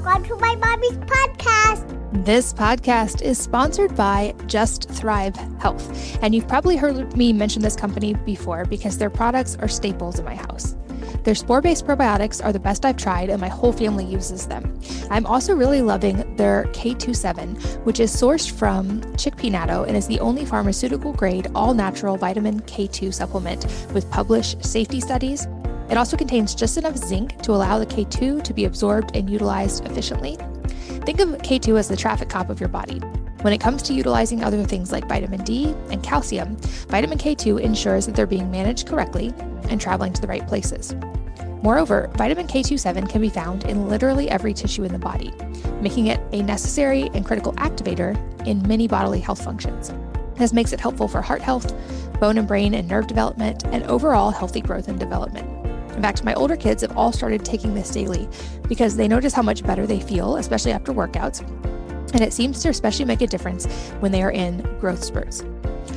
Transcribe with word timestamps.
Welcome 0.00 0.22
to 0.26 0.36
my 0.36 0.54
mommy's 0.54 0.96
podcast. 0.98 2.24
This 2.24 2.52
podcast 2.52 3.20
is 3.20 3.36
sponsored 3.36 3.96
by 3.96 4.32
Just 4.46 4.88
Thrive 4.88 5.34
Health. 5.60 6.16
And 6.22 6.36
you've 6.36 6.46
probably 6.46 6.76
heard 6.76 7.16
me 7.16 7.32
mention 7.32 7.62
this 7.62 7.74
company 7.74 8.14
before 8.14 8.64
because 8.64 8.96
their 8.98 9.10
products 9.10 9.56
are 9.56 9.66
staples 9.66 10.20
in 10.20 10.24
my 10.24 10.36
house. 10.36 10.76
Their 11.24 11.34
spore 11.34 11.60
based 11.60 11.84
probiotics 11.84 12.42
are 12.44 12.52
the 12.52 12.60
best 12.60 12.84
I've 12.84 12.96
tried, 12.96 13.28
and 13.28 13.40
my 13.40 13.48
whole 13.48 13.72
family 13.72 14.04
uses 14.04 14.46
them. 14.46 14.80
I'm 15.10 15.26
also 15.26 15.52
really 15.52 15.82
loving 15.82 16.36
their 16.36 16.66
K27, 16.66 17.84
which 17.84 17.98
is 17.98 18.14
sourced 18.14 18.52
from 18.52 19.00
chickpea 19.16 19.50
natto 19.50 19.84
and 19.84 19.96
is 19.96 20.06
the 20.06 20.20
only 20.20 20.44
pharmaceutical 20.44 21.12
grade 21.12 21.48
all 21.56 21.74
natural 21.74 22.16
vitamin 22.16 22.60
K2 22.60 23.12
supplement 23.12 23.66
with 23.92 24.08
published 24.12 24.64
safety 24.64 25.00
studies. 25.00 25.48
It 25.90 25.96
also 25.96 26.16
contains 26.16 26.54
just 26.54 26.76
enough 26.76 26.96
zinc 26.96 27.40
to 27.42 27.52
allow 27.52 27.78
the 27.78 27.86
K2 27.86 28.42
to 28.44 28.54
be 28.54 28.66
absorbed 28.66 29.16
and 29.16 29.28
utilized 29.28 29.84
efficiently. 29.86 30.36
Think 31.06 31.20
of 31.20 31.28
K2 31.30 31.78
as 31.78 31.88
the 31.88 31.96
traffic 31.96 32.28
cop 32.28 32.50
of 32.50 32.60
your 32.60 32.68
body. 32.68 33.00
When 33.40 33.52
it 33.52 33.60
comes 33.60 33.82
to 33.84 33.94
utilizing 33.94 34.42
other 34.42 34.62
things 34.64 34.92
like 34.92 35.08
vitamin 35.08 35.44
D 35.44 35.74
and 35.90 36.02
calcium, 36.02 36.56
vitamin 36.88 37.18
K2 37.18 37.60
ensures 37.60 38.04
that 38.06 38.14
they're 38.14 38.26
being 38.26 38.50
managed 38.50 38.88
correctly 38.88 39.32
and 39.70 39.80
traveling 39.80 40.12
to 40.12 40.20
the 40.20 40.26
right 40.26 40.46
places. 40.46 40.94
Moreover, 41.62 42.10
vitamin 42.14 42.46
K27 42.46 43.08
can 43.08 43.20
be 43.20 43.28
found 43.28 43.64
in 43.64 43.88
literally 43.88 44.30
every 44.30 44.54
tissue 44.54 44.84
in 44.84 44.92
the 44.92 44.98
body, 44.98 45.32
making 45.80 46.06
it 46.06 46.20
a 46.32 46.42
necessary 46.42 47.10
and 47.14 47.24
critical 47.24 47.52
activator 47.54 48.16
in 48.46 48.66
many 48.68 48.86
bodily 48.86 49.20
health 49.20 49.42
functions. 49.42 49.92
This 50.36 50.52
makes 50.52 50.72
it 50.72 50.80
helpful 50.80 51.08
for 51.08 51.20
heart 51.20 51.42
health, 51.42 51.74
bone 52.20 52.38
and 52.38 52.46
brain 52.46 52.74
and 52.74 52.86
nerve 52.86 53.08
development, 53.08 53.64
and 53.66 53.82
overall 53.84 54.30
healthy 54.30 54.60
growth 54.60 54.86
and 54.86 55.00
development. 55.00 55.57
In 55.98 56.02
fact, 56.02 56.22
my 56.22 56.32
older 56.34 56.56
kids 56.56 56.82
have 56.82 56.96
all 56.96 57.10
started 57.10 57.44
taking 57.44 57.74
this 57.74 57.90
daily 57.90 58.28
because 58.68 58.94
they 58.94 59.08
notice 59.08 59.32
how 59.32 59.42
much 59.42 59.64
better 59.64 59.84
they 59.84 59.98
feel, 59.98 60.36
especially 60.36 60.70
after 60.70 60.92
workouts. 60.92 61.40
And 62.12 62.20
it 62.20 62.32
seems 62.32 62.62
to 62.62 62.68
especially 62.68 63.04
make 63.04 63.20
a 63.20 63.26
difference 63.26 63.66
when 63.98 64.12
they 64.12 64.22
are 64.22 64.30
in 64.30 64.62
growth 64.78 65.02
spurts. 65.02 65.42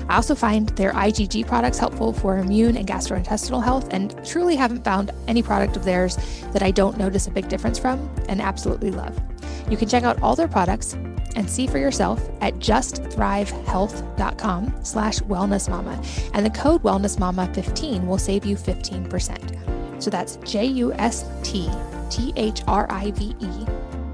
I 0.09 0.16
also 0.16 0.34
find 0.34 0.70
their 0.70 0.92
IgG 0.94 1.45
products 1.45 1.78
helpful 1.78 2.14
for 2.14 2.39
immune 2.39 2.78
and 2.78 2.88
gastrointestinal 2.88 3.64
health, 3.64 3.94
and 3.94 4.20
truly 4.26 4.56
haven't 4.56 4.84
found 4.84 5.11
any 5.28 5.44
product 5.44 5.78
of 5.78 5.86
theirs 5.86 6.17
that 6.52 6.64
I 6.64 6.72
don't 6.72 6.98
notice 6.98 7.28
a 7.28 7.31
big 7.31 7.48
difference 7.48 7.78
from 7.78 8.09
and 8.28 8.42
absolutely 8.42 8.89
love. 8.89 9.16
You 9.70 9.78
can 9.78 9.88
check 9.88 10.02
out 10.02 10.20
all 10.23 10.36
their 10.36 10.48
products 10.48 10.94
and 11.36 11.48
see 11.48 11.67
for 11.67 11.78
yourself 11.78 12.28
at 12.42 12.56
justthrivehealth.com 12.56 14.83
slash 14.83 15.20
wellnessmama. 15.20 16.31
And 16.33 16.44
the 16.44 16.50
code 16.50 16.81
wellnessmama15 16.81 18.08
will 18.08 18.17
save 18.17 18.45
you 18.45 18.56
15%. 18.56 19.70
So 20.02 20.10
that's 20.10 20.38
J-U-S-T-T-H-R-I-V-E 20.38 21.82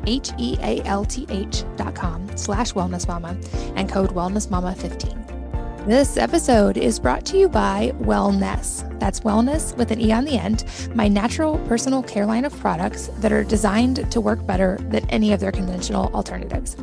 H-E-A-L-T-H 0.08 1.64
dot 1.76 1.94
com 1.94 2.38
slash 2.38 2.74
wellnessmama 2.74 3.74
and 3.76 3.90
code 3.92 4.12
wellnessmama15. 4.12 5.86
This 5.86 6.18
episode 6.18 6.78
is 6.78 7.00
brought 7.00 7.26
to 7.28 7.38
you 7.38 7.48
by 7.48 7.94
Wellnesse. 8.00 9.00
That's 9.00 9.22
wellness 9.22 9.76
with 9.78 9.92
an 9.92 10.02
E 10.02 10.12
on 10.12 10.26
the 10.26 10.38
end, 10.38 10.66
my 10.94 11.08
natural 11.08 11.60
personal 11.68 12.04
care 12.04 12.26
line 12.26 12.44
of 12.44 12.58
products 12.60 13.08
that 13.20 13.32
are 13.32 13.44
designed 13.44 14.12
to 14.12 14.20
work 14.20 14.46
better 14.46 14.78
than 14.90 15.10
any 15.10 15.32
of 15.32 15.40
their 15.40 15.52
conventional 15.52 16.14
alternatives. 16.14 16.76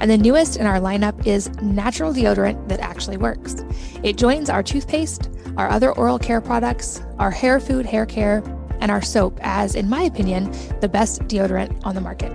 And 0.00 0.10
the 0.10 0.18
newest 0.18 0.56
in 0.56 0.66
our 0.66 0.78
lineup 0.78 1.26
is 1.26 1.50
natural 1.62 2.12
deodorant 2.12 2.68
that 2.68 2.80
actually 2.80 3.16
works. 3.16 3.56
It 4.02 4.16
joins 4.16 4.50
our 4.50 4.62
toothpaste, 4.62 5.30
our 5.56 5.68
other 5.70 5.92
oral 5.92 6.18
care 6.18 6.40
products, 6.40 7.00
our 7.18 7.30
hair 7.30 7.60
food 7.60 7.86
hair 7.86 8.06
care, 8.06 8.42
and 8.80 8.90
our 8.90 9.02
soap 9.02 9.38
as, 9.42 9.74
in 9.74 9.88
my 9.88 10.02
opinion, 10.02 10.52
the 10.80 10.88
best 10.88 11.22
deodorant 11.22 11.84
on 11.84 11.94
the 11.94 12.00
market. 12.00 12.32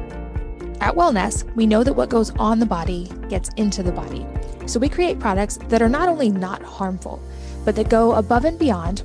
At 0.81 0.95
Wellnesse, 0.95 1.43
we 1.55 1.65
know 1.65 1.83
that 1.83 1.93
what 1.93 2.09
goes 2.09 2.31
on 2.37 2.59
the 2.59 2.65
body 2.65 3.11
gets 3.27 3.49
into 3.57 3.83
the 3.83 3.91
body. 3.91 4.25
So 4.65 4.79
we 4.79 4.87
create 4.87 5.19
products 5.19 5.57
that 5.67 5.81
are 5.81 5.89
not 5.89 6.07
only 6.07 6.29
not 6.29 6.63
harmful, 6.63 7.21
but 7.65 7.75
that 7.75 7.89
go 7.89 8.13
above 8.13 8.45
and 8.45 8.57
beyond 8.57 9.03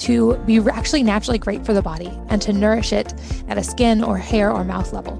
to 0.00 0.36
be 0.46 0.58
actually 0.70 1.02
naturally 1.02 1.38
great 1.38 1.64
for 1.64 1.72
the 1.72 1.80
body 1.80 2.12
and 2.28 2.42
to 2.42 2.52
nourish 2.52 2.92
it 2.92 3.14
at 3.48 3.56
a 3.56 3.64
skin 3.64 4.04
or 4.04 4.18
hair 4.18 4.52
or 4.52 4.64
mouth 4.64 4.92
level. 4.92 5.18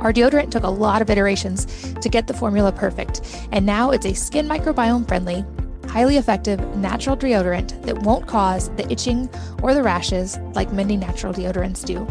Our 0.00 0.12
deodorant 0.12 0.50
took 0.50 0.64
a 0.64 0.70
lot 0.70 1.02
of 1.02 1.10
iterations 1.10 1.66
to 2.00 2.08
get 2.08 2.26
the 2.26 2.34
formula 2.34 2.72
perfect, 2.72 3.20
and 3.52 3.64
now 3.64 3.90
it's 3.90 4.06
a 4.06 4.14
skin 4.14 4.48
microbiome 4.48 5.06
friendly, 5.06 5.44
highly 5.88 6.16
effective 6.16 6.60
natural 6.76 7.16
deodorant 7.16 7.80
that 7.82 7.98
won't 7.98 8.26
cause 8.26 8.68
the 8.76 8.90
itching 8.90 9.28
or 9.62 9.74
the 9.74 9.82
rashes 9.82 10.38
like 10.54 10.72
many 10.72 10.96
natural 10.96 11.32
deodorants 11.32 11.84
do, 11.84 12.06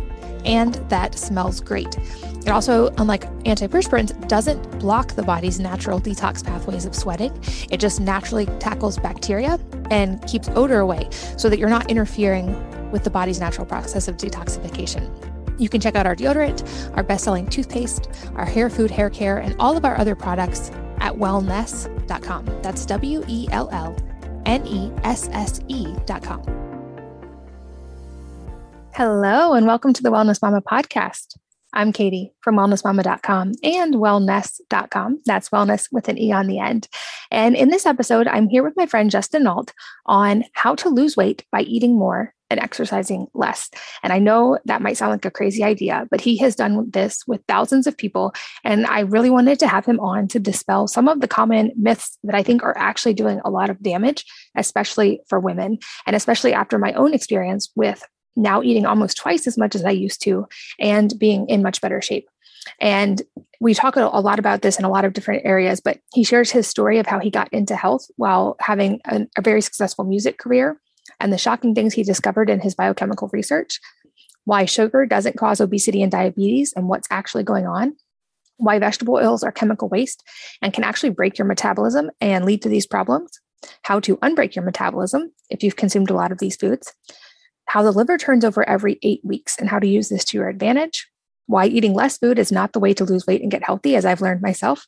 and 0.46 0.76
that 0.90 1.18
smells 1.18 1.62
great. 1.62 1.98
It 2.46 2.50
also, 2.50 2.88
unlike 2.98 3.26
antiperspirants, 3.44 4.28
doesn't 4.28 4.80
block 4.80 5.14
the 5.14 5.22
body's 5.24 5.60
natural 5.60 6.00
detox 6.02 6.44
pathways 6.44 6.86
of 6.86 6.96
sweating. 6.96 7.32
It 7.70 7.80
just 7.80 8.00
naturally 8.00 8.48
tackles 8.60 8.98
bacteria 8.98 9.60
and 9.92 10.26
keeps 10.28 10.50
odor 10.50 10.80
away 10.80 11.08
so 11.38 11.50
that 11.50 11.60
you're 11.60 11.70
not 11.70 11.92
interfering 11.92 12.92
with 12.92 13.04
the 13.04 13.12
body's 13.12 13.40
natural 13.40 13.66
process 13.66 14.08
of 14.08 14.18
detoxification. 14.18 15.10
You 15.60 15.70
can 15.70 15.80
check 15.80 15.96
out 15.96 16.08
our 16.08 16.16
deodorant, 16.16 16.98
our 16.98 17.04
best 17.04 17.24
selling 17.24 17.46
toothpaste, 17.46 18.10
our 18.36 18.46
hair 18.46 18.70
food 18.70 18.90
hair 18.90 19.12
care, 19.12 19.38
and 19.38 19.56
all 19.60 19.78
of 19.78 19.86
our 19.86 19.96
other 19.98 20.16
products 20.16 20.72
at 21.02 21.14
wellnesse.com. 21.16 22.46
That's 22.62 22.86
W 22.86 23.26
E 23.28 23.48
L 23.52 23.70
L 23.72 23.96
N 24.46 24.66
E 24.66 24.92
S 25.04 25.28
S 25.34 25.60
E.com. 25.68 26.44
Hello, 28.94 29.54
and 29.54 29.66
welcome 29.66 29.94
to 29.94 30.04
the 30.04 30.10
Wellness 30.10 30.42
Mama 30.42 30.62
podcast. 30.62 31.38
I'm 31.74 31.94
Katie 31.94 32.34
from 32.42 32.56
wellnessmama.com 32.56 33.54
and 33.64 33.96
wellnesse.com. 33.96 35.22
That's 35.26 35.50
wellness 35.50 35.88
with 35.92 36.10
an 36.10 36.18
E 36.18 36.32
on 36.32 36.48
the 36.48 36.60
end. 36.60 36.88
And 37.30 37.56
in 37.56 37.70
this 37.70 37.86
episode, 37.86 38.28
I'm 38.28 38.50
here 38.50 38.64
with 38.64 38.76
my 38.76 38.86
friend 38.86 39.10
Justin 39.10 39.44
Nault 39.44 39.74
on 40.06 40.44
how 40.54 40.76
to 40.76 40.90
lose 40.90 41.16
weight 41.16 41.46
by 41.52 41.62
eating 41.62 41.98
more 41.98 42.34
and 42.50 42.60
exercising 42.60 43.28
less. 43.34 43.70
And 44.04 44.12
I 44.12 44.20
know 44.20 44.60
that 44.66 44.82
might 44.82 44.98
sound 44.98 45.12
like 45.12 45.24
a 45.24 45.32
crazy 45.32 45.64
idea, 45.64 46.06
but 46.12 46.20
he 46.20 46.38
has 46.40 46.56
done 46.56 46.92
this 46.92 47.26
with 47.26 47.42
thousands 47.48 47.88
of 47.88 47.98
people. 47.98 48.34
And 48.66 48.86
I 48.86 49.00
really 49.02 49.30
wanted 49.30 49.58
to 49.60 49.68
have 49.68 49.86
him 49.86 50.02
on 50.02 50.28
to 50.28 50.40
dispel 50.40 50.90
some 50.90 51.08
of 51.08 51.22
the 51.22 51.30
common 51.30 51.72
myths 51.78 52.18
that 52.24 52.36
I 52.36 52.44
think 52.44 52.64
are 52.64 52.78
actually 52.78 53.14
doing 53.14 53.40
a 53.46 53.50
lot 53.50 53.70
of 53.70 53.82
damage, 53.82 54.26
especially 54.58 55.22
for 55.30 55.40
women, 55.40 55.80
and 56.06 56.16
especially 56.16 56.54
after 56.54 56.78
my 56.78 56.92
own 56.94 57.14
experience 57.14 57.72
with 57.78 58.04
now 58.36 58.62
eating 58.62 58.86
almost 58.86 59.18
twice 59.18 59.48
as 59.48 59.58
much 59.58 59.76
as 59.76 59.84
I 59.84 59.92
used 59.92 60.22
to 60.24 60.48
and 60.80 61.14
being 61.18 61.48
in 61.50 61.62
much 61.64 61.82
better 61.82 62.02
shape. 62.02 62.28
And 62.80 63.22
we 63.60 63.74
talk 63.74 63.96
a 63.96 64.02
lot 64.02 64.40
about 64.40 64.62
this 64.62 64.78
in 64.78 64.86
a 64.86 64.90
lot 64.90 65.06
of 65.06 65.14
different 65.14 65.46
areas, 65.46 65.80
but 65.80 66.00
he 66.14 66.24
shares 66.24 66.52
his 66.52 66.68
story 66.68 67.00
of 67.00 67.08
how 67.08 67.20
he 67.20 67.30
got 67.30 67.52
into 67.52 67.76
health 67.76 68.08
while 68.18 68.56
having 68.60 69.02
a, 69.06 69.22
a 69.38 69.42
very 69.42 69.62
successful 69.62 70.06
music 70.06 70.38
career 70.38 70.80
and 71.20 71.34
the 71.34 71.38
shocking 71.38 71.74
things 71.74 71.94
he 71.94 72.04
discovered 72.04 72.50
in 72.50 72.60
his 72.60 72.76
biochemical 72.76 73.30
research, 73.34 73.80
why 74.46 74.66
sugar 74.66 75.06
doesn't 75.06 75.38
cause 75.38 75.62
obesity 75.62 76.02
and 76.02 76.12
diabetes 76.12 76.74
and 76.76 76.88
what's 76.88 77.08
actually 77.12 77.44
going 77.44 77.68
on, 77.68 77.96
why 78.58 78.80
vegetable 78.80 79.16
oils 79.16 79.44
are 79.44 79.52
chemical 79.52 79.90
waste 79.90 80.24
and 80.62 80.74
can 80.74 80.84
actually 80.84 81.10
break 81.10 81.38
your 81.38 81.48
metabolism 81.48 82.10
and 82.20 82.46
lead 82.46 82.62
to 82.62 82.70
these 82.70 82.88
problems, 82.88 83.40
how 83.84 84.00
to 84.00 84.18
unbreak 84.18 84.56
your 84.56 84.66
metabolism 84.66 85.32
if 85.50 85.64
you've 85.64 85.76
consumed 85.76 86.10
a 86.10 86.16
lot 86.16 86.32
of 86.32 86.40
these 86.40 86.56
foods, 86.56 86.94
how 87.68 87.82
the 87.84 87.92
liver 87.92 88.18
turns 88.18 88.44
over 88.44 88.68
every 88.68 89.00
eight 89.04 89.22
weeks 89.24 89.58
and 89.58 89.70
how 89.70 89.80
to 89.80 89.88
use 89.88 90.10
this 90.10 90.26
to 90.26 90.38
your 90.38 90.50
advantage, 90.50 91.08
why 91.48 91.66
eating 91.66 91.94
less 91.94 92.18
food 92.18 92.40
is 92.40 92.52
not 92.52 92.74
the 92.74 92.80
way 92.80 92.94
to 92.94 93.06
lose 93.06 93.26
weight 93.28 93.42
and 93.42 93.52
get 93.52 93.64
healthy, 93.64 93.96
as 93.96 94.06
I've 94.06 94.22
learned 94.22 94.42
myself, 94.42 94.88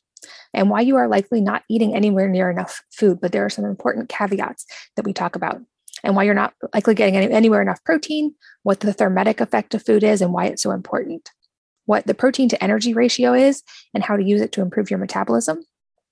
and 0.52 0.70
why 0.70 0.80
you 0.80 0.96
are 0.96 1.08
likely 1.08 1.40
not 1.40 1.62
eating 1.68 1.94
anywhere 1.94 2.28
near 2.28 2.50
enough 2.50 2.82
food. 2.92 3.20
But 3.20 3.32
there 3.32 3.44
are 3.44 3.50
some 3.50 3.64
important 3.64 4.08
caveats 4.08 4.66
that 4.96 5.04
we 5.04 5.12
talk 5.12 5.36
about, 5.36 5.60
and 6.02 6.16
why 6.16 6.24
you're 6.24 6.34
not 6.34 6.54
likely 6.72 6.94
getting 6.94 7.16
any, 7.16 7.32
anywhere 7.32 7.62
enough 7.62 7.82
protein, 7.84 8.34
what 8.62 8.80
the 8.80 8.92
thermic 8.92 9.40
effect 9.40 9.74
of 9.74 9.84
food 9.84 10.02
is, 10.02 10.22
and 10.22 10.32
why 10.32 10.46
it's 10.46 10.62
so 10.62 10.70
important, 10.70 11.30
what 11.86 12.06
the 12.06 12.14
protein 12.14 12.48
to 12.48 12.62
energy 12.62 12.94
ratio 12.94 13.34
is, 13.34 13.62
and 13.92 14.04
how 14.04 14.16
to 14.16 14.24
use 14.24 14.40
it 14.40 14.52
to 14.52 14.62
improve 14.62 14.90
your 14.90 14.98
metabolism, 14.98 15.64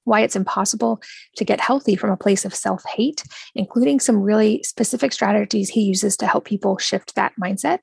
why 0.05 0.21
it's 0.21 0.37
impossible 0.37 1.01
to 1.37 1.45
get 1.45 1.61
healthy 1.61 1.97
from 1.97 2.11
a 2.11 2.17
place 2.17 2.45
of 2.45 2.55
self 2.55 2.83
hate, 2.95 3.23
including 3.55 4.01
some 4.01 4.23
really 4.23 4.63
specific 4.63 5.13
strategies 5.13 5.71
he 5.71 5.83
uses 5.83 6.17
to 6.17 6.27
help 6.27 6.45
people 6.45 6.79
shift 6.79 7.15
that 7.15 7.33
mindset, 7.43 7.79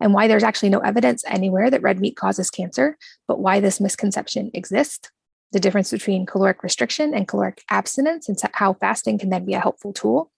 and 0.00 0.12
why 0.12 0.28
there's 0.28 0.44
actually 0.44 0.68
no 0.68 0.80
evidence 0.80 1.24
anywhere 1.26 1.70
that 1.70 1.82
red 1.82 2.00
meat 2.00 2.16
causes 2.16 2.50
cancer, 2.50 2.96
but 3.26 3.40
why 3.40 3.60
this 3.60 3.80
misconception 3.80 4.50
exists, 4.54 5.10
the 5.52 5.60
difference 5.60 5.90
between 5.90 6.26
caloric 6.26 6.62
restriction 6.62 7.14
and 7.14 7.28
caloric 7.28 7.62
abstinence, 7.70 8.28
and 8.28 8.38
how 8.52 8.74
fasting 8.74 9.18
can 9.18 9.30
then 9.30 9.44
be 9.44 9.54
a 9.54 9.60
helpful 9.60 9.92
tool, 9.92 10.30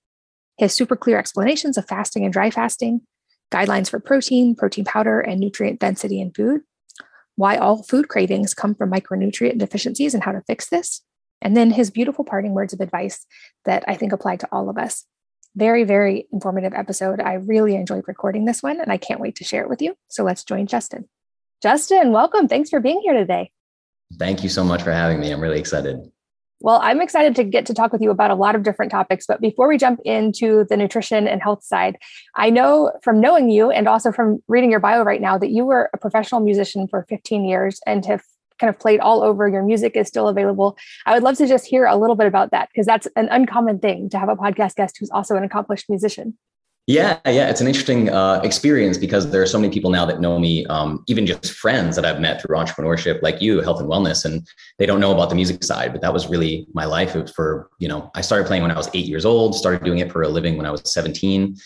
his 0.59 0.75
super 0.75 0.97
clear 0.97 1.19
explanations 1.19 1.77
of 1.77 1.87
fasting 1.87 2.25
and 2.25 2.33
dry 2.33 2.51
fasting, 2.51 3.01
guidelines 3.51 3.89
for 3.89 3.99
protein, 3.99 4.55
protein 4.55 4.85
powder, 4.85 5.21
and 5.21 5.41
nutrient 5.41 5.81
density 5.81 6.21
in 6.21 6.33
food, 6.33 6.61
why 7.37 7.57
all 7.57 7.83
food 7.85 8.09
cravings 8.09 8.53
come 8.53 8.75
from 8.75 8.91
micronutrient 8.91 9.59
deficiencies 9.59 10.13
and 10.13 10.25
how 10.25 10.33
to 10.33 10.43
fix 10.47 10.69
this, 10.69 11.03
and 11.43 11.57
then 11.57 11.71
his 11.71 11.91
beautiful 11.91 12.25
parting 12.25 12.53
words 12.53 12.73
of 12.73 12.81
advice 12.81 13.27
that 13.65 13.85
I 13.87 13.95
think 13.95 14.13
apply 14.13 14.37
to 14.37 14.49
all 14.53 14.69
of 14.69 14.79
us. 14.79 15.05
Very, 15.57 15.85
very 15.85 16.29
informative 16.33 16.73
episode. 16.75 17.21
I 17.21 17.35
really 17.35 17.75
enjoyed 17.75 18.05
recording 18.07 18.45
this 18.45 18.63
one 18.63 18.81
and 18.81 18.93
I 18.93 18.97
can't 18.97 19.21
wait 19.21 19.37
to 19.37 19.45
share 19.45 19.63
it 19.63 19.69
with 19.69 19.83
you. 19.83 19.95
So 20.09 20.25
let's 20.25 20.45
join 20.45 20.67
Justin. 20.67 21.09
Justin, 21.63 22.13
welcome. 22.13 22.47
Thanks 22.49 22.71
for 22.71 22.81
being 22.81 23.01
here 23.03 23.15
today. 23.15 23.51
Thank 24.19 24.43
you 24.43 24.49
so 24.49 24.63
much 24.63 24.83
for 24.83 24.93
having 24.93 25.21
me. 25.21 25.31
I'm 25.31 25.41
really 25.41 25.59
excited. 25.59 25.99
Well, 26.61 26.81
I'm 26.83 27.01
excited 27.01 27.37
to 27.37 27.45
get 27.45 27.67
to 27.67 27.75
talk 27.75 27.93
with 27.93 28.03
you 28.03 28.11
about 28.11 28.33
a 28.33 28.35
lot 28.35 28.57
of 28.57 28.65
different 28.65 28.91
topics. 28.91 29.27
But 29.27 29.41
before 29.41 29.69
we 29.69 29.79
jump 29.79 30.01
into 30.05 30.65
the 30.69 30.77
nutrition 30.77 31.29
and 31.29 31.41
health 31.41 31.63
side, 31.63 31.99
I 32.35 32.51
know 32.51 32.93
from 33.03 33.21
knowing 33.21 33.49
you 33.49 33.71
and 33.71 33.87
also 33.87 34.11
from 34.11 34.43
reading 34.49 34.71
your 34.71 34.81
bio 34.81 35.03
right 35.03 35.21
now 35.21 35.39
that 35.39 35.51
you 35.51 35.65
were 35.65 35.89
a 35.93 35.99
professional 35.99 36.41
musician 36.41 36.89
for 36.89 37.07
15 37.09 37.45
years 37.45 37.81
and 37.87 38.05
have 38.07 38.23
kind 38.59 38.71
of 38.71 38.79
played 38.79 39.01
all 39.01 39.23
over. 39.23 39.49
Your 39.49 39.63
music 39.63 39.97
is 39.97 40.09
still 40.09 40.29
available. 40.29 40.77
I 41.07 41.15
would 41.15 41.23
love 41.23 41.37
to 41.39 41.47
just 41.47 41.67
hear 41.67 41.87
a 41.87 41.97
little 41.97 42.17
bit 42.17 42.27
about 42.27 42.51
that 42.51 42.69
because 42.71 42.87
that's 42.87 43.07
an 43.17 43.29
uncommon 43.31 43.79
thing 43.79 44.09
to 44.11 44.19
have 44.19 44.29
a 44.29 44.37
podcast 44.37 44.77
guest 44.77 44.97
who's 44.99 45.11
also 45.11 45.37
an 45.37 45.45
accomplished 45.45 45.89
musician. 45.89 46.37
Yeah, 46.89 47.19
yeah, 47.27 47.51
it's 47.51 47.61
an 47.61 47.67
interesting 47.67 48.09
uh, 48.09 48.41
experience 48.43 48.97
because 48.97 49.31
there 49.31 49.43
are 49.43 49.47
so 49.47 49.59
many 49.59 49.71
people 49.71 49.91
now 49.91 50.07
that 50.07 50.23
know 50.23 50.39
me, 50.39 50.65
um, 50.69 51.05
even 51.07 51.27
just 51.27 51.53
friends 51.53 51.97
that 51.97 52.07
I've 52.07 52.19
met 52.19 52.41
through 52.41 52.57
entrepreneurship, 52.57 53.21
like 53.21 53.43
you, 53.43 53.61
health 53.61 53.79
and 53.79 53.91
wellness, 53.91 54.25
and 54.25 54.49
they 54.79 54.87
don't 54.87 54.99
know 54.99 55.13
about 55.13 55.29
the 55.29 55.35
music 55.35 55.63
side. 55.63 55.93
But 55.93 56.01
that 56.01 56.15
was 56.15 56.29
really 56.29 56.67
my 56.73 56.87
life. 56.87 57.15
For 57.35 57.69
you 57.79 57.89
know, 57.89 58.11
I 58.15 58.23
started 58.23 58.47
playing 58.47 58.63
when 58.63 58.71
I 58.71 58.77
was 58.77 58.89
eight 58.95 59.05
years 59.05 59.27
old, 59.27 59.55
started 59.55 59.85
doing 59.85 59.99
it 59.99 60.11
for 60.11 60.23
a 60.23 60.29
living 60.29 60.57
when 60.57 60.65
I 60.65 60.71
was 60.71 60.81
seventeen, 60.91 61.57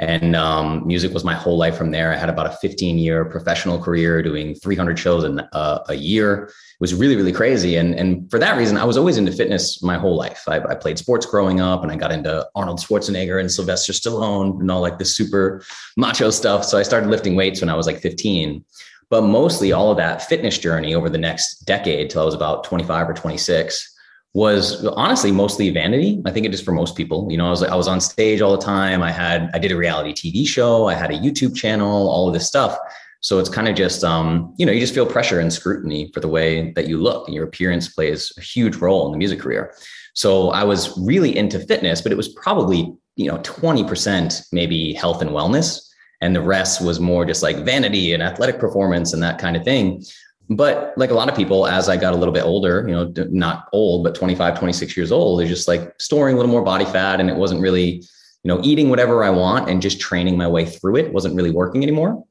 and 0.00 0.36
um, 0.36 0.86
music 0.86 1.12
was 1.12 1.24
my 1.24 1.34
whole 1.34 1.58
life 1.58 1.76
from 1.76 1.90
there. 1.90 2.12
I 2.12 2.16
had 2.16 2.28
about 2.28 2.46
a 2.46 2.56
15 2.58 2.98
year 2.98 3.24
professional 3.24 3.82
career 3.82 4.22
doing 4.22 4.54
300 4.54 4.96
shows 4.96 5.24
in 5.24 5.40
uh, 5.40 5.82
a 5.88 5.94
year. 5.94 6.44
It 6.44 6.80
was 6.80 6.94
really, 6.94 7.16
really 7.16 7.32
crazy. 7.32 7.76
And, 7.76 7.96
and 7.96 8.30
for 8.30 8.38
that 8.38 8.56
reason, 8.56 8.76
I 8.76 8.84
was 8.84 8.96
always 8.96 9.16
into 9.16 9.32
fitness 9.32 9.82
my 9.82 9.98
whole 9.98 10.14
life. 10.14 10.44
I, 10.46 10.58
I 10.58 10.76
played 10.76 10.98
sports 10.98 11.26
growing 11.26 11.60
up 11.60 11.82
and 11.82 11.90
I 11.90 11.96
got 11.96 12.12
into 12.12 12.46
Arnold 12.54 12.78
Schwarzenegger 12.78 13.40
and 13.40 13.50
Sylvester 13.50 13.92
Stallone 13.92 14.60
and 14.60 14.70
all 14.70 14.80
like 14.80 14.98
the 14.98 15.04
super 15.04 15.64
macho 15.96 16.30
stuff. 16.30 16.64
So 16.64 16.78
I 16.78 16.84
started 16.84 17.10
lifting 17.10 17.34
weights 17.34 17.60
when 17.60 17.70
I 17.70 17.74
was 17.74 17.86
like 17.86 17.98
15. 17.98 18.64
But 19.10 19.22
mostly 19.22 19.72
all 19.72 19.90
of 19.90 19.96
that 19.96 20.22
fitness 20.22 20.58
journey 20.58 20.94
over 20.94 21.08
the 21.08 21.18
next 21.18 21.64
decade 21.64 22.10
till 22.10 22.22
I 22.22 22.24
was 22.24 22.34
about 22.34 22.62
25 22.62 23.08
or 23.08 23.14
26 23.14 23.97
was 24.38 24.86
honestly 24.86 25.32
mostly 25.32 25.68
vanity. 25.70 26.22
I 26.24 26.30
think 26.30 26.46
it 26.46 26.54
is 26.54 26.62
for 26.62 26.70
most 26.70 26.94
people. 26.94 27.26
You 27.28 27.36
know, 27.36 27.48
I 27.48 27.50
was 27.50 27.62
I 27.64 27.74
was 27.74 27.88
on 27.88 28.00
stage 28.00 28.40
all 28.40 28.56
the 28.56 28.64
time. 28.64 29.02
I 29.02 29.10
had 29.10 29.50
I 29.52 29.58
did 29.58 29.72
a 29.72 29.76
reality 29.76 30.12
TV 30.12 30.46
show. 30.46 30.86
I 30.86 30.94
had 30.94 31.10
a 31.10 31.18
YouTube 31.18 31.56
channel. 31.56 32.08
All 32.08 32.28
of 32.28 32.34
this 32.34 32.46
stuff. 32.46 32.78
So 33.20 33.40
it's 33.40 33.48
kind 33.48 33.66
of 33.66 33.74
just 33.74 34.04
um, 34.04 34.54
you 34.56 34.64
know 34.64 34.70
you 34.70 34.78
just 34.78 34.94
feel 34.94 35.06
pressure 35.06 35.40
and 35.40 35.52
scrutiny 35.52 36.12
for 36.14 36.20
the 36.20 36.28
way 36.28 36.70
that 36.76 36.86
you 36.86 36.98
look, 36.98 37.26
and 37.26 37.34
your 37.34 37.46
appearance 37.46 37.88
plays 37.88 38.32
a 38.38 38.40
huge 38.40 38.76
role 38.76 39.06
in 39.06 39.12
the 39.12 39.18
music 39.18 39.40
career. 39.40 39.74
So 40.14 40.50
I 40.50 40.62
was 40.62 40.96
really 40.96 41.36
into 41.36 41.58
fitness, 41.58 42.00
but 42.00 42.12
it 42.12 42.16
was 42.16 42.28
probably 42.28 42.94
you 43.16 43.26
know 43.26 43.40
twenty 43.42 43.82
percent 43.82 44.42
maybe 44.52 44.92
health 44.92 45.20
and 45.20 45.32
wellness, 45.32 45.80
and 46.20 46.36
the 46.36 46.42
rest 46.56 46.80
was 46.80 47.00
more 47.00 47.24
just 47.24 47.42
like 47.42 47.64
vanity 47.64 48.14
and 48.14 48.22
athletic 48.22 48.60
performance 48.60 49.12
and 49.12 49.20
that 49.20 49.38
kind 49.40 49.56
of 49.56 49.64
thing 49.64 50.04
but 50.48 50.94
like 50.96 51.10
a 51.10 51.14
lot 51.14 51.28
of 51.28 51.36
people 51.36 51.66
as 51.66 51.88
i 51.88 51.96
got 51.96 52.14
a 52.14 52.16
little 52.16 52.32
bit 52.32 52.42
older 52.42 52.84
you 52.88 52.94
know 52.94 53.12
not 53.30 53.68
old 53.72 54.02
but 54.02 54.14
25 54.14 54.58
26 54.58 54.96
years 54.96 55.12
old 55.12 55.38
they're 55.38 55.46
just 55.46 55.68
like 55.68 55.94
storing 56.00 56.34
a 56.34 56.36
little 56.36 56.50
more 56.50 56.62
body 56.62 56.84
fat 56.86 57.20
and 57.20 57.28
it 57.28 57.36
wasn't 57.36 57.60
really 57.60 58.02
you 58.42 58.48
know 58.48 58.60
eating 58.62 58.88
whatever 58.88 59.24
i 59.24 59.30
want 59.30 59.68
and 59.68 59.82
just 59.82 60.00
training 60.00 60.36
my 60.36 60.48
way 60.48 60.64
through 60.64 60.96
it 60.96 61.12
wasn't 61.12 61.34
really 61.34 61.50
working 61.50 61.82
anymore. 61.82 62.24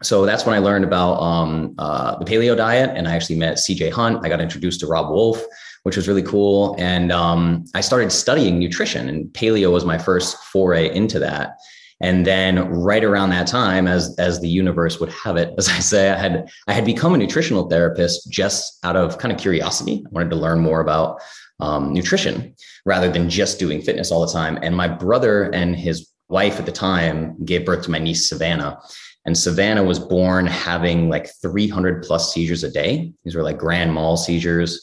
So 0.00 0.24
that's 0.24 0.46
when 0.46 0.54
i 0.54 0.58
learned 0.58 0.84
about 0.84 1.14
um, 1.14 1.74
uh, 1.78 2.16
the 2.18 2.24
paleo 2.24 2.56
diet 2.56 2.90
and 2.94 3.08
i 3.08 3.16
actually 3.16 3.36
met 3.36 3.56
cj 3.56 3.90
hunt. 3.90 4.24
I 4.24 4.28
got 4.28 4.40
introduced 4.40 4.80
to 4.80 4.86
Robb 4.86 5.10
Wolf 5.10 5.42
which 5.84 5.96
was 5.96 6.08
really 6.08 6.22
cool. 6.22 6.76
And 6.78 7.10
um, 7.10 7.64
i 7.74 7.80
started 7.80 8.12
studying 8.12 8.58
nutrition 8.58 9.08
and 9.08 9.26
paleo 9.28 9.72
was 9.72 9.84
my 9.84 9.98
first 9.98 10.36
foray 10.44 10.94
into 10.94 11.18
that 11.20 11.56
and 12.00 12.24
then 12.24 12.68
right 12.68 13.02
around 13.02 13.30
that 13.30 13.48
time, 13.48 13.88
as 13.88 14.14
as 14.18 14.40
the 14.40 14.48
universe 14.48 15.00
would 15.00 15.12
have 15.12 15.36
it, 15.36 15.52
as 15.58 15.68
I 15.68 15.80
say, 15.80 16.10
I 16.10 16.16
had 16.16 16.48
I 16.68 16.72
had 16.72 16.84
become 16.84 17.14
a 17.14 17.18
nutritional 17.18 17.68
therapist 17.68 18.30
just 18.30 18.78
out 18.84 18.96
of 18.96 19.18
kind 19.18 19.32
of 19.32 19.38
curiosity. 19.38 20.04
I 20.06 20.08
wanted 20.10 20.30
to 20.30 20.36
learn 20.36 20.60
more 20.60 20.80
about 20.80 21.20
um, 21.60 21.92
nutrition 21.92 22.54
rather 22.86 23.10
than 23.10 23.28
just 23.28 23.58
doing 23.58 23.82
fitness 23.82 24.12
all 24.12 24.24
the 24.24 24.32
time. 24.32 24.58
And 24.62 24.76
my 24.76 24.86
brother 24.86 25.50
and 25.50 25.74
his 25.74 26.08
wife 26.28 26.58
at 26.58 26.66
the 26.66 26.72
time 26.72 27.36
gave 27.44 27.66
birth 27.66 27.84
to 27.84 27.90
my 27.90 27.98
niece 27.98 28.28
Savannah. 28.28 28.78
And 29.26 29.36
Savannah 29.36 29.82
was 29.82 29.98
born 29.98 30.46
having 30.46 31.08
like 31.08 31.28
300 31.42 32.02
plus 32.02 32.32
seizures 32.32 32.64
a 32.64 32.70
day. 32.70 33.12
These 33.24 33.34
were 33.34 33.42
like 33.42 33.58
grand 33.58 33.92
mal 33.92 34.16
seizures. 34.16 34.80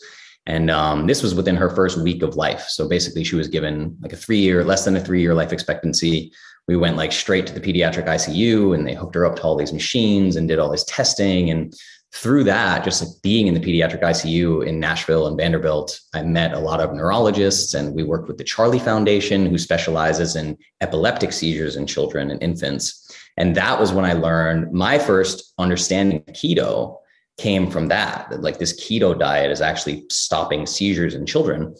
And 0.47 0.69
um, 0.69 1.07
this 1.07 1.23
was 1.23 1.33
within 1.33 1.55
her 1.55 1.69
first 1.69 1.97
week 1.97 2.21
of 2.21 2.35
life. 2.35 2.67
So 2.67 2.87
basically, 2.87 3.23
she 3.23 3.35
was 3.35 3.47
given 3.47 3.97
like 4.01 4.13
a 4.13 4.17
three 4.17 4.37
year, 4.37 4.63
less 4.63 4.85
than 4.85 4.95
a 4.95 4.99
three 4.99 5.21
year 5.21 5.33
life 5.33 5.51
expectancy 5.51 6.31
we 6.67 6.75
went 6.75 6.97
like 6.97 7.11
straight 7.11 7.45
to 7.47 7.53
the 7.53 7.59
pediatric 7.59 8.05
ICU 8.05 8.75
and 8.75 8.87
they 8.87 8.95
hooked 8.95 9.15
her 9.15 9.25
up 9.25 9.35
to 9.37 9.43
all 9.43 9.55
these 9.55 9.73
machines 9.73 10.35
and 10.35 10.47
did 10.47 10.59
all 10.59 10.69
this 10.69 10.83
testing. 10.85 11.49
And 11.51 11.73
through 12.13 12.45
that, 12.45 12.83
just 12.83 13.03
like 13.03 13.11
being 13.21 13.47
in 13.47 13.53
the 13.53 13.59
pediatric 13.59 14.01
ICU 14.01 14.65
in 14.65 14.79
Nashville 14.79 15.27
and 15.27 15.37
Vanderbilt, 15.37 15.99
I 16.13 16.23
met 16.23 16.53
a 16.53 16.59
lot 16.59 16.79
of 16.79 16.93
neurologists 16.93 17.73
and 17.73 17.93
we 17.93 18.03
worked 18.03 18.27
with 18.27 18.37
the 18.37 18.43
Charlie 18.43 18.79
Foundation, 18.79 19.45
who 19.45 19.57
specializes 19.57 20.35
in 20.35 20.57
epileptic 20.81 21.33
seizures 21.33 21.75
in 21.75 21.85
children 21.85 22.31
and 22.31 22.41
infants. 22.41 23.13
And 23.37 23.55
that 23.55 23.79
was 23.79 23.91
when 23.91 24.05
I 24.05 24.13
learned 24.13 24.71
my 24.71 24.97
first 24.97 25.53
understanding 25.59 26.23
of 26.27 26.33
keto 26.33 26.97
came 27.37 27.69
from 27.69 27.87
that, 27.89 28.29
that 28.29 28.41
like 28.41 28.59
this 28.59 28.81
keto 28.81 29.17
diet 29.17 29.51
is 29.51 29.61
actually 29.61 30.05
stopping 30.09 30.65
seizures 30.65 31.15
in 31.15 31.25
children. 31.25 31.75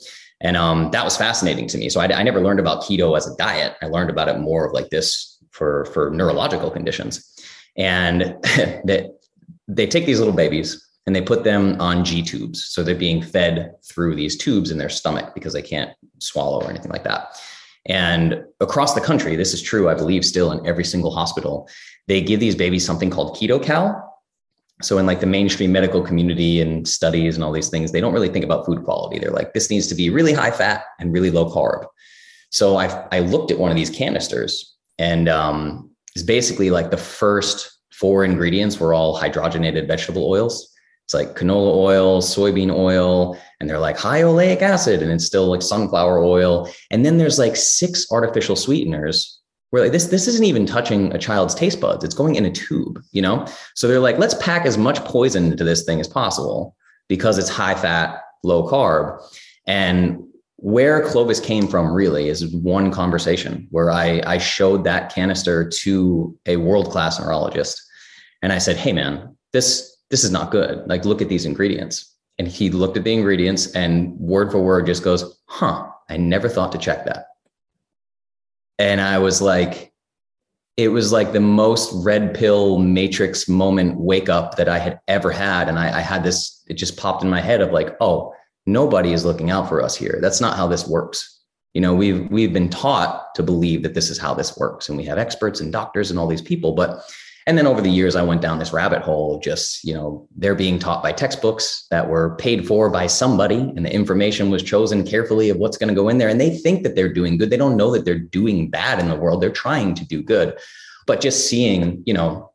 And 0.45 0.55
um, 0.55 0.91
that 0.91 1.03
was 1.03 1.17
fascinating 1.17 1.67
to 1.69 1.77
me. 1.79 1.89
So 1.89 1.99
I, 1.99 2.05
I 2.05 2.21
never 2.21 2.39
learned 2.39 2.59
about 2.59 2.83
keto 2.83 3.17
as 3.17 3.25
a 3.25 3.35
diet. 3.35 3.73
I 3.81 3.87
learned 3.87 4.11
about 4.11 4.29
it 4.29 4.37
more 4.37 4.67
of 4.67 4.73
like 4.73 4.91
this 4.91 5.39
for, 5.49 5.85
for 5.85 6.11
neurological 6.11 6.69
conditions. 6.69 7.33
And 7.75 8.21
that 8.85 9.17
they 9.67 9.87
take 9.87 10.05
these 10.05 10.19
little 10.19 10.35
babies 10.35 10.87
and 11.07 11.15
they 11.15 11.21
put 11.21 11.43
them 11.43 11.81
on 11.81 12.05
G 12.05 12.21
tubes. 12.21 12.63
So 12.67 12.83
they're 12.83 12.93
being 12.93 13.23
fed 13.23 13.73
through 13.89 14.15
these 14.15 14.37
tubes 14.37 14.69
in 14.69 14.77
their 14.77 14.89
stomach 14.89 15.33
because 15.33 15.53
they 15.53 15.63
can't 15.63 15.91
swallow 16.19 16.61
or 16.61 16.69
anything 16.69 16.91
like 16.91 17.05
that. 17.05 17.41
And 17.87 18.43
across 18.59 18.93
the 18.93 19.01
country, 19.01 19.35
this 19.35 19.51
is 19.51 19.63
true, 19.63 19.89
I 19.89 19.95
believe, 19.95 20.23
still 20.23 20.51
in 20.51 20.63
every 20.67 20.85
single 20.85 21.11
hospital, 21.11 21.67
they 22.07 22.21
give 22.21 22.39
these 22.39 22.55
babies 22.55 22.85
something 22.85 23.09
called 23.09 23.35
KetoCal, 23.35 23.99
so 24.81 24.97
in 24.97 25.05
like 25.05 25.21
the 25.21 25.25
mainstream 25.25 25.71
medical 25.71 26.01
community 26.01 26.59
and 26.59 26.87
studies 26.87 27.35
and 27.35 27.43
all 27.43 27.51
these 27.51 27.69
things 27.69 27.91
they 27.91 28.01
don't 28.01 28.13
really 28.13 28.29
think 28.29 28.45
about 28.45 28.65
food 28.65 28.83
quality. 28.83 29.19
They're 29.19 29.31
like 29.31 29.53
this 29.53 29.69
needs 29.69 29.87
to 29.87 29.95
be 29.95 30.09
really 30.09 30.33
high 30.33 30.51
fat 30.51 30.83
and 30.99 31.13
really 31.13 31.31
low 31.31 31.49
carb. 31.49 31.85
So 32.49 32.77
i 32.77 33.07
i 33.11 33.19
looked 33.19 33.51
at 33.51 33.59
one 33.59 33.71
of 33.71 33.77
these 33.77 33.89
canisters 33.89 34.75
and 34.97 35.27
um, 35.29 35.89
it's 36.15 36.23
basically 36.23 36.69
like 36.69 36.91
the 36.91 36.97
first 36.97 37.71
four 37.91 38.23
ingredients 38.25 38.79
were 38.79 38.93
all 38.93 39.19
hydrogenated 39.19 39.87
vegetable 39.87 40.29
oils. 40.29 40.71
It's 41.05 41.13
like 41.13 41.35
canola 41.35 41.75
oil 41.75 42.21
soybean 42.21 42.73
oil 42.73 43.37
and 43.59 43.69
they're 43.69 43.79
like 43.79 43.97
high 43.97 44.21
oleic 44.21 44.61
acid 44.61 45.01
and 45.01 45.11
it's 45.11 45.25
still 45.25 45.47
like 45.47 45.61
sunflower 45.61 46.23
oil. 46.23 46.69
And 46.91 47.05
then 47.05 47.17
there's 47.17 47.39
like 47.39 47.55
six 47.55 48.11
artificial 48.11 48.55
sweeteners 48.55 49.34
where 49.75 49.83
like 49.83 49.91
this 49.91 50.05
this 50.05 50.25
isn't 50.25 50.45
even 50.45 50.65
touching 50.65 51.13
a 51.13 51.17
child's 51.17 51.53
taste 51.53 51.81
buds. 51.81 52.01
It's 52.01 52.15
going 52.15 52.35
in 52.35 52.45
a 52.45 52.49
tube 52.49 53.03
you 53.11 53.21
know? 53.21 53.45
So 53.73 53.89
they're 53.89 53.99
like 53.99 54.17
let's 54.17 54.33
pack 54.35 54.65
as 54.65 54.77
much 54.77 55.03
poison 55.03 55.51
into 55.51 55.65
this 55.65 55.83
thing 55.83 55.99
as 55.99 56.07
possible 56.07 56.77
because 57.09 57.37
it's 57.37 57.49
high 57.49 57.75
fat 57.75 58.21
low 58.45 58.69
carb. 58.69 59.21
And 59.67 60.23
where 60.55 61.05
clovis 61.05 61.41
came 61.41 61.67
from 61.67 61.91
really 61.91 62.29
is 62.29 62.55
one 62.55 62.89
conversation 62.89 63.67
where 63.69 63.91
i 63.91 64.21
i 64.25 64.37
showed 64.37 64.85
that 64.85 65.13
canister 65.13 65.67
to 65.67 66.33
a 66.45 66.55
world 66.55 66.89
class 66.89 67.19
neurologist. 67.19 67.81
And 68.41 68.53
i 68.53 68.59
said 68.59 68.77
hey 68.77 68.93
man 68.93 69.35
this 69.51 69.93
this 70.09 70.23
is 70.23 70.31
not 70.31 70.51
good. 70.51 70.87
Like 70.87 71.03
look 71.03 71.21
at 71.21 71.27
these 71.27 71.45
ingredients. 71.45 72.13
And 72.39 72.47
he 72.47 72.69
looked 72.69 72.95
at 72.95 73.03
the 73.03 73.13
ingredients 73.13 73.73
and 73.73 74.17
word 74.17 74.53
for 74.53 74.61
word 74.61 74.85
just 74.85 75.03
goes 75.03 75.37
huh 75.47 75.85
i 76.09 76.15
never 76.15 76.47
thought 76.47 76.71
to 76.71 76.77
check 76.77 77.03
that 77.03 77.25
and 78.79 79.01
I 79.01 79.19
was 79.19 79.41
like, 79.41 79.93
it 80.77 80.89
was 80.89 81.11
like 81.11 81.31
the 81.31 81.39
most 81.39 81.91
red 82.05 82.33
pill 82.35 82.79
matrix 82.79 83.47
moment 83.47 83.97
wake 83.97 84.27
up 84.27 84.57
that 84.57 84.67
I 84.67 84.77
had 84.77 84.99
ever 85.07 85.31
had. 85.31 85.69
And 85.69 85.79
I, 85.79 85.99
I, 85.99 86.01
had 86.01 86.23
this, 86.23 86.63
it 86.67 86.73
just 86.73 86.97
popped 86.97 87.23
in 87.23 87.29
my 87.29 87.39
head 87.39 87.61
of 87.61 87.71
like, 87.71 87.95
oh, 88.01 88.33
nobody 88.65 89.13
is 89.13 89.23
looking 89.23 89.51
out 89.51 89.69
for 89.69 89.81
us 89.81 89.95
here. 89.95 90.19
That's 90.21 90.41
not 90.41 90.57
how 90.57 90.67
this 90.67 90.87
works. 90.87 91.31
You 91.73 91.81
know, 91.81 91.93
we've 91.93 92.29
we've 92.31 92.53
been 92.53 92.69
taught 92.69 93.35
to 93.35 93.43
believe 93.43 93.83
that 93.83 93.93
this 93.93 94.09
is 94.09 94.17
how 94.17 94.33
this 94.33 94.57
works. 94.57 94.87
And 94.87 94.97
we 94.97 95.03
have 95.05 95.17
experts 95.17 95.59
and 95.59 95.73
doctors 95.73 96.09
and 96.09 96.17
all 96.17 96.27
these 96.27 96.41
people, 96.41 96.71
but 96.71 97.03
and 97.47 97.57
then 97.57 97.67
over 97.67 97.79
the 97.79 97.91
years, 97.91 98.15
I 98.15 98.23
went 98.23 98.41
down 98.41 98.57
this 98.57 98.73
rabbit 98.73 99.03
hole 99.03 99.35
of 99.35 99.43
just, 99.43 99.83
you 99.83 99.93
know, 99.93 100.27
they're 100.35 100.55
being 100.55 100.79
taught 100.79 101.03
by 101.03 101.11
textbooks 101.11 101.85
that 101.91 102.09
were 102.09 102.35
paid 102.37 102.67
for 102.67 102.89
by 102.89 103.05
somebody, 103.05 103.71
and 103.75 103.85
the 103.85 103.93
information 103.93 104.49
was 104.49 104.63
chosen 104.63 105.05
carefully 105.05 105.49
of 105.49 105.57
what's 105.57 105.77
going 105.77 105.89
to 105.89 105.95
go 105.95 106.09
in 106.09 106.17
there. 106.17 106.29
And 106.29 106.41
they 106.41 106.57
think 106.57 106.81
that 106.83 106.95
they're 106.95 107.13
doing 107.13 107.37
good. 107.37 107.51
They 107.51 107.57
don't 107.57 107.77
know 107.77 107.91
that 107.91 108.03
they're 108.03 108.17
doing 108.17 108.69
bad 108.71 108.99
in 108.99 109.09
the 109.09 109.15
world. 109.15 109.41
They're 109.41 109.51
trying 109.51 109.93
to 109.95 110.05
do 110.05 110.23
good. 110.23 110.57
But 111.05 111.21
just 111.21 111.47
seeing, 111.47 112.01
you 112.07 112.15
know, 112.15 112.51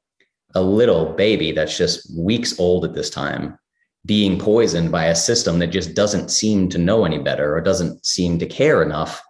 a 0.57 0.63
little 0.63 1.13
baby 1.13 1.53
that's 1.53 1.77
just 1.77 2.13
weeks 2.19 2.59
old 2.59 2.85
at 2.85 2.95
this 2.95 3.11
time 3.11 3.57
being 4.07 4.39
poisoned 4.39 4.91
by 4.91 5.05
a 5.05 5.15
system 5.15 5.59
that 5.59 5.69
just 5.69 5.95
doesn't 5.95 6.31
seem 6.31 6.69
to 6.71 6.79
know 6.79 7.05
any 7.05 7.19
better 7.19 7.55
or 7.55 7.61
doesn't 7.61 8.05
seem 8.05 8.39
to 8.39 8.47
care 8.47 8.83
enough 8.83 9.23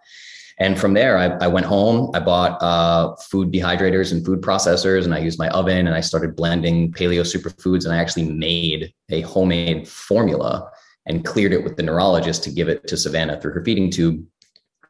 And 0.61 0.79
from 0.79 0.93
there, 0.93 1.17
I, 1.17 1.25
I 1.43 1.47
went 1.47 1.65
home. 1.65 2.11
I 2.13 2.19
bought 2.19 2.61
uh, 2.61 3.15
food 3.15 3.51
dehydrators 3.51 4.11
and 4.11 4.23
food 4.23 4.41
processors, 4.41 5.05
and 5.05 5.15
I 5.15 5.17
used 5.17 5.39
my 5.39 5.49
oven 5.49 5.87
and 5.87 5.95
I 5.95 6.01
started 6.01 6.35
blending 6.35 6.91
paleo 6.91 7.21
superfoods. 7.21 7.83
And 7.83 7.91
I 7.91 7.97
actually 7.97 8.25
made 8.25 8.93
a 9.09 9.21
homemade 9.21 9.87
formula 9.87 10.69
and 11.07 11.25
cleared 11.25 11.51
it 11.51 11.63
with 11.63 11.77
the 11.77 11.83
neurologist 11.83 12.43
to 12.43 12.51
give 12.51 12.69
it 12.69 12.85
to 12.89 12.95
Savannah 12.95 13.41
through 13.41 13.53
her 13.53 13.65
feeding 13.65 13.89
tube. 13.89 14.23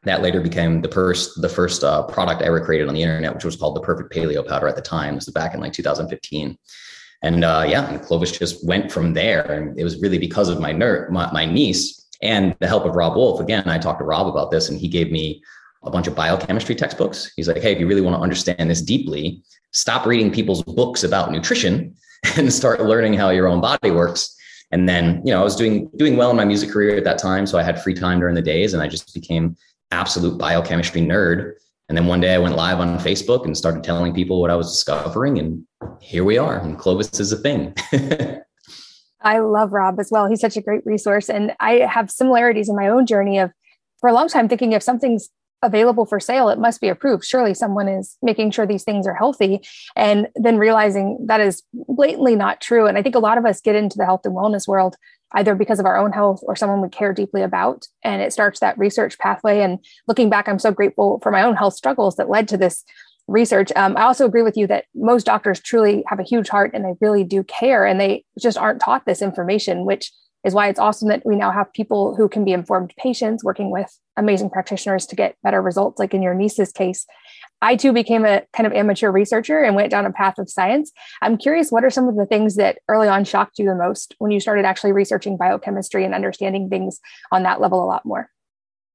That 0.02 0.20
later 0.20 0.42
became 0.42 0.82
the 0.82 0.90
first 0.90 1.40
the 1.40 1.48
first 1.48 1.82
uh, 1.82 2.02
product 2.02 2.42
I 2.42 2.46
ever 2.48 2.62
created 2.62 2.88
on 2.88 2.94
the 2.94 3.02
internet, 3.02 3.34
which 3.34 3.46
was 3.46 3.56
called 3.56 3.74
the 3.74 3.80
Perfect 3.80 4.12
Paleo 4.12 4.46
Powder 4.46 4.68
at 4.68 4.76
the 4.76 4.82
time. 4.82 5.14
This 5.14 5.24
was 5.24 5.32
back 5.32 5.54
in 5.54 5.60
like 5.60 5.72
2015. 5.72 6.58
And 7.22 7.44
uh, 7.44 7.64
yeah, 7.66 7.88
and 7.88 8.02
Clovis 8.02 8.36
just 8.36 8.66
went 8.66 8.92
from 8.92 9.14
there. 9.14 9.50
And 9.50 9.78
it 9.80 9.84
was 9.84 10.02
really 10.02 10.18
because 10.18 10.50
of 10.50 10.60
my, 10.60 10.72
ner- 10.72 11.08
my, 11.10 11.32
my 11.32 11.46
niece 11.46 12.10
and 12.20 12.54
the 12.60 12.66
help 12.66 12.84
of 12.84 12.94
Robb 12.94 13.16
Wolf. 13.16 13.40
Again, 13.40 13.66
I 13.70 13.78
talked 13.78 14.00
to 14.00 14.04
Robb 14.04 14.26
about 14.26 14.50
this, 14.50 14.68
and 14.68 14.78
he 14.78 14.88
gave 14.88 15.10
me 15.10 15.42
a 15.84 15.90
bunch 15.90 16.06
of 16.06 16.14
biochemistry 16.14 16.74
textbooks. 16.74 17.32
He's 17.36 17.48
like, 17.48 17.58
hey, 17.58 17.72
if 17.72 17.80
you 17.80 17.86
really 17.86 18.00
want 18.00 18.16
to 18.16 18.20
understand 18.20 18.70
this 18.70 18.80
deeply, 18.80 19.42
stop 19.72 20.06
reading 20.06 20.30
people's 20.30 20.62
books 20.62 21.02
about 21.02 21.32
nutrition 21.32 21.94
and 22.36 22.52
start 22.52 22.80
learning 22.80 23.14
how 23.14 23.30
your 23.30 23.48
own 23.48 23.60
body 23.60 23.90
works. 23.90 24.36
And 24.70 24.88
then, 24.88 25.20
you 25.24 25.32
know, 25.32 25.40
I 25.40 25.44
was 25.44 25.56
doing 25.56 25.90
doing 25.96 26.16
well 26.16 26.30
in 26.30 26.36
my 26.36 26.46
music 26.46 26.70
career 26.70 26.96
at 26.96 27.04
that 27.04 27.18
time, 27.18 27.46
so 27.46 27.58
I 27.58 27.62
had 27.62 27.82
free 27.82 27.92
time 27.92 28.20
during 28.20 28.34
the 28.34 28.42
days, 28.42 28.72
and 28.72 28.82
I 28.82 28.88
just 28.88 29.12
became 29.12 29.54
absolute 29.90 30.38
biochemistry 30.38 31.02
nerd. 31.02 31.52
And 31.90 31.98
then 31.98 32.06
one 32.06 32.20
day 32.20 32.34
I 32.34 32.38
went 32.38 32.56
live 32.56 32.80
on 32.80 32.98
Facebook 32.98 33.44
and 33.44 33.54
started 33.54 33.84
telling 33.84 34.14
people 34.14 34.40
what 34.40 34.50
I 34.50 34.56
was 34.56 34.72
discovering, 34.72 35.38
and 35.38 35.66
here 36.00 36.24
we 36.24 36.38
are. 36.38 36.58
And 36.58 36.78
Clovis 36.78 37.20
is 37.20 37.32
a 37.32 37.36
thing. 37.36 37.74
I 39.20 39.40
love 39.40 39.74
Robb 39.74 40.00
as 40.00 40.10
well. 40.10 40.26
He's 40.26 40.40
such 40.40 40.56
a 40.56 40.62
great 40.62 40.86
resource, 40.86 41.28
and 41.28 41.52
I 41.60 41.80
have 41.80 42.10
similarities 42.10 42.70
in 42.70 42.76
my 42.76 42.88
own 42.88 43.04
journey 43.04 43.38
of 43.38 43.52
for 44.00 44.08
a 44.08 44.14
long 44.14 44.28
time 44.28 44.48
thinking 44.48 44.72
if 44.72 44.82
something's 44.82 45.28
available 45.62 46.04
for 46.04 46.20
sale, 46.20 46.48
it 46.48 46.58
must 46.58 46.80
be 46.80 46.88
approved. 46.88 47.24
Surely 47.24 47.54
someone 47.54 47.88
is 47.88 48.16
making 48.22 48.50
sure 48.50 48.66
these 48.66 48.84
things 48.84 49.06
are 49.06 49.14
healthy. 49.14 49.60
And 49.96 50.28
then 50.34 50.58
realizing 50.58 51.18
that 51.26 51.40
is 51.40 51.62
blatantly 51.72 52.36
not 52.36 52.60
true. 52.60 52.86
And 52.86 52.98
I 52.98 53.02
think 53.02 53.14
a 53.14 53.20
lot 53.20 53.38
of 53.38 53.46
us 53.46 53.60
get 53.60 53.76
into 53.76 53.96
the 53.96 54.04
health 54.04 54.22
and 54.24 54.34
wellness 54.34 54.66
world 54.66 54.96
either 55.34 55.54
because 55.54 55.80
of 55.80 55.86
our 55.86 55.96
own 55.96 56.12
health 56.12 56.40
or 56.42 56.56
someone 56.56 56.82
we 56.82 56.88
care 56.88 57.12
deeply 57.12 57.42
about. 57.42 57.86
And 58.04 58.20
it 58.20 58.32
starts 58.32 58.60
that 58.60 58.76
research 58.78 59.18
pathway. 59.18 59.60
And 59.60 59.78
looking 60.06 60.28
back, 60.28 60.48
I'm 60.48 60.58
so 60.58 60.70
grateful 60.70 61.20
for 61.22 61.30
my 61.30 61.42
own 61.42 61.56
health 61.56 61.74
struggles 61.74 62.16
that 62.16 62.28
led 62.28 62.48
to 62.48 62.56
this 62.56 62.84
research. 63.28 63.70
Um, 63.76 63.96
I 63.96 64.02
also 64.02 64.26
agree 64.26 64.42
with 64.42 64.56
you 64.56 64.66
that 64.66 64.84
most 64.94 65.24
doctors 65.24 65.60
truly 65.60 66.04
have 66.08 66.18
a 66.18 66.24
huge 66.24 66.48
heart 66.48 66.72
and 66.74 66.84
they 66.84 66.94
really 67.00 67.24
do 67.24 67.42
care 67.44 67.86
and 67.86 68.00
they 68.00 68.24
just 68.40 68.58
aren't 68.58 68.80
taught 68.80 69.06
this 69.06 69.22
information, 69.22 69.86
which 69.86 70.12
is 70.44 70.54
why 70.54 70.68
it's 70.68 70.78
awesome 70.78 71.08
that 71.08 71.24
we 71.24 71.36
now 71.36 71.50
have 71.50 71.72
people 71.72 72.16
who 72.16 72.28
can 72.28 72.44
be 72.44 72.52
informed 72.52 72.92
patients 72.96 73.44
working 73.44 73.70
with 73.70 73.98
amazing 74.16 74.50
practitioners 74.50 75.06
to 75.06 75.16
get 75.16 75.36
better 75.42 75.62
results, 75.62 75.98
like 75.98 76.14
in 76.14 76.22
your 76.22 76.34
niece's 76.34 76.72
case. 76.72 77.06
I 77.60 77.76
too 77.76 77.92
became 77.92 78.24
a 78.24 78.42
kind 78.52 78.66
of 78.66 78.72
amateur 78.72 79.10
researcher 79.10 79.62
and 79.62 79.76
went 79.76 79.90
down 79.90 80.04
a 80.04 80.12
path 80.12 80.38
of 80.38 80.50
science. 80.50 80.90
I'm 81.22 81.38
curious, 81.38 81.70
what 81.70 81.84
are 81.84 81.90
some 81.90 82.08
of 82.08 82.16
the 82.16 82.26
things 82.26 82.56
that 82.56 82.78
early 82.88 83.08
on 83.08 83.24
shocked 83.24 83.58
you 83.58 83.66
the 83.66 83.74
most 83.74 84.14
when 84.18 84.32
you 84.32 84.40
started 84.40 84.64
actually 84.64 84.92
researching 84.92 85.36
biochemistry 85.36 86.04
and 86.04 86.14
understanding 86.14 86.68
things 86.68 86.98
on 87.30 87.44
that 87.44 87.60
level 87.60 87.82
a 87.82 87.86
lot 87.86 88.04
more? 88.04 88.28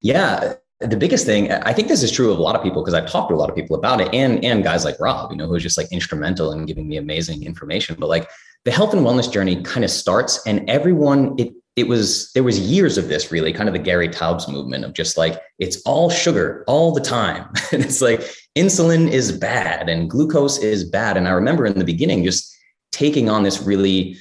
Yeah, 0.02 0.56
the 0.80 0.96
biggest 0.96 1.26
thing 1.26 1.52
i 1.52 1.74
think 1.74 1.88
this 1.88 2.04
is 2.04 2.12
true 2.12 2.32
of 2.32 2.38
a 2.38 2.42
lot 2.42 2.56
of 2.56 2.62
people 2.62 2.84
because 2.84 2.94
i've 2.94 3.10
talked 3.10 3.30
to 3.30 3.36
a 3.36 3.38
lot 3.38 3.50
of 3.50 3.56
people 3.56 3.76
about 3.76 4.00
it 4.00 4.14
and 4.14 4.44
and 4.46 4.64
guys 4.64 4.86
like 4.86 5.00
Robb 5.00 5.32
you 5.32 5.38
know 5.38 5.48
who's 5.48 5.64
just 5.64 5.78
like 5.78 5.92
instrumental 5.92 6.52
in 6.52 6.66
giving 6.66 6.88
me 6.88 6.98
amazing 6.98 7.44
information 7.44 7.96
but 7.98 8.08
like 8.08 8.30
the 8.66 8.72
health 8.72 8.94
and 8.94 9.06
wellness 9.06 9.32
journey 9.32 9.62
kind 9.64 9.84
of 9.84 9.92
starts 9.92 10.46
and 10.46 10.70
everyone 10.70 11.36
it 11.38 11.54
it 11.78 11.88
was 11.88 12.32
there 12.34 12.44
was 12.44 12.60
years 12.60 12.98
of 12.98 13.08
this 13.08 13.32
really 13.32 13.54
kind 13.54 13.70
of 13.70 13.74
the 13.74 13.80
gary 13.80 14.10
taubes 14.10 14.50
movement 14.50 14.84
of 14.84 14.94
just 14.94 15.16
like 15.16 15.40
it's 15.60 15.80
all 15.84 16.10
sugar 16.10 16.66
all 16.68 16.92
the 16.92 17.02
time. 17.02 17.48
And 17.72 17.84
it's 17.84 18.02
like 18.02 18.22
insulin 18.58 19.10
is 19.10 19.32
bad 19.32 19.88
and 19.88 20.10
glucose 20.10 20.58
is 20.58 20.84
bad. 20.84 21.16
And 21.16 21.28
i 21.28 21.32
remember 21.32 21.66
in 21.66 21.78
the 21.78 21.86
beginning 21.86 22.24
just 22.24 22.54
taking 22.92 23.30
on 23.30 23.44
this 23.44 23.62
really 23.62 24.18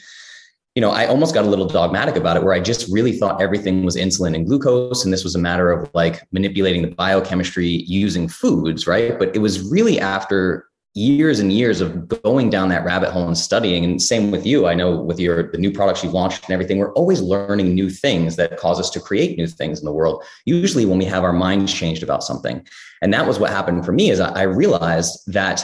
you 0.75 0.83
know 0.83 0.91
i 0.91 1.07
almost 1.07 1.33
got 1.33 1.47
a 1.47 1.49
little 1.49 1.67
dogmatic 1.67 2.17
about 2.17 2.37
it 2.37 2.43
where 2.43 2.53
i 2.53 2.61
just 2.61 2.93
really 2.93 3.13
thought 3.13 3.41
everything 3.41 3.85
was 3.85 3.97
insulin 3.97 4.35
and 4.35 4.47
glucose. 4.47 5.05
And 5.05 5.13
this 5.13 5.25
was 5.25 5.35
a 5.35 5.39
matter 5.39 5.71
of 5.71 5.91
like 5.95 6.23
manipulating 6.33 6.83
the 6.83 6.95
biochemistry 6.95 7.85
using 7.87 8.29
foods 8.29 8.87
right? 8.87 9.19
But 9.19 9.35
it 9.35 9.39
was 9.39 9.61
really 9.71 9.99
after 9.99 10.66
years 10.97 11.41
and 11.41 11.53
years 11.53 11.83
of 11.83 12.09
going 12.23 12.49
down 12.49 12.71
that 12.71 12.83
rabbit 12.83 13.11
hole 13.11 13.27
and 13.27 13.37
studying. 13.37 13.85
And 13.85 14.01
same 14.01 14.31
with 14.31 14.47
you. 14.47 14.67
I 14.67 14.75
know 14.75 14.97
with 14.97 15.21
your 15.21 15.51
the 15.53 15.59
new 15.59 15.71
products 15.71 16.03
you've 16.03 16.15
launched 16.15 16.45
and 16.45 16.55
everything 16.55 16.79
we're 16.79 16.93
always 16.95 17.21
learning 17.21 17.75
new 17.75 17.91
things 17.91 18.37
that 18.37 18.57
cause 18.57 18.81
us 18.81 18.89
to 18.91 19.01
create 19.01 19.37
new 19.37 19.47
things 19.47 19.79
in 19.79 19.85
the 19.85 19.93
world 19.93 20.25
usually 20.47 20.87
when 20.87 20.99
we 20.99 21.05
have 21.05 21.23
our 21.23 21.35
minds 21.35 21.73
changed 21.73 22.03
about 22.03 22.25
something. 22.25 22.67
And 23.03 23.13
that 23.13 23.27
was 23.27 23.39
what 23.39 23.51
happened 23.51 23.85
for 23.85 23.93
me 23.93 24.09
is 24.11 24.21
i 24.21 24.43
realized 24.43 25.21
that 25.27 25.63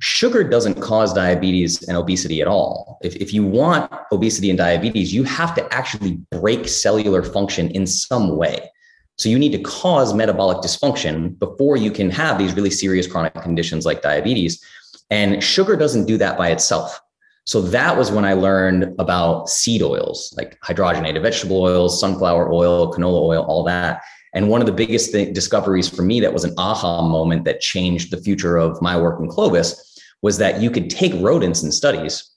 sugar 0.00 0.42
doesn't 0.42 0.80
cause 0.80 1.14
diabetes 1.14 1.86
and 1.86 1.96
obesity 1.96 2.40
at 2.40 2.48
all. 2.48 2.98
If, 3.02 3.14
if 3.16 3.32
you 3.32 3.44
want 3.44 3.90
obesity 4.10 4.50
and 4.50 4.58
diabetes 4.58 5.14
you 5.14 5.22
have 5.22 5.54
to 5.54 5.72
actually 5.72 6.14
break 6.32 6.66
cellular 6.66 7.22
function 7.22 7.70
in 7.70 7.86
some 7.86 8.36
way 8.36 8.71
so 9.22 9.28
you 9.28 9.38
need 9.38 9.52
to 9.52 9.62
cause 9.62 10.14
metabolic 10.14 10.58
dysfunction 10.58 11.38
before 11.38 11.76
you 11.76 11.92
can 11.92 12.10
have 12.10 12.38
these 12.38 12.54
really 12.54 12.70
serious 12.70 13.06
chronic 13.06 13.32
conditions 13.34 13.86
like 13.86 14.02
diabetes. 14.02 14.60
And 15.10 15.40
sugar 15.44 15.76
doesn't 15.76 16.06
do 16.06 16.16
that 16.18 16.36
by 16.36 16.50
itself. 16.50 17.00
So 17.44 17.60
that 17.60 17.96
was 17.96 18.10
when 18.10 18.24
I 18.24 18.32
learned 18.32 18.96
about 18.98 19.48
seed 19.48 19.80
oils, 19.80 20.34
like 20.36 20.58
hydrogenated 20.62 21.22
vegetable 21.22 21.62
oils, 21.62 22.00
sunflower 22.00 22.52
oil, 22.52 22.92
canola 22.92 23.22
oil, 23.22 23.44
all 23.44 23.62
that. 23.62 24.02
And 24.34 24.48
one 24.48 24.60
of 24.60 24.66
the 24.66 24.72
biggest 24.72 25.12
th- 25.12 25.32
discoveries 25.32 25.88
for 25.88 26.02
me 26.02 26.18
that 26.18 26.32
was 26.32 26.42
an 26.42 26.54
aha 26.58 27.06
moment 27.06 27.44
that 27.44 27.60
changed 27.60 28.10
the 28.10 28.20
future 28.20 28.56
of 28.56 28.82
my 28.82 29.00
work 29.00 29.20
in 29.20 29.28
Clovis 29.28 30.00
was 30.22 30.38
that 30.38 30.60
you 30.60 30.68
could 30.68 30.90
take 30.90 31.12
rodents 31.22 31.62
in 31.62 31.70
studies, 31.70 32.28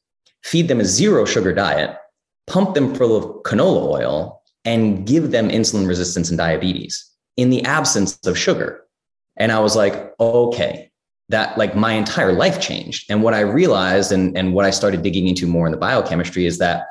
feed 0.43 0.67
them 0.67 0.81
a 0.81 0.85
zero 0.85 1.25
sugar 1.25 1.51
diet, 1.51 1.97
pump 2.45 2.75
them 2.75 2.93
full 2.93 3.17
of 3.17 3.41
canola 3.41 3.87
oil, 3.89 4.43
and 4.65 5.05
give 5.05 5.31
them 5.31 5.49
insulin 5.49 5.87
resistance 5.87 6.29
and 6.29 6.37
diabetes 6.37 7.11
in 7.37 7.49
the 7.49 7.63
absence 7.63 8.19
of 8.25 8.37
sugar. 8.37 8.83
And 9.37 9.51
I 9.51 9.59
was 9.59 9.75
like, 9.75 10.13
okay, 10.19 10.91
that 11.29 11.57
like 11.57 11.75
my 11.75 11.93
entire 11.93 12.33
life 12.33 12.59
changed. 12.59 13.09
And 13.09 13.23
what 13.23 13.33
I 13.33 13.41
realized 13.41 14.11
and, 14.11 14.37
and 14.37 14.53
what 14.53 14.65
I 14.65 14.69
started 14.69 15.01
digging 15.01 15.27
into 15.27 15.47
more 15.47 15.65
in 15.65 15.71
the 15.71 15.77
biochemistry 15.77 16.45
is 16.45 16.57
that 16.59 16.87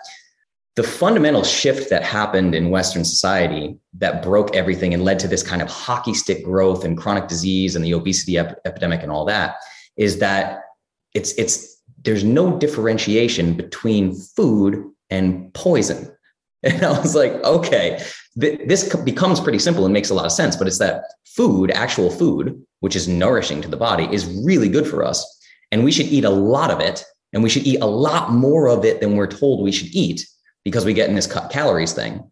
the 0.76 0.82
fundamental 0.82 1.44
shift 1.44 1.88
that 1.90 2.02
happened 2.02 2.54
in 2.54 2.70
Western 2.70 3.04
society 3.04 3.76
that 3.94 4.22
broke 4.22 4.54
everything 4.56 4.92
and 4.92 5.04
led 5.04 5.20
to 5.20 5.28
this 5.28 5.42
kind 5.42 5.62
of 5.62 5.68
hockey 5.68 6.14
stick 6.14 6.44
growth 6.44 6.84
and 6.84 6.98
chronic 6.98 7.28
disease 7.28 7.76
and 7.76 7.84
the 7.84 7.94
obesity 7.94 8.38
ep- 8.38 8.60
epidemic 8.64 9.02
and 9.02 9.12
all 9.12 9.24
that 9.24 9.56
is 9.96 10.18
that 10.18 10.62
it's 11.14 11.32
it's 11.38 11.80
there's 12.02 12.24
no 12.24 12.58
differentiation 12.58 13.54
between 13.54 14.14
food 14.14 14.84
and 15.10 15.54
poison 15.54 16.13
And 16.64 16.82
I 16.82 16.98
was 16.98 17.14
like, 17.14 17.32
okay, 17.44 18.02
th- 18.40 18.60
this 18.66 18.94
becomes 18.96 19.38
pretty 19.38 19.58
simple 19.58 19.84
and 19.84 19.92
makes 19.92 20.10
a 20.10 20.14
lot 20.14 20.24
of 20.24 20.32
sense. 20.32 20.56
But 20.56 20.66
it's 20.66 20.78
that 20.78 21.04
food, 21.26 21.70
actual 21.70 22.10
food, 22.10 22.60
which 22.80 22.96
is 22.96 23.06
nourishing 23.06 23.60
to 23.62 23.68
the 23.68 23.76
body, 23.76 24.08
is 24.10 24.24
really 24.44 24.68
good 24.68 24.86
for 24.86 25.04
us. 25.04 25.24
And 25.72 25.84
we 25.84 25.92
should 25.92 26.06
eat 26.06 26.24
a 26.24 26.30
lot 26.30 26.70
of 26.70 26.80
it. 26.80 27.04
And 27.32 27.42
we 27.42 27.50
should 27.50 27.66
eat 27.66 27.80
a 27.80 27.86
lot 27.86 28.32
more 28.32 28.68
of 28.68 28.84
it 28.84 29.00
than 29.00 29.16
we're 29.16 29.26
told 29.26 29.62
we 29.62 29.72
should 29.72 29.94
eat 29.94 30.26
because 30.64 30.84
we 30.84 30.94
get 30.94 31.08
in 31.08 31.16
this 31.16 31.26
cut 31.26 31.50
calories 31.50 31.92
thing. 31.92 32.22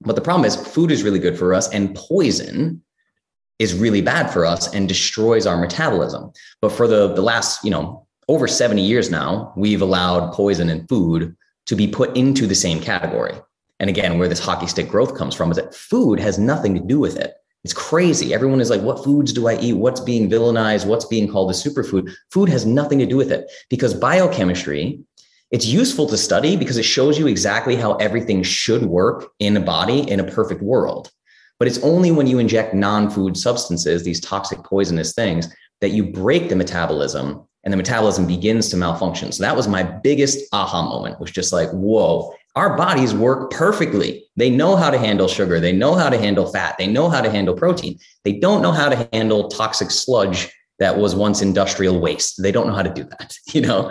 But 0.00 0.14
the 0.14 0.22
problem 0.22 0.44
is, 0.44 0.56
food 0.56 0.90
is 0.90 1.02
really 1.02 1.18
good 1.18 1.38
for 1.38 1.52
us, 1.54 1.68
and 1.70 1.94
poison 1.94 2.82
is 3.58 3.74
really 3.74 4.02
bad 4.02 4.28
for 4.28 4.44
us 4.44 4.72
and 4.72 4.88
destroys 4.88 5.46
our 5.46 5.56
metabolism. 5.56 6.30
But 6.60 6.72
for 6.72 6.86
the, 6.86 7.14
the 7.14 7.22
last, 7.22 7.64
you 7.64 7.70
know, 7.70 8.06
over 8.28 8.46
70 8.46 8.82
years 8.82 9.10
now, 9.10 9.52
we've 9.56 9.82
allowed 9.82 10.32
poison 10.32 10.68
and 10.68 10.88
food 10.88 11.34
to 11.66 11.76
be 11.76 11.88
put 11.88 12.16
into 12.16 12.46
the 12.46 12.54
same 12.54 12.80
category. 12.80 13.34
And 13.78 13.90
again, 13.90 14.18
where 14.18 14.28
this 14.28 14.40
hockey 14.40 14.66
stick 14.66 14.88
growth 14.88 15.16
comes 15.16 15.34
from 15.34 15.50
is 15.50 15.56
that 15.56 15.74
food 15.74 16.18
has 16.20 16.38
nothing 16.38 16.74
to 16.74 16.80
do 16.80 16.98
with 16.98 17.16
it. 17.16 17.34
It's 17.64 17.72
crazy. 17.72 18.32
Everyone 18.32 18.60
is 18.60 18.70
like, 18.70 18.82
what 18.82 19.02
foods 19.02 19.32
do 19.32 19.48
I 19.48 19.58
eat? 19.58 19.74
What's 19.74 20.00
being 20.00 20.30
villainized? 20.30 20.86
What's 20.86 21.04
being 21.04 21.28
called 21.28 21.50
a 21.50 21.54
superfood? 21.54 22.12
Food 22.30 22.48
has 22.48 22.64
nothing 22.64 22.98
to 23.00 23.06
do 23.06 23.16
with 23.16 23.32
it 23.32 23.50
because 23.68 23.92
biochemistry, 23.92 25.00
it's 25.50 25.66
useful 25.66 26.06
to 26.08 26.16
study 26.16 26.56
because 26.56 26.76
it 26.76 26.84
shows 26.84 27.18
you 27.18 27.26
exactly 27.26 27.76
how 27.76 27.94
everything 27.94 28.42
should 28.42 28.86
work 28.86 29.32
in 29.40 29.56
a 29.56 29.60
body 29.60 30.08
in 30.08 30.20
a 30.20 30.30
perfect 30.30 30.62
world. 30.62 31.10
But 31.58 31.68
it's 31.68 31.82
only 31.82 32.12
when 32.12 32.26
you 32.26 32.38
inject 32.38 32.74
non 32.74 33.10
food 33.10 33.36
substances, 33.36 34.04
these 34.04 34.20
toxic, 34.20 34.62
poisonous 34.62 35.14
things, 35.14 35.48
that 35.80 35.90
you 35.90 36.04
break 36.04 36.48
the 36.48 36.56
metabolism 36.56 37.46
and 37.64 37.72
the 37.72 37.76
metabolism 37.76 38.26
begins 38.26 38.68
to 38.68 38.76
malfunction. 38.76 39.32
So 39.32 39.42
that 39.42 39.56
was 39.56 39.66
my 39.66 39.82
biggest 39.82 40.46
aha 40.52 40.88
moment, 40.88 41.18
was 41.18 41.32
just 41.32 41.52
like, 41.52 41.68
whoa, 41.70 42.32
our 42.56 42.76
bodies 42.76 43.14
work 43.14 43.50
perfectly. 43.50 44.24
They 44.36 44.50
know 44.50 44.76
how 44.76 44.90
to 44.90 44.98
handle 44.98 45.28
sugar. 45.28 45.60
They 45.60 45.72
know 45.72 45.94
how 45.94 46.08
to 46.08 46.18
handle 46.18 46.50
fat. 46.50 46.76
They 46.78 46.86
know 46.86 47.08
how 47.10 47.20
to 47.20 47.30
handle 47.30 47.54
protein. 47.54 47.98
They 48.24 48.32
don't 48.32 48.62
know 48.62 48.72
how 48.72 48.88
to 48.88 49.08
handle 49.12 49.48
toxic 49.48 49.90
sludge 49.90 50.50
that 50.78 50.98
was 50.98 51.14
once 51.14 51.42
industrial 51.42 52.00
waste. 52.00 52.42
They 52.42 52.50
don't 52.50 52.66
know 52.66 52.74
how 52.74 52.82
to 52.82 52.92
do 52.92 53.04
that, 53.04 53.36
you 53.52 53.60
know? 53.60 53.90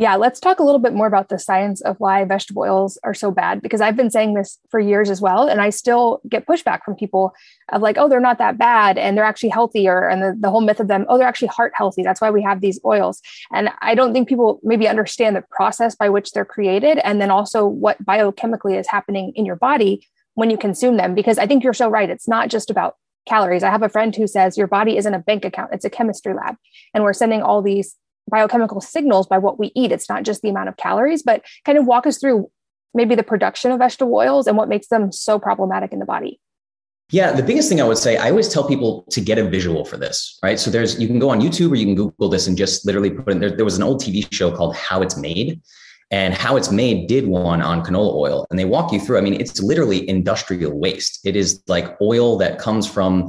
Yeah, 0.00 0.14
let's 0.14 0.38
talk 0.38 0.60
a 0.60 0.62
little 0.62 0.78
bit 0.78 0.94
more 0.94 1.08
about 1.08 1.28
the 1.28 1.40
science 1.40 1.80
of 1.80 1.98
why 1.98 2.24
vegetable 2.24 2.62
oils 2.62 3.00
are 3.02 3.14
so 3.14 3.32
bad 3.32 3.60
because 3.60 3.80
I've 3.80 3.96
been 3.96 4.12
saying 4.12 4.34
this 4.34 4.56
for 4.70 4.78
years 4.78 5.10
as 5.10 5.20
well. 5.20 5.48
And 5.48 5.60
I 5.60 5.70
still 5.70 6.20
get 6.28 6.46
pushback 6.46 6.84
from 6.84 6.94
people 6.94 7.34
of 7.72 7.82
like, 7.82 7.98
oh, 7.98 8.08
they're 8.08 8.20
not 8.20 8.38
that 8.38 8.58
bad 8.58 8.96
and 8.96 9.16
they're 9.16 9.24
actually 9.24 9.48
healthier. 9.48 10.08
And 10.08 10.22
the, 10.22 10.36
the 10.38 10.50
whole 10.50 10.60
myth 10.60 10.78
of 10.78 10.86
them, 10.86 11.04
oh, 11.08 11.18
they're 11.18 11.26
actually 11.26 11.48
heart 11.48 11.72
healthy. 11.74 12.04
That's 12.04 12.20
why 12.20 12.30
we 12.30 12.42
have 12.42 12.60
these 12.60 12.78
oils. 12.84 13.20
And 13.52 13.70
I 13.80 13.96
don't 13.96 14.12
think 14.12 14.28
people 14.28 14.60
maybe 14.62 14.86
understand 14.86 15.34
the 15.34 15.42
process 15.50 15.96
by 15.96 16.08
which 16.08 16.30
they're 16.30 16.44
created 16.44 16.98
and 16.98 17.20
then 17.20 17.32
also 17.32 17.66
what 17.66 18.00
biochemically 18.04 18.78
is 18.78 18.86
happening 18.86 19.32
in 19.34 19.44
your 19.44 19.56
body 19.56 20.06
when 20.34 20.48
you 20.48 20.56
consume 20.56 20.96
them. 20.96 21.16
Because 21.16 21.38
I 21.38 21.48
think 21.48 21.64
you're 21.64 21.74
so 21.74 21.88
right. 21.88 22.08
It's 22.08 22.28
not 22.28 22.50
just 22.50 22.70
about 22.70 22.94
calories. 23.26 23.64
I 23.64 23.70
have 23.70 23.82
a 23.82 23.88
friend 23.88 24.14
who 24.14 24.28
says 24.28 24.56
your 24.56 24.68
body 24.68 24.96
isn't 24.96 25.12
a 25.12 25.18
bank 25.18 25.44
account, 25.44 25.72
it's 25.72 25.84
a 25.84 25.90
chemistry 25.90 26.34
lab. 26.34 26.54
And 26.94 27.02
we're 27.02 27.12
sending 27.12 27.42
all 27.42 27.62
these 27.62 27.96
biochemical 28.28 28.80
signals 28.80 29.26
by 29.26 29.38
what 29.38 29.58
we 29.58 29.72
eat. 29.74 29.92
It's 29.92 30.08
not 30.08 30.22
just 30.22 30.42
the 30.42 30.50
amount 30.50 30.68
of 30.68 30.76
calories, 30.76 31.22
but 31.22 31.44
kind 31.64 31.78
of 31.78 31.86
walk 31.86 32.06
us 32.06 32.18
through 32.18 32.50
maybe 32.94 33.14
the 33.14 33.22
production 33.22 33.70
of 33.70 33.78
vegetable 33.78 34.14
oils 34.14 34.46
and 34.46 34.56
what 34.56 34.68
makes 34.68 34.88
them 34.88 35.12
so 35.12 35.38
problematic 35.38 35.92
in 35.92 35.98
the 35.98 36.06
body. 36.06 36.40
Yeah, 37.10 37.32
the 37.32 37.42
biggest 37.42 37.70
thing 37.70 37.80
I 37.80 37.84
would 37.84 37.96
say, 37.96 38.18
I 38.18 38.28
always 38.28 38.50
tell 38.50 38.68
people 38.68 39.04
to 39.10 39.20
get 39.22 39.38
a 39.38 39.48
visual 39.48 39.86
for 39.86 39.96
this, 39.96 40.38
right? 40.42 40.60
So 40.60 40.70
there's, 40.70 41.00
you 41.00 41.06
can 41.06 41.18
go 41.18 41.30
on 41.30 41.40
YouTube 41.40 41.70
or 41.70 41.76
you 41.76 41.86
can 41.86 41.94
Google 41.94 42.28
this 42.28 42.46
and 42.46 42.56
just 42.56 42.84
literally 42.84 43.10
put 43.10 43.32
in 43.32 43.40
there. 43.40 43.54
There 43.54 43.64
was 43.64 43.78
an 43.78 43.82
old 43.82 44.02
TV 44.02 44.30
show 44.30 44.54
called 44.54 44.76
How 44.76 45.00
It's 45.00 45.16
Made, 45.16 45.62
and 46.10 46.34
How 46.34 46.56
It's 46.56 46.70
Made 46.70 47.08
did 47.08 47.26
one 47.26 47.62
on 47.62 47.82
canola 47.82 48.14
oil. 48.14 48.46
And 48.50 48.58
they 48.58 48.66
walk 48.66 48.92
you 48.92 49.00
through, 49.00 49.16
I 49.16 49.22
mean, 49.22 49.40
it's 49.40 49.62
literally 49.62 50.06
industrial 50.06 50.78
waste. 50.78 51.20
It 51.24 51.34
is 51.34 51.62
like 51.66 51.98
oil 52.02 52.36
that 52.38 52.58
comes 52.58 52.86
from 52.86 53.28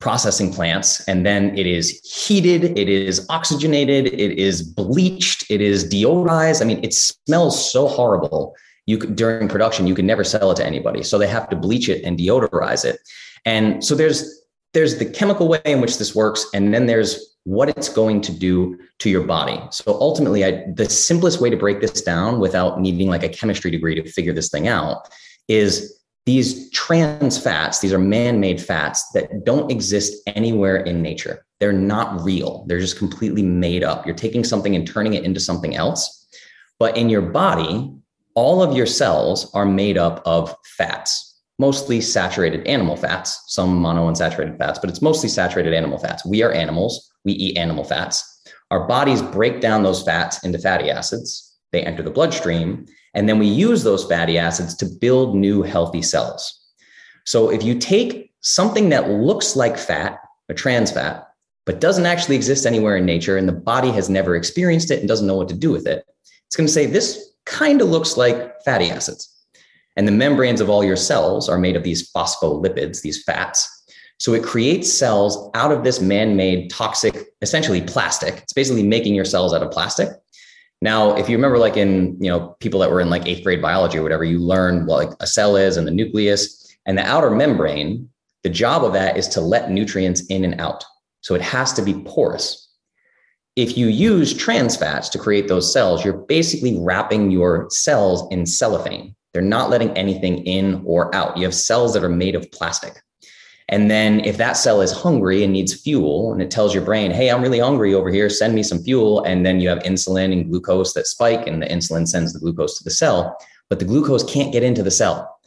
processing 0.00 0.52
plants 0.52 1.06
and 1.08 1.26
then 1.26 1.56
it 1.58 1.66
is 1.66 2.00
heated 2.04 2.78
it 2.78 2.88
is 2.88 3.26
oxygenated 3.30 4.06
it 4.06 4.38
is 4.38 4.62
bleached 4.62 5.50
it 5.50 5.60
is 5.60 5.88
deodorized. 5.88 6.62
I 6.62 6.66
mean 6.66 6.82
it 6.84 6.94
smells 6.94 7.72
so 7.72 7.88
horrible. 7.88 8.54
You 8.86 8.98
could, 8.98 9.16
during 9.16 9.48
production 9.48 9.86
you 9.86 9.94
can 9.94 10.06
never 10.06 10.22
sell 10.22 10.52
it 10.52 10.56
to 10.56 10.66
anybody. 10.66 11.02
So 11.02 11.18
they 11.18 11.26
have 11.26 11.48
to 11.50 11.56
bleach 11.56 11.88
it 11.88 12.04
and 12.04 12.18
deodorize 12.18 12.84
it. 12.84 13.00
And 13.44 13.84
so 13.84 13.94
there's 13.94 14.40
there's 14.72 14.98
the 14.98 15.06
chemical 15.06 15.48
way 15.48 15.60
in 15.64 15.80
which 15.80 15.98
this 15.98 16.14
works 16.14 16.46
and 16.54 16.72
then 16.72 16.86
there's 16.86 17.36
what 17.44 17.68
it's 17.70 17.88
going 17.88 18.20
to 18.20 18.32
do 18.32 18.78
to 18.98 19.08
your 19.10 19.24
body. 19.24 19.60
So 19.70 19.98
ultimately 20.00 20.44
I, 20.44 20.64
the 20.74 20.88
simplest 20.88 21.40
way 21.40 21.50
to 21.50 21.56
break 21.56 21.80
this 21.80 22.02
down 22.02 22.40
without 22.40 22.80
needing 22.80 23.08
like 23.08 23.24
a 23.24 23.28
chemistry 23.28 23.70
degree 23.70 23.94
to 23.94 24.08
figure 24.08 24.34
this 24.34 24.50
thing 24.50 24.68
out 24.68 25.08
is 25.48 25.97
these 26.28 26.70
trans 26.72 27.38
fats, 27.38 27.78
these 27.78 27.90
are 27.90 27.98
man 27.98 28.38
made 28.38 28.60
fats 28.60 29.02
that 29.14 29.46
don't 29.46 29.72
exist 29.72 30.12
anywhere 30.26 30.76
in 30.76 31.00
nature. 31.00 31.42
They're 31.58 31.72
not 31.72 32.20
real. 32.20 32.66
They're 32.68 32.80
just 32.80 32.98
completely 32.98 33.40
made 33.40 33.82
up. 33.82 34.04
You're 34.04 34.14
taking 34.14 34.44
something 34.44 34.76
and 34.76 34.86
turning 34.86 35.14
it 35.14 35.24
into 35.24 35.40
something 35.40 35.74
else. 35.74 36.28
But 36.78 36.98
in 36.98 37.08
your 37.08 37.22
body, 37.22 37.90
all 38.34 38.62
of 38.62 38.76
your 38.76 38.84
cells 38.84 39.50
are 39.54 39.64
made 39.64 39.96
up 39.96 40.20
of 40.26 40.54
fats, 40.76 41.40
mostly 41.58 41.98
saturated 42.02 42.66
animal 42.66 42.96
fats, 42.96 43.44
some 43.46 43.82
monounsaturated 43.82 44.58
fats, 44.58 44.78
but 44.78 44.90
it's 44.90 45.00
mostly 45.00 45.30
saturated 45.30 45.72
animal 45.72 45.96
fats. 45.96 46.26
We 46.26 46.42
are 46.42 46.52
animals, 46.52 47.10
we 47.24 47.32
eat 47.32 47.56
animal 47.56 47.84
fats. 47.84 48.42
Our 48.70 48.86
bodies 48.86 49.22
break 49.22 49.62
down 49.62 49.82
those 49.82 50.02
fats 50.02 50.44
into 50.44 50.58
fatty 50.58 50.90
acids. 50.90 51.56
They 51.72 51.84
enter 51.84 52.02
the 52.02 52.10
bloodstream 52.10 52.84
and 53.14 53.28
then 53.28 53.38
we 53.38 53.46
use 53.46 53.82
those 53.82 54.04
fatty 54.04 54.38
acids 54.38 54.74
to 54.76 54.86
build 54.86 55.34
new 55.34 55.62
healthy 55.62 56.02
cells. 56.02 56.60
So 57.24 57.50
if 57.50 57.62
you 57.62 57.78
take 57.78 58.32
something 58.40 58.88
that 58.90 59.10
looks 59.10 59.56
like 59.56 59.76
fat, 59.76 60.18
a 60.48 60.54
trans 60.54 60.90
fat, 60.90 61.28
but 61.66 61.80
doesn't 61.80 62.06
actually 62.06 62.36
exist 62.36 62.64
anywhere 62.64 62.96
in 62.96 63.04
nature, 63.04 63.36
and 63.36 63.48
the 63.48 63.52
body 63.52 63.90
has 63.92 64.08
never 64.08 64.36
experienced 64.36 64.90
it 64.90 65.00
and 65.00 65.08
doesn't 65.08 65.26
know 65.26 65.36
what 65.36 65.48
to 65.48 65.54
do 65.54 65.70
with 65.70 65.86
it, 65.86 66.04
it's 66.46 66.56
going 66.56 66.66
to 66.66 66.72
say 66.72 66.86
this 66.86 67.32
kind 67.44 67.82
of 67.82 67.88
looks 67.88 68.16
like 68.16 68.54
fatty 68.64 68.90
acids. 68.90 69.34
And 69.96 70.06
the 70.06 70.12
membranes 70.12 70.60
of 70.60 70.70
all 70.70 70.84
your 70.84 70.96
cells 70.96 71.48
are 71.48 71.58
made 71.58 71.76
of 71.76 71.82
these 71.82 72.10
phospholipids, 72.12 73.02
these 73.02 73.22
fats. 73.24 73.68
So 74.18 74.32
it 74.32 74.44
creates 74.44 74.92
cells 74.92 75.50
out 75.54 75.72
of 75.72 75.84
this 75.84 76.00
man 76.00 76.36
made 76.36 76.70
toxic, 76.70 77.28
essentially 77.42 77.82
plastic. 77.82 78.38
It's 78.38 78.52
basically 78.52 78.82
making 78.82 79.14
your 79.14 79.24
cells 79.24 79.52
out 79.52 79.62
of 79.62 79.70
plastic. 79.70 80.08
Now, 80.80 81.16
if 81.16 81.28
you 81.28 81.36
remember, 81.36 81.58
like 81.58 81.76
in 81.76 82.16
you 82.22 82.30
know 82.30 82.56
people 82.60 82.80
that 82.80 82.90
were 82.90 83.00
in 83.00 83.10
like 83.10 83.26
eighth 83.26 83.42
grade 83.42 83.62
biology 83.62 83.98
or 83.98 84.02
whatever, 84.02 84.24
you 84.24 84.38
learn 84.38 84.86
what 84.86 85.08
like 85.08 85.16
a 85.20 85.26
cell 85.26 85.56
is 85.56 85.76
and 85.76 85.86
the 85.86 85.92
nucleus 85.92 86.76
and 86.86 86.96
the 86.96 87.06
outer 87.06 87.30
membrane. 87.30 88.08
The 88.44 88.50
job 88.50 88.84
of 88.84 88.92
that 88.92 89.16
is 89.16 89.26
to 89.28 89.40
let 89.40 89.70
nutrients 89.70 90.24
in 90.26 90.44
and 90.44 90.60
out. 90.60 90.84
So 91.20 91.34
it 91.34 91.42
has 91.42 91.72
to 91.74 91.82
be 91.82 92.02
porous. 92.04 92.68
If 93.56 93.76
you 93.76 93.88
use 93.88 94.32
trans 94.32 94.76
fats 94.76 95.08
to 95.10 95.18
create 95.18 95.48
those 95.48 95.72
cells, 95.72 96.04
you're 96.04 96.24
basically 96.26 96.78
wrapping 96.78 97.32
your 97.32 97.66
cells 97.70 98.30
in 98.30 98.46
cellophane. 98.46 99.16
They're 99.32 99.42
not 99.42 99.68
letting 99.68 99.90
anything 99.90 100.44
in 100.46 100.82
or 100.86 101.12
out. 101.14 101.36
You 101.36 101.44
have 101.44 101.54
cells 101.54 101.92
that 101.94 102.04
are 102.04 102.08
made 102.08 102.36
of 102.36 102.50
plastic. 102.52 103.02
And 103.70 103.90
then 103.90 104.20
if 104.20 104.38
that 104.38 104.56
cell 104.56 104.80
is 104.80 104.92
hungry 104.92 105.44
and 105.44 105.52
needs 105.52 105.74
fuel 105.74 106.32
and 106.32 106.40
it 106.40 106.50
tells 106.50 106.72
your 106.72 106.82
brain, 106.84 107.10
hey, 107.10 107.30
I'm 107.30 107.42
really 107.42 107.58
hungry 107.58 107.92
over 107.92 108.10
here, 108.10 108.30
send 108.30 108.54
me 108.54 108.62
some 108.62 108.82
fuel. 108.82 109.22
And 109.24 109.44
then 109.44 109.60
you 109.60 109.68
have 109.68 109.80
insulin 109.80 110.32
and 110.32 110.48
glucose 110.48 110.94
that 110.94 111.06
spike 111.06 111.46
and 111.46 111.60
the 111.60 111.66
insulin 111.66 112.08
sends 112.08 112.32
the 112.32 112.38
glucose 112.38 112.78
to 112.78 112.84
the 112.84 112.90
cell, 112.90 113.36
but 113.68 113.78
the 113.78 113.84
glucose 113.84 114.24
can't 114.24 114.52
get 114.52 114.62
into 114.62 114.82
the 114.82 114.90
cell. 114.90 115.38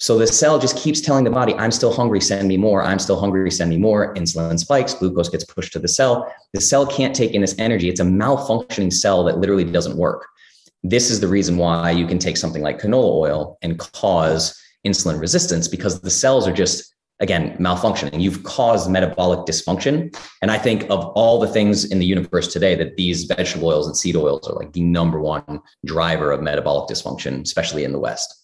So 0.00 0.16
the 0.16 0.28
cell 0.28 0.60
just 0.60 0.78
keeps 0.78 1.00
telling 1.00 1.24
the 1.24 1.30
body, 1.30 1.54
I'm 1.54 1.72
still 1.72 1.92
hungry, 1.92 2.20
send 2.20 2.46
me 2.46 2.56
more. 2.56 2.84
I'm 2.84 3.00
still 3.00 3.18
hungry, 3.18 3.50
send 3.50 3.68
me 3.68 3.78
more. 3.78 4.14
Insulin 4.14 4.58
spikes, 4.58 4.94
glucose 4.94 5.28
gets 5.28 5.44
pushed 5.44 5.72
to 5.72 5.80
the 5.80 5.88
cell. 5.88 6.32
The 6.54 6.60
cell 6.60 6.86
can't 6.86 7.16
take 7.16 7.32
in 7.32 7.40
this 7.40 7.58
energy. 7.58 7.88
It's 7.88 8.00
a 8.00 8.04
malfunctioning 8.04 8.92
cell 8.92 9.24
that 9.24 9.38
literally 9.38 9.64
doesn't 9.64 9.96
work. 9.96 10.26
This 10.84 11.10
is 11.10 11.18
the 11.18 11.26
reason 11.26 11.56
why 11.56 11.90
you 11.90 12.06
can 12.06 12.20
take 12.20 12.36
something 12.36 12.62
like 12.62 12.80
canola 12.80 13.12
oil 13.12 13.58
and 13.60 13.78
cause 13.78 14.56
insulin 14.86 15.20
resistance 15.20 15.66
because 15.66 16.00
the 16.00 16.10
cells 16.10 16.46
are 16.46 16.52
just 16.52 16.94
again 17.20 17.56
malfunctioning. 17.58 18.20
You've 18.20 18.44
caused 18.44 18.90
metabolic 18.90 19.40
dysfunction. 19.40 20.16
And 20.42 20.50
i 20.50 20.58
think 20.58 20.84
of 20.84 21.04
all 21.14 21.38
the 21.38 21.48
things 21.48 21.84
in 21.84 21.98
the 21.98 22.06
universe 22.06 22.52
today 22.52 22.74
that 22.76 22.96
these 22.96 23.24
vegetable 23.24 23.68
oils 23.68 23.86
and 23.86 23.96
seed 23.96 24.16
oils 24.16 24.48
are 24.48 24.54
like 24.54 24.72
the 24.72 24.82
number 24.82 25.20
one 25.20 25.60
driver 25.84 26.30
of 26.32 26.42
metabolic 26.42 26.88
dysfunction 26.88 27.42
especially 27.42 27.84
in 27.84 27.92
the 27.92 27.98
west. 27.98 28.34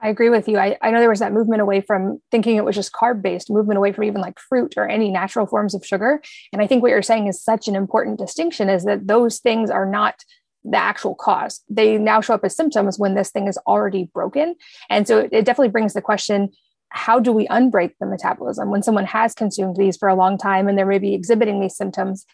I 0.00 0.10
agree 0.10 0.30
with 0.30 0.46
you. 0.46 0.58
I, 0.58 0.78
I 0.80 0.92
know 0.92 1.00
there 1.00 1.08
was 1.08 1.18
that 1.18 1.32
movement 1.32 1.60
away 1.60 1.80
from 1.80 2.22
thinking 2.30 2.56
it 2.56 2.64
was 2.64 2.76
just 2.76 2.92
carb 2.92 3.20
based 3.20 3.50
movement 3.50 3.78
away 3.78 3.92
from 3.92 4.04
even 4.04 4.20
like 4.20 4.38
fruit 4.38 4.74
or 4.76 4.86
any 4.86 5.10
natural 5.10 5.46
forms 5.46 5.74
of 5.74 5.84
sugar. 5.84 6.22
And 6.52 6.62
i 6.62 6.66
think 6.66 6.82
what 6.82 6.90
you're 6.90 7.02
saying 7.02 7.26
is 7.26 7.42
such 7.42 7.68
an 7.68 7.74
important 7.74 8.18
distinction 8.18 8.68
is 8.68 8.84
that 8.84 9.06
those 9.06 9.38
things 9.38 9.70
are 9.70 9.86
not 9.86 10.22
the 10.64 10.76
actual 10.76 11.14
cause. 11.14 11.62
They 11.68 11.98
now 11.98 12.20
show 12.20 12.34
up 12.34 12.44
as 12.44 12.56
symptoms 12.56 12.98
when 12.98 13.14
this 13.14 13.30
thing 13.30 13.46
is 13.46 13.58
already 13.66 14.10
broken. 14.12 14.56
And 14.90 15.06
so 15.06 15.28
it 15.30 15.44
definitely 15.44 15.68
brings 15.68 15.94
the 15.94 16.02
question 16.02 16.50
how 16.90 17.20
do 17.20 17.32
we 17.32 17.46
unbreak 17.48 17.92
the 18.00 18.06
metabolism 18.06 18.70
when 18.70 18.82
someone 18.82 19.04
has 19.04 19.34
consumed 19.34 19.76
these 19.76 19.96
for 19.96 20.08
a 20.08 20.14
long 20.14 20.38
time 20.38 20.68
and 20.68 20.78
they're 20.78 20.86
maybe 20.86 21.14
exhibiting 21.14 21.60
these 21.60 21.76
symptoms? 21.76 22.26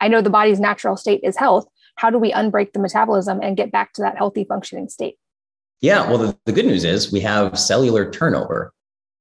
I 0.00 0.08
know 0.08 0.20
the 0.20 0.30
body's 0.30 0.60
natural 0.60 0.96
state 0.96 1.20
is 1.22 1.36
health. 1.36 1.66
How 1.96 2.10
do 2.10 2.18
we 2.18 2.32
unbreak 2.32 2.72
the 2.72 2.80
metabolism 2.80 3.40
and 3.42 3.56
get 3.56 3.70
back 3.70 3.92
to 3.94 4.02
that 4.02 4.16
healthy 4.16 4.44
functioning 4.44 4.88
state? 4.88 5.16
Yeah, 5.80 6.08
well, 6.08 6.18
the, 6.18 6.38
the 6.46 6.52
good 6.52 6.66
news 6.66 6.84
is 6.84 7.12
we 7.12 7.20
have 7.20 7.58
cellular 7.58 8.10
turnover. 8.10 8.72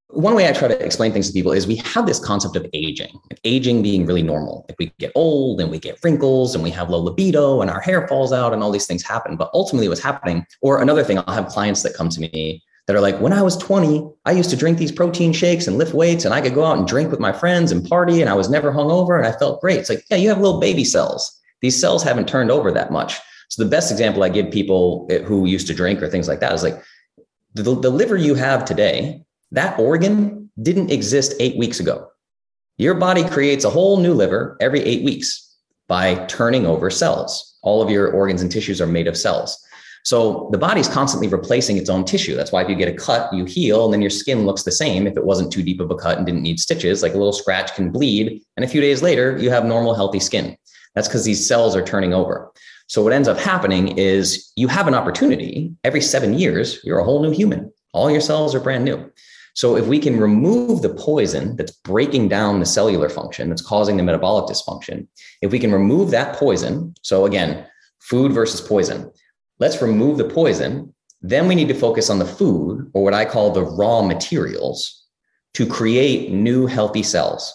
One 0.10 0.36
way 0.36 0.49
I 0.49 0.51
try 0.51 0.67
to 0.67 0.86
explain 0.86 1.13
things 1.13 1.27
to 1.27 1.34
people 1.34 1.54
is 1.54 1.65
we 1.65 1.77
have 1.77 2.06
this 2.06 2.19
concept 2.19 2.58
of 2.58 2.65
aging, 2.73 3.17
aging 3.45 3.82
being 3.82 4.06
really 4.06 4.21
normal. 4.21 4.65
Like 4.67 4.77
we 4.77 4.93
get 4.99 5.12
old 5.15 5.62
and 5.62 5.71
we 5.71 5.80
get 5.80 5.99
wrinkles 6.04 6.54
and 6.54 6.63
we 6.63 6.69
have 6.71 6.89
low 6.89 6.99
libido 6.99 7.62
and 7.62 7.71
our 7.71 7.80
hair 7.80 8.08
falls 8.08 8.34
out 8.34 8.54
and 8.54 8.62
all 8.62 8.71
these 8.71 8.88
things 8.88 9.04
happen. 9.04 9.38
But 9.38 9.49
ultimately, 9.54 9.88
what's 9.88 10.01
happening, 10.01 10.45
or 10.62 10.82
another 10.82 11.04
thing, 11.04 11.17
I'll 11.19 11.34
have 11.34 11.47
clients 11.47 11.82
that 11.84 11.93
come 11.93 12.10
to 12.10 12.19
me 12.19 12.62
that 12.91 12.97
are 12.97 13.01
like, 13.01 13.21
when 13.21 13.32
I 13.32 13.41
was 13.41 13.56
20, 13.56 14.06
I 14.25 14.34
used 14.34 14.49
to 14.49 14.58
drink 14.58 14.77
these 14.77 14.91
protein 14.91 15.32
shakes 15.32 15.65
and 15.65 15.77
lift 15.77 15.93
weights, 15.93 16.25
and 16.25 16.34
I 16.34 16.41
could 16.41 16.54
go 16.54 16.65
out 16.65 16.77
and 16.77 16.86
drink 16.86 17.10
with 17.10 17.21
my 17.21 17.32
friends 17.32 17.71
and 17.71 17.88
party, 17.88 18.19
and 18.19 18.30
I 18.30 18.34
was 18.34 18.49
never 18.49 18.69
hungover, 18.69 19.17
and 19.17 19.25
I 19.25 19.32
felt 19.32 19.62
great. 19.62 19.80
It's 19.80 19.89
like, 19.89 20.04
yeah, 20.10 20.17
you 20.17 20.27
have 20.27 20.41
little 20.41 20.60
baby 20.60 20.84
cells. 20.84 21.39
These 21.62 21.80
cells 21.80 22.04
haven't 22.04 22.27
turned 22.27 22.51
over 22.51 22.69
that 22.69 22.91
much. 22.91 23.17
So 23.47 23.63
the 23.63 23.69
best 23.69 23.93
example 23.93 24.23
I 24.23 24.30
give 24.30 24.51
people 24.51 25.08
eh, 25.10 25.19
who 25.19 25.45
used 25.45 25.67
to 25.67 25.73
drink 25.73 26.01
or 26.01 26.10
things 26.10 26.27
like 26.27 26.41
that 26.41 26.51
is 26.51 26.63
like 26.63 26.84
the, 27.54 27.63
the 27.63 27.89
liver 27.89 28.17
you 28.17 28.36
have 28.36 28.65
today, 28.65 29.23
that 29.54 29.80
organ 29.80 30.51
didn't 30.62 30.91
exist 30.91 31.34
eight 31.39 31.58
weeks 31.58 31.80
ago. 31.80 32.10
Your 32.77 32.95
body 32.95 33.23
creates 33.23 33.63
a 33.63 33.69
whole 33.69 34.01
new 34.01 34.13
liver 34.13 34.58
every 34.60 34.82
eight 34.82 35.06
weeks 35.06 35.56
by 35.88 36.25
turning 36.25 36.65
over 36.65 36.89
cells. 36.89 37.58
All 37.62 37.82
of 37.82 37.89
your 37.89 38.12
organs 38.12 38.41
and 38.41 38.51
tissues 38.51 38.82
are 38.82 38.88
made 38.88 39.08
of 39.08 39.15
cells. 39.15 39.58
So 40.03 40.49
the 40.51 40.57
body's 40.57 40.87
constantly 40.87 41.27
replacing 41.27 41.77
its 41.77 41.89
own 41.89 42.05
tissue. 42.05 42.35
That's 42.35 42.51
why 42.51 42.63
if 42.63 42.69
you 42.69 42.75
get 42.75 42.87
a 42.87 42.93
cut, 42.93 43.31
you 43.33 43.45
heal, 43.45 43.85
and 43.85 43.93
then 43.93 44.01
your 44.01 44.09
skin 44.09 44.45
looks 44.45 44.63
the 44.63 44.71
same 44.71 45.05
if 45.05 45.15
it 45.15 45.25
wasn't 45.25 45.51
too 45.51 45.61
deep 45.61 45.79
of 45.79 45.91
a 45.91 45.95
cut 45.95 46.17
and 46.17 46.25
didn't 46.25 46.41
need 46.41 46.59
stitches. 46.59 47.03
Like 47.03 47.13
a 47.13 47.17
little 47.17 47.33
scratch 47.33 47.75
can 47.75 47.91
bleed, 47.91 48.41
and 48.57 48.65
a 48.65 48.67
few 48.67 48.81
days 48.81 49.01
later, 49.01 49.37
you 49.37 49.49
have 49.51 49.65
normal, 49.65 49.93
healthy 49.93 50.19
skin. 50.19 50.57
That's 50.95 51.07
because 51.07 51.23
these 51.23 51.47
cells 51.47 51.75
are 51.75 51.85
turning 51.85 52.13
over. 52.13 52.51
So 52.87 53.01
what 53.01 53.13
ends 53.13 53.27
up 53.27 53.37
happening 53.37 53.97
is 53.97 54.51
you 54.55 54.67
have 54.67 54.87
an 54.87 54.95
opportunity 54.95 55.73
every 55.83 56.01
seven 56.01 56.37
years, 56.37 56.83
you're 56.83 56.99
a 56.99 57.05
whole 57.05 57.21
new 57.21 57.31
human. 57.31 57.71
All 57.93 58.11
your 58.11 58.21
cells 58.21 58.53
are 58.53 58.59
brand 58.59 58.83
new. 58.83 59.09
So 59.53 59.75
if 59.75 59.85
we 59.87 59.99
can 59.99 60.19
remove 60.19 60.81
the 60.81 60.93
poison 60.93 61.55
that's 61.55 61.71
breaking 61.71 62.29
down 62.29 62.59
the 62.59 62.65
cellular 62.65 63.09
function, 63.09 63.49
that's 63.49 63.61
causing 63.61 63.97
the 63.97 64.03
metabolic 64.03 64.45
dysfunction, 64.45 65.07
if 65.41 65.51
we 65.51 65.59
can 65.59 65.71
remove 65.71 66.11
that 66.11 66.35
poison, 66.35 66.93
so 67.01 67.25
again, 67.25 67.65
food 67.99 68.31
versus 68.31 68.61
poison. 68.61 69.11
Let's 69.62 69.82
remove 69.82 70.17
the 70.17 70.28
poison. 70.28 70.91
Then 71.21 71.47
we 71.47 71.54
need 71.54 71.67
to 71.67 71.76
focus 71.76 72.10
on 72.10 72.17
the 72.17 72.26
food 72.26 72.89
or 72.93 73.04
what 73.04 73.13
I 73.13 73.26
call 73.26 73.52
the 73.52 73.63
raw 73.63 74.02
materials 74.02 75.06
to 75.54 75.67
create 75.67 76.32
new 76.32 76.65
healthy 76.65 77.04
cells. 77.04 77.54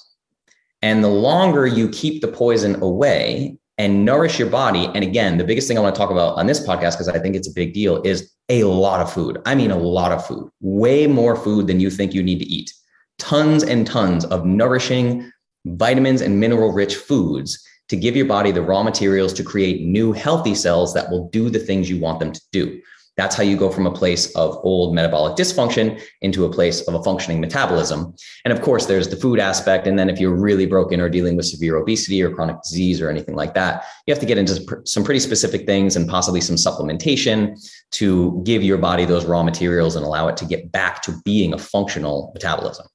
And 0.83 1.03
the 1.03 1.09
longer 1.09 1.67
you 1.67 1.89
keep 1.89 2.23
the 2.23 2.29
poison 2.29 2.81
away 2.81 3.59
and 3.77 4.05
nourish 4.05 4.39
your 4.39 4.49
body, 4.49 4.89
and 4.95 5.03
again, 5.03 5.37
the 5.37 5.45
biggest 5.45 5.67
thing 5.67 5.77
I 5.77 5.81
want 5.81 5.97
to 5.97 5.99
talk 5.99 6.13
about 6.13 6.37
on 6.39 6.47
this 6.47 6.65
podcast, 6.65 6.93
because 6.93 7.09
I 7.09 7.19
think 7.19 7.35
it's 7.35 7.49
a 7.49 7.55
big 7.55 7.75
deal, 7.75 8.01
is 8.03 8.31
a 8.49 8.63
lot 8.63 9.01
of 9.01 9.13
food. 9.13 9.43
I 9.45 9.57
mean, 9.57 9.73
a 9.73 9.79
lot 9.79 10.13
of 10.13 10.25
food, 10.25 10.49
way 10.61 11.09
more 11.09 11.35
food 11.35 11.67
than 11.67 11.81
you 11.81 11.91
think 11.91 12.15
you 12.15 12.23
need 12.23 12.39
to 12.39 12.47
eat. 12.47 12.73
Tons 13.19 13.65
and 13.65 13.85
tons 13.85 14.25
of 14.27 14.47
nourishing 14.47 15.29
vitamins 15.65 16.21
and 16.21 16.39
mineral 16.39 16.73
rich 16.73 16.95
foods 16.95 17.66
to 17.89 17.97
give 17.97 18.17
your 18.17 18.27
body 18.27 18.51
the 18.51 18.63
raw 18.63 18.83
materials 18.83 19.33
to 19.35 19.45
create 19.45 19.83
new 19.83 20.13
healthy 20.13 20.55
cells 20.55 20.93
that 20.95 21.11
will 21.11 21.29
do 21.29 21.51
the 21.51 21.59
things 21.59 21.89
you 21.89 22.01
want 22.01 22.21
them 22.21 22.33
to 22.33 22.41
do. 22.53 22.81
That's 23.17 23.35
how 23.35 23.43
you 23.43 23.57
go 23.57 23.71
from 23.71 23.87
a 23.87 23.91
place 23.91 24.31
of 24.37 24.59
old 24.63 24.95
metabolic 24.95 25.37
dysfunction 25.37 26.03
into 26.21 26.45
a 26.45 26.53
place 26.53 26.83
of 26.83 26.93
a 26.93 27.03
functioning 27.03 27.41
metabolism. 27.41 28.15
And 28.45 28.53
of 28.53 28.61
course, 28.61 28.85
there's 28.85 29.09
the 29.09 29.17
food 29.17 29.39
aspect. 29.39 29.87
And 29.87 29.99
then 29.99 30.11
if 30.11 30.21
you're 30.21 30.35
really 30.35 30.67
broken 30.67 31.01
or 31.01 31.09
dealing 31.09 31.35
with 31.35 31.47
severe 31.47 31.77
obesity 31.77 32.23
or 32.23 32.31
chronic 32.31 32.61
disease 32.63 33.01
or 33.01 33.09
anything 33.09 33.35
like 33.35 33.55
that, 33.55 33.87
you 34.07 34.13
have 34.13 34.21
to 34.21 34.27
get 34.27 34.37
into 34.37 34.83
some 34.85 35.03
pretty 35.03 35.21
specific 35.21 35.65
things 35.65 35.97
and 35.97 36.07
possibly 36.07 36.43
some 36.43 36.57
supplementation 36.57 37.57
to 37.93 38.43
give 38.45 38.63
your 38.63 38.77
body 38.77 39.07
those 39.07 39.25
raw 39.25 39.43
materials 39.43 39.97
and 39.97 40.05
allow 40.05 40.29
it 40.29 40.37
to 40.37 40.45
get 40.45 40.71
back 40.71 41.01
to 41.01 41.15
being 41.25 41.55
a 41.55 41.59
functional 41.59 42.33
metabolism. 42.35 42.87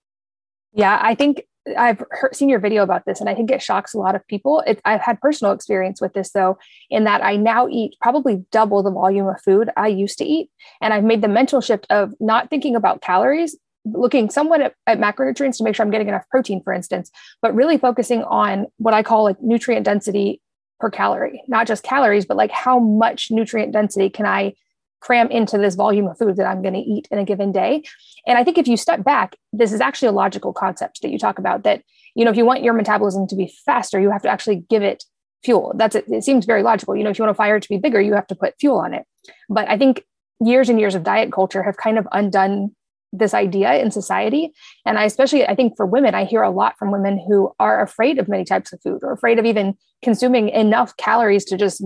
Yeah, 0.72 1.00
I 1.02 1.16
think 1.16 1.48
I've 1.78 2.04
heard, 2.10 2.36
seen 2.36 2.50
your 2.50 2.60
video 2.60 2.84
about 2.84 3.06
this, 3.06 3.20
and 3.20 3.30
I 3.30 3.36
think 3.36 3.52
it 3.52 3.62
shocks 3.62 3.94
a 3.94 4.00
lot 4.00 4.16
of 4.16 4.26
people. 4.28 4.64
It, 4.66 4.82
I've 4.84 5.02
had 5.02 5.20
personal 5.22 5.54
experience 5.54 6.02
with 6.02 6.14
this, 6.14 6.32
though, 6.32 6.58
in 6.90 7.04
that 7.04 7.24
I 7.24 7.36
now 7.36 7.68
eat 7.70 7.96
probably 8.02 8.44
double 8.52 8.82
the 8.82 8.92
volume 8.92 9.28
of 9.28 9.42
food 9.42 9.70
I 9.78 9.88
used 9.88 10.18
to 10.20 10.26
eat. 10.26 10.50
And 10.82 10.94
I've 10.94 11.04
made 11.04 11.22
the 11.22 11.28
mental 11.28 11.62
shift 11.62 11.86
of 11.90 12.14
not 12.20 12.50
thinking 12.50 12.76
about 12.76 13.02
calories, 13.02 13.58
looking 13.86 14.30
somewhat 14.30 14.62
at, 14.62 14.76
at 14.88 15.00
macronutrients 15.00 15.58
to 15.58 15.64
make 15.64 15.76
sure 15.76 15.86
I'm 15.86 15.92
getting 15.92 16.08
enough 16.08 16.28
protein, 16.30 16.62
for 16.64 16.74
instance, 16.74 17.12
but 17.42 17.56
really 17.56 17.78
focusing 17.78 18.24
on 18.24 18.68
what 18.78 18.94
I 18.94 19.04
call 19.04 19.24
like 19.24 19.42
nutrient 19.42 19.86
density 19.86 20.42
per 20.80 20.90
calorie, 20.90 21.44
not 21.48 21.68
just 21.68 21.84
calories, 21.84 22.26
but 22.26 22.38
like 22.38 22.52
how 22.52 22.80
much 22.80 23.30
nutrient 23.30 23.72
density 23.72 24.10
can 24.10 24.26
I 24.26 24.54
cram 25.02 25.30
into 25.30 25.58
this 25.58 25.76
volume 25.76 26.08
of 26.08 26.18
food 26.18 26.38
that 26.38 26.46
I'm 26.46 26.62
going 26.62 26.76
to 26.76 26.80
eat 26.80 27.08
in 27.12 27.18
a 27.20 27.26
given 27.26 27.52
day. 27.52 27.84
And 28.26 28.38
I 28.38 28.44
think 28.44 28.58
if 28.58 28.68
you 28.68 28.78
step 28.78 29.04
back, 29.04 29.36
this 29.52 29.74
is 29.74 29.82
actually 29.82 30.10
a 30.10 30.14
logical 30.14 30.54
concept 30.54 31.02
that 31.02 31.10
you 31.10 31.20
talk 31.20 31.40
about 31.40 31.64
that, 31.64 31.84
you 32.16 32.24
know, 32.24 32.32
if 32.32 32.38
you 32.38 32.46
want 32.46 32.64
your 32.64 32.74
metabolism 32.74 33.28
to 33.28 33.36
be 33.36 33.54
faster, 33.66 34.00
you 34.00 34.12
have 34.12 34.22
to 34.22 34.30
actually 34.30 34.64
give 34.70 34.84
it 34.84 35.04
fuel. 35.44 35.74
That's 35.76 35.96
it. 35.96 36.06
It 36.08 36.24
seems 36.24 36.46
very 36.46 36.64
logical. 36.64 36.96
You 36.96 37.04
know, 37.04 37.10
if 37.10 37.18
you 37.18 37.24
want 37.24 37.32
a 37.32 37.36
fire 37.36 37.60
to 37.60 37.70
be 37.70 37.78
bigger, 37.78 38.00
you 38.00 38.14
have 38.14 38.28
to 38.28 38.36
put 38.36 38.56
fuel 38.60 38.78
on 38.78 38.94
it. 38.94 39.06
But 39.50 39.68
I 39.68 39.78
think 39.78 40.04
years 40.40 40.70
and 40.70 40.80
years 40.80 40.96
of 40.96 41.04
diet 41.04 41.32
culture 41.32 41.64
have 41.64 41.78
kind 41.78 41.98
of 41.98 42.08
undone 42.12 42.76
this 43.14 43.34
idea 43.34 43.74
in 43.76 43.92
society. 43.92 44.52
And 44.86 44.98
i 44.98 45.04
especially 45.04 45.46
i 45.48 45.56
think 45.56 45.76
for 45.76 45.86
women 45.86 46.16
i 46.16 46.24
hear 46.26 46.42
a 46.42 46.50
lot 46.50 46.78
from 46.78 46.92
women 46.92 47.24
who 47.28 47.54
are 47.60 47.82
afraid 47.82 48.20
of 48.20 48.28
many 48.28 48.46
types 48.46 48.74
of 48.74 48.82
food 48.82 49.00
or 49.04 49.12
afraid 49.12 49.40
of 49.40 49.46
even 49.46 49.76
consuming 50.02 50.50
enough 50.50 50.96
calories 50.98 51.46
to 51.46 51.58
just 51.58 51.84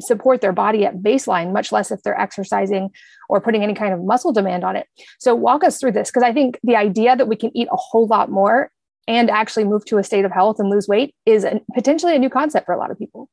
support 0.00 0.40
their 0.40 0.52
body 0.52 0.84
at 0.84 0.98
baseline 0.98 1.52
much 1.52 1.72
less 1.72 1.90
if 1.90 2.02
they're 2.02 2.18
exercising 2.18 2.90
or 3.28 3.40
putting 3.40 3.62
any 3.62 3.74
kind 3.74 3.92
of 3.92 4.02
muscle 4.02 4.32
demand 4.32 4.64
on 4.64 4.76
it. 4.76 4.86
So 5.18 5.34
walk 5.34 5.64
us 5.64 5.78
through 5.78 5.92
this 5.92 6.10
because 6.10 6.22
i 6.22 6.32
think 6.32 6.58
the 6.62 6.76
idea 6.76 7.16
that 7.16 7.28
we 7.28 7.36
can 7.36 7.50
eat 7.56 7.68
a 7.70 7.76
whole 7.76 8.06
lot 8.06 8.30
more 8.30 8.70
and 9.08 9.30
actually 9.30 9.64
move 9.64 9.84
to 9.86 9.98
a 9.98 10.04
state 10.04 10.24
of 10.24 10.32
health 10.32 10.60
and 10.60 10.70
lose 10.70 10.86
weight 10.86 11.14
is 11.26 11.44
potentially 11.74 12.14
a 12.14 12.18
new 12.18 12.30
concept 12.30 12.66
for 12.66 12.74
a 12.74 12.78
lot 12.78 12.90
of 12.90 12.98
people 12.98 13.28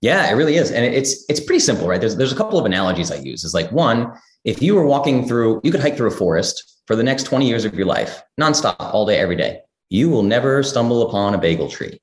yeah, 0.00 0.30
it 0.30 0.34
really 0.34 0.56
is. 0.56 0.70
And 0.70 0.84
it's 0.84 1.24
it's 1.28 1.40
pretty 1.40 1.60
simple, 1.60 1.86
right? 1.86 2.00
There's 2.00 2.16
there's 2.16 2.32
a 2.32 2.36
couple 2.36 2.58
of 2.58 2.64
analogies 2.64 3.10
I 3.10 3.16
use. 3.16 3.44
Is 3.44 3.54
like 3.54 3.70
one, 3.70 4.12
if 4.44 4.62
you 4.62 4.74
were 4.74 4.86
walking 4.86 5.26
through, 5.26 5.60
you 5.62 5.70
could 5.70 5.80
hike 5.80 5.96
through 5.96 6.08
a 6.08 6.12
forest 6.12 6.80
for 6.86 6.96
the 6.96 7.02
next 7.02 7.24
20 7.24 7.46
years 7.46 7.64
of 7.64 7.74
your 7.74 7.86
life, 7.86 8.22
nonstop, 8.40 8.76
all 8.78 9.06
day, 9.06 9.18
every 9.18 9.36
day. 9.36 9.60
You 9.90 10.08
will 10.08 10.22
never 10.22 10.62
stumble 10.62 11.08
upon 11.08 11.34
a 11.34 11.38
bagel 11.38 11.68
tree. 11.68 12.00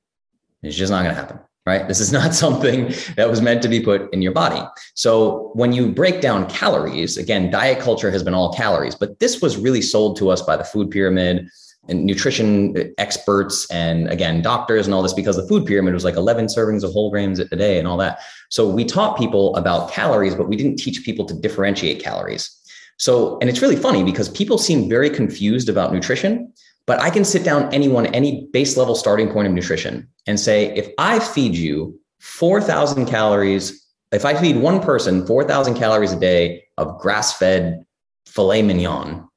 It's 0.62 0.75
just 0.75 0.91
not 0.91 1.03
going 1.03 1.15
to 1.15 1.19
happen, 1.19 1.39
right? 1.65 1.88
This 1.88 1.99
is 1.99 2.13
not 2.13 2.33
something 2.43 2.93
that 3.15 3.29
was 3.29 3.41
meant 3.41 3.62
to 3.63 3.67
be 3.67 3.79
put 3.79 4.13
in 4.13 4.21
your 4.21 4.31
body. 4.31 4.62
So 4.93 5.51
when 5.53 5.73
you 5.73 5.91
break 5.91 6.21
down 6.21 6.47
calories, 6.49 7.17
again, 7.17 7.49
diet 7.49 7.79
culture 7.79 8.12
has 8.12 8.23
been 8.23 8.33
all 8.33 8.53
calories, 8.53 8.95
but 8.95 9.19
this 9.19 9.41
was 9.41 9.57
really 9.57 9.81
sold 9.81 10.17
to 10.17 10.29
us 10.29 10.41
by 10.41 10.55
the 10.55 10.63
food 10.63 10.91
pyramid 10.91 11.49
and 11.89 12.06
nutrition 12.06 12.93
experts 12.97 13.69
and 13.71 14.08
again 14.10 14.41
doctors 14.41 14.86
and 14.86 14.93
all 14.93 15.02
this 15.02 15.13
because 15.13 15.36
the 15.36 15.47
food 15.47 15.65
pyramid 15.65 15.93
was 15.93 16.04
like 16.04 16.15
11 16.15 16.47
servings 16.47 16.84
of 16.84 16.91
whole 16.91 17.10
grains 17.10 17.39
a 17.39 17.45
day 17.45 17.80
and 17.80 17.88
all 17.88 17.97
that. 17.97 18.19
So 18.50 18.69
we 18.69 18.86
taught 18.86 19.17
people 19.17 19.56
about 19.56 19.91
calories 19.91 20.36
but 20.36 20.47
we 20.47 20.56
didn't 20.56 20.78
teach 20.78 21.04
people 21.04 21.26
to 21.26 21.34
differentiate 21.34 22.02
calories. 22.02 22.50
So 22.97 23.38
and 23.39 23.50
it's 23.50 23.62
really 23.62 23.76
funny 23.76 24.04
because 24.04 24.30
people 24.30 24.58
seem 24.58 24.89
very 24.89 25.10
confused 25.10 25.69
about 25.69 25.93
nutrition 25.93 26.52
but 26.88 27.00
i 27.02 27.12
can 27.12 27.23
sit 27.23 27.43
down 27.43 27.71
anyone 27.71 28.08
any 28.08 28.47
base 28.52 28.76
level 28.76 28.95
starting 28.95 29.30
point 29.30 29.47
of 29.47 29.54
nutrition 29.54 30.08
and 30.26 30.39
say 30.39 30.76
if 30.76 30.89
i 30.97 31.19
feed 31.19 31.54
you 31.54 32.00
4000 32.19 33.06
calories 33.06 33.86
if 34.12 34.26
i 34.26 34.34
feed 34.34 34.58
one 34.58 34.80
person 34.80 35.28
4000 35.28 35.76
calories 35.76 36.13
a 36.13 36.19
day 36.19 36.63
of 36.78 36.97
grass 36.97 37.38
fed 37.38 37.86
filet 38.26 38.63
mignon 38.63 39.28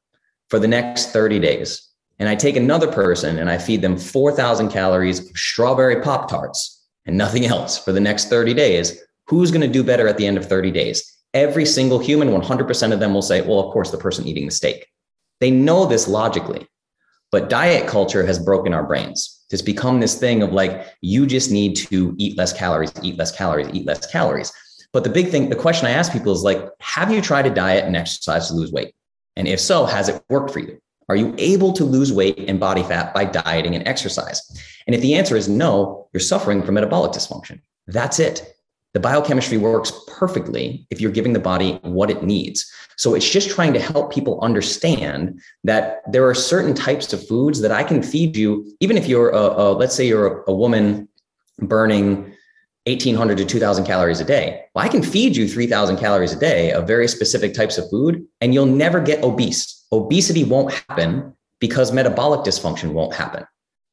for 0.48 0.58
the 0.58 0.68
next 0.68 1.12
30 1.12 1.38
days 1.40 1.89
and 2.20 2.28
I 2.28 2.36
take 2.36 2.56
another 2.56 2.92
person 2.92 3.38
and 3.38 3.50
I 3.50 3.56
feed 3.56 3.80
them 3.80 3.96
4,000 3.96 4.68
calories 4.68 5.18
of 5.18 5.36
strawberry 5.36 6.02
Pop 6.02 6.28
Tarts 6.28 6.86
and 7.06 7.16
nothing 7.16 7.46
else 7.46 7.82
for 7.82 7.92
the 7.92 8.00
next 8.00 8.28
30 8.28 8.52
days, 8.52 9.02
who's 9.26 9.50
going 9.50 9.62
to 9.62 9.66
do 9.66 9.82
better 9.82 10.06
at 10.06 10.18
the 10.18 10.26
end 10.26 10.36
of 10.36 10.46
30 10.46 10.70
days? 10.70 11.02
Every 11.32 11.64
single 11.64 11.98
human, 11.98 12.28
100% 12.28 12.92
of 12.92 13.00
them 13.00 13.14
will 13.14 13.22
say, 13.22 13.40
well, 13.40 13.60
of 13.60 13.72
course, 13.72 13.90
the 13.90 13.96
person 13.96 14.26
eating 14.26 14.44
the 14.44 14.50
steak. 14.50 14.86
They 15.40 15.50
know 15.50 15.86
this 15.86 16.06
logically, 16.06 16.68
but 17.32 17.48
diet 17.48 17.88
culture 17.88 18.26
has 18.26 18.38
broken 18.38 18.74
our 18.74 18.86
brains. 18.86 19.46
It's 19.50 19.62
become 19.62 19.98
this 19.98 20.18
thing 20.18 20.42
of 20.42 20.52
like, 20.52 20.86
you 21.00 21.26
just 21.26 21.50
need 21.50 21.74
to 21.76 22.14
eat 22.18 22.36
less 22.36 22.52
calories, 22.52 22.92
eat 23.02 23.16
less 23.16 23.34
calories, 23.34 23.68
eat 23.72 23.86
less 23.86 24.06
calories. 24.12 24.52
But 24.92 25.04
the 25.04 25.10
big 25.10 25.28
thing, 25.28 25.48
the 25.48 25.56
question 25.56 25.86
I 25.86 25.92
ask 25.92 26.12
people 26.12 26.32
is 26.32 26.42
like, 26.42 26.68
have 26.80 27.10
you 27.10 27.22
tried 27.22 27.46
a 27.46 27.54
diet 27.54 27.86
and 27.86 27.96
exercise 27.96 28.48
to 28.48 28.54
lose 28.54 28.72
weight? 28.72 28.92
And 29.36 29.48
if 29.48 29.58
so, 29.58 29.86
has 29.86 30.10
it 30.10 30.22
worked 30.28 30.50
for 30.50 30.58
you? 30.58 30.78
Are 31.10 31.16
you 31.16 31.34
able 31.38 31.72
to 31.72 31.84
lose 31.84 32.12
weight 32.12 32.38
and 32.38 32.60
body 32.60 32.84
fat 32.84 33.12
by 33.12 33.24
dieting 33.24 33.74
and 33.74 33.84
exercise? 33.88 34.40
And 34.86 34.94
if 34.94 35.02
the 35.02 35.16
answer 35.16 35.36
is 35.36 35.48
no, 35.48 36.06
you're 36.12 36.20
suffering 36.20 36.62
from 36.62 36.76
metabolic 36.76 37.10
dysfunction. 37.10 37.60
That's 37.88 38.20
it. 38.20 38.54
The 38.94 39.00
biochemistry 39.00 39.58
works 39.58 39.92
perfectly 40.06 40.86
if 40.88 41.00
you're 41.00 41.10
giving 41.10 41.32
the 41.32 41.40
body 41.40 41.80
what 41.82 42.10
it 42.10 42.22
needs. 42.22 42.72
So 42.96 43.16
it's 43.16 43.28
just 43.28 43.50
trying 43.50 43.72
to 43.72 43.80
help 43.80 44.12
people 44.12 44.40
understand 44.40 45.40
that 45.64 46.02
there 46.12 46.28
are 46.28 46.34
certain 46.34 46.74
types 46.74 47.12
of 47.12 47.26
foods 47.26 47.60
that 47.60 47.72
I 47.72 47.82
can 47.82 48.04
feed 48.04 48.36
you, 48.36 48.72
even 48.78 48.96
if 48.96 49.08
you're, 49.08 49.30
a, 49.30 49.36
a 49.36 49.72
let's 49.72 49.96
say 49.96 50.06
you're 50.06 50.42
a, 50.42 50.52
a 50.52 50.54
woman 50.54 51.08
burning 51.58 52.32
1800 52.86 53.38
to 53.38 53.44
2000 53.44 53.84
calories 53.84 54.20
a 54.20 54.24
day. 54.24 54.64
Well, 54.74 54.84
I 54.84 54.88
can 54.88 55.02
feed 55.02 55.36
you 55.36 55.46
3000 55.46 55.98
calories 55.98 56.32
a 56.32 56.38
day 56.38 56.72
of 56.72 56.86
very 56.86 57.08
specific 57.08 57.54
types 57.54 57.78
of 57.78 57.88
food, 57.90 58.24
and 58.40 58.54
you'll 58.54 58.66
never 58.66 59.00
get 59.00 59.22
obese 59.22 59.80
obesity 59.92 60.44
won't 60.44 60.72
happen 60.72 61.34
because 61.58 61.92
metabolic 61.92 62.40
dysfunction 62.40 62.92
won't 62.92 63.14
happen. 63.14 63.44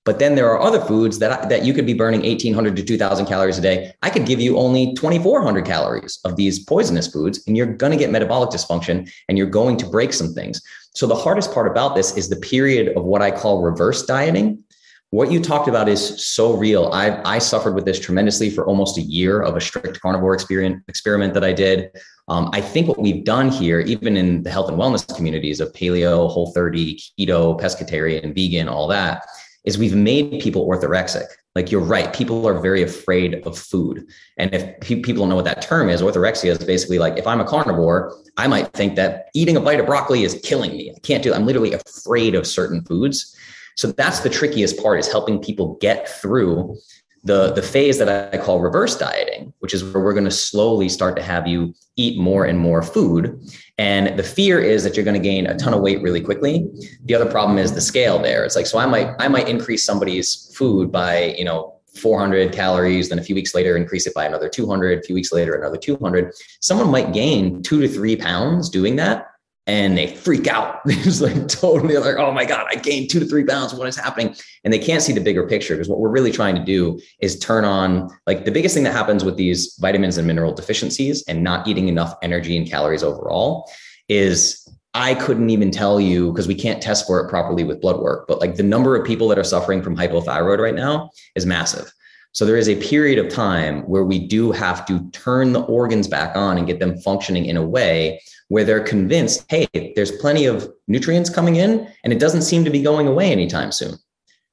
But 0.06 0.20
then 0.20 0.36
there 0.36 0.50
are 0.50 0.62
other 0.62 0.80
foods 0.80 1.20
that, 1.20 1.50
that 1.50 1.66
you 1.66 1.74
could 1.74 1.86
be 1.86 1.94
burning 1.94 2.22
1800 2.22 2.78
to 2.78 2.84
2000 2.84 3.26
calories 3.26 3.58
a 3.58 3.62
day. 3.62 3.94
I 4.04 4.10
could 4.10 4.26
give 4.26 4.40
you 4.40 4.58
only 4.58 4.94
2400 4.94 5.66
calories 5.66 6.20
of 6.24 6.38
these 6.38 6.64
poisonous 6.64 7.08
foods, 7.08 7.44
and 7.46 7.58
you're 7.58 7.66
going 7.66 7.92
to 7.92 7.98
get 7.98 8.10
metabolic 8.10 8.50
dysfunction 8.50 9.12
and 9.28 9.38
you're 9.38 9.48
going 9.48 9.76
to 9.78 9.86
break 9.86 10.14
some 10.14 10.34
things. 10.34 10.62
So 10.96 11.08
the 11.08 11.16
hardest 11.16 11.54
part 11.54 11.68
about 11.68 11.94
this 11.94 12.16
is 12.16 12.30
the 12.30 12.38
period 12.38 12.96
of 12.96 13.04
what 13.04 13.22
I 13.22 13.32
call 13.32 13.62
reverse 13.62 14.06
dieting. 14.06 14.64
What 15.12 15.32
you 15.32 15.40
talked 15.40 15.70
about 15.70 15.88
is 15.88 16.26
so 16.26 16.58
real. 16.58 16.90
I, 16.92 17.22
I 17.24 17.40
suffered 17.40 17.76
with 17.76 17.86
this 17.86 17.98
tremendously 17.98 18.50
for 18.50 18.66
almost 18.66 18.98
a 18.98 19.02
year 19.02 19.42
of 19.42 19.56
a 19.56 19.62
strict 19.62 20.02
carnivore 20.02 20.34
experiment, 20.34 20.84
experiment 20.90 21.34
that 21.34 21.46
I 21.46 21.54
did. 21.54 21.92
Um, 22.28 22.50
I 22.52 22.60
think 22.60 22.90
what 22.90 23.00
we've 23.00 23.24
done 23.24 23.48
here, 23.48 23.80
even 23.80 24.18
in 24.18 24.44
the 24.44 24.52
health 24.52 24.68
and 24.68 24.78
wellness 24.78 25.08
communities 25.16 25.62
of 25.62 25.72
paleo, 25.72 26.30
whole 26.30 26.52
30, 26.52 26.98
keto, 26.98 27.58
pescatarian, 27.58 28.36
vegan, 28.36 28.68
all 28.68 28.86
that, 28.90 29.26
is 29.64 29.78
we've 29.78 29.96
made 29.96 30.42
people 30.42 30.68
orthorexic. 30.68 31.26
Like 31.56 31.72
you're 31.72 31.82
right, 31.82 32.14
people 32.14 32.46
are 32.46 32.60
very 32.60 32.84
afraid 32.84 33.48
of 33.48 33.58
food. 33.58 34.06
And 34.38 34.54
if 34.54 34.80
people 34.82 35.14
don't 35.14 35.30
know 35.30 35.36
what 35.36 35.46
that 35.46 35.62
term 35.62 35.88
is, 35.88 36.02
orthorexia 36.02 36.52
is 36.52 36.58
basically 36.60 37.00
like 37.00 37.18
if 37.18 37.26
I'm 37.26 37.40
a 37.40 37.46
carnivore, 37.46 38.14
I 38.36 38.48
might 38.48 38.74
think 38.74 38.96
that 38.98 39.30
eating 39.34 39.56
a 39.56 39.62
bite 39.62 39.80
of 39.80 39.86
broccoli 39.86 40.24
is 40.24 40.40
killing 40.44 40.72
me. 40.72 40.92
I 40.94 41.00
can't 41.00 41.24
do 41.24 41.32
it. 41.32 41.36
I'm 41.36 41.46
literally 41.46 41.74
afraid 41.74 42.36
of 42.36 42.46
certain 42.46 42.84
foods. 42.84 43.37
So 43.78 43.92
that's 43.92 44.22
the 44.22 44.30
trickiest 44.30 44.82
part 44.82 45.00
is 45.00 45.10
helping 45.10 45.40
people 45.40 45.78
get 45.80 46.10
through 46.10 46.78
the 47.24 47.52
the 47.54 47.62
phase 47.62 47.98
that 48.00 48.34
I 48.34 48.38
call 48.38 48.60
reverse 48.60 48.98
dieting, 48.98 49.54
which 49.60 49.74
is 49.74 49.84
where 49.84 50.04
we're 50.04 50.14
going 50.14 50.26
to 50.26 50.32
slowly 50.32 50.90
start 50.90 51.16
to 51.18 51.24
have 51.24 51.48
you 51.48 51.74
eat 51.96 52.20
more 52.20 52.46
and 52.46 52.58
more 52.58 52.82
food. 52.82 53.40
And 53.78 54.18
the 54.18 54.24
fear 54.24 54.60
is 54.60 54.84
that 54.84 54.96
you're 54.96 55.06
going 55.06 55.22
to 55.22 55.30
gain 55.30 55.46
a 55.46 55.58
ton 55.58 55.74
of 55.74 55.82
weight 55.82 56.02
really 56.02 56.22
quickly. 56.22 56.68
The 57.06 57.16
other 57.16 57.30
problem 57.30 57.58
is 57.58 57.74
the 57.74 57.82
scale 57.82 58.20
there. 58.20 58.46
It's 58.46 58.56
like 58.56 58.66
so 58.66 58.78
I 58.80 58.86
might 58.86 59.10
I 59.20 59.28
might 59.28 59.48
increase 59.48 59.84
somebody's 59.84 60.52
food 60.56 60.92
by, 60.92 61.36
you 61.38 61.46
know, 61.46 61.76
400 61.96 62.54
calories, 62.54 63.10
then 63.10 63.20
a 63.20 63.24
few 63.24 63.36
weeks 63.36 63.56
later, 63.56 63.76
increase 63.76 64.06
it 64.06 64.14
by 64.14 64.26
another 64.26 64.50
200, 64.50 65.00
a 65.00 65.02
few 65.02 65.16
weeks 65.16 65.32
later, 65.32 65.56
another 65.56 65.78
200. 65.78 66.32
Someone 66.62 66.92
might 66.92 67.12
gain 67.12 67.64
two 67.64 67.82
to 67.82 67.88
three 67.88 68.16
pounds 68.16 68.70
doing 68.70 68.96
that 68.98 69.26
and 69.68 69.98
they 69.98 70.08
freak 70.08 70.48
out. 70.48 70.80
it's 70.86 71.22
like 71.22 71.48
totally 71.50 71.98
like, 71.98 72.16
oh 72.16 72.32
my 72.32 72.46
God, 72.46 72.66
I 72.70 72.76
gained 72.76 73.10
two 73.10 73.20
to 73.20 73.26
three 73.26 73.44
pounds. 73.44 73.74
What 73.74 73.88
is 73.88 73.98
happening? 73.98 74.36
And 74.64 74.74
they 74.74 74.80
can't 74.80 75.04
see 75.04 75.14
the 75.14 75.20
bigger 75.20 75.46
picture 75.46 75.76
because 75.76 75.90
what 75.90 76.00
we're 76.00 76.10
really 76.10 76.32
trying 76.32 76.56
to 76.56 76.64
do 76.64 77.00
is 77.20 77.38
turn 77.38 77.66
on 77.66 78.10
like 78.26 78.46
the 78.46 78.52
biggest 78.52 78.74
thing 78.74 78.86
that 78.86 78.94
happens 78.94 79.24
with 79.24 79.36
these 79.36 79.78
vitamins 79.80 80.18
and 80.18 80.26
mineral 80.26 80.54
deficiencies 80.54 81.24
and 81.28 81.44
not 81.44 81.68
eating 81.68 81.90
enough 81.90 82.16
energy 82.24 82.58
and 82.58 82.68
calories 82.70 83.04
overall 83.04 83.70
is 84.08 84.68
I 84.94 85.14
couldn't 85.14 85.50
even 85.50 85.70
tell 85.70 86.00
you 86.00 86.32
because 86.32 86.48
we 86.48 86.56
can't 86.56 86.82
test 86.82 87.06
for 87.06 87.20
it 87.20 87.30
properly 87.30 87.64
with 87.64 87.82
blood 87.82 88.00
work, 88.00 88.26
but 88.28 88.40
like 88.40 88.56
the 88.56 88.64
number 88.64 88.96
of 88.96 89.06
people 89.06 89.28
that 89.28 89.38
are 89.38 89.44
suffering 89.44 89.84
from 89.84 89.96
hypothyroid 89.96 90.60
right 90.60 90.74
now 90.74 91.12
is 91.36 91.46
massive. 91.46 91.92
So 92.32 92.46
there 92.46 92.58
is 92.58 92.70
a 92.70 92.76
period 92.76 93.20
of 93.20 93.32
time 93.32 93.82
where 93.82 94.04
we 94.04 94.20
do 94.20 94.52
have 94.52 94.86
to 94.88 95.10
turn 95.12 95.54
the 95.54 95.64
organs 95.64 96.08
back 96.08 96.36
on 96.36 96.58
and 96.58 96.68
get 96.68 96.80
them 96.80 96.98
functioning 97.00 97.46
in 97.46 97.58
a 97.58 97.66
way 97.66 98.22
where 98.50 98.64
they're 98.64 98.84
convinced, 98.84 99.46
hey, 99.50 99.68
there's 99.96 100.12
plenty 100.12 100.46
of 100.46 100.72
nutrients 100.88 101.30
coming 101.30 101.58
in 101.58 101.88
and 102.04 102.14
it 102.14 102.20
doesn't 102.20 102.44
seem 102.44 102.64
to 102.64 102.70
be 102.70 102.82
going 102.82 103.08
away 103.08 103.32
anytime 103.32 103.72
soon. 103.72 103.96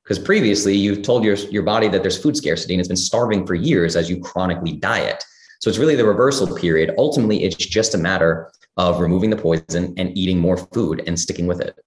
Because 0.03 0.19
previously 0.19 0.77
you've 0.77 1.03
told 1.03 1.25
your, 1.25 1.37
your 1.37 1.63
body 1.63 1.89
that 1.89 2.03
there's 2.03 2.21
food 2.21 2.37
scarcity 2.37 2.75
and 2.75 2.81
it's 2.81 2.89
been 2.89 2.97
starving 2.97 3.47
for 3.47 3.55
years 3.55 3.97
as 3.97 4.11
you 4.11 4.21
chronically 4.21 4.73
diet. 4.73 5.25
So 5.61 5.71
it's 5.71 5.79
really 5.79 5.97
the 5.97 6.05
reversal 6.05 6.55
period. 6.55 6.95
Ultimately, 6.99 7.43
it's 7.43 7.57
just 7.57 7.95
a 7.95 7.99
matter 7.99 8.53
of 8.77 9.01
removing 9.01 9.31
the 9.31 9.37
poison 9.37 9.95
and 9.97 10.17
eating 10.17 10.39
more 10.39 10.59
food 10.59 11.03
and 11.07 11.19
sticking 11.19 11.47
with 11.47 11.61
it. 11.61 11.79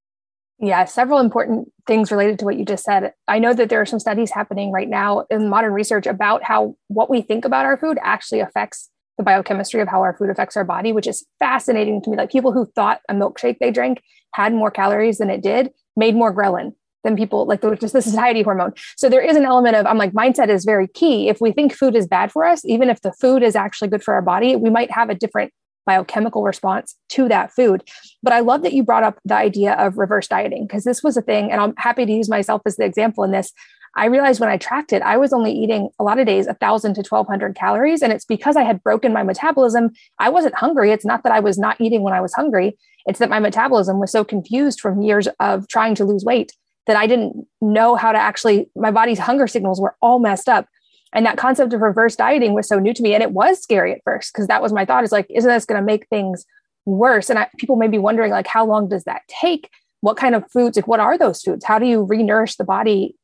Yeah, 0.60 0.86
several 0.86 1.20
important 1.20 1.72
things 1.86 2.12
related 2.12 2.40
to 2.40 2.46
what 2.46 2.58
you 2.58 2.66
just 2.66 2.84
said. 2.84 3.14
I 3.28 3.38
know 3.38 3.54
that 3.54 3.70
there 3.70 3.80
are 3.80 3.86
some 3.86 4.00
studies 4.00 4.32
happening 4.32 4.72
right 4.72 4.90
now 4.90 5.26
in 5.30 5.50
modern 5.50 5.74
research 5.74 6.08
about 6.08 6.42
how 6.42 6.76
what 6.88 7.12
we 7.12 7.22
think 7.22 7.46
about 7.46 7.66
our 7.66 7.78
food 7.78 8.00
actually 8.02 8.40
affects 8.40 8.90
the 9.18 9.24
biochemistry 9.24 9.82
of 9.82 9.88
how 9.88 10.02
our 10.02 10.16
food 10.16 10.30
affects 10.30 10.56
our 10.56 10.64
body, 10.64 10.92
which 10.92 11.08
is 11.08 11.26
fascinating 11.40 12.02
to 12.02 12.10
me. 12.10 12.18
Like 12.18 12.32
people 12.32 12.52
who 12.52 12.66
thought 12.66 13.02
a 13.10 13.14
milkshake 13.14 13.58
they 13.60 13.72
drank 13.72 14.02
had 14.34 14.54
more 14.54 14.72
calories 14.72 15.18
than 15.18 15.30
it 15.30 15.42
did, 15.42 15.72
made 15.96 16.16
more 16.16 16.34
ghrelin 16.34 16.74
than 17.04 17.16
people 17.16 17.46
like 17.46 17.62
the, 17.62 17.76
just 17.76 17.94
the 17.94 18.02
satiety 18.02 18.44
hormone. 18.44 18.74
So 18.96 19.10
there 19.10 19.22
is 19.22 19.38
an 19.38 19.46
element 19.46 19.76
of 19.76 19.86
I'm 19.86 19.98
like 19.98 20.14
mindset 20.14 20.50
is 20.50 20.66
very 20.66 20.88
key. 20.88 21.30
If 21.30 21.42
we 21.42 21.52
think 21.52 21.74
food 21.74 21.96
is 21.96 22.08
bad 22.08 22.32
for 22.32 22.46
us, 22.46 22.64
even 22.66 22.90
if 22.90 23.02
the 23.02 23.14
food 23.14 23.44
is 23.44 23.56
actually 23.56 23.88
good 23.88 24.04
for 24.04 24.14
our 24.14 24.22
body, 24.22 24.56
we 24.56 24.70
might 24.70 24.92
have 24.92 25.10
a 25.10 25.16
different 25.16 25.52
biochemical 25.88 26.44
response 26.44 26.96
to 27.10 27.30
that 27.30 27.52
food. 27.52 27.82
But 28.22 28.34
I 28.34 28.42
love 28.42 28.62
that 28.64 28.74
you 28.74 28.84
brought 28.84 29.04
up 29.04 29.18
the 29.26 29.36
idea 29.36 29.74
of 29.74 29.98
reverse 29.98 30.28
dieting 30.28 30.68
because 30.68 30.84
this 30.84 31.02
was 31.02 31.18
a 31.18 31.22
thing, 31.22 31.52
and 31.52 31.62
I'm 31.62 31.74
happy 31.78 32.06
to 32.06 32.12
use 32.12 32.30
myself 32.30 32.62
as 32.66 32.76
the 32.76 32.84
example 32.84 33.24
in 33.24 33.32
this. 33.32 33.52
I 33.98 34.06
realized 34.06 34.40
when 34.40 34.50
I 34.50 34.58
tracked 34.58 34.94
it, 34.94 35.02
I 35.02 35.18
was 35.18 35.34
only 35.34 35.52
eating 35.52 35.90
a 36.00 36.04
lot 36.04 36.20
of 36.20 36.28
days, 36.28 36.46
1,000 36.46 36.94
to 36.94 37.02
1,200 37.02 37.56
calories. 37.56 38.02
And 38.02 38.14
it's 38.14 38.26
because 38.26 38.56
I 38.56 38.64
had 38.64 38.84
broken 38.84 39.12
my 39.12 39.24
metabolism. 39.24 39.90
I 40.20 40.30
wasn't 40.30 40.56
hungry. 40.56 40.92
It's 40.92 41.04
not 41.04 41.24
that 41.24 41.32
I 41.32 41.40
was 41.40 41.58
not 41.58 41.82
eating 41.82 42.04
when 42.04 42.14
I 42.14 42.22
was 42.22 42.34
hungry, 42.34 42.78
it's 43.08 43.20
that 43.20 43.30
my 43.30 43.40
metabolism 43.40 44.00
was 44.00 44.12
so 44.12 44.24
confused 44.24 44.82
from 44.82 45.02
years 45.02 45.28
of 45.40 45.68
trying 45.68 45.96
to 45.96 46.06
lose 46.06 46.26
weight 46.26 46.52
that 46.86 46.98
I 46.98 47.08
didn't 47.08 47.48
know 47.62 47.96
how 47.96 48.12
to 48.12 48.18
actually, 48.18 48.70
my 48.76 48.92
body's 48.92 49.20
hunger 49.20 49.48
signals 49.48 49.82
were 49.82 49.96
all 50.02 50.20
messed 50.20 50.50
up. 50.50 50.68
And 51.14 51.26
that 51.26 51.38
concept 51.38 51.74
of 51.74 51.82
reverse 51.82 52.16
dieting 52.16 52.54
was 52.54 52.68
so 52.68 52.80
new 52.80 52.94
to 52.94 53.02
me. 53.02 53.14
And 53.14 53.24
it 53.24 53.32
was 53.32 53.62
scary 53.62 53.94
at 53.94 54.02
first 54.04 54.34
because 54.34 54.48
that 54.48 54.62
was 54.62 54.74
my 54.74 54.86
thought 54.86 55.06
is 55.06 55.12
like, 55.12 55.26
isn't 55.30 55.50
this 55.50 55.66
going 55.66 55.80
to 55.80 55.86
make 55.86 56.08
things 56.10 56.46
worse? 56.86 57.30
And 57.30 57.40
I, 57.40 57.50
people 57.58 57.78
may 57.78 57.88
be 57.88 57.98
wondering, 57.98 58.32
like, 58.32 58.48
how 58.48 58.66
long 58.66 58.90
does 58.90 59.06
that 59.06 59.22
take? 59.28 59.70
What 60.02 60.18
kind 60.18 60.36
of 60.36 60.50
foods, 60.52 60.78
like, 60.78 60.88
what 60.88 61.00
are 61.00 61.18
those 61.18 61.42
foods? 61.42 61.66
How 61.66 61.80
do 61.80 61.86
you 61.86 62.06
renourish 62.06 62.58
the 62.58 62.66
body 62.66 63.16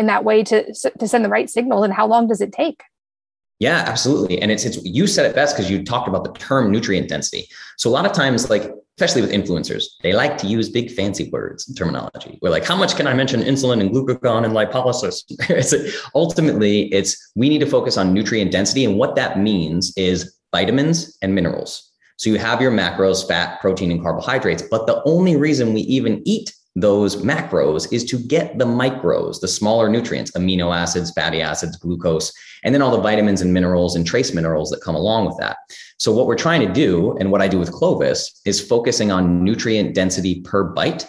in 0.00 0.06
that 0.06 0.24
way 0.24 0.42
to, 0.42 0.74
to 0.98 1.06
send 1.06 1.24
the 1.24 1.28
right 1.28 1.48
signal? 1.48 1.84
And 1.84 1.92
how 1.92 2.08
long 2.08 2.26
does 2.26 2.40
it 2.40 2.52
take? 2.52 2.82
Yeah, 3.60 3.84
absolutely. 3.86 4.40
And 4.40 4.50
it's, 4.50 4.64
it's 4.64 4.82
you 4.84 5.06
said 5.06 5.26
it 5.26 5.34
best 5.34 5.54
because 5.54 5.70
you 5.70 5.84
talked 5.84 6.08
about 6.08 6.24
the 6.24 6.32
term 6.32 6.72
nutrient 6.72 7.08
density. 7.08 7.46
So 7.76 7.90
a 7.90 7.92
lot 7.92 8.06
of 8.06 8.12
times, 8.12 8.48
like 8.48 8.72
especially 8.96 9.20
with 9.20 9.30
influencers, 9.30 9.84
they 10.02 10.14
like 10.14 10.38
to 10.38 10.46
use 10.46 10.70
big 10.70 10.90
fancy 10.90 11.28
words 11.30 11.68
and 11.68 11.76
terminology. 11.76 12.38
We're 12.40 12.50
like, 12.50 12.64
how 12.64 12.76
much 12.76 12.96
can 12.96 13.06
I 13.06 13.12
mention 13.12 13.42
insulin 13.42 13.80
and 13.80 13.90
glucagon 13.90 14.44
and 14.44 14.54
lipolysis? 14.54 15.24
it's, 15.50 15.74
ultimately, 16.14 16.92
it's 16.92 17.32
we 17.36 17.50
need 17.50 17.60
to 17.60 17.66
focus 17.66 17.98
on 17.98 18.14
nutrient 18.14 18.50
density. 18.50 18.86
And 18.86 18.96
what 18.96 19.14
that 19.16 19.38
means 19.38 19.92
is 19.96 20.38
vitamins 20.52 21.18
and 21.20 21.34
minerals. 21.34 21.92
So 22.16 22.30
you 22.30 22.38
have 22.38 22.62
your 22.62 22.72
macros, 22.72 23.26
fat, 23.26 23.60
protein, 23.60 23.90
and 23.90 24.02
carbohydrates. 24.02 24.62
But 24.62 24.86
the 24.86 25.02
only 25.04 25.36
reason 25.36 25.74
we 25.74 25.82
even 25.82 26.22
eat 26.26 26.54
those 26.76 27.16
macros 27.16 27.92
is 27.92 28.04
to 28.04 28.18
get 28.18 28.58
the 28.58 28.64
micros, 28.64 29.40
the 29.40 29.48
smaller 29.48 29.88
nutrients, 29.88 30.30
amino 30.32 30.74
acids, 30.74 31.10
fatty 31.10 31.40
acids, 31.40 31.76
glucose, 31.76 32.32
and 32.62 32.74
then 32.74 32.82
all 32.82 32.90
the 32.90 33.02
vitamins 33.02 33.40
and 33.40 33.52
minerals 33.52 33.96
and 33.96 34.06
trace 34.06 34.32
minerals 34.32 34.70
that 34.70 34.80
come 34.82 34.94
along 34.94 35.26
with 35.26 35.36
that. 35.38 35.56
So, 35.98 36.12
what 36.12 36.26
we're 36.26 36.36
trying 36.36 36.66
to 36.66 36.72
do, 36.72 37.16
and 37.18 37.30
what 37.30 37.42
I 37.42 37.48
do 37.48 37.58
with 37.58 37.72
Clovis, 37.72 38.40
is 38.46 38.60
focusing 38.60 39.10
on 39.10 39.42
nutrient 39.44 39.94
density 39.94 40.40
per 40.42 40.64
bite. 40.64 41.06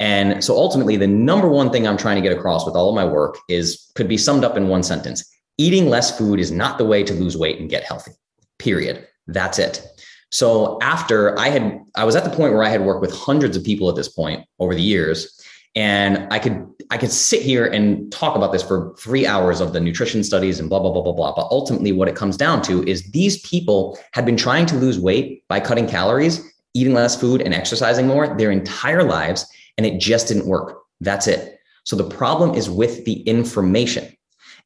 And 0.00 0.42
so, 0.42 0.56
ultimately, 0.56 0.96
the 0.96 1.06
number 1.06 1.48
one 1.48 1.70
thing 1.70 1.86
I'm 1.86 1.98
trying 1.98 2.16
to 2.16 2.28
get 2.28 2.36
across 2.36 2.64
with 2.64 2.74
all 2.74 2.88
of 2.88 2.94
my 2.94 3.04
work 3.04 3.38
is 3.48 3.90
could 3.94 4.08
be 4.08 4.16
summed 4.16 4.44
up 4.44 4.56
in 4.56 4.68
one 4.68 4.82
sentence 4.82 5.24
eating 5.58 5.88
less 5.88 6.16
food 6.16 6.38
is 6.38 6.50
not 6.50 6.78
the 6.78 6.84
way 6.84 7.02
to 7.02 7.14
lose 7.14 7.36
weight 7.36 7.58
and 7.60 7.70
get 7.70 7.84
healthy, 7.84 8.12
period. 8.58 9.06
That's 9.26 9.58
it. 9.58 9.86
So 10.30 10.78
after 10.82 11.38
I 11.38 11.48
had, 11.48 11.80
I 11.94 12.04
was 12.04 12.16
at 12.16 12.24
the 12.24 12.30
point 12.30 12.52
where 12.52 12.64
I 12.64 12.68
had 12.68 12.82
worked 12.82 13.00
with 13.00 13.14
hundreds 13.14 13.56
of 13.56 13.64
people 13.64 13.88
at 13.88 13.96
this 13.96 14.08
point 14.08 14.44
over 14.58 14.74
the 14.74 14.82
years, 14.82 15.40
and 15.74 16.26
I 16.32 16.38
could, 16.38 16.66
I 16.90 16.98
could 16.98 17.12
sit 17.12 17.42
here 17.42 17.66
and 17.66 18.10
talk 18.10 18.34
about 18.34 18.52
this 18.52 18.62
for 18.62 18.94
three 18.98 19.26
hours 19.26 19.60
of 19.60 19.72
the 19.72 19.80
nutrition 19.80 20.24
studies 20.24 20.58
and 20.58 20.68
blah 20.68 20.80
blah 20.80 20.90
blah 20.90 21.02
blah 21.02 21.12
blah. 21.12 21.34
But 21.34 21.48
ultimately, 21.50 21.92
what 21.92 22.08
it 22.08 22.16
comes 22.16 22.36
down 22.36 22.62
to 22.62 22.82
is 22.84 23.10
these 23.12 23.40
people 23.42 23.98
had 24.12 24.24
been 24.24 24.36
trying 24.36 24.66
to 24.66 24.76
lose 24.76 24.98
weight 24.98 25.44
by 25.48 25.60
cutting 25.60 25.86
calories, 25.86 26.42
eating 26.74 26.94
less 26.94 27.18
food, 27.18 27.40
and 27.40 27.54
exercising 27.54 28.06
more 28.06 28.36
their 28.36 28.50
entire 28.50 29.04
lives, 29.04 29.46
and 29.76 29.86
it 29.86 30.00
just 30.00 30.28
didn't 30.28 30.46
work. 30.46 30.78
That's 31.00 31.26
it. 31.26 31.58
So 31.84 31.94
the 31.94 32.08
problem 32.08 32.54
is 32.54 32.68
with 32.68 33.04
the 33.04 33.20
information. 33.22 34.12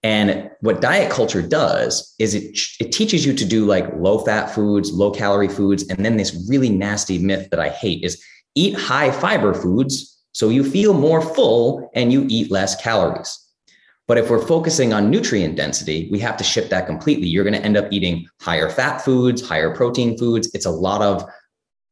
And 0.03 0.51
what 0.61 0.81
diet 0.81 1.11
culture 1.11 1.43
does 1.43 2.15
is 2.19 2.35
it, 2.35 2.59
it 2.81 2.91
teaches 2.91 3.27
you 3.27 3.35
to 3.35 3.45
do 3.45 3.67
like 3.67 3.95
low 3.97 4.19
fat 4.19 4.47
foods, 4.47 4.93
low 4.93 5.11
calorie 5.11 5.49
foods. 5.49 5.87
And 5.89 6.05
then 6.05 6.17
this 6.17 6.47
really 6.49 6.71
nasty 6.71 7.19
myth 7.19 7.51
that 7.51 7.61
I 7.61 7.69
hate 7.69 8.03
is 8.03 8.23
eat 8.55 8.75
high 8.75 9.11
fiber 9.11 9.53
foods 9.53 10.19
so 10.33 10.49
you 10.49 10.65
feel 10.65 10.95
more 10.95 11.21
full 11.21 11.91
and 11.95 12.13
you 12.13 12.25
eat 12.29 12.51
less 12.51 12.81
calories. 12.81 13.37
But 14.09 14.19
if 14.19 14.31
we're 14.31 14.45
focusing 14.45 14.93
on 14.93 15.11
nutrient 15.11 15.55
density, 15.55 16.09
we 16.11 16.19
have 16.21 16.37
to 16.39 16.45
shift 16.45 16.71
that 16.71 16.87
completely. 16.87 17.29
You're 17.29 17.45
going 17.45 17.55
to 17.55 17.65
end 17.65 17.77
up 17.77 17.93
eating 17.93 18.27
higher 18.41 18.69
fat 18.69 18.99
foods, 18.99 19.47
higher 19.47 19.75
protein 19.75 20.19
foods. 20.19 20.51
It's 20.55 20.67
a 20.67 20.71
lot 20.71 21.03
of 21.03 21.25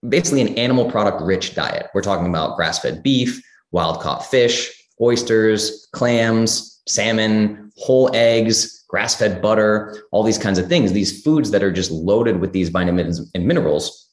basically 0.08 0.40
an 0.40 0.56
animal 0.56 0.90
product 0.90 1.22
rich 1.22 1.54
diet. 1.54 1.88
We're 1.94 2.02
talking 2.02 2.26
about 2.26 2.56
grass 2.56 2.80
fed 2.80 3.02
beef, 3.02 3.40
wild 3.70 4.00
caught 4.00 4.26
fish, 4.26 4.72
oysters, 5.00 5.88
clams, 5.92 6.77
salmon, 6.88 7.70
whole 7.77 8.11
eggs, 8.14 8.85
grass 8.88 9.14
fed 9.14 9.40
butter, 9.42 10.03
all 10.11 10.22
these 10.22 10.38
kinds 10.38 10.59
of 10.59 10.66
things, 10.68 10.92
these 10.92 11.22
foods 11.22 11.51
that 11.51 11.62
are 11.62 11.72
just 11.72 11.90
loaded 11.90 12.40
with 12.40 12.53
these 12.53 12.70
vitamins 12.70 13.31
and 13.35 13.46
minerals. 13.46 14.07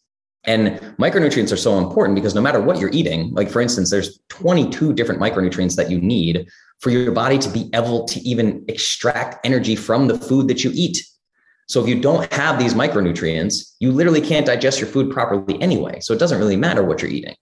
And 0.43 0.79
micronutrients 0.99 1.51
are 1.51 1.57
so 1.57 1.79
important 1.79 2.15
because 2.15 2.35
no 2.35 2.41
matter 2.41 2.61
what 2.61 2.79
you're 2.79 2.91
eating, 2.91 3.33
like 3.33 3.49
for 3.49 3.61
instance, 3.61 3.89
there's 3.89 4.19
22 4.29 4.93
different 4.93 5.19
micronutrients 5.19 5.75
that 5.75 5.89
you 5.89 5.99
need 5.99 6.47
for 6.81 6.91
your 6.91 7.11
body 7.11 7.39
to 7.39 7.49
be 7.49 7.69
able 7.73 8.05
to 8.05 8.19
even 8.19 8.63
extract 8.67 9.43
energy 9.45 9.75
from 9.75 10.07
the 10.07 10.19
food 10.19 10.47
that 10.49 10.63
you 10.63 10.71
eat. 10.73 11.03
So 11.67 11.81
if 11.81 11.89
you 11.89 11.99
don't 11.99 12.31
have 12.31 12.59
these 12.59 12.75
micronutrients, 12.75 13.75
you 13.79 13.91
literally 13.91 14.21
can't 14.21 14.45
digest 14.45 14.79
your 14.79 14.89
food 14.89 15.11
properly 15.11 15.59
anyway. 15.61 15.99
So 15.99 16.13
it 16.13 16.19
doesn't 16.19 16.37
really 16.37 16.57
matter 16.57 16.83
what 16.83 17.01
you're 17.01 17.09
eating. 17.09 17.35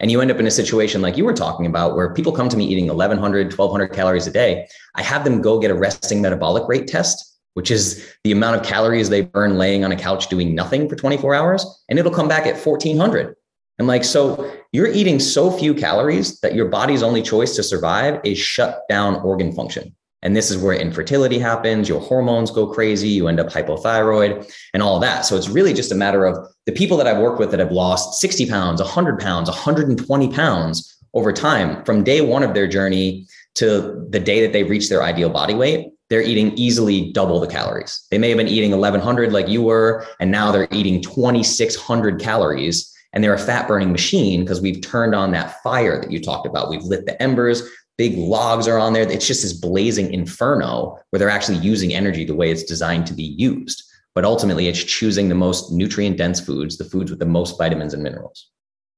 And 0.00 0.10
you 0.10 0.20
end 0.20 0.30
up 0.30 0.40
in 0.40 0.46
a 0.46 0.50
situation 0.50 1.02
like 1.02 1.16
you 1.16 1.24
were 1.24 1.34
talking 1.34 1.66
about 1.66 1.94
where 1.94 2.12
people 2.14 2.32
come 2.32 2.48
to 2.48 2.56
me 2.56 2.64
eating 2.64 2.86
1100, 2.86 3.56
1200 3.56 3.88
calories 3.94 4.26
a 4.26 4.30
day. 4.30 4.66
I 4.96 5.02
have 5.02 5.24
them 5.24 5.42
go 5.42 5.60
get 5.60 5.70
a 5.70 5.74
resting 5.74 6.22
metabolic 6.22 6.66
rate 6.68 6.88
test, 6.88 7.38
which 7.54 7.70
is 7.70 8.14
the 8.24 8.32
amount 8.32 8.56
of 8.56 8.66
calories 8.66 9.10
they 9.10 9.20
burn 9.20 9.58
laying 9.58 9.84
on 9.84 9.92
a 9.92 9.96
couch 9.96 10.28
doing 10.28 10.54
nothing 10.54 10.88
for 10.88 10.96
24 10.96 11.34
hours. 11.34 11.84
And 11.88 11.98
it'll 11.98 12.12
come 12.12 12.28
back 12.28 12.46
at 12.46 12.54
1400. 12.54 13.34
And 13.78 13.86
like, 13.86 14.04
so 14.04 14.50
you're 14.72 14.88
eating 14.88 15.20
so 15.20 15.50
few 15.50 15.74
calories 15.74 16.40
that 16.40 16.54
your 16.54 16.68
body's 16.68 17.02
only 17.02 17.22
choice 17.22 17.54
to 17.56 17.62
survive 17.62 18.20
is 18.24 18.38
shut 18.38 18.82
down 18.88 19.16
organ 19.16 19.52
function. 19.52 19.94
And 20.22 20.36
this 20.36 20.50
is 20.50 20.58
where 20.58 20.74
infertility 20.74 21.38
happens, 21.38 21.88
your 21.88 22.00
hormones 22.00 22.50
go 22.50 22.66
crazy, 22.66 23.08
you 23.08 23.28
end 23.28 23.40
up 23.40 23.48
hypothyroid 23.48 24.52
and 24.74 24.82
all 24.82 24.96
of 24.96 25.02
that. 25.02 25.24
So 25.24 25.36
it's 25.36 25.48
really 25.48 25.72
just 25.72 25.92
a 25.92 25.94
matter 25.94 26.26
of 26.26 26.46
the 26.66 26.72
people 26.72 26.96
that 26.98 27.06
I've 27.06 27.18
worked 27.18 27.38
with 27.38 27.50
that 27.52 27.60
have 27.60 27.72
lost 27.72 28.20
60 28.20 28.46
pounds, 28.48 28.80
100 28.80 29.18
pounds, 29.18 29.48
120 29.48 30.32
pounds 30.32 30.96
over 31.14 31.32
time 31.32 31.84
from 31.84 32.04
day 32.04 32.20
one 32.20 32.42
of 32.42 32.54
their 32.54 32.68
journey 32.68 33.26
to 33.54 34.06
the 34.10 34.20
day 34.20 34.40
that 34.42 34.52
they 34.52 34.62
reach 34.62 34.88
their 34.88 35.02
ideal 35.02 35.30
body 35.30 35.54
weight. 35.54 35.88
They're 36.10 36.22
eating 36.22 36.52
easily 36.56 37.12
double 37.12 37.40
the 37.40 37.46
calories. 37.46 38.06
They 38.10 38.18
may 38.18 38.28
have 38.28 38.38
been 38.38 38.48
eating 38.48 38.72
1100 38.72 39.32
like 39.32 39.48
you 39.48 39.62
were, 39.62 40.06
and 40.18 40.30
now 40.30 40.50
they're 40.52 40.68
eating 40.70 41.00
2600 41.00 42.20
calories 42.20 42.94
and 43.12 43.24
they're 43.24 43.34
a 43.34 43.38
fat 43.38 43.66
burning 43.66 43.92
machine 43.92 44.40
because 44.40 44.60
we've 44.60 44.80
turned 44.82 45.14
on 45.14 45.32
that 45.32 45.60
fire 45.62 46.00
that 46.00 46.10
you 46.10 46.20
talked 46.20 46.46
about. 46.46 46.70
We've 46.70 46.82
lit 46.82 47.06
the 47.06 47.20
embers, 47.20 47.62
big 48.00 48.16
logs 48.16 48.66
are 48.66 48.78
on 48.78 48.94
there. 48.94 49.02
It's 49.02 49.26
just 49.26 49.42
this 49.42 49.52
blazing 49.52 50.10
inferno 50.10 50.98
where 51.10 51.18
they're 51.18 51.28
actually 51.28 51.58
using 51.58 51.92
energy 51.92 52.24
the 52.24 52.34
way 52.34 52.50
it's 52.50 52.64
designed 52.64 53.06
to 53.08 53.12
be 53.12 53.24
used. 53.24 53.84
But 54.14 54.24
ultimately, 54.24 54.68
it's 54.68 54.82
choosing 54.82 55.28
the 55.28 55.34
most 55.34 55.70
nutrient 55.70 56.16
dense 56.16 56.40
foods, 56.40 56.78
the 56.78 56.84
foods 56.86 57.10
with 57.10 57.20
the 57.20 57.26
most 57.26 57.58
vitamins 57.58 57.92
and 57.92 58.02
minerals. 58.02 58.48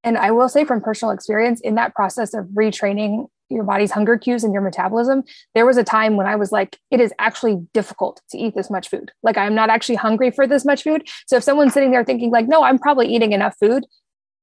And 0.04 0.16
I 0.16 0.30
will 0.30 0.48
say 0.48 0.64
from 0.64 0.80
personal 0.80 1.10
experience, 1.12 1.60
in 1.62 1.74
that 1.74 1.96
process 1.96 2.32
of 2.32 2.44
retraining 2.54 3.26
your 3.50 3.64
body's 3.64 3.90
hunger 3.90 4.16
cues 4.16 4.44
and 4.44 4.52
your 4.52 4.62
metabolism, 4.62 5.24
there 5.56 5.66
was 5.66 5.76
a 5.76 5.84
time 5.84 6.16
when 6.16 6.28
I 6.28 6.36
was 6.36 6.52
like, 6.52 6.78
it 6.92 7.00
is 7.00 7.12
actually 7.18 7.56
difficult 7.74 8.22
to 8.30 8.38
eat 8.38 8.54
this 8.54 8.70
much 8.70 8.88
food. 8.88 9.10
Like, 9.24 9.36
I'm 9.36 9.56
not 9.56 9.68
actually 9.68 9.96
hungry 9.96 10.30
for 10.30 10.46
this 10.46 10.64
much 10.64 10.84
food. 10.84 11.08
So, 11.26 11.36
if 11.36 11.42
someone's 11.42 11.74
sitting 11.74 11.90
there 11.90 12.04
thinking, 12.04 12.30
like, 12.30 12.46
no, 12.46 12.62
I'm 12.62 12.78
probably 12.78 13.12
eating 13.12 13.32
enough 13.32 13.56
food, 13.58 13.84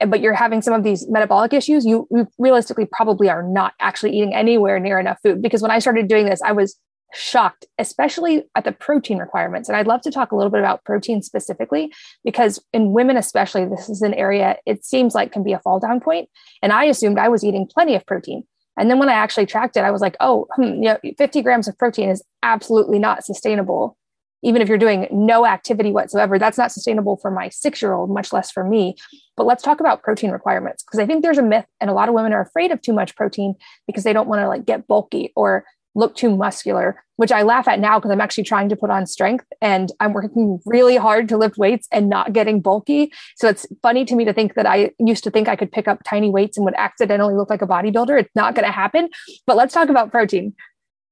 but 0.08 0.22
you're 0.22 0.34
having 0.34 0.62
some 0.62 0.74
of 0.74 0.84
these 0.84 1.08
metabolic 1.10 1.54
issues, 1.54 1.86
you, 1.86 2.08
you 2.12 2.28
realistically 2.38 2.88
probably 2.92 3.30
are 3.30 3.44
not 3.44 3.74
actually 3.80 4.16
eating 4.16 4.34
anywhere 4.34 4.80
near 4.80 5.00
enough 5.00 5.18
food. 5.22 5.42
Because 5.42 5.62
when 5.62 5.72
I 5.72 5.80
started 5.80 6.08
doing 6.08 6.26
this, 6.26 6.42
I 6.42 6.52
was 6.52 6.78
shocked, 7.14 7.66
especially 7.80 8.44
at 8.56 8.64
the 8.64 8.72
protein 8.72 9.18
requirements. 9.18 9.68
And 9.68 9.76
I'd 9.76 9.88
love 9.88 10.02
to 10.02 10.12
talk 10.12 10.32
a 10.32 10.36
little 10.36 10.52
bit 10.52 10.60
about 10.60 10.84
protein 10.86 11.22
specifically, 11.22 11.92
because 12.24 12.64
in 12.72 12.94
women, 12.94 13.18
especially, 13.18 13.66
this 13.66 13.90
is 13.90 14.02
an 14.02 14.14
area 14.14 14.58
it 14.66 14.86
seems 14.86 15.16
like 15.16 15.32
can 15.32 15.44
be 15.44 15.54
a 15.54 15.60
fall 15.60 15.80
down 15.80 16.00
point. 16.00 16.30
And 16.62 16.72
I 16.72 16.86
assumed 16.86 17.18
I 17.18 17.30
was 17.30 17.44
eating 17.44 17.68
plenty 17.68 17.96
of 17.96 18.06
protein. 18.06 18.44
And 18.78 18.90
then 18.90 19.00
when 19.00 19.10
I 19.10 19.14
actually 19.14 19.48
tracked 19.48 19.76
it, 19.76 19.82
I 19.82 19.92
was 19.92 20.02
like, 20.02 20.16
oh, 20.22 20.48
hmm, 20.56 20.64
you 20.64 20.82
know, 20.82 20.98
50 21.18 21.42
grams 21.42 21.68
of 21.68 21.78
protein 21.78 22.10
is 22.10 22.24
absolutely 22.44 23.00
not 23.00 23.26
sustainable 23.26 23.98
even 24.42 24.62
if 24.62 24.70
you're 24.70 24.78
doing 24.78 25.08
no 25.12 25.46
activity 25.46 25.92
whatsoever, 25.92 26.40
that's 26.40 26.58
not 26.58 26.72
sustainable 26.72 27.18
for 27.18 27.32
my 27.32 27.50
six 27.50 27.82
year 27.82 27.94
old, 27.94 28.10
much 28.10 28.32
less 28.32 28.52
for 28.52 28.64
me. 28.64 28.96
But 29.40 29.46
let's 29.46 29.64
talk 29.64 29.80
about 29.80 30.04
protein 30.04 30.32
requirements 30.32 30.84
because 30.84 31.00
I 31.00 31.06
think 31.06 31.24
there's 31.24 31.38
a 31.38 31.42
myth, 31.42 31.66
and 31.80 31.90
a 31.90 31.94
lot 31.94 32.10
of 32.10 32.14
women 32.14 32.34
are 32.34 32.42
afraid 32.42 32.72
of 32.72 32.82
too 32.82 32.92
much 32.92 33.16
protein 33.16 33.56
because 33.88 34.04
they 34.04 34.12
don't 34.12 34.28
want 34.28 34.42
to 34.42 34.50
like 34.50 34.66
get 34.66 34.86
bulky 34.86 35.32
or 35.34 35.64
look 35.96 36.14
too 36.14 36.36
muscular, 36.36 37.02
which 37.16 37.32
I 37.32 37.44
laugh 37.44 37.66
at 37.70 37.80
now 37.80 37.98
because 37.98 38.12
I'm 38.12 38.20
actually 38.20 38.44
trying 38.44 38.68
to 38.68 38.76
put 38.76 38.90
on 38.90 39.06
strength 39.06 39.46
and 39.62 39.94
I'm 40.02 40.12
working 40.12 40.60
really 40.66 40.98
hard 40.98 41.30
to 41.30 41.38
lift 41.38 41.58
weights 41.58 41.88
and 41.90 42.10
not 42.10 42.34
getting 42.34 42.60
bulky. 42.60 43.14
So 43.38 43.48
it's 43.48 43.66
funny 43.82 44.04
to 44.04 44.16
me 44.16 44.26
to 44.26 44.34
think 44.34 44.56
that 44.56 44.66
I 44.66 44.92
used 45.00 45.24
to 45.24 45.32
think 45.32 45.48
I 45.48 45.56
could 45.56 45.72
pick 45.72 45.88
up 45.88 46.04
tiny 46.04 46.30
weights 46.30 46.58
and 46.58 46.66
would 46.66 46.76
accidentally 46.78 47.34
look 47.34 47.50
like 47.50 47.62
a 47.62 47.68
bodybuilder. 47.68 48.20
It's 48.20 48.36
not 48.36 48.56
going 48.56 48.66
to 48.66 48.74
happen. 48.74 49.08
But 49.48 49.56
let's 49.56 49.74
talk 49.74 49.88
about 49.88 50.12
protein. 50.12 50.54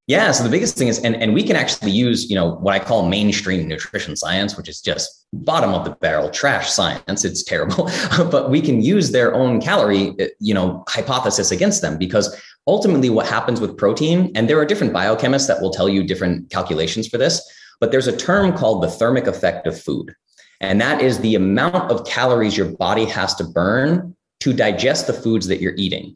Yeah. 0.08 0.32
So 0.32 0.46
the 0.46 0.50
biggest 0.50 0.78
thing 0.78 0.88
is, 0.88 1.00
and, 1.00 1.18
and 1.18 1.34
we 1.34 1.44
can 1.44 1.58
actually 1.58 1.92
use, 1.92 2.30
you 2.30 2.36
know, 2.36 2.56
what 2.56 2.74
I 2.74 2.80
call 2.80 3.10
mainstream 3.10 3.68
nutrition 3.68 4.16
science, 4.16 4.56
which 4.56 4.70
is 4.70 4.80
just 4.80 5.26
bottom 5.34 5.74
of 5.74 5.84
the 5.84 5.92
barrel 5.92 6.30
trash 6.30 6.72
science. 6.72 7.26
It's 7.26 7.44
terrible, 7.44 7.90
but 8.32 8.50
we 8.50 8.62
can 8.62 8.82
use 8.82 9.12
their 9.12 9.36
own 9.36 9.60
calorie, 9.60 10.16
uh, 10.20 10.28
you 10.40 10.54
know, 10.54 10.86
hypothesis 10.88 11.52
against 11.52 11.82
them 11.82 11.98
because 11.98 12.42
ultimately 12.68 13.10
what 13.10 13.28
happens 13.28 13.60
with 13.60 13.78
protein, 13.78 14.32
and 14.34 14.50
there 14.50 14.58
are 14.58 14.66
different 14.66 14.94
biochemists 14.94 15.48
that 15.48 15.62
will 15.62 15.72
tell 15.72 15.90
you 15.90 16.04
different 16.04 16.50
calculations 16.52 17.08
for 17.08 17.18
this, 17.18 17.42
but 17.82 17.92
there's 17.92 18.08
a 18.08 18.16
term 18.16 18.54
called 18.54 18.82
the 18.82 18.90
thermic 18.90 19.28
effect 19.28 19.68
of 19.68 19.80
food. 19.80 20.16
And 20.62 20.80
that 20.80 21.02
is 21.02 21.20
the 21.20 21.36
amount 21.36 21.92
of 21.92 22.08
calories 22.08 22.58
your 22.58 22.72
body 22.78 23.06
has 23.06 23.36
to 23.36 23.44
burn 23.44 24.16
to 24.40 24.54
digest 24.54 25.08
the 25.08 25.14
foods 25.14 25.48
that 25.48 25.60
you're 25.60 25.76
eating. 25.76 26.16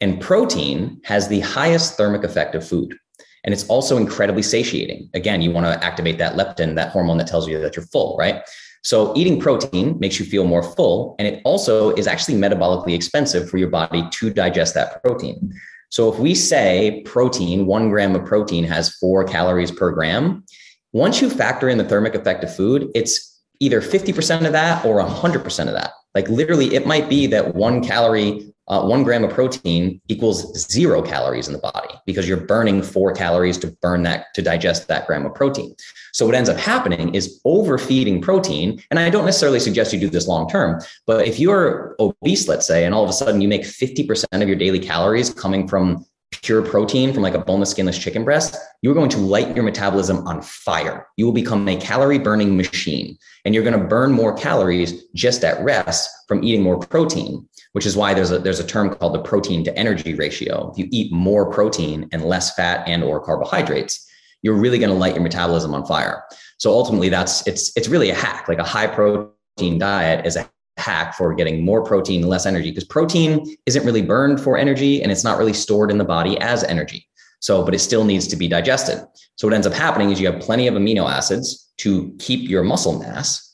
And 0.00 0.20
protein 0.20 1.00
has 1.04 1.28
the 1.28 1.40
highest 1.40 1.96
thermic 1.96 2.24
effect 2.24 2.54
of 2.54 2.66
food. 2.66 2.96
And 3.44 3.52
it's 3.52 3.66
also 3.68 3.96
incredibly 3.96 4.42
satiating. 4.42 5.08
Again, 5.14 5.42
you 5.42 5.50
want 5.50 5.66
to 5.66 5.84
activate 5.84 6.18
that 6.18 6.34
leptin, 6.34 6.74
that 6.74 6.90
hormone 6.90 7.18
that 7.18 7.26
tells 7.26 7.48
you 7.48 7.58
that 7.60 7.76
you're 7.76 7.86
full, 7.86 8.16
right? 8.18 8.42
So 8.82 9.14
eating 9.16 9.40
protein 9.40 9.98
makes 9.98 10.18
you 10.18 10.26
feel 10.26 10.44
more 10.44 10.62
full. 10.62 11.16
And 11.18 11.28
it 11.28 11.40
also 11.44 11.90
is 11.94 12.06
actually 12.06 12.38
metabolically 12.38 12.94
expensive 12.94 13.48
for 13.50 13.58
your 13.58 13.70
body 13.70 14.08
to 14.10 14.30
digest 14.30 14.74
that 14.74 15.02
protein. 15.02 15.52
So 15.90 16.12
if 16.12 16.18
we 16.18 16.34
say 16.34 17.02
protein, 17.06 17.66
one 17.66 17.88
gram 17.88 18.14
of 18.14 18.24
protein 18.24 18.64
has 18.64 18.94
four 18.96 19.24
calories 19.24 19.70
per 19.70 19.90
gram, 19.90 20.44
once 20.92 21.20
you 21.20 21.28
factor 21.28 21.68
in 21.68 21.78
the 21.78 21.84
thermic 21.84 22.14
effect 22.14 22.44
of 22.44 22.54
food, 22.54 22.90
it's 22.94 23.40
either 23.60 23.80
50% 23.80 24.46
of 24.46 24.52
that 24.52 24.84
or 24.84 25.02
100% 25.02 25.66
of 25.66 25.74
that. 25.74 25.92
Like 26.14 26.28
literally, 26.28 26.74
it 26.74 26.86
might 26.86 27.08
be 27.08 27.26
that 27.28 27.54
one 27.54 27.84
calorie 27.84 28.52
uh, 28.68 28.82
one 28.82 29.02
gram 29.02 29.24
of 29.24 29.30
protein 29.30 30.00
equals 30.08 30.68
zero 30.70 31.02
calories 31.02 31.46
in 31.46 31.54
the 31.54 31.58
body 31.58 31.94
because 32.06 32.28
you're 32.28 32.36
burning 32.36 32.82
four 32.82 33.12
calories 33.12 33.56
to 33.58 33.68
burn 33.82 34.02
that 34.02 34.26
to 34.34 34.42
digest 34.42 34.88
that 34.88 35.06
gram 35.06 35.24
of 35.24 35.34
protein. 35.34 35.74
So 36.12 36.26
what 36.26 36.34
ends 36.34 36.48
up 36.48 36.58
happening 36.58 37.14
is 37.14 37.40
overfeeding 37.44 38.20
protein. 38.20 38.82
And 38.90 38.98
I 38.98 39.10
don't 39.10 39.24
necessarily 39.24 39.60
suggest 39.60 39.92
you 39.92 40.00
do 40.00 40.10
this 40.10 40.28
long 40.28 40.48
term, 40.48 40.80
but 41.06 41.26
if 41.26 41.38
you're 41.38 41.96
obese, 41.98 42.48
let's 42.48 42.66
say, 42.66 42.84
and 42.84 42.94
all 42.94 43.04
of 43.04 43.10
a 43.10 43.14
sudden 43.14 43.40
you 43.40 43.48
make 43.48 43.62
50% 43.62 44.24
of 44.32 44.48
your 44.48 44.56
daily 44.56 44.80
calories 44.80 45.32
coming 45.32 45.66
from 45.66 46.04
pure 46.30 46.62
protein 46.62 47.12
from 47.12 47.22
like 47.22 47.34
a 47.34 47.38
boneless, 47.38 47.70
skinless 47.70 47.98
chicken 47.98 48.22
breast, 48.22 48.56
you're 48.82 48.94
going 48.94 49.08
to 49.08 49.18
light 49.18 49.54
your 49.54 49.64
metabolism 49.64 50.26
on 50.26 50.42
fire. 50.42 51.06
You 51.16 51.24
will 51.24 51.32
become 51.32 51.66
a 51.68 51.76
calorie 51.76 52.18
burning 52.18 52.56
machine 52.56 53.16
and 53.44 53.54
you're 53.54 53.64
going 53.64 53.78
to 53.78 53.84
burn 53.84 54.12
more 54.12 54.34
calories 54.34 55.04
just 55.14 55.42
at 55.42 55.62
rest 55.64 56.10
from 56.28 56.44
eating 56.44 56.62
more 56.62 56.78
protein 56.78 57.48
which 57.78 57.86
is 57.86 57.96
why 57.96 58.12
there's 58.12 58.32
a 58.32 58.40
there's 58.40 58.58
a 58.58 58.66
term 58.66 58.92
called 58.92 59.14
the 59.14 59.22
protein 59.22 59.62
to 59.62 59.78
energy 59.78 60.12
ratio. 60.12 60.68
If 60.72 60.78
you 60.78 60.88
eat 60.90 61.12
more 61.12 61.48
protein 61.48 62.08
and 62.10 62.24
less 62.24 62.52
fat 62.56 62.82
and 62.88 63.04
or 63.04 63.20
carbohydrates, 63.20 64.04
you're 64.42 64.56
really 64.56 64.80
going 64.80 64.90
to 64.90 64.96
light 64.96 65.14
your 65.14 65.22
metabolism 65.22 65.72
on 65.72 65.86
fire. 65.86 66.24
So 66.58 66.72
ultimately 66.72 67.08
that's 67.08 67.46
it's 67.46 67.70
it's 67.76 67.86
really 67.86 68.10
a 68.10 68.16
hack. 68.16 68.48
Like 68.48 68.58
a 68.58 68.64
high 68.64 68.88
protein 68.88 69.78
diet 69.78 70.26
is 70.26 70.34
a 70.34 70.50
hack 70.76 71.14
for 71.14 71.32
getting 71.36 71.64
more 71.64 71.84
protein 71.84 72.26
less 72.26 72.46
energy 72.46 72.72
because 72.72 72.82
protein 72.82 73.56
isn't 73.66 73.86
really 73.86 74.02
burned 74.02 74.40
for 74.40 74.58
energy 74.58 75.00
and 75.00 75.12
it's 75.12 75.22
not 75.22 75.38
really 75.38 75.52
stored 75.52 75.92
in 75.92 75.98
the 75.98 76.04
body 76.04 76.36
as 76.40 76.64
energy. 76.64 77.06
So, 77.38 77.64
but 77.64 77.76
it 77.76 77.78
still 77.78 78.02
needs 78.02 78.26
to 78.26 78.34
be 78.34 78.48
digested. 78.48 79.06
So 79.36 79.46
what 79.46 79.54
ends 79.54 79.68
up 79.68 79.72
happening 79.72 80.10
is 80.10 80.20
you 80.20 80.26
have 80.32 80.40
plenty 80.40 80.66
of 80.66 80.74
amino 80.74 81.08
acids 81.08 81.72
to 81.76 82.12
keep 82.18 82.50
your 82.50 82.64
muscle 82.64 82.98
mass 82.98 83.47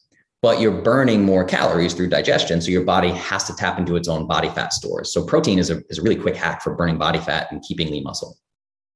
but 0.45 0.61
you're 0.61 0.83
burning 0.83 1.23
more 1.23 1.43
calories 1.43 1.95
through 1.95 2.07
digestion. 2.07 2.61
So 2.61 2.71
your 2.71 2.85
body 2.85 3.09
has 3.09 3.45
to 3.45 3.57
tap 3.57 3.79
into 3.79 3.97
its 3.97 4.09
own 4.09 4.27
body 4.27 4.51
fat 4.51 4.75
stores. 4.75 5.11
So 5.11 5.25
protein 5.25 5.59
is 5.59 5.71
a, 5.71 5.83
is 5.89 5.99
a 5.99 6.03
really 6.03 6.17
quick 6.17 6.37
hack 6.37 6.61
for 6.61 6.75
burning 6.75 6.99
body 6.99 7.19
fat 7.19 7.51
and 7.51 7.63
keeping 7.63 7.91
lean 7.91 8.05
muscle. 8.05 8.37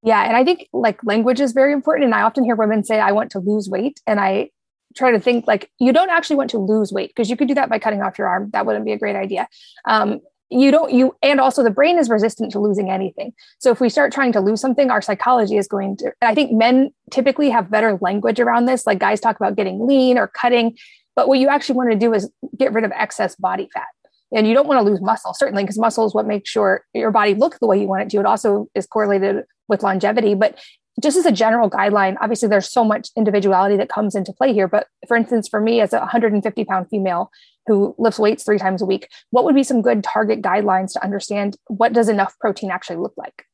Yeah. 0.03 0.25
And 0.25 0.37
I 0.37 0.45
think 0.45 0.69
like 0.75 1.03
language 1.05 1.41
is 1.41 1.53
very 1.53 1.73
important. 1.73 2.05
And 2.05 2.15
I 2.15 2.21
often 2.21 2.45
hear 2.45 2.55
women 2.55 2.85
say, 2.85 3.01
I 3.01 3.13
want 3.13 3.31
to 3.31 3.39
lose 3.39 3.67
weight. 3.67 3.99
And 4.07 4.21
I 4.21 4.51
try 4.95 5.11
to 5.11 5.19
think 5.19 5.47
like, 5.47 5.71
you 5.81 5.91
don't 5.91 6.11
actually 6.11 6.37
want 6.37 6.51
to 6.51 6.59
lose 6.59 6.93
weight 6.93 7.13
because 7.17 7.31
you 7.31 7.37
could 7.39 7.49
do 7.49 7.55
that 7.55 7.71
by 7.71 7.79
cutting 7.79 8.03
off 8.03 8.19
your 8.19 8.29
arm. 8.29 8.51
That 8.53 8.67
wouldn't 8.67 8.85
be 8.85 8.93
a 8.93 8.99
great 8.99 9.17
idea. 9.17 9.49
Um, 9.87 10.21
you 10.51 10.71
don't 10.71 10.93
you 10.93 11.15
and 11.23 11.41
also 11.41 11.63
the 11.63 11.71
brain 11.71 11.99
is 11.99 12.09
resistant 12.09 12.51
to 12.51 12.59
losing 12.59 12.89
anything 12.89 13.35
so 13.59 13.71
if 13.71 13.83
we 13.83 13.91
start 13.91 14.11
trying 14.15 14.33
to 14.33 14.41
lose 14.41 14.63
something 14.63 14.91
our 14.91 15.03
psychology 15.03 15.59
is 15.59 15.69
going 15.69 15.95
to 15.95 16.11
i 16.23 16.35
think 16.35 16.51
men 16.51 16.91
typically 17.11 17.51
have 17.51 17.71
better 17.71 17.99
language 18.01 18.41
around 18.41 18.65
this 18.65 18.87
like 18.87 18.99
guys 18.99 19.21
talk 19.21 19.37
about 19.37 19.57
getting 19.57 19.87
lean 19.87 20.17
or 20.17 20.27
cutting 20.27 20.75
but 21.19 21.27
what 21.27 21.41
you 21.41 21.49
actually 21.49 21.75
want 21.75 21.91
to 21.91 21.99
do 21.99 22.15
is 22.15 22.31
get 22.57 22.73
rid 22.73 22.85
of 22.85 22.93
excess 22.93 23.35
body 23.35 23.69
fat. 23.75 23.89
And 24.33 24.47
you 24.47 24.55
don't 24.55 24.69
want 24.69 24.79
to 24.79 24.89
lose 24.89 25.01
muscle, 25.01 25.35
certainly, 25.35 25.65
because 25.65 25.77
muscle 25.77 26.07
is 26.07 26.15
what 26.15 26.29
makes 26.29 26.49
sure 26.49 26.85
your 26.95 27.11
body 27.11 27.35
look 27.35 27.59
the 27.59 27.67
way 27.67 27.81
you 27.81 27.89
want 27.89 28.03
it 28.03 28.11
to. 28.11 28.21
It 28.21 28.25
also 28.25 28.69
is 28.77 28.87
correlated 28.87 29.45
with 29.67 29.83
longevity. 29.83 30.37
But 30.37 30.61
just 31.03 31.17
as 31.17 31.27
a 31.27 31.33
general 31.33 31.69
guideline, 31.69 32.17
obviously 32.21 32.49
there's 32.49 32.71
so 32.71 32.85
much 32.85 33.09
individuality 33.17 33.77
that 33.79 33.89
comes 33.89 34.15
into 34.15 34.33
play 34.33 34.53
here. 34.53 34.69
But 34.69 34.87
for 35.09 35.17
instance, 35.17 35.49
for 35.49 35.61
me 35.61 35.81
as 35.81 35.93
a 35.93 35.99
150 35.99 36.65
pound 36.67 36.87
female 36.89 37.33
who 37.67 37.97
lifts 37.99 38.21
weights 38.21 38.45
three 38.45 38.59
times 38.59 38.81
a 38.81 38.87
week, 38.87 39.09
what 39.31 39.45
would 39.45 39.57
be 39.57 39.65
some 39.65 39.83
good 39.83 40.05
target 40.05 40.41
guidelines 40.41 40.93
to 40.93 41.03
understand 41.03 41.57
what 41.67 41.93
does 41.93 42.09
enough 42.09 42.39
protein 42.39 42.71
actually 42.71 42.99
look 42.99 43.15
like? 43.17 43.45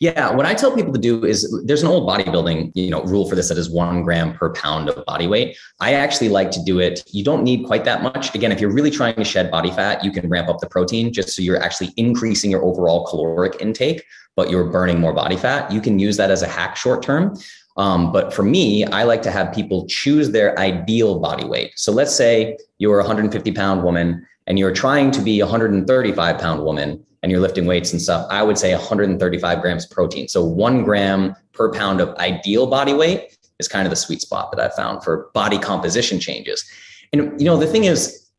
Yeah, 0.00 0.32
what 0.32 0.44
I 0.44 0.54
tell 0.54 0.74
people 0.74 0.92
to 0.92 0.98
do 0.98 1.24
is 1.24 1.48
there's 1.64 1.82
an 1.82 1.88
old 1.88 2.08
bodybuilding, 2.08 2.72
you 2.74 2.90
know, 2.90 3.02
rule 3.04 3.28
for 3.28 3.36
this 3.36 3.48
that 3.48 3.58
is 3.58 3.70
one 3.70 4.02
gram 4.02 4.34
per 4.34 4.52
pound 4.52 4.88
of 4.88 5.04
body 5.04 5.28
weight. 5.28 5.56
I 5.80 5.94
actually 5.94 6.28
like 6.30 6.50
to 6.52 6.62
do 6.64 6.80
it. 6.80 7.04
You 7.12 7.22
don't 7.22 7.44
need 7.44 7.64
quite 7.64 7.84
that 7.84 8.02
much. 8.02 8.34
Again, 8.34 8.50
if 8.50 8.60
you're 8.60 8.72
really 8.72 8.90
trying 8.90 9.14
to 9.14 9.24
shed 9.24 9.52
body 9.52 9.70
fat, 9.70 10.04
you 10.04 10.10
can 10.10 10.28
ramp 10.28 10.48
up 10.48 10.58
the 10.58 10.66
protein 10.66 11.12
just 11.12 11.30
so 11.30 11.42
you're 11.42 11.62
actually 11.62 11.92
increasing 11.96 12.50
your 12.50 12.64
overall 12.64 13.06
caloric 13.06 13.56
intake, 13.60 14.02
but 14.34 14.50
you're 14.50 14.64
burning 14.64 14.98
more 14.98 15.12
body 15.12 15.36
fat. 15.36 15.70
You 15.70 15.80
can 15.80 16.00
use 16.00 16.16
that 16.16 16.30
as 16.30 16.42
a 16.42 16.48
hack 16.48 16.76
short 16.76 17.02
term. 17.02 17.36
Um, 17.76 18.12
but 18.12 18.34
for 18.34 18.42
me, 18.42 18.84
I 18.84 19.04
like 19.04 19.22
to 19.22 19.30
have 19.30 19.52
people 19.52 19.86
choose 19.86 20.30
their 20.30 20.58
ideal 20.58 21.20
body 21.20 21.44
weight. 21.44 21.72
So 21.76 21.92
let's 21.92 22.14
say 22.14 22.56
you're 22.78 22.98
a 22.98 23.04
150 23.04 23.52
pound 23.52 23.84
woman 23.84 24.26
and 24.46 24.58
you're 24.58 24.72
trying 24.72 25.10
to 25.12 25.20
be 25.20 25.40
a 25.40 25.46
135 25.46 26.38
pound 26.38 26.62
woman 26.62 27.04
and 27.24 27.30
you're 27.30 27.40
lifting 27.40 27.64
weights 27.64 27.90
and 27.90 28.02
stuff, 28.02 28.26
I 28.28 28.42
would 28.42 28.58
say 28.58 28.74
135 28.74 29.62
grams 29.62 29.86
protein. 29.86 30.28
So 30.28 30.44
one 30.44 30.84
gram 30.84 31.34
per 31.54 31.72
pound 31.72 32.02
of 32.02 32.14
ideal 32.16 32.66
body 32.66 32.92
weight 32.92 33.38
is 33.58 33.66
kind 33.66 33.86
of 33.86 33.90
the 33.90 33.96
sweet 33.96 34.20
spot 34.20 34.52
that 34.52 34.60
I 34.60 34.68
found 34.76 35.02
for 35.02 35.30
body 35.32 35.58
composition 35.58 36.20
changes. 36.20 36.62
And 37.14 37.40
you 37.40 37.46
know, 37.46 37.56
the 37.56 37.66
thing 37.66 37.84
is, 37.84 38.30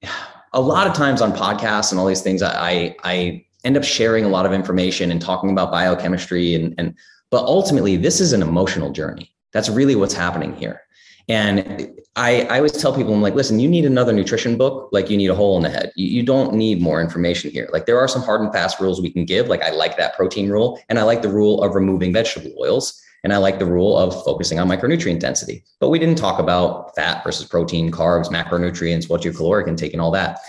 a 0.54 0.62
lot 0.62 0.86
of 0.86 0.94
times 0.94 1.20
on 1.20 1.34
podcasts 1.34 1.92
and 1.92 2.00
all 2.00 2.06
these 2.06 2.22
things, 2.22 2.44
I 2.44 2.96
I 3.04 3.44
end 3.64 3.76
up 3.76 3.84
sharing 3.84 4.24
a 4.24 4.30
lot 4.30 4.46
of 4.46 4.54
information 4.54 5.10
and 5.12 5.20
talking 5.20 5.50
about 5.50 5.72
biochemistry 5.72 6.54
and 6.54 6.76
and 6.78 6.96
but 7.32 7.44
ultimately 7.44 7.98
this 7.98 8.22
is 8.22 8.34
an 8.34 8.44
emotional 8.44 8.92
journey. 8.92 9.34
That's 9.52 9.68
really 9.68 9.96
what's 9.96 10.14
happening 10.14 10.56
here. 10.56 10.85
And 11.28 11.92
I, 12.16 12.44
I 12.44 12.58
always 12.58 12.72
tell 12.72 12.96
people, 12.96 13.14
I'm 13.14 13.22
like, 13.22 13.34
listen, 13.34 13.60
you 13.60 13.68
need 13.68 13.86
another 13.86 14.14
nutrition 14.14 14.58
book, 14.58 14.90
like 14.92 15.10
you 15.10 15.18
need 15.18 15.30
a 15.30 15.36
hole 15.36 15.58
in 15.58 15.64
the 15.64 15.70
head. 15.70 15.92
You, 15.96 16.08
you 16.08 16.24
don't 16.24 16.54
need 16.54 16.82
more 16.82 17.02
information 17.02 17.52
here. 17.52 17.68
Like 17.74 17.88
there 17.88 18.00
are 18.00 18.08
some 18.08 18.22
hard 18.22 18.42
and 18.42 18.54
fast 18.54 18.80
rules 18.80 19.02
we 19.02 19.10
can 19.10 19.26
give. 19.26 19.48
Like 19.48 19.64
I 19.64 19.72
like 19.72 19.98
that 19.98 20.16
protein 20.16 20.50
rule, 20.50 20.80
and 20.88 21.00
I 21.00 21.04
like 21.04 21.22
the 21.22 21.30
rule 21.30 21.64
of 21.64 21.76
removing 21.76 22.14
vegetable 22.14 22.54
oils, 22.60 23.02
and 23.24 23.34
I 23.34 23.38
like 23.38 23.60
the 23.60 23.66
rule 23.66 23.98
of 23.98 24.14
focusing 24.24 24.60
on 24.60 24.70
micronutrient 24.70 25.20
density. 25.20 25.64
But 25.80 25.90
we 25.90 26.00
didn't 26.00 26.18
talk 26.18 26.40
about 26.40 26.96
fat 26.96 27.24
versus 27.24 27.48
protein, 27.48 27.92
carbs, 27.92 28.30
macronutrients, 28.30 29.10
what's 29.10 29.26
your 29.26 29.34
caloric 29.34 29.68
intake, 29.68 29.94
and 29.94 30.02
all 30.02 30.12
that. 30.12 30.40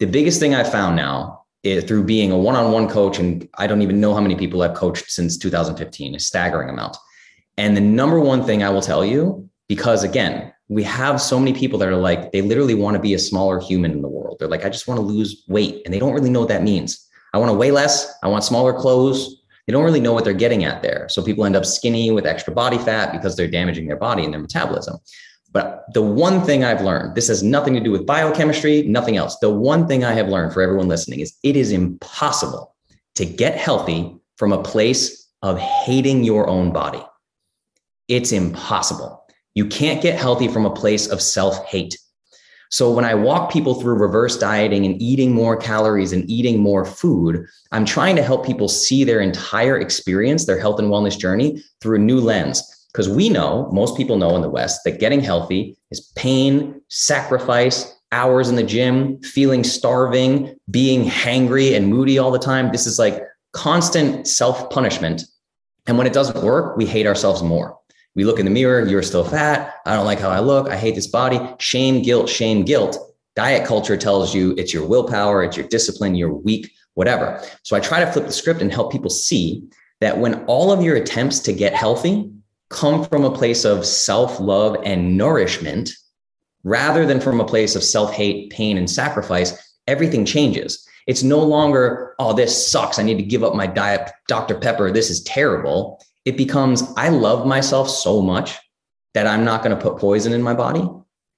The 0.00 0.06
biggest 0.06 0.40
thing 0.40 0.54
I 0.54 0.64
found 0.64 0.96
now 0.96 1.44
is 1.62 1.84
through 1.84 2.04
being 2.04 2.32
a 2.32 2.36
one-on-one 2.36 2.88
coach, 2.88 3.18
and 3.18 3.48
I 3.54 3.66
don't 3.66 3.82
even 3.82 4.00
know 4.00 4.14
how 4.14 4.20
many 4.20 4.34
people 4.34 4.62
I've 4.62 4.74
coached 4.74 5.10
since 5.10 5.38
2015, 5.38 6.16
a 6.16 6.18
staggering 6.18 6.68
amount. 6.68 6.96
And 7.56 7.76
the 7.76 7.80
number 7.80 8.18
one 8.20 8.44
thing 8.44 8.62
I 8.62 8.70
will 8.70 8.82
tell 8.82 9.04
you, 9.04 9.43
because 9.68 10.04
again, 10.04 10.52
we 10.68 10.82
have 10.82 11.20
so 11.20 11.38
many 11.38 11.52
people 11.52 11.78
that 11.78 11.88
are 11.88 11.96
like, 11.96 12.32
they 12.32 12.42
literally 12.42 12.74
want 12.74 12.94
to 12.94 13.00
be 13.00 13.14
a 13.14 13.18
smaller 13.18 13.60
human 13.60 13.92
in 13.92 14.02
the 14.02 14.08
world. 14.08 14.36
They're 14.38 14.48
like, 14.48 14.64
I 14.64 14.70
just 14.70 14.88
want 14.88 14.98
to 14.98 15.06
lose 15.06 15.44
weight. 15.48 15.82
And 15.84 15.92
they 15.92 15.98
don't 15.98 16.14
really 16.14 16.30
know 16.30 16.40
what 16.40 16.48
that 16.48 16.62
means. 16.62 17.06
I 17.34 17.38
want 17.38 17.50
to 17.50 17.56
weigh 17.56 17.70
less. 17.70 18.12
I 18.22 18.28
want 18.28 18.44
smaller 18.44 18.72
clothes. 18.72 19.42
They 19.66 19.72
don't 19.72 19.84
really 19.84 20.00
know 20.00 20.12
what 20.12 20.24
they're 20.24 20.32
getting 20.32 20.64
at 20.64 20.82
there. 20.82 21.08
So 21.08 21.22
people 21.22 21.44
end 21.44 21.56
up 21.56 21.64
skinny 21.64 22.10
with 22.10 22.26
extra 22.26 22.52
body 22.52 22.78
fat 22.78 23.12
because 23.12 23.36
they're 23.36 23.50
damaging 23.50 23.86
their 23.86 23.96
body 23.96 24.24
and 24.24 24.32
their 24.32 24.40
metabolism. 24.40 24.98
But 25.52 25.84
the 25.94 26.02
one 26.02 26.42
thing 26.42 26.64
I've 26.64 26.80
learned, 26.80 27.14
this 27.14 27.28
has 27.28 27.42
nothing 27.42 27.74
to 27.74 27.80
do 27.80 27.92
with 27.92 28.06
biochemistry, 28.06 28.82
nothing 28.82 29.16
else. 29.16 29.38
The 29.38 29.50
one 29.50 29.86
thing 29.86 30.04
I 30.04 30.12
have 30.12 30.28
learned 30.28 30.52
for 30.52 30.62
everyone 30.62 30.88
listening 30.88 31.20
is 31.20 31.34
it 31.42 31.56
is 31.56 31.70
impossible 31.70 32.74
to 33.14 33.24
get 33.24 33.56
healthy 33.56 34.16
from 34.36 34.52
a 34.52 34.62
place 34.62 35.28
of 35.42 35.58
hating 35.58 36.24
your 36.24 36.48
own 36.48 36.72
body. 36.72 37.02
It's 38.08 38.32
impossible. 38.32 39.23
You 39.54 39.66
can't 39.66 40.02
get 40.02 40.18
healthy 40.18 40.48
from 40.48 40.66
a 40.66 40.74
place 40.74 41.06
of 41.08 41.22
self 41.22 41.64
hate. 41.66 41.96
So 42.70 42.90
when 42.90 43.04
I 43.04 43.14
walk 43.14 43.52
people 43.52 43.74
through 43.74 43.94
reverse 43.94 44.36
dieting 44.36 44.84
and 44.84 45.00
eating 45.00 45.32
more 45.32 45.56
calories 45.56 46.12
and 46.12 46.28
eating 46.28 46.58
more 46.58 46.84
food, 46.84 47.46
I'm 47.70 47.84
trying 47.84 48.16
to 48.16 48.22
help 48.22 48.44
people 48.44 48.68
see 48.68 49.04
their 49.04 49.20
entire 49.20 49.78
experience, 49.78 50.44
their 50.44 50.58
health 50.58 50.80
and 50.80 50.88
wellness 50.88 51.16
journey 51.16 51.62
through 51.80 51.96
a 51.96 52.00
new 52.00 52.20
lens. 52.20 52.62
Because 52.92 53.08
we 53.08 53.28
know, 53.28 53.68
most 53.72 53.96
people 53.96 54.16
know 54.16 54.34
in 54.34 54.42
the 54.42 54.50
West, 54.50 54.80
that 54.84 54.98
getting 54.98 55.20
healthy 55.20 55.76
is 55.90 56.12
pain, 56.16 56.80
sacrifice, 56.88 57.94
hours 58.10 58.48
in 58.48 58.56
the 58.56 58.62
gym, 58.62 59.20
feeling 59.22 59.62
starving, 59.62 60.56
being 60.70 61.04
hangry 61.08 61.76
and 61.76 61.88
moody 61.88 62.18
all 62.18 62.30
the 62.30 62.38
time. 62.38 62.72
This 62.72 62.86
is 62.86 62.98
like 62.98 63.22
constant 63.52 64.26
self 64.26 64.68
punishment. 64.70 65.22
And 65.86 65.98
when 65.98 66.06
it 66.06 66.12
doesn't 66.12 66.42
work, 66.42 66.76
we 66.76 66.86
hate 66.86 67.06
ourselves 67.06 67.42
more. 67.42 67.78
We 68.14 68.24
look 68.24 68.38
in 68.38 68.44
the 68.44 68.50
mirror, 68.50 68.86
you're 68.86 69.02
still 69.02 69.24
fat. 69.24 69.74
I 69.86 69.94
don't 69.96 70.04
like 70.04 70.20
how 70.20 70.30
I 70.30 70.38
look. 70.38 70.68
I 70.68 70.76
hate 70.76 70.94
this 70.94 71.08
body. 71.08 71.40
Shame, 71.58 72.02
guilt, 72.02 72.28
shame, 72.28 72.64
guilt. 72.64 72.96
Diet 73.34 73.66
culture 73.66 73.96
tells 73.96 74.34
you 74.34 74.54
it's 74.56 74.72
your 74.72 74.86
willpower, 74.86 75.42
it's 75.42 75.56
your 75.56 75.66
discipline, 75.66 76.14
you're 76.14 76.32
weak, 76.32 76.70
whatever. 76.94 77.42
So 77.64 77.74
I 77.76 77.80
try 77.80 77.98
to 77.98 78.10
flip 78.10 78.26
the 78.26 78.32
script 78.32 78.62
and 78.62 78.72
help 78.72 78.92
people 78.92 79.10
see 79.10 79.64
that 80.00 80.18
when 80.18 80.44
all 80.44 80.70
of 80.70 80.82
your 80.82 80.94
attempts 80.96 81.40
to 81.40 81.52
get 81.52 81.74
healthy 81.74 82.30
come 82.68 83.04
from 83.04 83.24
a 83.24 83.36
place 83.36 83.64
of 83.64 83.84
self 83.84 84.38
love 84.38 84.76
and 84.84 85.16
nourishment, 85.16 85.90
rather 86.62 87.06
than 87.06 87.20
from 87.20 87.40
a 87.40 87.44
place 87.44 87.74
of 87.74 87.82
self 87.82 88.12
hate, 88.12 88.50
pain, 88.50 88.78
and 88.78 88.88
sacrifice, 88.88 89.76
everything 89.88 90.24
changes. 90.24 90.86
It's 91.06 91.22
no 91.22 91.40
longer, 91.40 92.14
oh, 92.18 92.32
this 92.32 92.70
sucks. 92.70 92.98
I 92.98 93.02
need 93.02 93.18
to 93.18 93.24
give 93.24 93.44
up 93.44 93.54
my 93.54 93.66
diet, 93.66 94.10
Dr. 94.28 94.58
Pepper. 94.58 94.90
This 94.90 95.10
is 95.10 95.22
terrible 95.24 96.00
it 96.24 96.36
becomes 96.36 96.82
I 96.96 97.08
love 97.08 97.46
myself 97.46 97.88
so 97.88 98.20
much 98.20 98.58
that 99.14 99.26
I'm 99.26 99.44
not 99.44 99.62
going 99.62 99.76
to 99.76 99.82
put 99.82 99.98
poison 99.98 100.32
in 100.32 100.42
my 100.42 100.54
body. 100.54 100.86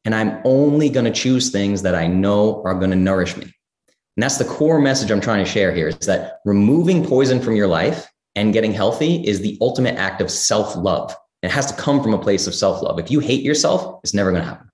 And 0.05 0.15
I'm 0.15 0.41
only 0.45 0.89
going 0.89 1.05
to 1.05 1.11
choose 1.11 1.51
things 1.51 1.83
that 1.83 1.95
I 1.95 2.07
know 2.07 2.63
are 2.65 2.75
going 2.75 2.91
to 2.91 2.97
nourish 2.97 3.37
me. 3.37 3.43
And 3.45 4.23
that's 4.23 4.39
the 4.39 4.45
core 4.45 4.81
message 4.81 5.11
I'm 5.11 5.21
trying 5.21 5.45
to 5.45 5.51
share 5.51 5.75
here 5.75 5.89
is 5.89 5.99
that 6.07 6.39
removing 6.45 7.05
poison 7.05 7.41
from 7.41 7.57
your 7.57 7.67
life 7.67 8.07
and 8.35 8.53
getting 8.53 8.73
healthy 8.73 9.27
is 9.27 9.41
the 9.41 9.59
ultimate 9.61 9.97
act 9.97 10.21
of 10.21 10.31
self 10.31 10.77
love. 10.77 11.15
It 11.43 11.51
has 11.51 11.67
to 11.67 11.75
come 11.75 12.03
from 12.03 12.15
a 12.15 12.19
place 12.19 12.47
of 12.47 12.55
self 12.55 12.83
love. 12.83 12.99
If 12.99 13.11
you 13.11 13.21
hate 13.21 13.43
yourself, 13.43 14.01
it's 14.03 14.15
never 14.15 14.31
going 14.31 14.43
to 14.43 14.49
happen. 14.49 14.71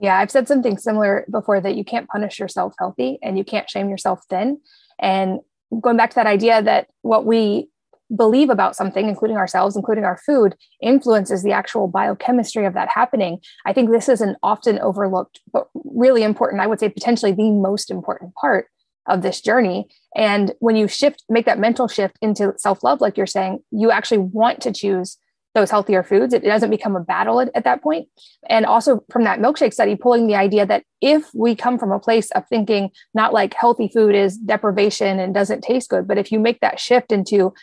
Yeah, 0.00 0.18
I've 0.18 0.30
said 0.30 0.48
something 0.48 0.76
similar 0.76 1.24
before 1.30 1.60
that 1.60 1.76
you 1.76 1.84
can't 1.84 2.08
punish 2.08 2.38
yourself 2.38 2.74
healthy 2.78 3.18
and 3.22 3.38
you 3.38 3.44
can't 3.44 3.70
shame 3.70 3.88
yourself 3.88 4.20
thin. 4.28 4.60
And 4.98 5.38
going 5.80 5.96
back 5.96 6.10
to 6.10 6.16
that 6.16 6.26
idea 6.26 6.60
that 6.62 6.88
what 7.02 7.24
we 7.24 7.68
believe 8.14 8.50
about 8.50 8.76
something, 8.76 9.08
including 9.08 9.36
ourselves, 9.36 9.76
including 9.76 10.04
our 10.04 10.18
food, 10.18 10.54
influences 10.82 11.42
the 11.42 11.52
actual 11.52 11.88
biochemistry 11.88 12.66
of 12.66 12.74
that 12.74 12.88
happening. 12.88 13.38
I 13.64 13.72
think 13.72 13.90
this 13.90 14.08
is 14.08 14.20
an 14.20 14.36
often 14.42 14.78
overlooked, 14.80 15.40
but 15.52 15.68
really 15.74 16.22
important, 16.22 16.62
I 16.62 16.66
would 16.66 16.80
say 16.80 16.88
potentially 16.88 17.32
the 17.32 17.50
most 17.50 17.90
important 17.90 18.34
part 18.34 18.68
of 19.06 19.22
this 19.22 19.40
journey. 19.40 19.88
And 20.16 20.52
when 20.60 20.76
you 20.76 20.88
shift, 20.88 21.24
make 21.28 21.46
that 21.46 21.58
mental 21.58 21.88
shift 21.88 22.16
into 22.22 22.54
self 22.56 22.82
love, 22.82 23.00
like 23.00 23.16
you're 23.16 23.26
saying, 23.26 23.60
you 23.70 23.90
actually 23.90 24.18
want 24.18 24.60
to 24.62 24.72
choose 24.72 25.18
those 25.54 25.70
healthier 25.70 26.02
foods. 26.02 26.34
It, 26.34 26.42
doesn't 26.42 26.70
become 26.70 26.96
a 26.96 27.00
battle 27.00 27.40
at, 27.40 27.50
at 27.54 27.64
that 27.64 27.82
point. 27.82 28.08
And 28.48 28.66
also 28.66 29.04
from 29.10 29.24
that 29.24 29.38
milkshake 29.38 29.72
study, 29.72 29.94
pulling 29.94 30.26
the 30.26 30.34
idea 30.34 30.66
that 30.66 30.84
if 31.00 31.30
we 31.32 31.54
come 31.54 31.78
from 31.78 31.92
a 31.92 32.00
place 32.00 32.30
of 32.32 32.46
thinking 32.48 32.90
not 33.14 33.32
like 33.32 33.54
healthy 33.54 33.88
food 33.88 34.14
is 34.14 34.36
deprivation 34.36 35.18
and 35.20 35.32
doesn't 35.32 35.62
taste 35.62 35.90
good, 35.90 36.08
but 36.08 36.18
if 36.18 36.32
you 36.32 36.40
make 36.40 36.60
that 36.60 36.80
shift 36.80 37.12
into 37.12 37.54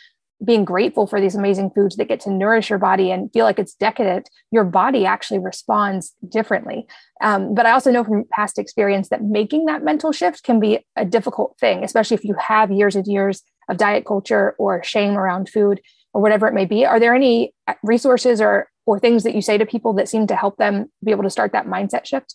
being 0.44 0.64
grateful 0.64 1.06
for 1.06 1.20
these 1.20 1.34
amazing 1.34 1.70
foods 1.70 1.96
that 1.96 2.08
get 2.08 2.20
to 2.20 2.30
nourish 2.30 2.70
your 2.70 2.78
body 2.78 3.10
and 3.10 3.32
feel 3.32 3.44
like 3.44 3.58
it's 3.58 3.74
decadent, 3.74 4.28
your 4.50 4.64
body 4.64 5.06
actually 5.06 5.38
responds 5.38 6.14
differently. 6.28 6.86
Um, 7.20 7.54
but 7.54 7.66
I 7.66 7.72
also 7.72 7.90
know 7.90 8.04
from 8.04 8.24
past 8.30 8.58
experience 8.58 9.08
that 9.10 9.22
making 9.22 9.66
that 9.66 9.84
mental 9.84 10.12
shift 10.12 10.42
can 10.42 10.58
be 10.58 10.84
a 10.96 11.04
difficult 11.04 11.56
thing, 11.60 11.84
especially 11.84 12.16
if 12.16 12.24
you 12.24 12.34
have 12.38 12.72
years 12.72 12.96
and 12.96 13.06
years 13.06 13.42
of 13.68 13.76
diet 13.76 14.04
culture 14.04 14.54
or 14.58 14.82
shame 14.82 15.16
around 15.16 15.48
food 15.48 15.80
or 16.12 16.20
whatever 16.20 16.46
it 16.46 16.54
may 16.54 16.64
be. 16.64 16.84
Are 16.84 16.98
there 16.98 17.14
any 17.14 17.54
uh, 17.68 17.74
resources 17.82 18.40
or 18.40 18.68
or 18.84 18.98
things 18.98 19.22
that 19.22 19.34
you 19.34 19.40
say 19.40 19.56
to 19.56 19.64
people 19.64 19.92
that 19.92 20.08
seem 20.08 20.26
to 20.26 20.34
help 20.34 20.56
them 20.56 20.90
be 21.04 21.12
able 21.12 21.22
to 21.22 21.30
start 21.30 21.52
that 21.52 21.66
mindset 21.66 22.04
shift? 22.04 22.34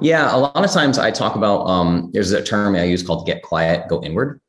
Yeah, 0.00 0.34
a 0.34 0.36
lot 0.36 0.62
of 0.62 0.70
times 0.70 0.98
I 0.98 1.10
talk 1.10 1.36
about 1.36 1.64
um, 1.66 2.10
there's 2.12 2.32
a 2.32 2.42
term 2.42 2.76
I 2.76 2.84
use 2.84 3.02
called 3.02 3.26
get 3.26 3.42
quiet, 3.42 3.88
go 3.88 4.02
inward. 4.02 4.40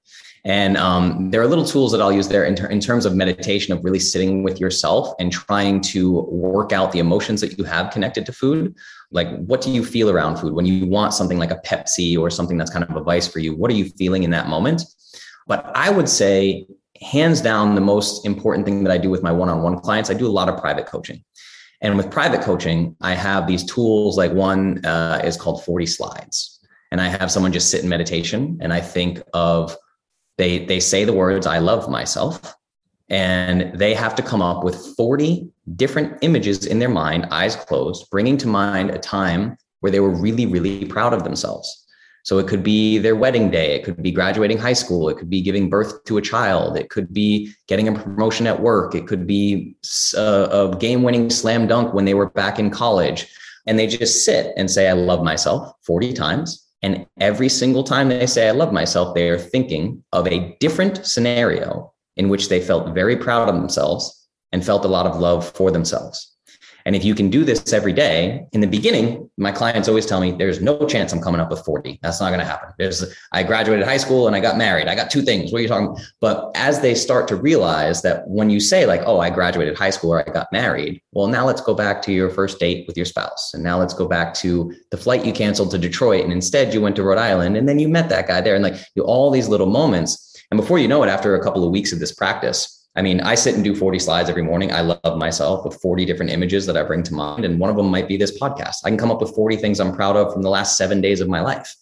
And 0.48 0.78
um, 0.78 1.30
there 1.30 1.42
are 1.42 1.48
little 1.48 1.66
tools 1.66 1.92
that 1.92 2.02
I'll 2.02 2.12
use 2.12 2.30
there 2.30 2.46
in, 2.46 2.56
ter- 2.56 2.68
in 2.68 2.80
terms 2.80 3.06
of 3.06 3.14
meditation, 3.14 3.74
of 3.74 3.84
really 3.84 4.00
sitting 4.00 4.44
with 4.44 4.62
yourself 4.62 5.14
and 5.20 5.30
trying 5.30 5.82
to 5.82 6.22
work 6.22 6.72
out 6.72 6.94
the 6.94 7.00
emotions 7.00 7.42
that 7.42 7.58
you 7.58 7.66
have 7.66 7.92
connected 7.92 8.26
to 8.28 8.32
food. 8.32 8.74
Like, 9.12 9.28
what 9.40 9.60
do 9.60 9.70
you 9.70 9.84
feel 9.84 10.10
around 10.10 10.38
food 10.38 10.54
when 10.54 10.66
you 10.66 10.86
want 10.86 11.14
something 11.14 11.38
like 11.38 11.52
a 11.52 11.60
Pepsi 11.66 12.18
or 12.18 12.30
something 12.30 12.58
that's 12.58 12.72
kind 12.72 12.86
of 12.86 12.96
a 12.96 13.04
vice 13.04 13.28
for 13.28 13.40
you? 13.40 13.58
What 13.58 13.70
are 13.70 13.74
you 13.74 13.90
feeling 13.98 14.24
in 14.24 14.32
that 14.32 14.48
moment? 14.48 14.84
But 15.48 15.70
I 15.76 15.90
would 15.90 16.08
say, 16.08 16.66
hands 17.02 17.42
down, 17.42 17.76
the 17.76 17.82
most 17.82 18.26
important 18.26 18.66
thing 18.66 18.86
that 18.86 18.92
I 18.92 18.98
do 18.98 19.10
with 19.10 19.22
my 19.22 19.34
one 19.34 19.50
on 19.50 19.62
one 19.62 19.78
clients, 19.82 20.10
I 20.10 20.14
do 20.14 20.28
a 20.28 20.30
lot 20.30 20.48
of 20.48 20.58
private 20.62 20.86
coaching. 20.86 21.26
And 21.82 21.98
with 21.98 22.10
private 22.10 22.40
coaching, 22.40 22.96
I 23.02 23.16
have 23.16 23.48
these 23.48 23.66
tools 23.66 24.18
like 24.18 24.32
one 24.32 24.84
uh, 24.86 25.22
is 25.26 25.36
called 25.36 25.66
40 25.66 25.86
slides. 25.88 26.62
And 26.90 27.02
I 27.02 27.10
have 27.10 27.30
someone 27.32 27.52
just 27.52 27.70
sit 27.70 27.84
in 27.84 27.90
meditation 27.90 28.58
and 28.62 28.72
I 28.72 28.80
think 28.80 29.22
of 29.34 29.76
they 30.38 30.66
they 30.66 30.80
say 30.80 31.04
the 31.04 31.14
words 31.14 31.46
i 31.46 31.58
love 31.58 31.90
myself 31.90 32.56
and 33.10 33.72
they 33.74 33.94
have 33.94 34.16
to 34.16 34.22
come 34.22 34.42
up 34.42 34.64
with 34.64 34.76
40 34.96 35.50
different 35.76 36.18
images 36.22 36.66
in 36.66 36.80
their 36.80 36.90
mind 36.90 37.28
eyes 37.32 37.56
closed 37.56 38.10
bringing 38.10 38.38
to 38.38 38.48
mind 38.48 38.90
a 38.90 39.00
time 39.00 39.58
where 39.80 39.92
they 39.92 40.00
were 40.00 40.10
really 40.10 40.46
really 40.46 40.86
proud 40.86 41.14
of 41.14 41.24
themselves. 41.24 41.86
So 42.24 42.40
it 42.40 42.48
could 42.48 42.62
be 42.62 42.98
their 42.98 43.16
wedding 43.16 43.50
day 43.52 43.76
it 43.76 43.86
could 43.86 44.04
be 44.04 44.12
graduating 44.12 44.58
high 44.58 44.74
school 44.74 45.08
it 45.08 45.18
could 45.18 45.30
be 45.30 45.42
giving 45.42 45.70
birth 45.70 46.04
to 46.04 46.18
a 46.18 46.22
child 46.22 46.76
it 46.76 46.90
could 46.90 47.14
be 47.14 47.54
getting 47.68 47.88
a 47.88 47.94
promotion 47.94 48.48
at 48.48 48.60
work 48.60 48.96
it 48.96 49.08
could 49.08 49.26
be 49.26 49.78
uh, 50.18 50.50
a, 50.52 50.70
a 50.70 50.78
game 50.78 51.04
winning 51.04 51.30
slam 51.30 51.68
dunk 51.68 51.94
when 51.94 52.04
they 52.04 52.14
were 52.14 52.30
back 52.32 52.60
in 52.60 52.70
college 52.70 53.28
and 53.66 53.80
they 53.80 53.88
just 53.88 54.26
sit 54.26 54.54
and 54.58 54.70
say 54.70 54.90
i 54.90 54.92
love 54.92 55.24
myself 55.24 55.72
40 55.84 56.12
times 56.12 56.67
and 56.82 57.08
every 57.20 57.50
single 57.50 57.84
time 57.84 58.10
they 58.10 58.28
say, 58.28 58.48
I 58.48 58.52
love 58.52 58.72
myself, 58.72 59.16
they 59.16 59.30
are 59.30 59.40
thinking 59.40 60.04
of 60.14 60.28
a 60.28 60.56
different 60.60 61.06
scenario 61.06 61.94
in 62.16 62.30
which 62.30 62.50
they 62.50 62.62
felt 62.62 62.94
very 62.94 63.16
proud 63.16 63.50
of 63.50 63.56
themselves 63.56 64.28
and 64.52 64.66
felt 64.66 64.86
a 64.86 64.90
lot 64.90 65.08
of 65.08 65.20
love 65.20 65.50
for 65.52 65.72
themselves. 65.72 66.37
And 66.88 66.96
if 66.96 67.04
you 67.04 67.14
can 67.14 67.30
do 67.30 67.44
this 67.44 67.74
every 67.74 67.92
day, 67.92 68.48
in 68.54 68.62
the 68.62 68.68
beginning, 68.68 69.30
my 69.38 69.52
clients 69.52 69.90
always 69.90 70.06
tell 70.06 70.22
me 70.22 70.32
there's 70.32 70.62
no 70.62 70.88
chance 70.88 71.12
I'm 71.12 71.20
coming 71.20 71.42
up 71.42 71.50
with 71.50 71.60
40. 71.66 72.00
That's 72.02 72.22
not 72.22 72.30
going 72.30 72.40
to 72.40 72.46
happen. 72.46 72.70
There's 72.78 73.04
I 73.34 73.44
graduated 73.44 73.86
high 73.86 73.98
school 73.98 74.26
and 74.26 74.38
I 74.38 74.40
got 74.40 74.58
married. 74.58 74.88
I 74.88 74.96
got 74.96 75.12
two 75.12 75.22
things. 75.22 75.52
What 75.52 75.60
are 75.60 75.62
you 75.64 75.68
talking 75.68 75.88
about? 75.88 76.00
But 76.22 76.50
as 76.56 76.80
they 76.80 76.96
start 76.96 77.28
to 77.28 77.36
realize 77.36 78.04
that 78.04 78.26
when 78.30 78.50
you 78.50 78.62
say 78.62 78.86
like, 78.86 79.02
oh, 79.06 79.20
I 79.20 79.30
graduated 79.30 79.78
high 79.78 79.90
school 79.90 80.14
or 80.14 80.30
I 80.30 80.32
got 80.32 80.50
married, 80.54 81.02
well, 81.12 81.28
now 81.28 81.46
let's 81.46 81.60
go 81.60 81.74
back 81.74 82.02
to 82.04 82.14
your 82.14 82.30
first 82.30 82.58
date 82.58 82.88
with 82.88 82.96
your 82.96 83.06
spouse. 83.06 83.54
And 83.54 83.62
now 83.62 83.78
let's 83.78 83.94
go 83.94 84.08
back 84.08 84.34
to 84.36 84.74
the 84.90 84.98
flight 84.98 85.26
you 85.26 85.34
canceled 85.34 85.72
to 85.72 85.78
Detroit 85.78 86.24
and 86.24 86.32
instead 86.32 86.74
you 86.74 86.80
went 86.80 86.96
to 86.96 87.04
Rhode 87.04 87.18
Island 87.18 87.58
and 87.58 87.68
then 87.68 87.80
you 87.80 87.90
met 87.90 88.08
that 88.08 88.30
guy 88.30 88.40
there 88.40 88.56
and 88.56 88.64
like 88.64 88.76
you 88.96 89.04
all 89.04 89.30
these 89.30 89.50
little 89.50 89.68
moments. 89.68 90.42
And 90.52 90.58
before 90.58 90.80
you 90.80 90.88
know 90.88 91.04
it, 91.04 91.10
after 91.10 91.36
a 91.36 91.44
couple 91.44 91.66
of 91.66 91.72
weeks 91.72 91.92
of 91.92 92.00
this 92.00 92.14
practice, 92.14 92.77
I 92.98 93.04
mean, 93.04 93.22
I 93.22 93.36
sit 93.36 93.54
and 93.54 93.64
do 93.64 93.76
40 93.76 94.00
slides 94.00 94.28
every 94.28 94.42
morning. 94.42 94.72
I 94.72 94.82
love 94.82 95.18
myself 95.18 95.64
with 95.64 95.80
40 95.80 96.04
different 96.04 96.32
images 96.32 96.66
that 96.66 96.76
I 96.76 96.82
bring 96.82 97.04
to 97.04 97.14
mind. 97.14 97.46
And 97.46 97.60
one 97.60 97.70
of 97.70 97.78
them 97.78 97.90
might 97.90 98.08
be 98.08 98.18
this 98.18 98.38
podcast. 98.40 98.78
I 98.84 98.90
can 98.90 98.98
come 98.98 99.12
up 99.12 99.22
with 99.22 99.36
40 99.36 99.56
things 99.58 99.80
I'm 99.80 99.96
proud 99.96 100.16
of 100.16 100.34
from 100.34 100.42
the 100.42 100.50
last 100.50 100.78
seven 100.78 101.00
days 101.00 101.22
of 101.22 101.30
my 101.30 101.40
life. 101.40 101.76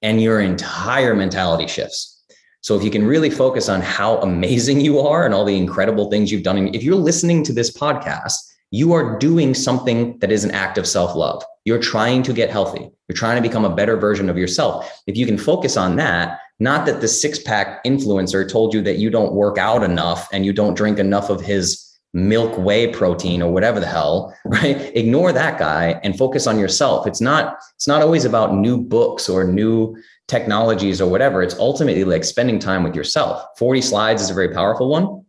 And 0.00 0.22
your 0.22 0.40
entire 0.40 1.14
mentality 1.14 1.66
shifts. 1.66 2.24
So 2.62 2.74
if 2.74 2.82
you 2.82 2.90
can 2.90 3.06
really 3.06 3.28
focus 3.28 3.68
on 3.68 3.82
how 3.82 4.16
amazing 4.22 4.80
you 4.80 4.98
are 5.00 5.26
and 5.26 5.34
all 5.34 5.44
the 5.44 5.58
incredible 5.58 6.10
things 6.10 6.32
you've 6.32 6.42
done, 6.42 6.56
and 6.56 6.74
if 6.74 6.82
you're 6.82 6.96
listening 6.96 7.44
to 7.44 7.52
this 7.52 7.70
podcast, 7.76 8.36
you 8.70 8.94
are 8.94 9.18
doing 9.18 9.52
something 9.52 10.18
that 10.20 10.32
is 10.32 10.42
an 10.42 10.52
act 10.52 10.78
of 10.78 10.86
self 10.86 11.14
love. 11.14 11.44
You're 11.66 11.78
trying 11.78 12.22
to 12.22 12.32
get 12.32 12.50
healthy. 12.50 12.90
You're 13.08 13.16
trying 13.16 13.36
to 13.36 13.46
become 13.46 13.66
a 13.66 13.74
better 13.74 13.96
version 13.96 14.30
of 14.30 14.38
yourself. 14.38 15.02
If 15.06 15.18
you 15.18 15.26
can 15.26 15.36
focus 15.36 15.76
on 15.76 15.96
that, 15.96 16.38
not 16.62 16.86
that 16.86 17.00
the 17.00 17.08
six 17.08 17.38
pack 17.38 17.82
influencer 17.84 18.48
told 18.48 18.72
you 18.72 18.82
that 18.82 18.98
you 18.98 19.10
don't 19.10 19.32
work 19.32 19.58
out 19.58 19.82
enough 19.82 20.28
and 20.32 20.46
you 20.46 20.52
don't 20.52 20.74
drink 20.74 20.98
enough 20.98 21.28
of 21.28 21.40
his 21.40 21.88
milk 22.14 22.56
whey 22.58 22.92
protein 22.92 23.42
or 23.42 23.52
whatever 23.52 23.80
the 23.80 23.86
hell, 23.86 24.36
right? 24.44 24.94
Ignore 24.94 25.32
that 25.32 25.58
guy 25.58 26.00
and 26.04 26.16
focus 26.16 26.46
on 26.46 26.58
yourself. 26.58 27.06
It's 27.06 27.20
not 27.20 27.58
it's 27.74 27.88
not 27.88 28.02
always 28.02 28.24
about 28.24 28.54
new 28.54 28.78
books 28.78 29.28
or 29.28 29.44
new 29.44 29.96
technologies 30.28 31.00
or 31.00 31.10
whatever. 31.10 31.42
It's 31.42 31.56
ultimately 31.56 32.04
like 32.04 32.24
spending 32.24 32.58
time 32.58 32.84
with 32.84 32.94
yourself. 32.94 33.44
40 33.58 33.80
slides 33.82 34.22
is 34.22 34.30
a 34.30 34.34
very 34.34 34.52
powerful 34.54 34.88
one. 34.88 35.24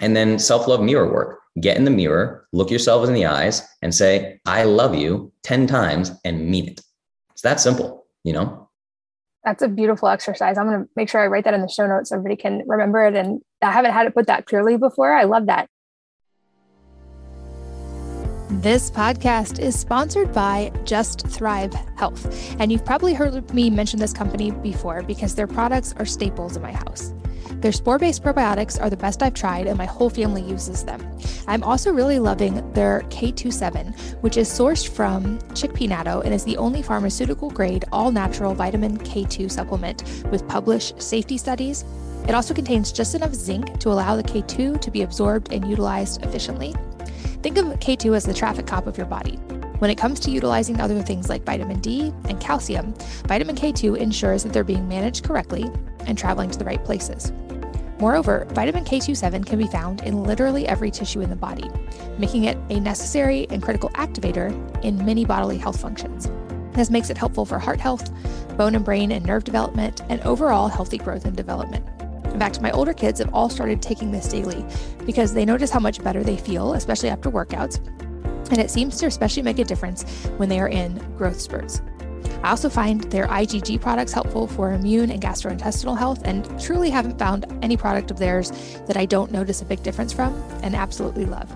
And 0.00 0.16
then 0.16 0.38
self-love 0.38 0.80
mirror 0.80 1.12
work 1.12 1.40
get 1.60 1.76
in 1.76 1.84
the 1.84 1.90
mirror, 1.90 2.46
look 2.52 2.70
yourself 2.70 3.06
in 3.06 3.12
the 3.12 3.26
eyes, 3.26 3.62
and 3.82 3.94
say, 3.94 4.40
I 4.46 4.64
love 4.64 4.94
you 4.94 5.32
10 5.42 5.66
times 5.66 6.12
and 6.24 6.48
mean 6.48 6.68
it. 6.68 6.80
It's 7.32 7.42
that 7.42 7.60
simple, 7.60 8.06
you 8.24 8.32
know? 8.32 8.69
That's 9.44 9.62
a 9.62 9.68
beautiful 9.68 10.08
exercise. 10.08 10.58
I'm 10.58 10.68
going 10.68 10.82
to 10.82 10.88
make 10.96 11.08
sure 11.08 11.20
I 11.20 11.26
write 11.26 11.44
that 11.44 11.54
in 11.54 11.62
the 11.62 11.68
show 11.68 11.86
notes 11.86 12.10
so 12.10 12.16
everybody 12.16 12.36
can 12.36 12.62
remember 12.66 13.04
it. 13.06 13.14
And 13.14 13.40
I 13.62 13.72
haven't 13.72 13.92
had 13.92 14.06
it 14.06 14.14
put 14.14 14.26
that 14.26 14.46
clearly 14.46 14.76
before. 14.76 15.12
I 15.12 15.24
love 15.24 15.46
that. 15.46 15.66
This 18.50 18.90
podcast 18.90 19.60
is 19.60 19.78
sponsored 19.78 20.32
by 20.32 20.72
Just 20.84 21.26
Thrive 21.28 21.72
Health. 21.96 22.54
And 22.58 22.70
you've 22.70 22.84
probably 22.84 23.14
heard 23.14 23.54
me 23.54 23.70
mention 23.70 23.98
this 23.98 24.12
company 24.12 24.50
before 24.50 25.02
because 25.02 25.34
their 25.34 25.46
products 25.46 25.94
are 25.98 26.04
staples 26.04 26.56
in 26.56 26.62
my 26.62 26.72
house. 26.72 27.14
Their 27.60 27.72
spore 27.72 27.98
based 27.98 28.22
probiotics 28.22 28.80
are 28.80 28.88
the 28.88 28.96
best 28.96 29.22
I've 29.22 29.34
tried, 29.34 29.66
and 29.66 29.76
my 29.76 29.84
whole 29.84 30.08
family 30.08 30.40
uses 30.40 30.82
them. 30.82 31.06
I'm 31.46 31.62
also 31.62 31.92
really 31.92 32.18
loving 32.18 32.72
their 32.72 33.00
K27, 33.10 34.22
which 34.22 34.38
is 34.38 34.48
sourced 34.48 34.88
from 34.88 35.38
chickpea 35.50 35.90
natto 35.90 36.24
and 36.24 36.32
is 36.32 36.42
the 36.42 36.56
only 36.56 36.80
pharmaceutical 36.80 37.50
grade, 37.50 37.84
all 37.92 38.12
natural 38.12 38.54
vitamin 38.54 38.96
K2 38.96 39.50
supplement 39.50 40.04
with 40.30 40.48
published 40.48 41.02
safety 41.02 41.36
studies. 41.36 41.84
It 42.26 42.34
also 42.34 42.54
contains 42.54 42.92
just 42.92 43.14
enough 43.14 43.34
zinc 43.34 43.78
to 43.80 43.90
allow 43.90 44.16
the 44.16 44.22
K2 44.22 44.80
to 44.80 44.90
be 44.90 45.02
absorbed 45.02 45.52
and 45.52 45.68
utilized 45.68 46.24
efficiently. 46.24 46.74
Think 47.42 47.58
of 47.58 47.66
K2 47.66 48.16
as 48.16 48.24
the 48.24 48.34
traffic 48.34 48.66
cop 48.66 48.86
of 48.86 48.96
your 48.96 49.06
body. 49.06 49.36
When 49.80 49.90
it 49.90 49.98
comes 49.98 50.20
to 50.20 50.30
utilizing 50.30 50.80
other 50.80 51.00
things 51.02 51.28
like 51.28 51.44
vitamin 51.44 51.80
D 51.80 52.12
and 52.28 52.40
calcium, 52.40 52.94
vitamin 53.26 53.56
K2 53.56 53.98
ensures 53.98 54.44
that 54.44 54.52
they're 54.54 54.64
being 54.64 54.88
managed 54.88 55.24
correctly 55.24 55.70
and 56.06 56.16
traveling 56.16 56.50
to 56.50 56.58
the 56.58 56.64
right 56.64 56.82
places. 56.84 57.32
Moreover, 58.00 58.46
vitamin 58.52 58.84
K27 58.84 59.44
can 59.44 59.58
be 59.58 59.66
found 59.66 60.02
in 60.04 60.22
literally 60.22 60.66
every 60.66 60.90
tissue 60.90 61.20
in 61.20 61.28
the 61.28 61.36
body, 61.36 61.68
making 62.16 62.44
it 62.44 62.56
a 62.70 62.80
necessary 62.80 63.46
and 63.50 63.62
critical 63.62 63.90
activator 63.90 64.50
in 64.82 65.04
many 65.04 65.26
bodily 65.26 65.58
health 65.58 65.78
functions. 65.78 66.30
This 66.72 66.88
makes 66.88 67.10
it 67.10 67.18
helpful 67.18 67.44
for 67.44 67.58
heart 67.58 67.78
health, 67.78 68.10
bone 68.56 68.74
and 68.74 68.84
brain 68.84 69.12
and 69.12 69.24
nerve 69.26 69.44
development, 69.44 70.00
and 70.08 70.18
overall 70.22 70.68
healthy 70.68 70.96
growth 70.96 71.26
and 71.26 71.36
development. 71.36 71.86
In 72.24 72.38
fact, 72.38 72.62
my 72.62 72.70
older 72.70 72.94
kids 72.94 73.18
have 73.18 73.34
all 73.34 73.50
started 73.50 73.82
taking 73.82 74.10
this 74.10 74.28
daily 74.28 74.64
because 75.04 75.34
they 75.34 75.44
notice 75.44 75.70
how 75.70 75.80
much 75.80 76.02
better 76.02 76.22
they 76.22 76.38
feel, 76.38 76.72
especially 76.72 77.10
after 77.10 77.30
workouts, 77.30 77.84
and 78.48 78.58
it 78.58 78.70
seems 78.70 78.96
to 78.96 79.06
especially 79.06 79.42
make 79.42 79.58
a 79.58 79.64
difference 79.64 80.04
when 80.38 80.48
they 80.48 80.58
are 80.58 80.68
in 80.68 80.96
growth 81.18 81.38
spurts. 81.38 81.82
I 82.42 82.50
also 82.50 82.68
find 82.68 83.02
their 83.04 83.26
IgG 83.26 83.80
products 83.80 84.12
helpful 84.12 84.46
for 84.46 84.72
immune 84.72 85.10
and 85.10 85.22
gastrointestinal 85.22 85.98
health, 85.98 86.22
and 86.24 86.60
truly 86.60 86.90
haven't 86.90 87.18
found 87.18 87.46
any 87.62 87.76
product 87.76 88.10
of 88.10 88.18
theirs 88.18 88.50
that 88.86 88.96
I 88.96 89.06
don't 89.06 89.30
notice 89.30 89.62
a 89.62 89.64
big 89.64 89.80
difference 89.82 90.12
from 90.12 90.34
and 90.62 90.74
absolutely 90.74 91.26
love. 91.26 91.48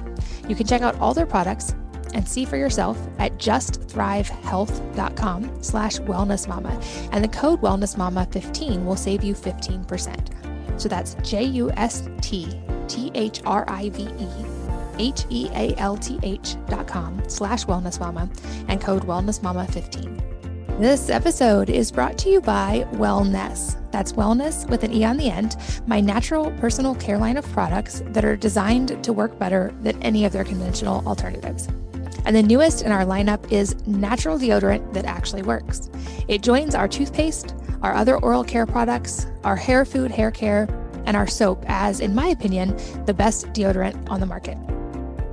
You 0.48 0.54
can 0.54 0.66
check 0.66 0.82
out 0.82 0.98
all 1.00 1.14
their 1.14 1.26
products 1.26 1.74
and 2.12 2.28
see 2.28 2.44
for 2.44 2.56
yourself 2.56 2.98
at 3.18 3.38
justthrivehealth.com 3.38 5.62
slash 5.62 5.98
wellnessmama. 5.98 7.10
And 7.12 7.24
the 7.24 7.28
code 7.28 7.60
wellnessmama15 7.60 8.84
will 8.84 8.96
save 8.96 9.24
you 9.24 9.34
15%. 9.34 10.80
So 10.80 10.88
that's 10.88 11.14
J-U-S-T-T-H-R-I-V-E 11.22 12.24
H-E-A-L-T-H 14.96 16.56
dot 16.68 16.86
com 16.86 17.20
slash 17.28 17.64
wellnessmama 17.64 18.28
and 18.68 18.80
code 18.80 19.04
wellnessmama15. 19.04 20.33
This 20.78 21.08
episode 21.08 21.70
is 21.70 21.92
brought 21.92 22.18
to 22.18 22.28
you 22.28 22.40
by 22.40 22.84
Wellnesse. 22.94 23.80
That's 23.92 24.14
wellness 24.14 24.68
with 24.68 24.82
an 24.82 24.92
E 24.92 25.04
on 25.04 25.16
the 25.16 25.30
end, 25.30 25.56
my 25.86 26.00
natural 26.00 26.50
personal 26.58 26.96
care 26.96 27.16
line 27.16 27.36
of 27.36 27.46
products 27.52 28.02
that 28.06 28.24
are 28.24 28.34
designed 28.34 29.04
to 29.04 29.12
work 29.12 29.38
better 29.38 29.72
than 29.82 30.02
any 30.02 30.24
of 30.24 30.32
their 30.32 30.42
conventional 30.42 31.06
alternatives. 31.06 31.68
And 32.24 32.34
the 32.34 32.42
newest 32.42 32.82
in 32.82 32.90
our 32.90 33.04
lineup 33.04 33.52
is 33.52 33.86
natural 33.86 34.36
deodorant 34.36 34.92
that 34.94 35.04
actually 35.04 35.42
works. 35.42 35.90
It 36.26 36.42
joins 36.42 36.74
our 36.74 36.88
toothpaste, 36.88 37.54
our 37.82 37.94
other 37.94 38.16
oral 38.16 38.42
care 38.42 38.66
products, 38.66 39.28
our 39.44 39.54
hair 39.54 39.84
food 39.84 40.10
hair 40.10 40.32
care, 40.32 40.66
and 41.06 41.16
our 41.16 41.28
soap 41.28 41.64
as, 41.68 42.00
in 42.00 42.16
my 42.16 42.26
opinion, 42.26 42.76
the 43.06 43.14
best 43.14 43.46
deodorant 43.52 44.10
on 44.10 44.18
the 44.18 44.26
market. 44.26 44.58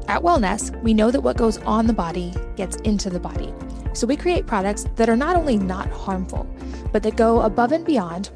At 0.07 0.21
Wellnesse, 0.21 0.79
we 0.83 0.93
know 0.93 1.09
that 1.09 1.21
what 1.21 1.35
goes 1.35 1.57
on 1.59 1.87
the 1.87 1.93
body 1.93 2.31
gets 2.55 2.75
into 2.77 3.09
the 3.09 3.19
body. 3.19 3.51
So 3.93 4.07
we 4.07 4.15
create 4.15 4.47
products 4.47 4.85
that 4.95 5.09
are 5.09 5.17
not 5.17 5.35
only 5.35 5.57
not 5.57 5.89
harmful, 5.91 6.47
but 6.91 7.03
that 7.03 7.15
go 7.15 7.41
above 7.41 7.71
and 7.71 7.85
beyond 7.85 8.29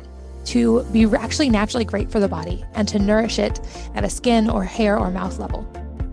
to 0.46 0.84
be 0.92 1.06
actually 1.16 1.50
naturally 1.50 1.86
great 1.86 2.12
for 2.12 2.20
the 2.20 2.28
body 2.28 2.64
and 2.76 2.88
to 2.88 3.00
nourish 3.00 3.40
it 3.40 3.60
at 3.96 4.04
a 4.04 4.10
skin 4.10 4.50
or 4.50 4.64
hair 4.64 5.00
or 5.00 5.10
mouth 5.10 5.40
level. 5.40 5.68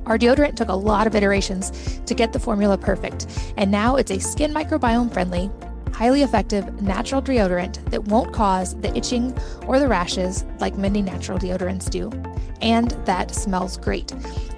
Our 0.07 0.19
deodorant 0.19 0.57
took 0.57 0.69
a 0.69 0.75
lot 0.75 1.07
of 1.07 1.15
iterations 1.15 2.01
to 2.07 2.15
get 2.15 2.33
the 2.33 2.41
formula 2.41 2.77
perfect, 2.77 3.27
and 3.57 3.71
now 3.71 3.97
it's 3.97 4.11
a 4.11 4.19
skin 4.19 4.53
microbiome 4.53 5.13
friendly, 5.13 5.51
highly 5.93 6.23
effective 6.23 6.83
natural 6.83 7.23
deodorant 7.23 7.85
that 7.91 8.05
won't 8.05 8.33
cause 8.33 8.75
the 8.81 8.97
itching 8.97 9.37
or 9.67 9.79
the 9.79 9.87
rashes 9.87 10.45
like 10.59 10.77
many 10.77 11.03
natural 11.03 11.39
deodorants 11.39 11.89
do, 11.89 12.11
and 12.63 12.93
that 13.05 13.35
smells 13.35 13.77
great. 13.77 14.13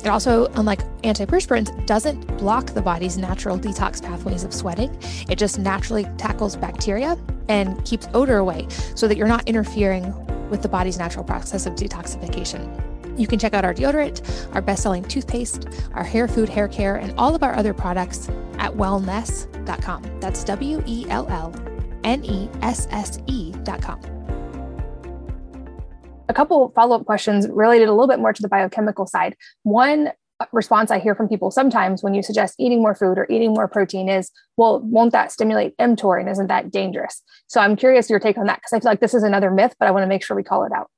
It 0.05 0.09
also, 0.09 0.47
unlike 0.55 0.81
antiperspirants, 1.03 1.87
doesn't 1.87 2.27
block 2.39 2.67
the 2.67 2.83
body's 2.83 3.17
natural 3.17 3.59
detox 3.59 4.03
pathways 4.03 4.45
of 4.45 4.53
sweating. 4.53 4.97
It 5.31 5.37
just 5.37 5.59
naturally 5.59 6.05
tackles 6.19 6.57
bacteria 6.57 7.17
and 7.49 7.83
keeps 7.85 8.07
odor 8.13 8.37
away 8.37 8.67
so 8.95 9.09
that 9.09 9.17
you're 9.17 9.29
not 9.29 9.49
interfering 9.49 10.13
with 10.51 10.61
the 10.61 10.69
body's 10.69 10.99
natural 10.99 11.25
process 11.25 11.65
of 11.65 11.75
detoxification. 11.75 12.83
You 13.19 13.27
can 13.27 13.39
check 13.39 13.55
out 13.55 13.65
our 13.65 13.73
deodorant, 13.73 14.55
our 14.55 14.61
best 14.61 14.83
selling 14.83 15.05
toothpaste, 15.05 15.69
our 15.95 16.05
hair 16.05 16.29
food 16.29 16.49
hair 16.49 16.69
care, 16.69 16.97
and 16.97 17.15
all 17.17 17.35
of 17.35 17.43
our 17.43 17.55
other 17.55 17.73
products 17.73 18.29
at 18.59 18.73
wellnesse.com. 18.73 20.21
That's 20.21 20.45
W 20.45 20.83
E 20.85 21.07
L 21.09 21.27
L 21.29 21.55
N 22.03 22.25
E 22.25 22.51
S 22.61 22.89
S 22.91 23.19
E.com 23.27 24.14
a 26.29 26.35
couple 26.35 26.73
follow-up 26.75 27.07
questions 27.07 27.49
related 27.49 27.89
a 27.89 27.93
little 27.93 28.09
bit 28.09 28.19
more 28.19 28.33
to 28.33 28.43
the 28.43 28.49
biochemical 28.49 29.07
side. 29.07 29.37
One 29.63 30.13
response 30.53 30.91
I 30.91 30.99
hear 30.99 31.15
from 31.15 31.29
people 31.29 31.51
sometimes 31.51 32.03
when 32.03 32.15
you 32.15 32.23
suggest 32.23 32.57
eating 32.59 32.83
more 32.83 32.95
food 32.95 33.19
or 33.19 33.27
eating 33.31 33.55
more 33.55 33.69
protein 33.69 34.09
is, 34.09 34.31
well, 34.57 34.81
won't 34.81 35.13
that 35.13 35.33
stimulate 35.33 35.77
mTOR 35.79 36.21
and 36.21 36.29
isn't 36.29 36.49
that 36.49 36.71
dangerous? 36.71 37.23
So 37.47 37.61
I'm 37.61 37.77
curious 37.77 38.11
your 38.11 38.19
take 38.19 38.37
on 38.37 38.47
that 38.47 38.57
because 38.57 38.73
I 38.73 38.81
feel 38.81 38.91
like 38.91 39.01
this 39.01 39.15
is 39.15 39.23
another 39.23 39.51
myth, 39.51 39.75
but 39.79 39.87
I 39.87 39.91
want 39.91 40.03
to 40.03 40.09
make 40.09 40.25
sure 40.25 40.37
we 40.37 40.43
call 40.43 40.65
it 40.65 40.73
out. 40.73 40.91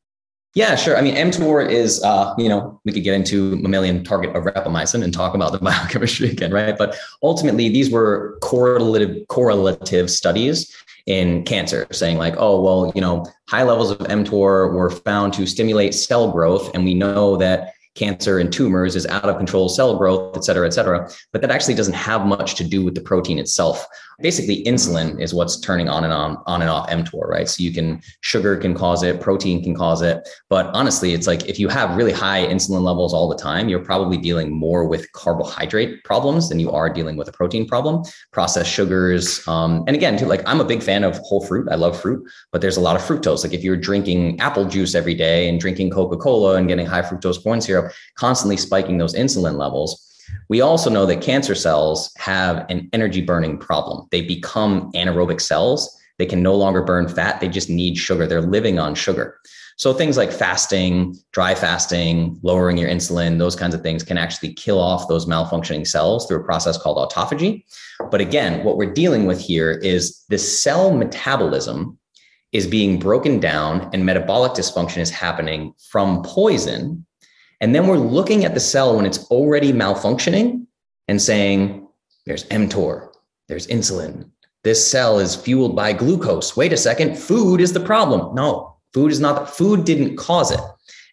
Yeah, 0.55 0.74
sure. 0.74 0.97
I 0.97 1.03
mean, 1.03 1.16
mTOR 1.16 1.68
is, 1.70 2.03
uh, 2.03 2.33
you 2.39 2.49
know, 2.49 2.81
we 2.87 2.93
could 2.93 3.05
get 3.05 3.12
into 3.12 3.57
mammalian 3.57 4.03
target 4.05 4.35
of 4.35 4.45
rapamycin 4.45 5.05
and 5.05 5.12
talk 5.12 5.35
about 5.35 5.53
the 5.53 5.59
biochemistry 5.62 6.31
again, 6.31 6.51
right? 6.51 6.79
But 6.79 6.97
ultimately, 7.22 7.68
these 7.68 7.91
were 7.91 8.39
correlative 8.41 9.29
correlative 9.29 10.11
studies 10.11 10.74
in 11.07 11.45
cancer, 11.45 11.87
saying 11.93 12.19
like, 12.19 12.35
oh, 12.37 12.61
well, 12.61 12.93
you 12.95 13.01
know, 13.01 13.25
high 13.49 13.63
levels 13.63 13.91
of 13.93 13.99
mTOR 13.99 14.73
were 14.73 14.91
found 14.91 15.33
to 15.35 15.47
stimulate 15.47 15.95
cell 15.95 16.33
growth, 16.33 16.75
and 16.75 16.85
we 16.85 16.95
know 16.95 17.37
that 17.37 17.73
cancer 17.95 18.39
and 18.39 18.53
tumors 18.53 18.95
is 18.95 19.07
out 19.07 19.25
of 19.25 19.39
control 19.39 19.69
cell 19.69 19.97
growth, 19.97 20.37
et 20.37 20.45
cetera, 20.45 20.67
et 20.67 20.73
cetera. 20.73 21.09
But 21.33 21.41
that 21.41 21.51
actually 21.51 21.75
doesn't 21.75 21.95
have 21.95 22.27
much 22.27 22.55
to 22.57 22.65
do 22.65 22.85
with 22.85 22.95
the 22.95 23.01
protein 23.01 23.39
itself. 23.39 23.87
Basically 24.21 24.64
insulin 24.64 25.21
is 25.21 25.35
what's 25.35 25.61
turning 25.61 25.89
on 25.89 26.05
and 26.05 26.12
on 26.12 26.39
on 26.47 26.62
and 26.62 26.71
off 26.71 26.89
mTOR, 26.89 27.29
right? 27.29 27.49
So 27.49 27.62
you 27.62 27.73
can 27.73 28.01
sugar 28.21 28.57
can 28.57 28.75
cause 28.75 29.03
it, 29.03 29.21
protein 29.21 29.62
can 29.62 29.75
cause 29.75 30.03
it, 30.03 30.29
but 30.49 30.67
honestly, 30.75 31.12
it's 31.12 31.27
like 31.27 31.49
if 31.49 31.59
you 31.59 31.69
have 31.69 31.97
really 31.97 32.12
high 32.12 32.47
insulin 32.47 32.83
levels 32.83 33.12
all 33.12 33.29
the 33.29 33.37
time, 33.37 33.69
you're 33.69 33.85
probably 33.85 34.17
dealing 34.17 34.51
more 34.53 34.87
with 34.87 35.11
carbohydrate 35.12 36.05
problems 36.05 36.49
than 36.49 36.59
you 36.59 36.71
are 36.71 36.93
dealing 36.93 37.17
with 37.17 37.29
a 37.29 37.33
protein 37.33 37.67
problem. 37.67 38.03
Processed 38.33 38.71
sugars, 38.71 39.47
um, 39.49 39.85
and 39.87 39.97
again, 39.97 40.19
too, 40.19 40.27
like 40.27 40.43
I'm 40.47 40.61
a 40.61 40.64
big 40.64 40.83
fan 40.83 41.05
of 41.05 41.19
whole 41.19 41.45
fruit. 41.45 41.69
I 41.71 41.75
love 41.75 42.01
fruit, 42.01 42.29
but 42.53 42.61
there's 42.61 42.77
a 42.77 42.81
lot 42.81 42.97
of 42.97 43.03
fructose. 43.03 43.45
Like 43.45 43.55
if 43.55 43.62
you're 43.62 43.77
drinking 43.77 44.41
apple 44.41 44.64
juice 44.64 44.95
every 44.95 45.14
day 45.14 45.49
and 45.49 45.61
drinking 45.61 45.91
Coca 45.91 46.17
Cola 46.17 46.57
and 46.57 46.69
getting 46.69 46.87
high 46.87 47.03
fructose 47.03 47.43
corn 47.43 47.61
syrup, 47.61 47.93
constantly 48.17 48.57
spiking 48.57 48.99
those 48.99 49.14
insulin 49.14 49.59
levels 49.59 50.06
we 50.49 50.61
also 50.61 50.91
know 50.91 51.07
that 51.07 51.22
cancer 51.22 51.55
cells 51.55 52.12
have 52.16 52.66
an 52.68 52.89
energy 52.93 53.22
burning 53.22 53.59
problem. 53.59 54.07
They 54.11 54.22
become 54.22 54.93
anaerobic 54.93 55.41
cells. 55.41 55.97
They 56.18 56.27
can 56.27 56.43
no 56.43 56.55
longer 56.55 56.83
burn 56.83 57.09
fat. 57.09 57.41
They 57.41 57.49
just 57.49 57.68
need 57.68 57.97
sugar. 57.97 58.27
They're 58.27 58.41
living 58.41 58.79
on 58.79 58.95
sugar. 58.95 59.39
So 59.79 59.93
things 59.93 60.16
like 60.16 60.33
fasting, 60.33 61.16
dry 61.33 61.55
fasting, 61.55 62.39
lowering 62.43 62.79
your 62.79 62.89
insulin, 62.89 63.39
those 63.39 63.55
kinds 63.55 63.74
of 63.74 63.83
things 63.83 64.03
can 64.03 64.16
actually 64.16 64.55
kill 64.55 64.79
off 64.79 65.09
those 65.09 65.27
malfunctioning 65.27 65.87
cells 65.87 66.27
through 66.27 66.41
a 66.41 66.45
process 66.45 66.79
called 66.79 66.97
autophagy. 66.97 67.64
But 68.11 68.22
again, 68.22 68.64
what 68.64 68.79
we're 68.79 68.93
dealing 68.93 69.27
with 69.27 69.39
here 69.39 69.72
is 69.72 70.24
the 70.31 70.39
cell 70.39 70.93
metabolism 70.97 71.99
is 72.53 72.66
being 72.66 72.99
broken 72.99 73.39
down 73.39 73.91
and 73.93 74.07
metabolic 74.07 74.53
dysfunction 74.53 74.99
is 74.99 75.11
happening 75.11 75.74
from 75.91 76.22
poison 76.22 77.06
and 77.61 77.75
then 77.75 77.87
we're 77.87 77.97
looking 77.97 78.45
at 78.45 78.55
the 78.55 78.61
cell 78.61 78.97
when 78.97 79.07
it's 79.07 79.25
already 79.31 79.73
malfunctioning 79.73 80.67
and 81.09 81.21
saying, 81.21 81.87
there's 82.27 82.45
mTOR, 82.45 83.09
there's 83.49 83.67
insulin. 83.69 84.31
This 84.65 84.89
cell 84.89 85.19
is 85.19 85.37
fueled 85.37 85.77
by 85.77 85.93
glucose. 85.93 86.57
Wait 86.57 86.73
a 86.73 86.77
second, 86.77 87.17
food 87.17 87.61
is 87.61 87.73
the 87.73 87.81
problem. 87.81 88.35
No, 88.35 88.77
food 88.93 89.13
is 89.13 89.21
not, 89.21 89.49
food 89.49 89.85
didn't 89.85 90.17
cause 90.17 90.51
it. 90.51 90.61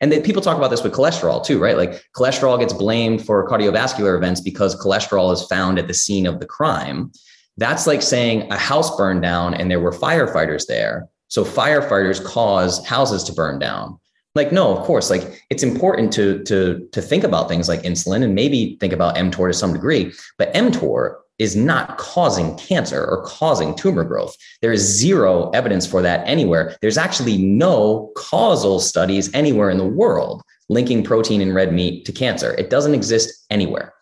And 0.02 0.12
then 0.12 0.22
people 0.22 0.42
talk 0.42 0.58
about 0.58 0.70
this 0.70 0.84
with 0.84 0.94
cholesterol 0.94 1.46
too, 1.46 1.60
right? 1.60 1.78
Like 1.78 2.04
cholesterol 2.16 2.60
gets 2.60 2.74
blamed 2.74 3.26
for 3.26 3.48
cardiovascular 3.48 4.18
events 4.18 4.42
because 4.42 4.76
cholesterol 4.76 5.32
is 5.32 5.44
found 5.44 5.80
at 5.80 5.88
the 5.88 5.94
scene 5.94 6.26
of 6.26 6.40
the 6.40 6.46
crime. 6.46 7.12
That's 7.56 7.88
like 7.88 8.02
saying 8.02 8.52
a 8.52 8.58
house 8.58 8.98
burned 8.98 9.22
down 9.22 9.54
and 9.54 9.72
there 9.72 9.80
were 9.80 9.94
firefighters 9.94 10.66
there. 10.68 11.08
So 11.30 11.46
firefighters 11.46 12.24
cause 12.24 12.86
houses 12.86 13.24
to 13.26 13.34
burn 13.34 13.60
down 13.60 14.00
like 14.36 14.52
no 14.52 14.76
of 14.76 14.84
course 14.86 15.10
like 15.10 15.46
it's 15.50 15.64
important 15.64 16.12
to 16.12 16.44
to 16.44 16.88
to 16.92 17.02
think 17.02 17.24
about 17.24 17.48
things 17.48 17.70
like 17.70 17.82
insulin 17.84 18.24
and 18.24 18.36
maybe 18.36 18.78
think 18.80 18.94
about 18.94 19.16
mtor 19.16 19.48
to 19.48 19.54
some 19.54 19.74
degree 19.74 20.12
but 20.38 20.54
mtor 20.54 21.18
is 21.40 21.56
not 21.56 21.98
causing 21.98 22.56
cancer 22.58 23.04
or 23.04 23.24
causing 23.24 23.76
tumor 23.76 24.04
growth. 24.04 24.36
There 24.62 24.72
is 24.72 24.82
zero 24.82 25.50
evidence 25.50 25.86
for 25.86 26.02
that 26.02 26.26
anywhere. 26.28 26.78
There's 26.82 26.98
actually 26.98 27.38
no 27.38 28.12
causal 28.16 28.80
studies 28.80 29.34
anywhere 29.34 29.70
in 29.70 29.78
the 29.78 29.86
world 29.86 30.44
linking 30.70 31.04
protein 31.04 31.42
in 31.42 31.54
red 31.54 31.74
meat 31.74 32.06
to 32.06 32.12
cancer. 32.12 32.54
It 32.54 32.70
doesn't 32.70 32.94
exist 32.94 33.46
anywhere 33.50 33.94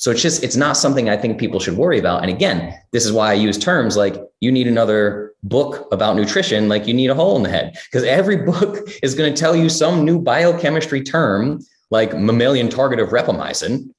so 0.00 0.10
it's 0.10 0.22
just, 0.22 0.42
it's 0.42 0.56
not 0.56 0.78
something 0.78 1.10
I 1.10 1.16
think 1.18 1.38
people 1.38 1.60
should 1.60 1.76
worry 1.76 1.98
about. 1.98 2.22
And 2.22 2.30
again, 2.30 2.74
this 2.90 3.04
is 3.04 3.12
why 3.12 3.32
I 3.32 3.34
use 3.34 3.58
terms 3.58 3.98
like 3.98 4.16
you 4.40 4.50
need 4.50 4.66
another 4.66 5.34
book 5.42 5.86
about 5.92 6.16
nutrition, 6.16 6.70
like 6.70 6.86
you 6.86 6.94
need 6.94 7.10
a 7.10 7.14
hole 7.14 7.36
in 7.36 7.42
the 7.42 7.50
head, 7.50 7.76
because 7.84 8.02
every 8.04 8.36
book 8.50 8.78
is 9.02 9.14
going 9.14 9.30
to 9.30 9.38
tell 9.38 9.54
you 9.54 9.68
some 9.68 10.06
new 10.06 10.18
biochemistry 10.18 11.02
term 11.02 11.60
like 11.90 12.16
mammalian 12.16 12.70
target 12.70 12.98
of 12.98 13.10
rapamycin 13.10 13.90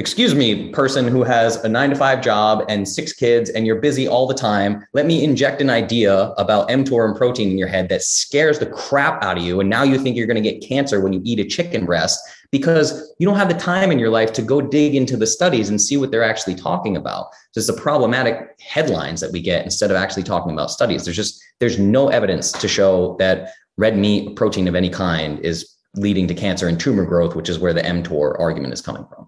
excuse 0.00 0.34
me, 0.34 0.70
person 0.70 1.06
who 1.06 1.22
has 1.22 1.56
a 1.56 1.68
nine 1.68 1.90
to 1.90 1.96
five 1.96 2.22
job 2.22 2.64
and 2.70 2.88
six 2.88 3.12
kids 3.12 3.50
and 3.50 3.66
you're 3.66 3.80
busy 3.80 4.08
all 4.08 4.26
the 4.26 4.34
time, 4.34 4.82
let 4.94 5.04
me 5.04 5.22
inject 5.22 5.60
an 5.60 5.68
idea 5.68 6.30
about 6.38 6.70
mTOR 6.70 7.06
and 7.06 7.14
protein 7.14 7.50
in 7.50 7.58
your 7.58 7.68
head 7.68 7.90
that 7.90 8.02
scares 8.02 8.58
the 8.58 8.64
crap 8.64 9.22
out 9.22 9.36
of 9.36 9.44
you. 9.44 9.60
And 9.60 9.68
now 9.68 9.82
you 9.82 9.98
think 9.98 10.16
you're 10.16 10.26
going 10.26 10.42
to 10.42 10.50
get 10.50 10.66
cancer 10.66 11.02
when 11.02 11.12
you 11.12 11.20
eat 11.22 11.38
a 11.38 11.44
chicken 11.44 11.84
breast 11.84 12.18
because 12.52 13.14
you 13.18 13.26
don't 13.26 13.36
have 13.36 13.48
the 13.48 13.54
time 13.54 13.92
in 13.92 13.98
your 13.98 14.10
life 14.10 14.32
to 14.32 14.42
go 14.42 14.60
dig 14.60 14.94
into 14.94 15.16
the 15.16 15.26
studies 15.26 15.68
and 15.68 15.80
see 15.80 15.96
what 15.96 16.10
they're 16.10 16.24
actually 16.24 16.54
talking 16.54 16.96
about. 16.96 17.28
Just 17.54 17.66
the 17.66 17.72
problematic 17.72 18.56
headlines 18.60 19.20
that 19.20 19.32
we 19.32 19.40
get 19.40 19.64
instead 19.64 19.90
of 19.90 19.96
actually 19.96 20.24
talking 20.24 20.52
about 20.52 20.70
studies. 20.70 21.04
There's 21.04 21.16
just, 21.16 21.42
there's 21.60 21.78
no 21.78 22.08
evidence 22.08 22.52
to 22.52 22.66
show 22.66 23.16
that 23.18 23.52
red 23.76 23.96
meat, 23.96 24.36
protein 24.36 24.68
of 24.68 24.74
any 24.74 24.90
kind 24.90 25.38
is 25.40 25.76
leading 25.94 26.26
to 26.28 26.34
cancer 26.34 26.68
and 26.68 26.78
tumor 26.78 27.04
growth, 27.04 27.34
which 27.36 27.48
is 27.48 27.58
where 27.58 27.72
the 27.72 27.82
mTOR 27.82 28.38
argument 28.38 28.72
is 28.72 28.80
coming 28.80 29.06
from. 29.06 29.26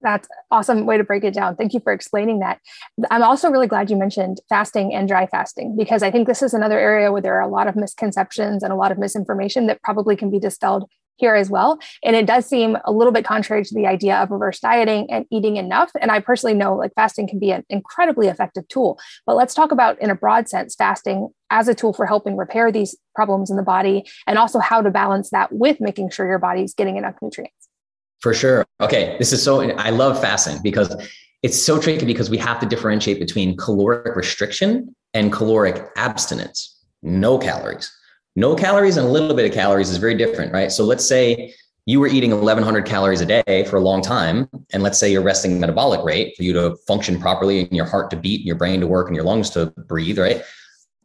That's 0.00 0.26
awesome 0.50 0.84
way 0.84 0.96
to 0.98 1.04
break 1.04 1.22
it 1.22 1.32
down. 1.32 1.54
Thank 1.54 1.74
you 1.74 1.80
for 1.80 1.92
explaining 1.92 2.40
that. 2.40 2.58
I'm 3.12 3.22
also 3.22 3.50
really 3.50 3.68
glad 3.68 3.88
you 3.88 3.96
mentioned 3.96 4.40
fasting 4.48 4.92
and 4.92 5.06
dry 5.06 5.26
fasting 5.26 5.76
because 5.76 6.02
I 6.02 6.10
think 6.10 6.26
this 6.26 6.42
is 6.42 6.54
another 6.54 6.78
area 6.78 7.12
where 7.12 7.22
there 7.22 7.36
are 7.36 7.40
a 7.40 7.48
lot 7.48 7.68
of 7.68 7.76
misconceptions 7.76 8.64
and 8.64 8.72
a 8.72 8.76
lot 8.76 8.90
of 8.90 8.98
misinformation 8.98 9.68
that 9.68 9.80
probably 9.82 10.16
can 10.16 10.28
be 10.28 10.40
dispelled 10.40 10.90
here 11.16 11.34
as 11.34 11.50
well. 11.50 11.78
And 12.02 12.16
it 12.16 12.26
does 12.26 12.46
seem 12.46 12.76
a 12.84 12.92
little 12.92 13.12
bit 13.12 13.24
contrary 13.24 13.64
to 13.64 13.74
the 13.74 13.86
idea 13.86 14.16
of 14.16 14.30
reverse 14.30 14.58
dieting 14.60 15.10
and 15.10 15.26
eating 15.30 15.56
enough. 15.56 15.90
And 16.00 16.10
I 16.10 16.20
personally 16.20 16.54
know 16.54 16.74
like 16.74 16.92
fasting 16.94 17.28
can 17.28 17.38
be 17.38 17.50
an 17.50 17.64
incredibly 17.68 18.28
effective 18.28 18.66
tool. 18.68 18.98
But 19.26 19.36
let's 19.36 19.54
talk 19.54 19.72
about, 19.72 20.00
in 20.00 20.10
a 20.10 20.14
broad 20.14 20.48
sense, 20.48 20.74
fasting 20.74 21.28
as 21.50 21.68
a 21.68 21.74
tool 21.74 21.92
for 21.92 22.06
helping 22.06 22.36
repair 22.36 22.72
these 22.72 22.96
problems 23.14 23.50
in 23.50 23.56
the 23.56 23.62
body 23.62 24.04
and 24.26 24.38
also 24.38 24.58
how 24.58 24.82
to 24.82 24.90
balance 24.90 25.30
that 25.30 25.52
with 25.52 25.80
making 25.80 26.10
sure 26.10 26.26
your 26.26 26.38
body's 26.38 26.74
getting 26.74 26.96
enough 26.96 27.14
nutrients. 27.22 27.68
For 28.20 28.34
sure. 28.34 28.64
Okay. 28.80 29.16
This 29.18 29.32
is 29.32 29.42
so, 29.42 29.60
I 29.60 29.90
love 29.90 30.20
fasting 30.20 30.58
because 30.62 30.94
it's 31.42 31.60
so 31.60 31.80
tricky 31.80 32.06
because 32.06 32.30
we 32.30 32.38
have 32.38 32.60
to 32.60 32.66
differentiate 32.66 33.18
between 33.18 33.56
caloric 33.56 34.16
restriction 34.16 34.94
and 35.12 35.32
caloric 35.32 35.84
abstinence. 35.96 36.80
No 37.02 37.36
calories. 37.36 37.92
No 38.34 38.54
calories 38.54 38.96
and 38.96 39.06
a 39.06 39.10
little 39.10 39.34
bit 39.34 39.46
of 39.46 39.52
calories 39.52 39.90
is 39.90 39.98
very 39.98 40.14
different, 40.14 40.52
right? 40.52 40.72
So 40.72 40.84
let's 40.84 41.06
say 41.06 41.54
you 41.84 42.00
were 42.00 42.06
eating 42.06 42.30
1100 42.30 42.86
calories 42.86 43.20
a 43.20 43.26
day 43.26 43.64
for 43.68 43.76
a 43.76 43.80
long 43.80 44.00
time. 44.00 44.48
And 44.72 44.82
let's 44.82 44.98
say 44.98 45.10
your 45.10 45.22
resting 45.22 45.60
metabolic 45.60 46.02
rate 46.04 46.34
for 46.36 46.42
you 46.42 46.52
to 46.54 46.76
function 46.86 47.20
properly 47.20 47.60
and 47.60 47.72
your 47.72 47.84
heart 47.84 48.10
to 48.10 48.16
beat 48.16 48.40
and 48.40 48.46
your 48.46 48.56
brain 48.56 48.80
to 48.80 48.86
work 48.86 49.08
and 49.08 49.16
your 49.16 49.24
lungs 49.24 49.50
to 49.50 49.66
breathe, 49.66 50.18
right? 50.18 50.42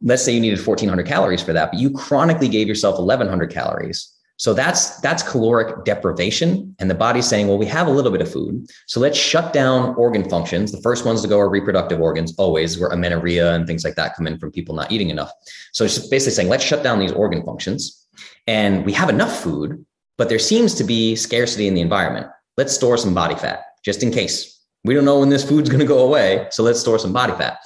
Let's 0.00 0.24
say 0.24 0.32
you 0.32 0.40
needed 0.40 0.64
1400 0.64 1.06
calories 1.06 1.42
for 1.42 1.52
that, 1.52 1.72
but 1.72 1.80
you 1.80 1.90
chronically 1.90 2.48
gave 2.48 2.68
yourself 2.68 2.98
1100 2.98 3.52
calories 3.52 4.17
so 4.38 4.54
that's 4.54 5.00
that's 5.00 5.22
caloric 5.22 5.84
deprivation, 5.84 6.74
and 6.78 6.88
the 6.88 6.94
body's 6.94 7.26
saying, 7.26 7.48
well, 7.48 7.58
we 7.58 7.66
have 7.66 7.88
a 7.88 7.90
little 7.90 8.12
bit 8.12 8.20
of 8.20 8.32
food, 8.32 8.66
so 8.86 9.00
let's 9.00 9.18
shut 9.18 9.52
down 9.52 9.96
organ 9.96 10.28
functions. 10.30 10.70
The 10.72 10.80
first 10.80 11.04
ones 11.04 11.22
to 11.22 11.28
go 11.28 11.40
are 11.40 11.50
reproductive 11.50 12.00
organs, 12.00 12.34
always, 12.38 12.78
where 12.78 12.90
amenorrhea 12.90 13.52
and 13.52 13.66
things 13.66 13.84
like 13.84 13.96
that 13.96 14.14
come 14.14 14.28
in 14.28 14.38
from 14.38 14.52
people 14.52 14.76
not 14.76 14.92
eating 14.92 15.10
enough. 15.10 15.32
So 15.72 15.84
it's 15.84 15.98
basically 16.06 16.34
saying, 16.34 16.48
let's 16.48 16.64
shut 16.64 16.84
down 16.84 17.00
these 17.00 17.12
organ 17.12 17.44
functions, 17.44 18.06
and 18.46 18.86
we 18.86 18.92
have 18.92 19.10
enough 19.10 19.42
food, 19.42 19.84
but 20.16 20.28
there 20.28 20.38
seems 20.38 20.74
to 20.76 20.84
be 20.84 21.16
scarcity 21.16 21.66
in 21.66 21.74
the 21.74 21.80
environment. 21.80 22.28
Let's 22.56 22.72
store 22.72 22.96
some 22.96 23.14
body 23.14 23.34
fat 23.34 23.64
just 23.84 24.04
in 24.04 24.12
case. 24.12 24.54
We 24.84 24.94
don't 24.94 25.04
know 25.04 25.18
when 25.18 25.30
this 25.30 25.46
food's 25.46 25.68
going 25.68 25.80
to 25.80 25.86
go 25.86 26.06
away, 26.06 26.46
so 26.52 26.62
let's 26.62 26.78
store 26.78 27.00
some 27.00 27.12
body 27.12 27.32
fat. 27.32 27.58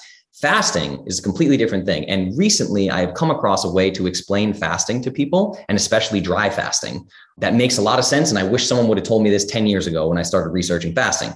Fasting 0.43 1.05
is 1.07 1.21
a 1.21 1.23
completely 1.23 1.57
different 1.57 1.87
thing. 1.87 2.05
And 2.11 2.37
recently, 2.37 2.91
I 2.91 2.99
have 2.99 3.15
come 3.15 3.31
across 3.31 3.65
a 3.65 3.71
way 3.71 3.93
to 3.93 4.09
explain 4.09 4.53
fasting 4.53 5.01
to 5.03 5.11
people, 5.13 5.57
and 5.69 5.77
especially 5.77 6.21
dry 6.21 6.51
fasting. 6.51 7.07
That 7.39 7.55
makes 7.55 7.79
a 7.79 7.83
lot 7.83 8.01
of 8.01 8.05
sense. 8.05 8.31
And 8.31 8.39
I 8.41 8.43
wish 8.43 8.67
someone 8.67 8.89
would 8.89 8.99
have 8.99 9.07
told 9.07 9.23
me 9.23 9.31
this 9.31 9.45
10 9.45 9.69
years 9.69 9.87
ago 9.87 10.09
when 10.09 10.19
I 10.19 10.23
started 10.23 10.51
researching 10.51 10.97
fasting. 10.97 11.33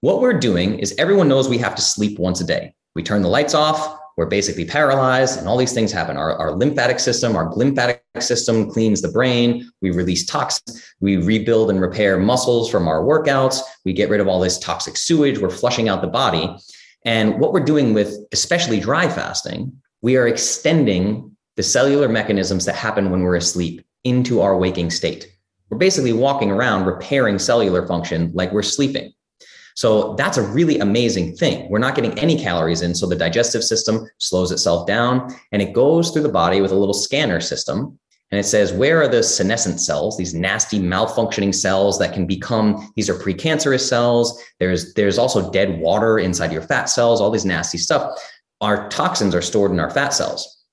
What 0.00 0.20
we're 0.20 0.36
doing 0.36 0.80
is 0.80 0.92
everyone 0.98 1.28
knows 1.28 1.48
we 1.48 1.58
have 1.58 1.76
to 1.76 1.82
sleep 1.82 2.18
once 2.18 2.40
a 2.40 2.44
day. 2.44 2.74
We 2.96 3.04
turn 3.04 3.22
the 3.22 3.28
lights 3.28 3.54
off, 3.54 4.00
we're 4.16 4.26
basically 4.26 4.64
paralyzed, 4.64 5.38
and 5.38 5.46
all 5.46 5.56
these 5.56 5.72
things 5.72 5.92
happen. 5.92 6.16
Our, 6.16 6.36
our 6.36 6.52
lymphatic 6.52 6.98
system, 6.98 7.36
our 7.36 7.54
lymphatic 7.54 8.02
system 8.18 8.68
cleans 8.68 9.00
the 9.00 9.12
brain. 9.12 9.70
We 9.80 9.92
release 9.92 10.26
toxins. 10.26 10.82
We 11.00 11.18
rebuild 11.18 11.70
and 11.70 11.80
repair 11.80 12.18
muscles 12.18 12.68
from 12.68 12.88
our 12.88 13.02
workouts. 13.02 13.60
We 13.84 13.92
get 13.92 14.10
rid 14.10 14.20
of 14.20 14.26
all 14.26 14.40
this 14.40 14.58
toxic 14.58 14.96
sewage. 14.96 15.38
We're 15.38 15.50
flushing 15.50 15.88
out 15.88 16.02
the 16.02 16.08
body. 16.08 16.54
And 17.04 17.38
what 17.38 17.52
we're 17.52 17.60
doing 17.60 17.94
with 17.94 18.16
especially 18.32 18.80
dry 18.80 19.08
fasting, 19.08 19.72
we 20.02 20.16
are 20.16 20.26
extending 20.26 21.36
the 21.56 21.62
cellular 21.62 22.08
mechanisms 22.08 22.64
that 22.64 22.74
happen 22.74 23.10
when 23.10 23.22
we're 23.22 23.36
asleep 23.36 23.84
into 24.04 24.40
our 24.40 24.56
waking 24.56 24.90
state. 24.90 25.30
We're 25.68 25.78
basically 25.78 26.12
walking 26.12 26.50
around 26.50 26.86
repairing 26.86 27.38
cellular 27.38 27.86
function 27.86 28.30
like 28.34 28.52
we're 28.52 28.62
sleeping. 28.62 29.12
So 29.76 30.14
that's 30.14 30.36
a 30.36 30.42
really 30.42 30.78
amazing 30.78 31.36
thing. 31.36 31.70
We're 31.70 31.78
not 31.78 31.94
getting 31.94 32.18
any 32.18 32.36
calories 32.36 32.82
in. 32.82 32.94
So 32.94 33.06
the 33.06 33.16
digestive 33.16 33.62
system 33.62 34.06
slows 34.18 34.50
itself 34.52 34.86
down 34.86 35.34
and 35.52 35.62
it 35.62 35.72
goes 35.72 36.10
through 36.10 36.22
the 36.22 36.28
body 36.28 36.60
with 36.60 36.72
a 36.72 36.76
little 36.76 36.94
scanner 36.94 37.40
system 37.40 37.98
and 38.30 38.38
it 38.38 38.44
says, 38.44 38.72
where 38.72 39.02
are 39.02 39.08
the 39.08 39.22
senescent 39.22 39.80
cells, 39.80 40.16
these 40.16 40.34
nasty 40.34 40.78
malfunctioning 40.78 41.54
cells 41.54 41.98
that 41.98 42.14
can 42.14 42.26
become, 42.26 42.92
these 42.94 43.10
are 43.10 43.14
precancerous 43.14 43.88
cells. 43.88 44.40
There's, 44.60 44.94
there's 44.94 45.18
also 45.18 45.50
dead 45.50 45.80
water 45.80 46.18
inside 46.18 46.52
your 46.52 46.62
fat 46.62 46.84
cells, 46.84 47.20
all 47.20 47.32
these 47.32 47.44
nasty 47.44 47.78
stuff. 47.78 48.18
Our 48.60 48.88
toxins 48.88 49.34
are 49.34 49.42
stored 49.42 49.72
in 49.72 49.80
our 49.80 49.90
fat 49.90 50.10
cells. 50.10 50.64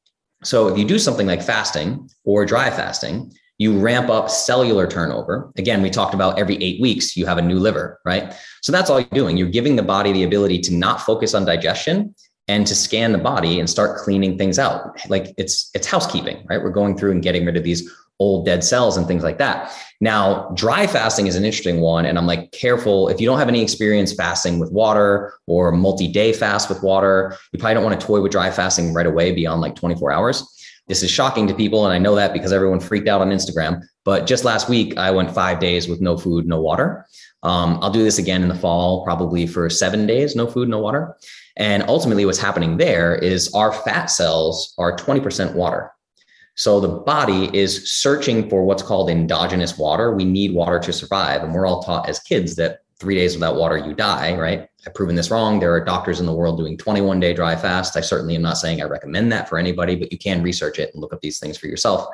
So 0.43 0.67
if 0.67 0.77
you 0.77 0.85
do 0.85 0.99
something 0.99 1.25
like 1.25 1.41
fasting 1.41 2.07
or 2.23 2.45
dry 2.45 2.69
fasting, 2.69 3.33
you 3.57 3.79
ramp 3.79 4.09
up 4.09 4.29
cellular 4.29 4.85
turnover. 4.85 5.51
Again, 5.57 5.81
we 5.81 5.89
talked 5.89 6.13
about 6.13 6.37
every 6.37 6.61
eight 6.63 6.79
weeks, 6.79 7.17
you 7.17 7.25
have 7.25 7.39
a 7.39 7.41
new 7.41 7.57
liver, 7.57 7.99
right? 8.05 8.35
So 8.61 8.71
that's 8.71 8.91
all 8.91 8.99
you're 8.99 9.09
doing. 9.09 9.35
You're 9.35 9.49
giving 9.49 9.75
the 9.75 9.81
body 9.81 10.11
the 10.11 10.25
ability 10.25 10.59
to 10.59 10.75
not 10.75 11.01
focus 11.01 11.33
on 11.33 11.43
digestion 11.43 12.13
and 12.47 12.65
to 12.65 12.75
scan 12.75 13.11
the 13.11 13.17
body 13.17 13.59
and 13.59 13.69
start 13.69 13.97
cleaning 13.99 14.37
things 14.37 14.57
out. 14.57 14.97
Like 15.09 15.33
it's 15.37 15.69
it's 15.73 15.87
housekeeping, 15.87 16.45
right? 16.49 16.61
We're 16.61 16.69
going 16.69 16.97
through 16.97 17.11
and 17.11 17.21
getting 17.21 17.45
rid 17.45 17.57
of 17.57 17.63
these 17.63 17.89
old 18.19 18.45
dead 18.45 18.63
cells 18.63 18.97
and 18.97 19.07
things 19.07 19.23
like 19.23 19.37
that. 19.37 19.71
Now, 20.01 20.49
dry 20.55 20.87
fasting 20.87 21.27
is 21.27 21.35
an 21.35 21.45
interesting 21.45 21.81
one. 21.81 22.05
And 22.05 22.17
I'm 22.17 22.25
like, 22.25 22.51
careful 22.51 23.09
if 23.09 23.21
you 23.21 23.27
don't 23.27 23.39
have 23.39 23.47
any 23.47 23.61
experience 23.61 24.13
fasting 24.13 24.59
with 24.59 24.71
water 24.71 25.33
or 25.45 25.71
multi 25.71 26.07
day 26.07 26.33
fast 26.33 26.69
with 26.69 26.81
water, 26.81 27.35
you 27.51 27.59
probably 27.59 27.75
don't 27.75 27.83
want 27.83 27.99
to 27.99 28.05
toy 28.05 28.21
with 28.21 28.31
dry 28.31 28.49
fasting 28.49 28.93
right 28.93 29.05
away 29.05 29.33
beyond 29.33 29.61
like 29.61 29.75
24 29.75 30.11
hours. 30.11 30.53
This 30.87 31.03
is 31.03 31.11
shocking 31.11 31.47
to 31.47 31.53
people. 31.53 31.85
And 31.85 31.93
I 31.93 31.97
know 31.97 32.15
that 32.15 32.33
because 32.33 32.53
everyone 32.53 32.79
freaked 32.79 33.07
out 33.07 33.21
on 33.21 33.29
Instagram. 33.29 33.81
But 34.05 34.25
just 34.25 34.45
last 34.45 34.69
week, 34.69 34.97
I 34.97 35.11
went 35.11 35.33
five 35.33 35.59
days 35.59 35.87
with 35.87 35.99
no 35.99 36.17
food, 36.17 36.47
no 36.47 36.61
water. 36.61 37.05
Um, 37.47 37.79
I'll 37.81 37.89
do 37.89 38.03
this 38.03 38.17
again 38.17 38.43
in 38.43 38.49
the 38.49 38.55
fall, 38.55 39.05
probably 39.05 39.47
for 39.47 39.69
seven 39.69 40.05
days, 40.05 40.35
no 40.35 40.47
food, 40.47 40.67
no 40.67 40.79
water. 40.79 41.15
And 41.55 41.83
ultimately, 41.87 42.25
what's 42.25 42.37
happening 42.37 42.75
there 42.75 43.15
is 43.15 43.53
our 43.53 43.71
fat 43.71 44.07
cells 44.07 44.73
are 44.77 44.95
20% 44.95 45.53
water. 45.53 45.91
So 46.55 46.81
the 46.81 46.89
body 46.89 47.49
is 47.57 47.89
searching 47.89 48.49
for 48.49 48.65
what's 48.65 48.83
called 48.83 49.09
endogenous 49.09 49.77
water. 49.77 50.13
We 50.13 50.25
need 50.25 50.53
water 50.53 50.77
to 50.79 50.91
survive. 50.91 51.43
And 51.43 51.53
we're 51.53 51.65
all 51.65 51.81
taught 51.83 52.09
as 52.09 52.19
kids 52.19 52.55
that 52.57 52.79
three 52.99 53.15
days 53.15 53.35
without 53.35 53.55
water, 53.55 53.77
you 53.77 53.93
die, 53.93 54.35
right? 54.35 54.67
I've 54.85 54.95
proven 54.95 55.15
this 55.15 55.31
wrong. 55.31 55.59
There 55.59 55.71
are 55.71 55.85
doctors 55.85 56.19
in 56.19 56.25
the 56.25 56.33
world 56.33 56.57
doing 56.57 56.77
21 56.77 57.19
day 57.19 57.33
dry 57.33 57.55
fast. 57.55 57.95
I 57.95 58.01
certainly 58.01 58.35
am 58.35 58.41
not 58.41 58.57
saying 58.57 58.81
I 58.81 58.85
recommend 58.85 59.31
that 59.31 59.47
for 59.47 59.57
anybody, 59.57 59.95
but 59.95 60.11
you 60.11 60.17
can 60.17 60.43
research 60.43 60.79
it 60.79 60.91
and 60.93 61.01
look 61.01 61.13
up 61.13 61.21
these 61.21 61.39
things 61.39 61.57
for 61.57 61.67
yourself. 61.67 62.07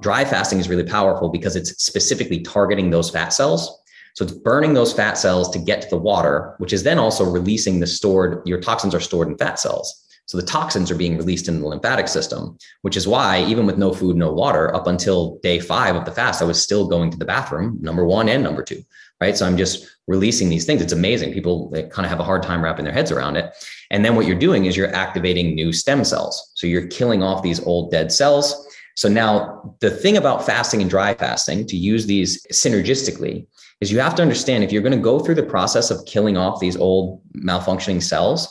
Dry 0.00 0.24
fasting 0.24 0.58
is 0.58 0.68
really 0.68 0.84
powerful 0.84 1.28
because 1.28 1.54
it's 1.54 1.70
specifically 1.84 2.40
targeting 2.40 2.88
those 2.88 3.10
fat 3.10 3.34
cells 3.34 3.79
so 4.14 4.24
it's 4.24 4.34
burning 4.34 4.74
those 4.74 4.92
fat 4.92 5.14
cells 5.14 5.50
to 5.50 5.58
get 5.58 5.82
to 5.82 5.88
the 5.88 5.96
water, 5.96 6.54
which 6.58 6.72
is 6.72 6.82
then 6.82 6.98
also 6.98 7.24
releasing 7.24 7.80
the 7.80 7.86
stored, 7.86 8.46
your 8.46 8.60
toxins 8.60 8.94
are 8.94 9.00
stored 9.00 9.28
in 9.28 9.36
fat 9.36 9.58
cells. 9.58 10.06
So 10.26 10.36
the 10.36 10.46
toxins 10.46 10.92
are 10.92 10.96
being 10.96 11.16
released 11.16 11.48
in 11.48 11.60
the 11.60 11.66
lymphatic 11.66 12.06
system, 12.06 12.56
which 12.82 12.96
is 12.96 13.08
why 13.08 13.42
even 13.46 13.66
with 13.66 13.78
no 13.78 13.92
food, 13.92 14.16
no 14.16 14.32
water, 14.32 14.72
up 14.72 14.86
until 14.86 15.40
day 15.42 15.58
five 15.58 15.96
of 15.96 16.04
the 16.04 16.12
fast, 16.12 16.40
I 16.40 16.44
was 16.44 16.62
still 16.62 16.86
going 16.86 17.10
to 17.10 17.16
the 17.16 17.24
bathroom, 17.24 17.78
number 17.80 18.04
one 18.04 18.28
and 18.28 18.44
number 18.44 18.62
two, 18.62 18.80
right? 19.20 19.36
So 19.36 19.44
I'm 19.44 19.56
just 19.56 19.88
releasing 20.06 20.48
these 20.48 20.64
things. 20.64 20.82
It's 20.82 20.92
amazing. 20.92 21.32
People 21.32 21.68
kind 21.72 22.06
of 22.06 22.10
have 22.10 22.20
a 22.20 22.24
hard 22.24 22.44
time 22.44 22.62
wrapping 22.62 22.84
their 22.84 22.94
heads 22.94 23.10
around 23.10 23.36
it. 23.36 23.52
And 23.90 24.04
then 24.04 24.14
what 24.14 24.24
you're 24.24 24.38
doing 24.38 24.66
is 24.66 24.76
you're 24.76 24.94
activating 24.94 25.56
new 25.56 25.72
stem 25.72 26.04
cells. 26.04 26.52
So 26.54 26.68
you're 26.68 26.86
killing 26.86 27.24
off 27.24 27.42
these 27.42 27.60
old 27.66 27.90
dead 27.90 28.12
cells. 28.12 28.68
So 28.94 29.08
now 29.08 29.76
the 29.80 29.90
thing 29.90 30.16
about 30.16 30.46
fasting 30.46 30.80
and 30.80 30.88
dry 30.88 31.14
fasting 31.14 31.66
to 31.66 31.76
use 31.76 32.06
these 32.06 32.46
synergistically 32.52 33.46
is 33.80 33.90
you 33.90 33.98
have 34.00 34.14
to 34.14 34.22
understand 34.22 34.62
if 34.62 34.72
you're 34.72 34.82
going 34.82 34.96
to 34.96 34.98
go 34.98 35.18
through 35.18 35.34
the 35.34 35.42
process 35.42 35.90
of 35.90 36.04
killing 36.06 36.36
off 36.36 36.60
these 36.60 36.76
old 36.76 37.22
malfunctioning 37.34 38.02
cells, 38.02 38.48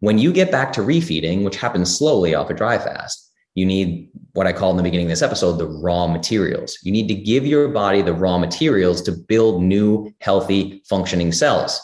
when 0.00 0.18
you 0.18 0.32
get 0.32 0.52
back 0.52 0.72
to 0.72 0.80
refeeding, 0.80 1.44
which 1.44 1.56
happens 1.56 1.96
slowly 1.96 2.34
off 2.34 2.50
a 2.50 2.54
dry 2.54 2.78
fast, 2.78 3.32
you 3.54 3.66
need 3.66 4.08
what 4.34 4.46
I 4.46 4.52
call 4.52 4.70
in 4.70 4.76
the 4.76 4.84
beginning 4.84 5.06
of 5.06 5.10
this 5.10 5.22
episode 5.22 5.54
the 5.54 5.66
raw 5.66 6.06
materials. 6.06 6.78
You 6.84 6.92
need 6.92 7.08
to 7.08 7.14
give 7.14 7.44
your 7.44 7.68
body 7.68 8.02
the 8.02 8.12
raw 8.12 8.38
materials 8.38 9.02
to 9.02 9.12
build 9.12 9.62
new, 9.62 10.14
healthy, 10.20 10.82
functioning 10.88 11.32
cells. 11.32 11.80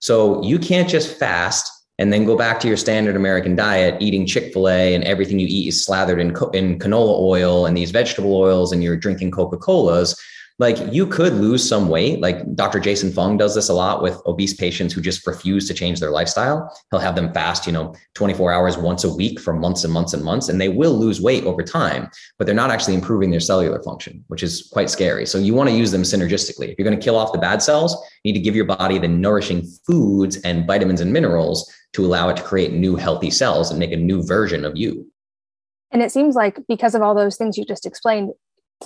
So 0.00 0.42
you 0.42 0.58
can't 0.58 0.88
just 0.88 1.18
fast 1.18 1.70
and 1.98 2.12
then 2.12 2.26
go 2.26 2.36
back 2.36 2.60
to 2.60 2.68
your 2.68 2.76
standard 2.76 3.16
American 3.16 3.56
diet, 3.56 4.02
eating 4.02 4.26
Chick 4.26 4.52
fil 4.52 4.68
A 4.68 4.94
and 4.94 5.04
everything 5.04 5.38
you 5.38 5.46
eat 5.48 5.68
is 5.68 5.82
slathered 5.82 6.20
in, 6.20 6.28
in 6.52 6.78
canola 6.78 7.18
oil 7.18 7.64
and 7.64 7.74
these 7.74 7.92
vegetable 7.92 8.36
oils, 8.36 8.72
and 8.72 8.82
you're 8.82 8.96
drinking 8.96 9.30
Coca 9.30 9.56
Colas 9.56 10.14
like 10.58 10.78
you 10.92 11.06
could 11.06 11.32
lose 11.34 11.68
some 11.68 11.88
weight. 11.88 12.20
Like 12.20 12.54
Dr. 12.54 12.78
Jason 12.78 13.12
Fung 13.12 13.36
does 13.36 13.54
this 13.54 13.68
a 13.68 13.74
lot 13.74 14.02
with 14.02 14.20
obese 14.24 14.54
patients 14.54 14.94
who 14.94 15.00
just 15.00 15.26
refuse 15.26 15.66
to 15.66 15.74
change 15.74 15.98
their 15.98 16.10
lifestyle. 16.10 16.72
He'll 16.90 17.00
have 17.00 17.16
them 17.16 17.32
fast, 17.32 17.66
you 17.66 17.72
know, 17.72 17.94
24 18.14 18.52
hours 18.52 18.76
once 18.76 19.02
a 19.02 19.12
week 19.12 19.40
for 19.40 19.52
months 19.52 19.82
and 19.82 19.92
months 19.92 20.12
and 20.12 20.22
months, 20.22 20.48
and 20.48 20.60
they 20.60 20.68
will 20.68 20.92
lose 20.92 21.20
weight 21.20 21.44
over 21.44 21.62
time, 21.62 22.08
but 22.38 22.46
they're 22.46 22.54
not 22.54 22.70
actually 22.70 22.94
improving 22.94 23.30
their 23.30 23.40
cellular 23.40 23.82
function, 23.82 24.24
which 24.28 24.44
is 24.44 24.68
quite 24.72 24.90
scary. 24.90 25.26
So 25.26 25.38
you 25.38 25.54
want 25.54 25.70
to 25.70 25.76
use 25.76 25.90
them 25.90 26.02
synergistically. 26.02 26.68
If 26.68 26.78
you're 26.78 26.88
going 26.88 26.98
to 26.98 27.04
kill 27.04 27.16
off 27.16 27.32
the 27.32 27.38
bad 27.38 27.60
cells, 27.60 27.96
you 28.22 28.32
need 28.32 28.38
to 28.38 28.44
give 28.44 28.54
your 28.54 28.64
body 28.64 28.98
the 28.98 29.08
nourishing 29.08 29.66
foods 29.86 30.36
and 30.42 30.66
vitamins 30.66 31.00
and 31.00 31.12
minerals 31.12 31.72
to 31.94 32.06
allow 32.06 32.28
it 32.28 32.36
to 32.36 32.42
create 32.42 32.72
new 32.72 32.94
healthy 32.94 33.30
cells 33.30 33.70
and 33.70 33.78
make 33.80 33.92
a 33.92 33.96
new 33.96 34.22
version 34.22 34.64
of 34.64 34.76
you. 34.76 35.10
And 35.90 36.02
it 36.02 36.10
seems 36.10 36.34
like 36.34 36.58
because 36.68 36.94
of 36.94 37.02
all 37.02 37.14
those 37.14 37.36
things 37.36 37.56
you 37.56 37.64
just 37.64 37.86
explained, 37.86 38.32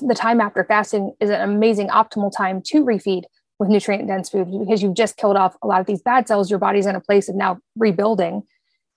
the 0.00 0.14
time 0.14 0.40
after 0.40 0.64
fasting 0.64 1.14
is 1.20 1.30
an 1.30 1.40
amazing 1.40 1.88
optimal 1.88 2.32
time 2.34 2.62
to 2.66 2.84
refeed 2.84 3.24
with 3.58 3.68
nutrient 3.68 4.06
dense 4.06 4.30
foods 4.30 4.56
because 4.56 4.82
you've 4.82 4.94
just 4.94 5.16
killed 5.16 5.36
off 5.36 5.56
a 5.62 5.66
lot 5.66 5.80
of 5.80 5.86
these 5.86 6.02
bad 6.02 6.28
cells. 6.28 6.50
Your 6.50 6.58
body's 6.58 6.86
in 6.86 6.94
a 6.94 7.00
place 7.00 7.28
of 7.28 7.34
now 7.34 7.58
rebuilding. 7.76 8.42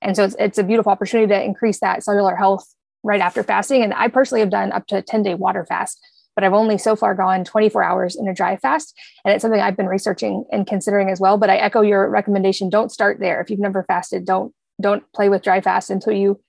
And 0.01 0.15
so 0.15 0.23
it's, 0.23 0.35
it's 0.39 0.57
a 0.57 0.63
beautiful 0.63 0.91
opportunity 0.91 1.27
to 1.27 1.43
increase 1.43 1.79
that 1.79 2.03
cellular 2.03 2.35
health 2.35 2.65
right 3.03 3.21
after 3.21 3.43
fasting. 3.43 3.83
And 3.83 3.93
I 3.93 4.07
personally 4.07 4.41
have 4.41 4.49
done 4.49 4.71
up 4.71 4.87
to 4.87 4.97
a 4.97 5.01
10 5.01 5.23
day 5.23 5.33
water 5.33 5.65
fast, 5.65 5.99
but 6.35 6.43
I've 6.43 6.53
only 6.53 6.77
so 6.77 6.95
far 6.95 7.15
gone 7.15 7.43
24 7.43 7.83
hours 7.83 8.15
in 8.15 8.27
a 8.27 8.33
dry 8.33 8.55
fast. 8.57 8.97
And 9.25 9.33
it's 9.33 9.41
something 9.41 9.59
I've 9.59 9.77
been 9.77 9.87
researching 9.87 10.45
and 10.51 10.67
considering 10.67 11.09
as 11.09 11.19
well. 11.19 11.37
But 11.37 11.49
I 11.49 11.57
echo 11.57 11.81
your 11.81 12.09
recommendation. 12.09 12.69
Don't 12.69 12.91
start 12.91 13.19
there. 13.19 13.41
If 13.41 13.49
you've 13.49 13.59
never 13.59 13.83
fasted, 13.83 14.25
don't, 14.25 14.53
don't 14.79 15.03
play 15.13 15.29
with 15.29 15.43
dry 15.43 15.61
fast 15.61 15.89
until 15.89 16.13
you 16.13 16.39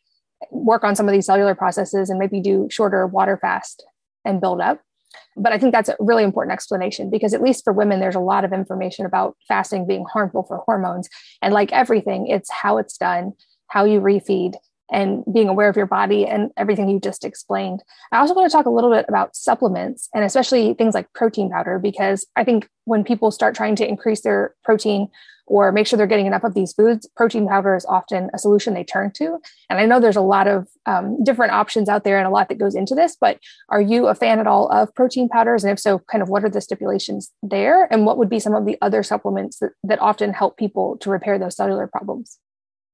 work 0.50 0.84
on 0.84 0.96
some 0.96 1.08
of 1.08 1.12
these 1.12 1.26
cellular 1.26 1.54
processes 1.54 2.10
and 2.10 2.18
maybe 2.18 2.40
do 2.40 2.68
shorter 2.70 3.06
water 3.06 3.38
fast 3.40 3.84
and 4.24 4.40
build 4.40 4.60
up. 4.60 4.80
But 5.36 5.52
I 5.52 5.58
think 5.58 5.72
that's 5.72 5.88
a 5.88 5.96
really 5.98 6.24
important 6.24 6.52
explanation 6.52 7.10
because, 7.10 7.34
at 7.34 7.42
least 7.42 7.64
for 7.64 7.72
women, 7.72 8.00
there's 8.00 8.14
a 8.14 8.20
lot 8.20 8.44
of 8.44 8.52
information 8.52 9.06
about 9.06 9.36
fasting 9.48 9.86
being 9.86 10.04
harmful 10.10 10.42
for 10.42 10.58
hormones. 10.58 11.08
And 11.40 11.52
like 11.52 11.72
everything, 11.72 12.26
it's 12.26 12.50
how 12.50 12.78
it's 12.78 12.96
done, 12.96 13.32
how 13.68 13.84
you 13.84 14.00
refeed, 14.00 14.54
and 14.90 15.24
being 15.32 15.48
aware 15.48 15.70
of 15.70 15.76
your 15.76 15.86
body 15.86 16.26
and 16.26 16.50
everything 16.58 16.88
you 16.88 17.00
just 17.00 17.24
explained. 17.24 17.82
I 18.10 18.18
also 18.18 18.34
want 18.34 18.50
to 18.50 18.54
talk 18.54 18.66
a 18.66 18.70
little 18.70 18.90
bit 18.90 19.06
about 19.08 19.34
supplements 19.34 20.10
and 20.14 20.22
especially 20.22 20.74
things 20.74 20.94
like 20.94 21.10
protein 21.14 21.50
powder, 21.50 21.78
because 21.78 22.26
I 22.36 22.44
think 22.44 22.68
when 22.84 23.02
people 23.02 23.30
start 23.30 23.54
trying 23.54 23.76
to 23.76 23.88
increase 23.88 24.20
their 24.20 24.54
protein 24.64 25.08
or 25.46 25.72
make 25.72 25.86
sure 25.86 25.96
they're 25.96 26.06
getting 26.06 26.26
enough 26.26 26.44
of 26.44 26.54
these 26.54 26.72
foods, 26.72 27.08
protein 27.16 27.48
powder 27.48 27.74
is 27.74 27.84
often 27.86 28.30
a 28.32 28.38
solution 28.38 28.74
they 28.74 28.84
turn 28.84 29.10
to. 29.12 29.38
And 29.68 29.78
I 29.78 29.86
know 29.86 30.00
there's 30.00 30.16
a 30.16 30.20
lot 30.20 30.46
of 30.46 30.68
um, 30.86 31.22
different 31.24 31.52
options 31.52 31.88
out 31.88 32.04
there 32.04 32.18
and 32.18 32.26
a 32.26 32.30
lot 32.30 32.48
that 32.48 32.58
goes 32.58 32.74
into 32.74 32.94
this, 32.94 33.16
but 33.20 33.38
are 33.68 33.80
you 33.80 34.06
a 34.06 34.14
fan 34.14 34.38
at 34.38 34.46
all 34.46 34.70
of 34.70 34.94
protein 34.94 35.28
powders? 35.28 35.64
And 35.64 35.72
if 35.72 35.80
so, 35.80 35.98
kind 36.10 36.22
of 36.22 36.28
what 36.28 36.44
are 36.44 36.50
the 36.50 36.60
stipulations 36.60 37.30
there? 37.42 37.92
And 37.92 38.06
what 38.06 38.18
would 38.18 38.30
be 38.30 38.40
some 38.40 38.54
of 38.54 38.66
the 38.66 38.78
other 38.82 39.02
supplements 39.02 39.58
that, 39.58 39.72
that 39.84 40.00
often 40.00 40.32
help 40.32 40.56
people 40.56 40.96
to 40.98 41.10
repair 41.10 41.38
those 41.38 41.56
cellular 41.56 41.86
problems? 41.86 42.38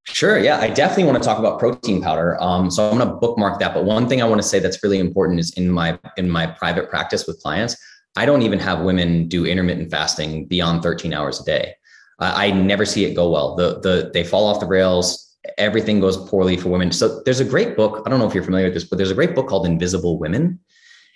Sure. 0.05 0.39
Yeah, 0.39 0.59
I 0.59 0.69
definitely 0.69 1.05
want 1.05 1.23
to 1.23 1.27
talk 1.27 1.39
about 1.39 1.59
protein 1.59 2.01
powder. 2.01 2.41
Um, 2.43 2.71
so 2.71 2.91
I'm 2.91 2.97
going 2.97 3.09
to 3.09 3.15
bookmark 3.17 3.61
that. 3.61 3.75
But 3.75 3.85
one 3.85 4.09
thing 4.09 4.23
I 4.23 4.25
want 4.25 4.41
to 4.41 4.49
say 4.49 4.59
that's 4.59 4.83
really 4.83 4.99
important 4.99 5.39
is 5.39 5.53
in 5.53 5.71
my 5.71 5.99
in 6.17 6.31
my 6.31 6.47
private 6.47 6.89
practice 6.89 7.27
with 7.27 7.41
clients, 7.43 7.77
I 8.17 8.25
don't 8.25 8.43
even 8.43 8.59
have 8.59 8.81
women 8.81 9.29
do 9.29 9.45
intermittent 9.45 9.91
fasting 9.91 10.47
beyond 10.47 10.83
13 10.83 11.13
hours 11.13 11.41
a 11.41 11.45
day. 11.45 11.75
I 12.19 12.51
never 12.51 12.85
see 12.85 13.05
it 13.05 13.15
go 13.15 13.31
well. 13.31 13.55
The 13.55 13.81
the 13.81 14.11
they 14.13 14.25
fall 14.25 14.47
off 14.47 14.61
the 14.61 14.67
rails. 14.67 15.37
Everything 15.57 16.01
goes 16.01 16.17
poorly 16.29 16.57
for 16.57 16.69
women. 16.69 16.93
So 16.93 17.23
there's 17.25 17.41
a 17.41 17.45
great 17.45 17.77
book. 17.77 18.03
I 18.05 18.11
don't 18.11 18.19
know 18.19 18.27
if 18.27 18.35
you're 18.35 18.45
familiar 18.45 18.67
with 18.67 18.75
this, 18.75 18.85
but 18.85 18.97
there's 18.97 19.11
a 19.11 19.15
great 19.15 19.35
book 19.35 19.49
called 19.49 19.67
Invisible 19.67 20.19
Women. 20.19 20.59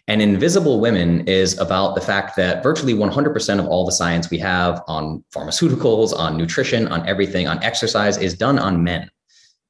And 0.09 0.21
Invisible 0.21 0.81
Women 0.81 1.27
is 1.29 1.59
about 1.59 1.95
the 1.95 2.01
fact 2.01 2.35
that 2.37 2.63
virtually 2.63 2.95
100% 2.95 3.59
of 3.59 3.67
all 3.67 3.85
the 3.85 3.93
science 3.93 4.31
we 4.31 4.39
have 4.39 4.83
on 4.89 5.23
pharmaceuticals, 5.33 6.17
on 6.17 6.37
nutrition, 6.37 6.89
on 6.89 7.07
everything, 7.07 7.47
on 7.47 7.63
exercise 7.63 8.17
is 8.17 8.35
done 8.35 8.59
on 8.59 8.83
men. 8.83 9.11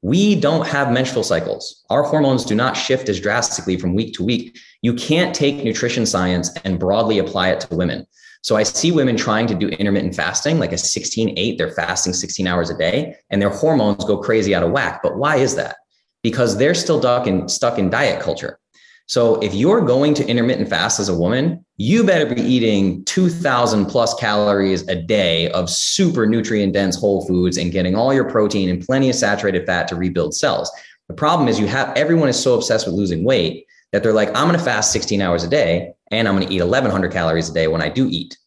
We 0.00 0.34
don't 0.34 0.66
have 0.66 0.90
menstrual 0.90 1.22
cycles. 1.22 1.84
Our 1.90 2.02
hormones 2.02 2.44
do 2.44 2.54
not 2.54 2.76
shift 2.76 3.08
as 3.08 3.20
drastically 3.20 3.76
from 3.78 3.94
week 3.94 4.14
to 4.14 4.24
week. 4.24 4.58
You 4.80 4.94
can't 4.94 5.34
take 5.34 5.62
nutrition 5.62 6.06
science 6.06 6.50
and 6.64 6.78
broadly 6.78 7.18
apply 7.18 7.50
it 7.50 7.60
to 7.60 7.76
women. 7.76 8.06
So 8.42 8.56
I 8.56 8.64
see 8.64 8.90
women 8.90 9.16
trying 9.16 9.46
to 9.46 9.54
do 9.54 9.68
intermittent 9.68 10.16
fasting, 10.16 10.58
like 10.58 10.72
a 10.72 10.78
16 10.78 11.38
8, 11.38 11.58
they're 11.58 11.70
fasting 11.70 12.12
16 12.12 12.46
hours 12.46 12.70
a 12.70 12.76
day, 12.76 13.16
and 13.30 13.40
their 13.40 13.50
hormones 13.50 14.04
go 14.04 14.18
crazy 14.18 14.54
out 14.54 14.64
of 14.64 14.72
whack. 14.72 15.00
But 15.02 15.16
why 15.16 15.36
is 15.36 15.54
that? 15.56 15.76
Because 16.22 16.56
they're 16.56 16.74
still 16.74 17.00
stuck 17.00 17.26
in, 17.26 17.48
stuck 17.48 17.78
in 17.78 17.88
diet 17.88 18.20
culture. 18.20 18.58
So 19.06 19.36
if 19.42 19.54
you're 19.54 19.80
going 19.80 20.14
to 20.14 20.26
intermittent 20.26 20.68
fast 20.68 20.98
as 20.98 21.08
a 21.08 21.16
woman, 21.16 21.64
you 21.76 22.02
better 22.04 22.34
be 22.34 22.40
eating 22.40 23.04
2000 23.04 23.86
plus 23.86 24.14
calories 24.14 24.86
a 24.88 24.94
day 24.94 25.50
of 25.50 25.68
super 25.68 26.26
nutrient 26.26 26.72
dense 26.72 26.96
whole 26.96 27.26
foods 27.26 27.58
and 27.58 27.72
getting 27.72 27.94
all 27.94 28.14
your 28.14 28.28
protein 28.28 28.70
and 28.70 28.84
plenty 28.84 29.10
of 29.10 29.16
saturated 29.16 29.66
fat 29.66 29.88
to 29.88 29.96
rebuild 29.96 30.34
cells. 30.34 30.70
The 31.08 31.14
problem 31.14 31.48
is 31.48 31.60
you 31.60 31.66
have 31.66 31.94
everyone 31.96 32.28
is 32.28 32.40
so 32.40 32.54
obsessed 32.54 32.86
with 32.86 32.94
losing 32.94 33.24
weight 33.24 33.66
that 33.92 34.02
they're 34.02 34.12
like, 34.12 34.28
I'm 34.28 34.46
going 34.46 34.58
to 34.58 34.64
fast 34.64 34.92
16 34.92 35.20
hours 35.20 35.44
a 35.44 35.48
day 35.48 35.92
and 36.12 36.28
I'm 36.28 36.36
going 36.36 36.46
to 36.46 36.54
eat 36.54 36.60
1100 36.60 37.10
calories 37.10 37.48
a 37.48 37.52
day 37.52 37.66
when 37.66 37.82
I 37.82 37.88
do 37.88 38.06
eat. 38.08 38.38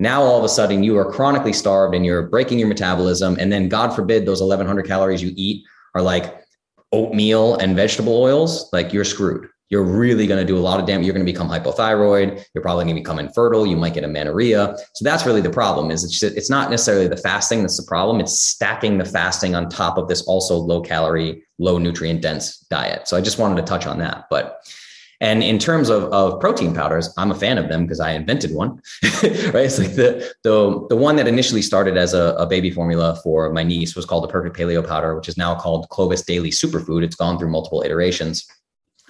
Now, 0.00 0.22
all 0.22 0.38
of 0.38 0.44
a 0.44 0.48
sudden, 0.48 0.82
you 0.82 0.96
are 0.96 1.12
chronically 1.12 1.52
starved 1.52 1.94
and 1.94 2.04
you're 2.04 2.26
breaking 2.26 2.58
your 2.58 2.68
metabolism. 2.68 3.36
And 3.38 3.52
then, 3.52 3.68
God 3.68 3.90
forbid, 3.90 4.24
those 4.24 4.40
1100 4.40 4.86
calories 4.86 5.22
you 5.22 5.32
eat 5.36 5.64
are 5.94 6.00
like 6.00 6.42
oatmeal 6.90 7.56
and 7.56 7.76
vegetable 7.76 8.20
oils, 8.20 8.68
like 8.72 8.92
you're 8.92 9.04
screwed. 9.04 9.48
you're 9.70 9.84
really 9.84 10.26
going 10.26 10.40
to 10.40 10.46
do 10.46 10.58
a 10.58 10.60
lot 10.60 10.80
of 10.80 10.86
damage. 10.86 11.06
You're 11.06 11.14
going 11.14 11.24
to 11.24 11.32
become 11.32 11.48
hypothyroid. 11.48 12.44
You're 12.54 12.62
probably 12.62 12.84
going 12.84 12.96
to 12.96 13.00
become 13.00 13.20
infertile. 13.20 13.64
You 13.64 13.76
might 13.76 13.94
get 13.94 14.02
amenorrhea. 14.02 14.76
So 14.94 15.04
that's 15.04 15.24
really 15.24 15.40
the 15.40 15.50
problem. 15.50 15.92
Is 15.92 16.02
it's 16.02 16.18
just, 16.18 16.36
it's 16.36 16.50
not 16.50 16.70
necessarily 16.70 17.06
the 17.06 17.16
fasting 17.16 17.60
that's 17.60 17.76
the 17.76 17.86
problem. 17.86 18.20
It's 18.20 18.42
stacking 18.42 18.98
the 18.98 19.04
fasting 19.04 19.54
on 19.54 19.68
top 19.68 19.96
of 19.96 20.08
this 20.08 20.22
also 20.22 20.56
low 20.56 20.82
calorie, 20.82 21.44
low 21.58 21.78
nutrient 21.78 22.20
dense 22.20 22.58
diet. 22.68 23.06
So 23.06 23.16
I 23.16 23.20
just 23.20 23.38
wanted 23.38 23.56
to 23.56 23.62
touch 23.62 23.86
on 23.86 23.98
that. 24.00 24.26
But 24.28 24.58
and 25.20 25.42
in 25.42 25.58
terms 25.58 25.90
of, 25.90 26.04
of 26.04 26.40
protein 26.40 26.74
powders, 26.74 27.12
I'm 27.18 27.30
a 27.30 27.34
fan 27.34 27.58
of 27.58 27.68
them 27.68 27.82
because 27.82 28.00
I 28.00 28.12
invented 28.12 28.54
one. 28.54 28.80
right? 29.02 29.66
It's 29.66 29.78
like 29.78 29.94
the 29.94 30.32
the 30.44 30.86
the 30.88 30.96
one 30.96 31.16
that 31.16 31.28
initially 31.28 31.60
started 31.60 31.98
as 31.98 32.14
a, 32.14 32.34
a, 32.38 32.46
baby 32.46 32.70
formula 32.70 33.20
for 33.22 33.52
my 33.52 33.62
niece 33.62 33.94
was 33.94 34.06
called 34.06 34.24
the 34.24 34.28
Perfect 34.28 34.56
Paleo 34.56 34.86
Powder, 34.86 35.14
which 35.14 35.28
is 35.28 35.36
now 35.36 35.54
called 35.54 35.88
Clovis 35.90 36.22
Daily 36.22 36.50
Superfood. 36.50 37.04
It's 37.04 37.16
gone 37.16 37.38
through 37.38 37.50
multiple 37.50 37.82
iterations. 37.82 38.46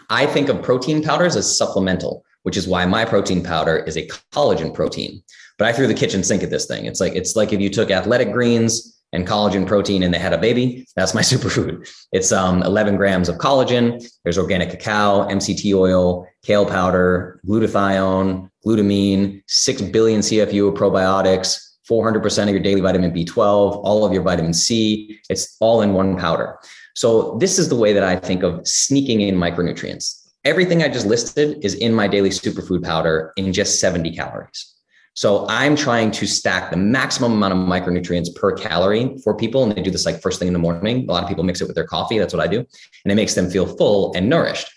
I 0.08 0.26
think 0.26 0.48
of 0.48 0.62
protein 0.62 1.02
powders 1.02 1.36
as 1.36 1.56
supplemental, 1.56 2.24
which 2.42 2.56
is 2.56 2.66
why 2.66 2.84
my 2.86 3.04
protein 3.04 3.44
powder 3.44 3.78
is 3.78 3.96
a 3.96 4.08
collagen 4.32 4.74
protein. 4.74 5.22
But 5.58 5.68
I 5.68 5.72
threw 5.72 5.86
the 5.86 5.94
kitchen 5.94 6.24
sink 6.24 6.42
at 6.42 6.50
this 6.50 6.66
thing. 6.66 6.86
It's 6.86 7.00
like 7.00 7.14
it's 7.14 7.36
like 7.36 7.52
if 7.52 7.60
you 7.60 7.70
took 7.70 7.92
athletic 7.92 8.32
greens 8.32 8.99
and 9.12 9.26
collagen 9.26 9.66
protein 9.66 10.02
and 10.02 10.14
they 10.14 10.18
had 10.18 10.32
a 10.32 10.38
baby, 10.38 10.86
that's 10.96 11.14
my 11.14 11.20
superfood. 11.32 11.88
It's 12.12 12.32
um, 12.32 12.62
11 12.62 12.96
grams 12.96 13.28
of 13.28 13.36
collagen. 13.36 14.04
There's 14.24 14.38
organic 14.38 14.70
cacao, 14.70 15.28
MCT 15.28 15.74
oil, 15.74 16.26
kale 16.42 16.66
powder, 16.66 17.40
glutathione, 17.46 18.50
glutamine, 18.64 19.42
6 19.46 19.82
billion 19.82 20.20
CFU 20.20 20.68
of 20.68 20.74
probiotics, 20.74 21.70
400% 21.90 22.44
of 22.44 22.50
your 22.50 22.60
daily 22.60 22.80
vitamin 22.80 23.12
B12, 23.12 23.36
all 23.36 24.04
of 24.04 24.12
your 24.12 24.22
vitamin 24.22 24.54
C. 24.54 25.18
It's 25.28 25.56
all 25.60 25.82
in 25.82 25.92
one 25.92 26.16
powder. 26.16 26.58
So 26.94 27.36
this 27.38 27.58
is 27.58 27.68
the 27.68 27.76
way 27.76 27.92
that 27.92 28.04
I 28.04 28.16
think 28.16 28.42
of 28.42 28.66
sneaking 28.66 29.22
in 29.22 29.34
micronutrients. 29.34 30.28
Everything 30.44 30.82
I 30.82 30.88
just 30.88 31.06
listed 31.06 31.62
is 31.64 31.74
in 31.74 31.92
my 31.92 32.08
daily 32.08 32.30
superfood 32.30 32.82
powder 32.82 33.32
in 33.36 33.52
just 33.52 33.80
70 33.80 34.14
calories. 34.14 34.74
So 35.14 35.46
I'm 35.48 35.76
trying 35.76 36.12
to 36.12 36.26
stack 36.26 36.70
the 36.70 36.76
maximum 36.76 37.32
amount 37.32 37.52
of 37.52 37.58
micronutrients 37.58 38.34
per 38.34 38.52
calorie 38.52 39.16
for 39.24 39.34
people. 39.34 39.64
And 39.64 39.72
they 39.72 39.82
do 39.82 39.90
this 39.90 40.06
like 40.06 40.22
first 40.22 40.38
thing 40.38 40.48
in 40.48 40.54
the 40.54 40.60
morning. 40.60 41.08
A 41.08 41.12
lot 41.12 41.22
of 41.22 41.28
people 41.28 41.44
mix 41.44 41.60
it 41.60 41.66
with 41.66 41.74
their 41.74 41.86
coffee. 41.86 42.18
That's 42.18 42.32
what 42.32 42.42
I 42.42 42.46
do. 42.46 42.58
And 42.58 43.12
it 43.12 43.16
makes 43.16 43.34
them 43.34 43.50
feel 43.50 43.66
full 43.66 44.12
and 44.14 44.28
nourished. 44.28 44.70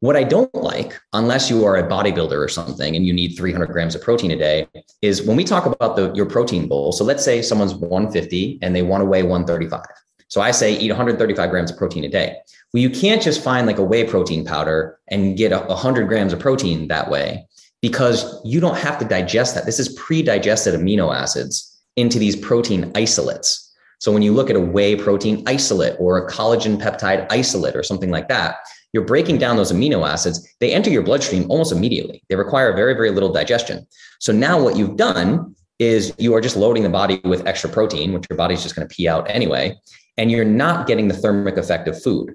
What 0.00 0.16
I 0.16 0.24
don't 0.24 0.54
like, 0.54 0.98
unless 1.12 1.50
you 1.50 1.66
are 1.66 1.76
a 1.76 1.86
bodybuilder 1.86 2.32
or 2.32 2.48
something 2.48 2.96
and 2.96 3.04
you 3.04 3.12
need 3.12 3.36
300 3.36 3.66
grams 3.66 3.94
of 3.94 4.00
protein 4.00 4.30
a 4.30 4.36
day, 4.36 4.66
is 5.02 5.22
when 5.22 5.36
we 5.36 5.44
talk 5.44 5.66
about 5.66 5.94
the, 5.94 6.10
your 6.14 6.24
protein 6.24 6.68
goal. 6.68 6.90
So 6.92 7.04
let's 7.04 7.22
say 7.22 7.42
someone's 7.42 7.74
150 7.74 8.60
and 8.62 8.74
they 8.74 8.80
want 8.80 9.02
to 9.02 9.04
weigh 9.04 9.22
135. 9.22 9.82
So 10.28 10.40
I 10.40 10.52
say 10.52 10.74
eat 10.74 10.90
135 10.90 11.50
grams 11.50 11.70
of 11.70 11.76
protein 11.76 12.04
a 12.04 12.08
day. 12.08 12.36
Well, 12.72 12.80
you 12.80 12.88
can't 12.88 13.20
just 13.20 13.44
find 13.44 13.66
like 13.66 13.78
a 13.78 13.84
whey 13.84 14.04
protein 14.04 14.44
powder 14.44 14.98
and 15.08 15.36
get 15.36 15.52
100 15.52 16.08
grams 16.08 16.32
of 16.32 16.38
protein 16.38 16.88
that 16.88 17.10
way 17.10 17.46
because 17.82 18.40
you 18.44 18.60
don't 18.60 18.76
have 18.76 18.98
to 18.98 19.04
digest 19.04 19.54
that. 19.54 19.66
This 19.66 19.78
is 19.78 19.88
pre 19.94 20.22
digested 20.22 20.74
amino 20.74 21.14
acids 21.14 21.78
into 21.96 22.18
these 22.18 22.36
protein 22.36 22.90
isolates. 22.94 23.66
So 23.98 24.12
when 24.12 24.22
you 24.22 24.32
look 24.32 24.48
at 24.48 24.56
a 24.56 24.60
whey 24.60 24.96
protein 24.96 25.42
isolate 25.46 25.96
or 25.98 26.18
a 26.18 26.30
collagen 26.30 26.80
peptide 26.80 27.26
isolate 27.30 27.76
or 27.76 27.82
something 27.82 28.10
like 28.10 28.28
that, 28.28 28.56
you're 28.92 29.04
breaking 29.04 29.38
down 29.38 29.56
those 29.56 29.72
amino 29.72 30.08
acids. 30.08 30.48
They 30.58 30.72
enter 30.72 30.90
your 30.90 31.02
bloodstream 31.02 31.50
almost 31.50 31.72
immediately. 31.72 32.22
They 32.28 32.36
require 32.36 32.74
very, 32.74 32.94
very 32.94 33.10
little 33.10 33.32
digestion. 33.32 33.86
So 34.18 34.32
now 34.32 34.60
what 34.60 34.76
you've 34.76 34.96
done 34.96 35.54
is 35.78 36.12
you 36.18 36.34
are 36.34 36.40
just 36.40 36.56
loading 36.56 36.82
the 36.82 36.88
body 36.88 37.20
with 37.24 37.46
extra 37.46 37.70
protein, 37.70 38.12
which 38.12 38.26
your 38.28 38.36
body's 38.36 38.62
just 38.62 38.74
going 38.74 38.86
to 38.86 38.94
pee 38.94 39.08
out 39.08 39.30
anyway, 39.30 39.78
and 40.16 40.30
you're 40.30 40.44
not 40.44 40.86
getting 40.86 41.08
the 41.08 41.14
thermic 41.14 41.56
effect 41.56 41.88
of 41.88 42.00
food. 42.02 42.34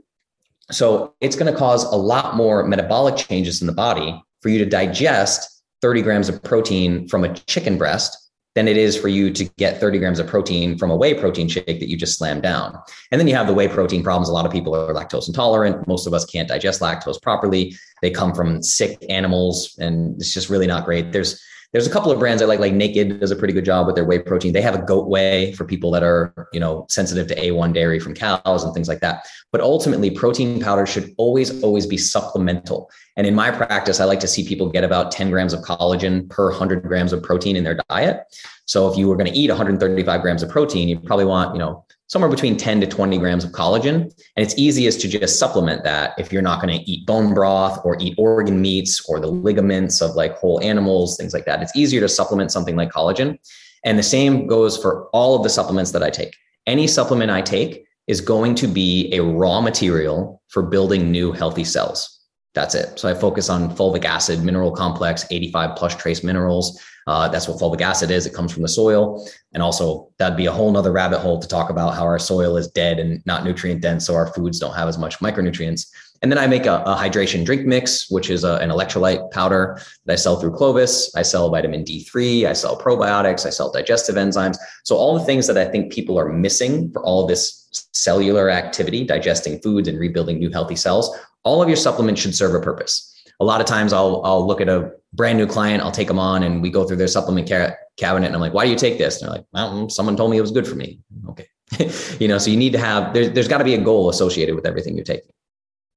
So 0.72 1.14
it's 1.22 1.36
going 1.36 1.52
to 1.52 1.58
cause 1.58 1.84
a 1.84 1.96
lot 1.96 2.36
more 2.36 2.66
metabolic 2.66 3.18
changes 3.18 3.62
in 3.62 3.68
the 3.68 3.74
body 3.74 4.20
for 4.46 4.50
you 4.50 4.60
to 4.60 4.66
digest 4.68 5.64
30 5.82 6.04
grams 6.04 6.30
of 6.30 6.44
protein 6.44 7.08
from 7.08 7.24
a 7.24 7.34
chicken 7.34 7.80
breast 7.80 8.16
than 8.54 8.68
it 8.68 8.78
is 8.78 8.96
for 8.96 9.08
you 9.08 9.32
to 9.32 9.46
get 9.58 9.80
30 9.80 9.98
grams 9.98 10.20
of 10.20 10.28
protein 10.28 10.78
from 10.78 10.92
a 10.92 10.96
whey 10.96 11.16
protein 11.16 11.48
shake 11.48 11.66
that 11.66 11.90
you 11.90 11.98
just 11.98 12.16
slammed 12.16 12.44
down. 12.44 12.78
And 13.12 13.20
then 13.20 13.28
you 13.28 13.34
have 13.34 13.48
the 13.48 13.56
whey 13.56 13.68
protein 13.68 14.04
problems. 14.04 14.30
A 14.30 14.34
lot 14.34 14.46
of 14.46 14.52
people 14.52 14.76
are 14.76 14.94
lactose 14.94 15.28
intolerant. 15.28 15.88
Most 15.88 16.06
of 16.06 16.14
us 16.14 16.26
can't 16.26 16.48
digest 16.48 16.80
lactose 16.80 17.20
properly. 17.20 17.76
They 18.04 18.12
come 18.12 18.36
from 18.36 18.62
sick 18.62 19.04
animals, 19.10 19.76
and 19.80 20.16
it's 20.18 20.32
just 20.32 20.52
really 20.52 20.68
not 20.68 20.86
great. 20.86 21.12
There's 21.12 21.44
there's 21.76 21.86
a 21.86 21.90
couple 21.90 22.10
of 22.10 22.20
brands 22.20 22.42
I 22.42 22.46
like, 22.46 22.62
like 22.62 22.72
Naked 22.72 23.20
does 23.20 23.32
a 23.32 23.36
pretty 23.36 23.54
good 23.54 23.66
job 23.66 23.86
with 23.86 23.96
their 23.96 24.06
whey 24.06 24.20
protein. 24.20 24.54
They 24.54 24.62
have 24.62 24.76
a 24.76 24.82
goat 24.82 25.10
whey 25.10 25.52
for 25.52 25.66
people 25.66 25.92
that 25.92 26.04
are, 26.04 26.48
you 26.54 26.60
know, 26.62 26.86
sensitive 26.88 27.28
to 27.28 27.36
A1 27.36 27.74
dairy 27.74 28.00
from 28.00 28.14
cows 28.14 28.64
and 28.64 28.74
things 28.74 28.88
like 28.88 29.02
that. 29.02 29.26
But 29.52 29.60
ultimately, 29.60 30.10
protein 30.10 30.62
powder 30.62 30.86
should 30.86 31.14
always, 31.18 31.62
always 31.64 31.86
be 31.86 31.98
supplemental. 31.98 32.90
And 33.18 33.28
in 33.28 33.36
my 33.36 33.52
practice, 33.52 34.00
I 34.00 34.06
like 34.06 34.22
to 34.22 34.28
see 34.28 34.48
people 34.48 34.70
get 34.70 34.86
about 34.86 35.12
10 35.12 35.30
grams 35.30 35.52
of 35.52 35.64
collagen 35.64 36.30
per 36.30 36.50
100 36.50 36.84
grams 36.84 37.12
of 37.12 37.22
protein 37.22 37.58
in 37.58 37.66
their 37.66 37.78
diet. 37.90 38.22
So 38.64 38.90
if 38.90 38.98
you 38.98 39.10
were 39.10 39.18
going 39.18 39.30
to 39.30 39.38
eat 39.38 39.50
135 39.50 40.22
grams 40.22 40.44
of 40.44 40.50
protein, 40.50 40.88
you 40.88 40.98
probably 40.98 41.26
want, 41.26 41.56
you 41.56 41.60
know, 41.60 41.86
somewhere 42.08 42.30
between 42.30 42.56
10 42.56 42.82
to 42.82 42.88
20 42.88 43.18
grams 43.18 43.44
of 43.44 43.52
collagen. 43.52 44.04
And 44.36 44.46
it's 44.46 44.58
easiest 44.58 45.02
to 45.02 45.08
just 45.08 45.40
supplement 45.40 45.84
that 45.84 46.14
if 46.18 46.32
you're 46.32 46.42
not 46.42 46.62
going 46.62 46.78
to 46.78 46.90
eat 46.90 47.06
bone 47.06 47.34
broth 47.34 47.80
or 47.84 47.98
eat 48.00 48.16
organ 48.18 48.62
meats 48.62 49.04
or 49.10 49.20
the 49.20 49.28
ligaments 49.28 50.02
of 50.02 50.16
like 50.16 50.38
whole 50.38 50.62
animals, 50.62 51.18
things 51.18 51.34
like 51.34 51.46
that. 51.46 51.62
It's 51.62 51.76
easier 51.76 52.02
to 52.02 52.10
supplement 52.10 52.52
something 52.52 52.76
like 52.76 52.92
collagen. 52.92 53.40
And 53.84 53.98
the 53.98 54.04
same 54.04 54.48
goes 54.48 54.78
for 54.78 55.08
all 55.14 55.36
of 55.36 55.44
the 55.44 55.50
supplements 55.50 55.92
that 55.92 56.04
I 56.04 56.10
take. 56.10 56.36
Any 56.68 56.88
supplement 56.88 57.32
I 57.32 57.42
take 57.42 57.86
is 58.08 58.22
going 58.22 58.56
to 58.56 58.68
be 58.68 59.14
a 59.14 59.22
raw 59.22 59.62
material 59.62 60.42
for 60.50 60.64
building 60.64 61.12
new 61.12 61.32
healthy 61.32 61.64
cells. 61.64 62.15
That's 62.56 62.74
it. 62.74 62.98
So 62.98 63.10
I 63.10 63.14
focus 63.14 63.50
on 63.50 63.76
fulvic 63.76 64.06
acid, 64.06 64.42
mineral 64.42 64.72
complex, 64.72 65.26
85 65.30 65.76
plus 65.76 65.96
trace 65.96 66.24
minerals. 66.24 66.82
Uh, 67.06 67.28
that's 67.28 67.48
what 67.48 67.60
fulvic 67.60 67.82
acid 67.82 68.10
is. 68.10 68.26
It 68.26 68.34
comes 68.34 68.52
from 68.52 68.64
the 68.64 68.70
soil. 68.70 69.28
And 69.54 69.62
also, 69.62 70.10
that'd 70.18 70.38
be 70.38 70.46
a 70.48 70.52
whole 70.52 70.72
nother 70.72 70.94
rabbit 70.94 71.20
hole 71.20 71.40
to 71.40 71.48
talk 71.48 71.70
about 71.70 71.94
how 71.94 72.04
our 72.04 72.18
soil 72.18 72.56
is 72.56 72.70
dead 72.70 72.98
and 72.98 73.22
not 73.26 73.44
nutrient 73.44 73.82
dense. 73.82 74.08
So 74.08 74.16
our 74.16 74.34
foods 74.34 74.58
don't 74.58 74.74
have 74.74 74.88
as 74.88 74.98
much 74.98 75.20
micronutrients. 75.20 75.88
And 76.22 76.32
then 76.32 76.40
I 76.40 76.48
make 76.48 76.66
a, 76.66 76.82
a 76.86 76.96
hydration 76.96 77.46
drink 77.46 77.68
mix, 77.68 78.10
which 78.10 78.30
is 78.30 78.46
a, 78.46 78.56
an 78.56 78.70
electrolyte 78.70 79.30
powder 79.32 79.80
that 80.06 80.14
I 80.14 80.16
sell 80.16 80.40
through 80.40 80.56
Clovis. 80.56 81.14
I 81.14 81.22
sell 81.24 81.50
vitamin 81.52 81.84
D3, 81.84 82.48
I 82.48 82.54
sell 82.54 82.80
probiotics, 82.80 83.46
I 83.46 83.50
sell 83.50 83.70
digestive 83.70 84.16
enzymes. 84.16 84.58
So, 84.86 84.96
all 84.96 85.20
the 85.20 85.26
things 85.26 85.46
that 85.48 85.58
I 85.58 85.66
think 85.66 85.92
people 85.92 86.18
are 86.18 86.30
missing 86.30 86.90
for 86.92 87.04
all 87.04 87.28
this 87.28 87.88
cellular 87.92 88.50
activity, 88.50 89.04
digesting 89.04 89.60
foods 89.60 89.90
and 89.90 90.00
rebuilding 90.00 90.40
new 90.40 90.50
healthy 90.50 90.78
cells, 90.78 91.16
all 91.46 91.62
of 91.62 91.70
your 91.70 91.78
supplements 91.78 92.20
should 92.20 92.36
serve 92.36 92.54
a 92.54 92.60
purpose. 92.60 93.12
A 93.40 93.46
lot 93.46 93.62
of 93.62 93.68
times 93.68 93.94
I'll, 93.94 94.22
I'll 94.26 94.46
look 94.46 94.60
at 94.60 94.68
a 94.68 94.92
brand 95.14 95.38
new 95.38 95.48
client, 95.48 95.82
I'll 95.82 95.92
take 95.92 96.08
them 96.08 96.20
on 96.20 96.44
and 96.44 96.62
we 96.62 96.70
go 96.70 96.86
through 96.86 96.98
their 96.98 97.08
supplement 97.08 97.48
ca- 97.48 97.76
cabinet 97.98 98.28
and 98.28 98.36
I'm 98.36 98.42
like, 98.42 98.54
why 98.54 98.66
do 98.66 98.72
you 98.72 98.78
take 98.78 98.98
this? 98.98 99.22
And 99.22 99.30
they're 99.30 99.38
like, 99.38 99.46
well, 99.54 99.74
mm, 99.74 99.92
someone 99.92 100.18
told 100.18 100.32
me 100.32 100.38
it 100.38 100.42
was 100.42 100.52
good 100.52 100.68
for 100.68 100.76
me. 100.76 101.00
Okay. 101.30 101.48
you 102.20 102.28
know, 102.28 102.38
so 102.38 102.50
you 102.50 102.58
need 102.58 102.74
to 102.74 102.80
have, 102.80 103.14
there, 103.14 103.30
there's 103.30 103.48
got 103.48 103.60
to 103.60 103.64
be 103.64 103.74
a 103.74 103.82
goal 103.82 104.10
associated 104.10 104.56
with 104.56 104.66
everything 104.66 104.96
you're 104.96 105.06
taking. 105.06 105.32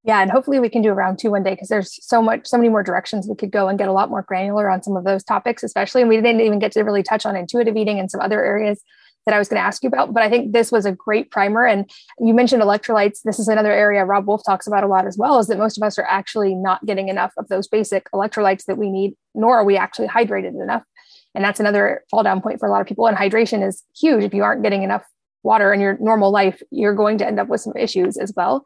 Yeah, 0.04 0.22
and 0.22 0.30
hopefully 0.30 0.60
we 0.60 0.70
can 0.70 0.80
do 0.80 0.90
a 0.90 0.94
round 0.94 1.18
two 1.18 1.30
one 1.32 1.42
day 1.42 1.50
because 1.50 1.68
there's 1.68 1.98
so 2.06 2.22
much, 2.22 2.46
so 2.46 2.56
many 2.56 2.68
more 2.68 2.82
directions 2.82 3.26
we 3.28 3.34
could 3.34 3.50
go 3.50 3.68
and 3.68 3.78
get 3.78 3.88
a 3.88 3.92
lot 3.92 4.08
more 4.08 4.22
granular 4.22 4.70
on 4.70 4.82
some 4.82 4.96
of 4.96 5.04
those 5.04 5.22
topics, 5.22 5.62
especially. 5.62 6.00
And 6.00 6.08
we 6.08 6.16
didn't 6.16 6.40
even 6.40 6.58
get 6.58 6.72
to 6.72 6.82
really 6.82 7.02
touch 7.02 7.26
on 7.26 7.36
intuitive 7.36 7.76
eating 7.76 7.98
and 7.98 8.10
some 8.10 8.20
other 8.20 8.42
areas 8.42 8.82
that 9.28 9.34
I 9.34 9.38
was 9.38 9.48
going 9.50 9.60
to 9.60 9.66
ask 9.66 9.82
you 9.82 9.88
about. 9.88 10.14
But 10.14 10.22
I 10.22 10.30
think 10.30 10.54
this 10.54 10.72
was 10.72 10.86
a 10.86 10.92
great 10.92 11.30
primer. 11.30 11.66
And 11.66 11.90
you 12.18 12.32
mentioned 12.32 12.62
electrolytes. 12.62 13.18
This 13.26 13.38
is 13.38 13.46
another 13.46 13.72
area 13.72 14.02
Robb 14.06 14.26
Wolf 14.26 14.40
talks 14.42 14.66
about 14.66 14.84
a 14.84 14.86
lot 14.86 15.06
as 15.06 15.18
well, 15.18 15.38
is 15.38 15.48
that 15.48 15.58
most 15.58 15.76
of 15.76 15.82
us 15.82 15.98
are 15.98 16.06
actually 16.06 16.54
not 16.54 16.84
getting 16.86 17.10
enough 17.10 17.34
of 17.36 17.46
those 17.48 17.68
basic 17.68 18.10
electrolytes 18.12 18.64
that 18.64 18.78
we 18.78 18.88
need, 18.88 19.14
nor 19.34 19.58
are 19.58 19.64
we 19.64 19.76
actually 19.76 20.08
hydrated 20.08 20.58
enough. 20.62 20.82
And 21.34 21.44
that's 21.44 21.60
another 21.60 22.04
fall 22.10 22.22
down 22.22 22.40
point 22.40 22.58
for 22.58 22.66
a 22.66 22.72
lot 22.72 22.80
of 22.80 22.86
people. 22.86 23.06
And 23.06 23.18
hydration 23.18 23.66
is 23.66 23.84
huge. 23.94 24.24
If 24.24 24.32
you 24.32 24.44
aren't 24.44 24.62
getting 24.62 24.82
enough 24.82 25.04
water 25.42 25.74
in 25.74 25.80
your 25.80 25.98
normal 26.00 26.30
life, 26.30 26.62
you're 26.70 26.94
going 26.94 27.18
to 27.18 27.26
end 27.26 27.38
up 27.38 27.48
with 27.48 27.60
some 27.60 27.76
issues 27.76 28.16
as 28.16 28.32
well. 28.34 28.64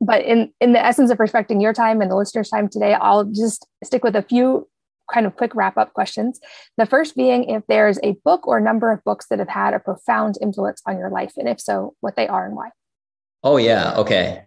But 0.00 0.24
in 0.24 0.52
in 0.60 0.74
the 0.74 0.84
essence 0.84 1.10
of 1.10 1.18
respecting 1.18 1.60
your 1.60 1.72
time 1.72 2.00
and 2.00 2.08
the 2.08 2.16
listeners' 2.16 2.50
time 2.50 2.68
today, 2.68 2.94
I'll 2.94 3.24
just 3.24 3.66
stick 3.82 4.04
with 4.04 4.14
a 4.14 4.22
few 4.22 4.68
kind 5.12 5.26
of 5.26 5.36
quick 5.36 5.54
wrap 5.54 5.76
up 5.76 5.92
questions. 5.92 6.40
The 6.76 6.86
first 6.86 7.16
being 7.16 7.44
if 7.44 7.62
there's 7.68 7.98
a 8.02 8.12
book 8.24 8.46
or 8.46 8.60
number 8.60 8.90
of 8.90 9.02
books 9.04 9.26
that 9.30 9.38
have 9.38 9.48
had 9.48 9.74
a 9.74 9.78
profound 9.78 10.36
influence 10.40 10.82
on 10.86 10.98
your 10.98 11.10
life, 11.10 11.32
and 11.36 11.48
if 11.48 11.60
so, 11.60 11.94
what 12.00 12.16
they 12.16 12.28
are 12.28 12.46
and 12.46 12.56
why. 12.56 12.70
Oh, 13.42 13.56
yeah. 13.56 13.94
Okay. 13.96 14.44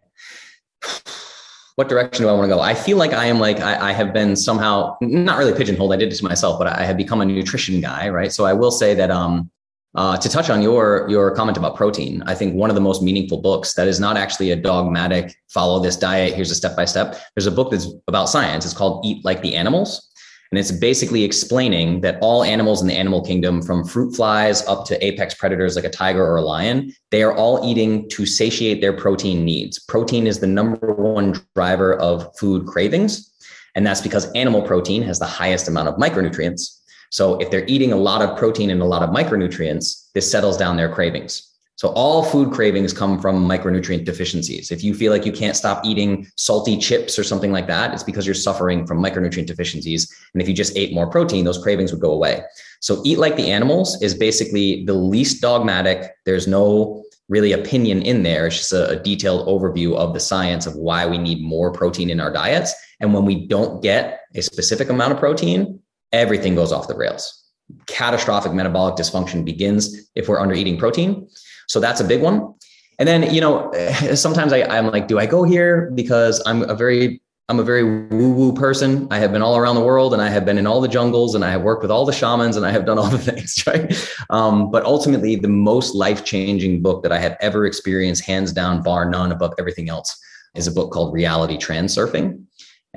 What 1.76 1.90
direction 1.90 2.24
do 2.24 2.30
I 2.30 2.34
want 2.34 2.50
to 2.50 2.56
go? 2.56 2.60
I 2.60 2.74
feel 2.74 2.98
like 2.98 3.14
I 3.14 3.26
am 3.26 3.40
like, 3.40 3.60
I, 3.60 3.90
I 3.90 3.92
have 3.92 4.12
been 4.12 4.36
somehow 4.36 4.98
not 5.02 5.38
really 5.38 5.54
pigeonholed. 5.54 5.94
I 5.94 5.98
did 5.98 6.12
it 6.12 6.16
to 6.16 6.24
myself, 6.24 6.58
but 6.58 6.68
I 6.68 6.84
have 6.84 6.98
become 6.98 7.22
a 7.22 7.26
nutrition 7.26 7.82
guy, 7.82 8.10
right? 8.10 8.32
So 8.32 8.46
I 8.46 8.54
will 8.54 8.72
say 8.72 8.96
that, 8.96 9.12
um, 9.12 9.52
uh, 9.96 10.16
to 10.18 10.30
touch 10.30 10.50
on 10.50 10.62
your 10.62 11.08
your 11.10 11.32
comment 11.32 11.58
about 11.58 11.76
protein, 11.76 12.22
I 12.28 12.36
think 12.36 12.54
one 12.54 12.70
of 12.70 12.76
the 12.76 12.82
most 12.82 13.02
meaningful 13.02 13.42
books 13.42 13.74
that 13.74 13.88
is 13.88 14.00
not 14.00 14.16
actually 14.16 14.52
a 14.52 14.56
dogmatic 14.56 15.36
follow 15.50 15.80
this 15.80 15.96
diet. 15.98 16.36
Here's 16.36 16.52
a 16.52 16.56
step 16.56 16.76
by 16.76 16.86
step. 16.86 17.16
There's 17.36 17.48
a 17.48 17.52
book 17.52 17.72
that's 17.72 17.88
about 18.08 18.30
science. 18.30 18.64
It's 18.64 18.76
called 18.76 19.04
Eat 19.04 19.26
Like 19.26 19.42
the 19.42 19.56
Animals, 19.56 20.08
And 20.52 20.60
it's 20.60 20.72
basically 20.72 21.24
explaining 21.24 22.02
that 22.02 22.18
all 22.22 22.44
animals 22.44 22.82
in 22.82 22.88
the 22.88 22.94
animal 22.94 23.22
kingdom, 23.24 23.62
from 23.62 23.84
fruit 23.84 24.16
flies 24.16 24.66
up 24.66 24.86
to 24.86 25.06
apex 25.06 25.34
predators 25.34 25.76
like 25.76 25.86
a 25.86 25.90
tiger 25.90 26.24
or 26.24 26.38
a 26.38 26.42
lion, 26.42 26.94
they 27.12 27.22
are 27.22 27.36
all 27.36 27.70
eating 27.70 28.10
to 28.10 28.26
satiate 28.26 28.80
their 28.80 28.94
protein 28.94 29.44
needs. 29.44 29.80
Protein 29.80 30.26
is 30.26 30.40
the 30.40 30.48
number 30.48 30.94
one 30.94 31.36
driver 31.56 31.96
of 31.96 32.34
food 32.38 32.66
cravings. 32.66 33.34
And 33.76 33.86
that's 33.86 34.02
because 34.02 34.32
animal 34.32 34.62
protein 34.62 35.04
has 35.04 35.20
the 35.20 35.26
highest 35.26 35.68
amount 35.68 35.90
of 35.90 35.96
micronutrients. 35.96 36.82
So 37.12 37.38
if 37.40 37.52
they're 37.52 37.66
eating 37.68 37.92
a 37.92 37.98
lot 37.98 38.22
of 38.22 38.38
protein 38.38 38.70
and 38.70 38.82
a 38.82 38.86
lot 38.86 39.04
of 39.04 39.10
micronutrients, 39.12 40.12
this 40.14 40.30
settles 40.30 40.58
down 40.58 40.78
their 40.78 40.94
cravings. 40.94 41.47
So 41.78 41.90
all 41.90 42.24
food 42.24 42.52
cravings 42.52 42.92
come 42.92 43.22
from 43.22 43.48
micronutrient 43.48 44.04
deficiencies. 44.04 44.72
If 44.72 44.84
you 44.84 44.96
feel 44.96 45.12
like 45.12 45.28
you 45.28 45.32
can't 45.32 45.56
stop 45.56 45.86
eating 45.86 46.28
salty 46.36 46.76
chips 46.76 47.20
or 47.20 47.24
something 47.24 47.52
like 47.52 47.68
that, 47.68 47.94
it's 47.94 48.02
because 48.02 48.26
you're 48.26 48.34
suffering 48.34 48.88
from 48.88 48.98
micronutrient 48.98 49.46
deficiencies. 49.46 50.12
And 50.34 50.42
if 50.42 50.48
you 50.48 50.56
just 50.56 50.76
ate 50.76 50.92
more 50.92 51.08
protein, 51.08 51.46
those 51.46 51.62
cravings 51.62 51.92
would 51.92 52.02
go 52.02 52.12
away. 52.12 52.42
So 52.80 53.00
eat 53.06 53.20
like 53.20 53.36
the 53.36 53.52
animals 53.52 54.02
is 54.02 54.16
basically 54.16 54.86
the 54.86 54.94
least 54.94 55.40
dogmatic. 55.40 56.16
There's 56.26 56.48
no 56.48 57.04
really 57.30 57.52
opinion 57.52 58.02
in 58.02 58.24
there. 58.24 58.48
It's 58.48 58.58
just 58.58 58.74
a, 58.74 58.90
a 58.90 58.96
detailed 59.04 59.48
overview 59.48 59.96
of 59.96 60.16
the 60.16 60.20
science 60.20 60.66
of 60.66 60.76
why 60.76 61.06
we 61.06 61.20
need 61.20 61.44
more 61.44 61.72
protein 61.72 62.10
in 62.10 62.20
our 62.20 62.34
diets. 62.34 62.74
And 63.00 63.14
when 63.14 63.24
we 63.24 63.46
don't 63.46 63.84
get 63.84 64.22
a 64.34 64.42
specific 64.42 64.90
amount 64.90 65.14
of 65.14 65.20
protein, 65.20 65.80
everything 66.12 66.56
goes 66.56 66.72
off 66.72 66.88
the 66.88 66.98
rails. 66.98 67.44
Catastrophic 67.86 68.54
metabolic 68.54 68.96
dysfunction 68.96 69.46
begins 69.46 70.10
if 70.16 70.28
we're 70.28 70.40
under 70.40 70.56
eating 70.56 70.80
protein. 70.80 71.28
So 71.68 71.80
that's 71.80 72.02
a 72.02 72.04
big 72.04 72.22
one. 72.22 72.54
And 73.00 73.08
then, 73.08 73.34
you 73.34 73.42
know, 73.42 73.72
sometimes 74.16 74.54
I, 74.54 74.64
I'm 74.64 74.88
like, 74.88 75.08
do 75.08 75.20
I 75.20 75.26
go 75.26 75.44
here 75.44 75.92
because 75.94 76.42
I'm 76.46 76.64
a 76.64 76.76
very 76.76 77.22
I'm 77.50 77.60
a 77.60 77.64
very 77.64 77.84
woo 77.84 78.34
woo 78.34 78.52
person. 78.52 79.08
I 79.10 79.20
have 79.20 79.32
been 79.32 79.42
all 79.42 79.56
around 79.56 79.76
the 79.76 79.82
world 79.82 80.12
and 80.12 80.22
I 80.22 80.28
have 80.28 80.44
been 80.44 80.58
in 80.58 80.68
all 80.68 80.82
the 80.82 80.88
jungles 80.90 81.34
and 81.34 81.46
I 81.46 81.52
have 81.52 81.62
worked 81.62 81.82
with 81.82 81.90
all 81.90 82.06
the 82.06 82.12
shamans 82.12 82.58
and 82.58 82.66
I 82.66 82.72
have 82.72 82.86
done 82.86 83.00
all 83.00 83.08
the 83.08 83.18
things, 83.32 83.66
right? 83.66 84.14
Um, 84.30 84.70
but 84.70 84.84
ultimately, 84.84 85.38
the 85.38 85.48
most 85.48 85.96
life 85.96 86.26
changing 86.26 86.82
book 86.82 87.04
that 87.04 87.14
I 87.14 87.20
have 87.20 87.38
ever 87.40 87.66
experienced, 87.66 88.26
hands 88.26 88.52
down, 88.52 88.84
bar 88.84 89.10
none, 89.10 89.32
above 89.32 89.54
everything 89.58 89.88
else, 89.88 90.20
is 90.56 90.68
a 90.68 90.74
book 90.74 90.92
called 90.92 91.14
Reality 91.14 91.58
Transurfing. 91.58 92.47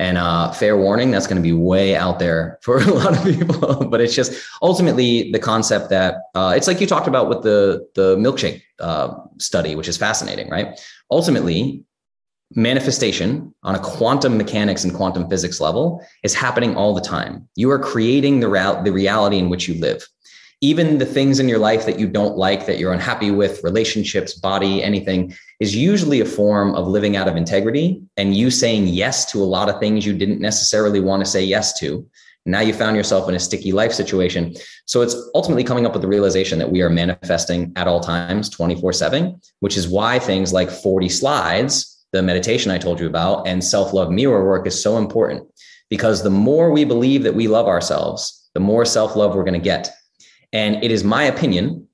And 0.00 0.16
uh, 0.16 0.50
fair 0.52 0.78
warning, 0.78 1.10
that's 1.10 1.26
going 1.26 1.36
to 1.36 1.42
be 1.42 1.52
way 1.52 1.94
out 1.94 2.18
there 2.18 2.58
for 2.62 2.78
a 2.78 2.86
lot 2.86 3.18
of 3.18 3.22
people. 3.22 3.86
but 3.90 4.00
it's 4.00 4.14
just 4.14 4.32
ultimately 4.62 5.30
the 5.30 5.38
concept 5.38 5.90
that 5.90 6.22
uh, 6.34 6.54
it's 6.56 6.66
like 6.66 6.80
you 6.80 6.86
talked 6.86 7.06
about 7.06 7.28
with 7.28 7.42
the 7.42 7.86
the 7.94 8.16
milkshake 8.16 8.62
uh, 8.80 9.14
study, 9.38 9.74
which 9.74 9.88
is 9.88 9.98
fascinating, 9.98 10.48
right? 10.48 10.80
Ultimately, 11.10 11.84
manifestation 12.54 13.54
on 13.62 13.74
a 13.74 13.78
quantum 13.78 14.38
mechanics 14.38 14.84
and 14.84 14.94
quantum 14.94 15.28
physics 15.28 15.60
level 15.60 16.02
is 16.22 16.34
happening 16.34 16.74
all 16.76 16.94
the 16.94 17.00
time. 17.00 17.46
You 17.54 17.70
are 17.70 17.78
creating 17.78 18.40
the, 18.40 18.48
real, 18.48 18.82
the 18.82 18.92
reality 18.92 19.36
in 19.38 19.50
which 19.50 19.68
you 19.68 19.78
live 19.80 20.02
even 20.60 20.98
the 20.98 21.06
things 21.06 21.40
in 21.40 21.48
your 21.48 21.58
life 21.58 21.86
that 21.86 21.98
you 21.98 22.06
don't 22.06 22.36
like, 22.36 22.66
that 22.66 22.78
you're 22.78 22.92
unhappy 22.92 23.30
with, 23.30 23.64
relationships, 23.64 24.34
body, 24.34 24.82
anything, 24.82 25.34
is 25.58 25.74
usually 25.74 26.20
a 26.20 26.24
form 26.26 26.74
of 26.74 26.86
living 26.86 27.16
out 27.16 27.28
of 27.28 27.36
integrity 27.36 28.02
and 28.18 28.36
you 28.36 28.50
saying 28.50 28.86
yes 28.86 29.30
to 29.32 29.42
a 29.42 29.44
lot 29.44 29.70
of 29.70 29.80
things 29.80 30.04
you 30.04 30.12
didn't 30.12 30.40
necessarily 30.40 31.00
want 31.00 31.24
to 31.24 31.30
say 31.30 31.42
yes 31.42 31.78
to. 31.80 32.06
Now 32.46 32.60
you 32.60 32.74
found 32.74 32.96
yourself 32.96 33.28
in 33.28 33.34
a 33.34 33.40
sticky 33.40 33.72
life 33.72 33.92
situation. 33.92 34.54
So 34.86 35.02
it's 35.02 35.16
ultimately 35.34 35.64
coming 35.64 35.86
up 35.86 35.92
with 35.92 36.02
the 36.02 36.08
realization 36.08 36.58
that 36.58 36.70
we 36.70 36.82
are 36.82 36.90
manifesting 36.90 37.72
at 37.76 37.86
all 37.86 38.00
times 38.00 38.48
24 38.50 38.92
7, 38.92 39.40
which 39.60 39.76
is 39.76 39.88
why 39.88 40.18
things 40.18 40.52
like 40.52 40.70
40 40.70 41.08
slides, 41.08 42.04
the 42.12 42.22
meditation 42.22 42.70
I 42.70 42.78
told 42.78 42.98
you 42.98 43.06
about, 43.06 43.46
and 43.46 43.62
self 43.62 43.92
love 43.92 44.10
mirror 44.10 44.46
work 44.46 44.66
is 44.66 44.82
so 44.82 44.98
important. 44.98 45.46
Because 45.90 46.22
the 46.22 46.30
more 46.30 46.70
we 46.70 46.84
believe 46.84 47.24
that 47.24 47.34
we 47.34 47.46
love 47.46 47.66
ourselves, 47.66 48.48
the 48.54 48.60
more 48.60 48.84
self 48.84 49.16
love 49.16 49.34
we're 49.34 49.44
going 49.44 49.60
to 49.60 49.60
get 49.60 49.90
and 50.52 50.82
it 50.82 50.90
is 50.90 51.04
my 51.04 51.24
opinion 51.24 51.86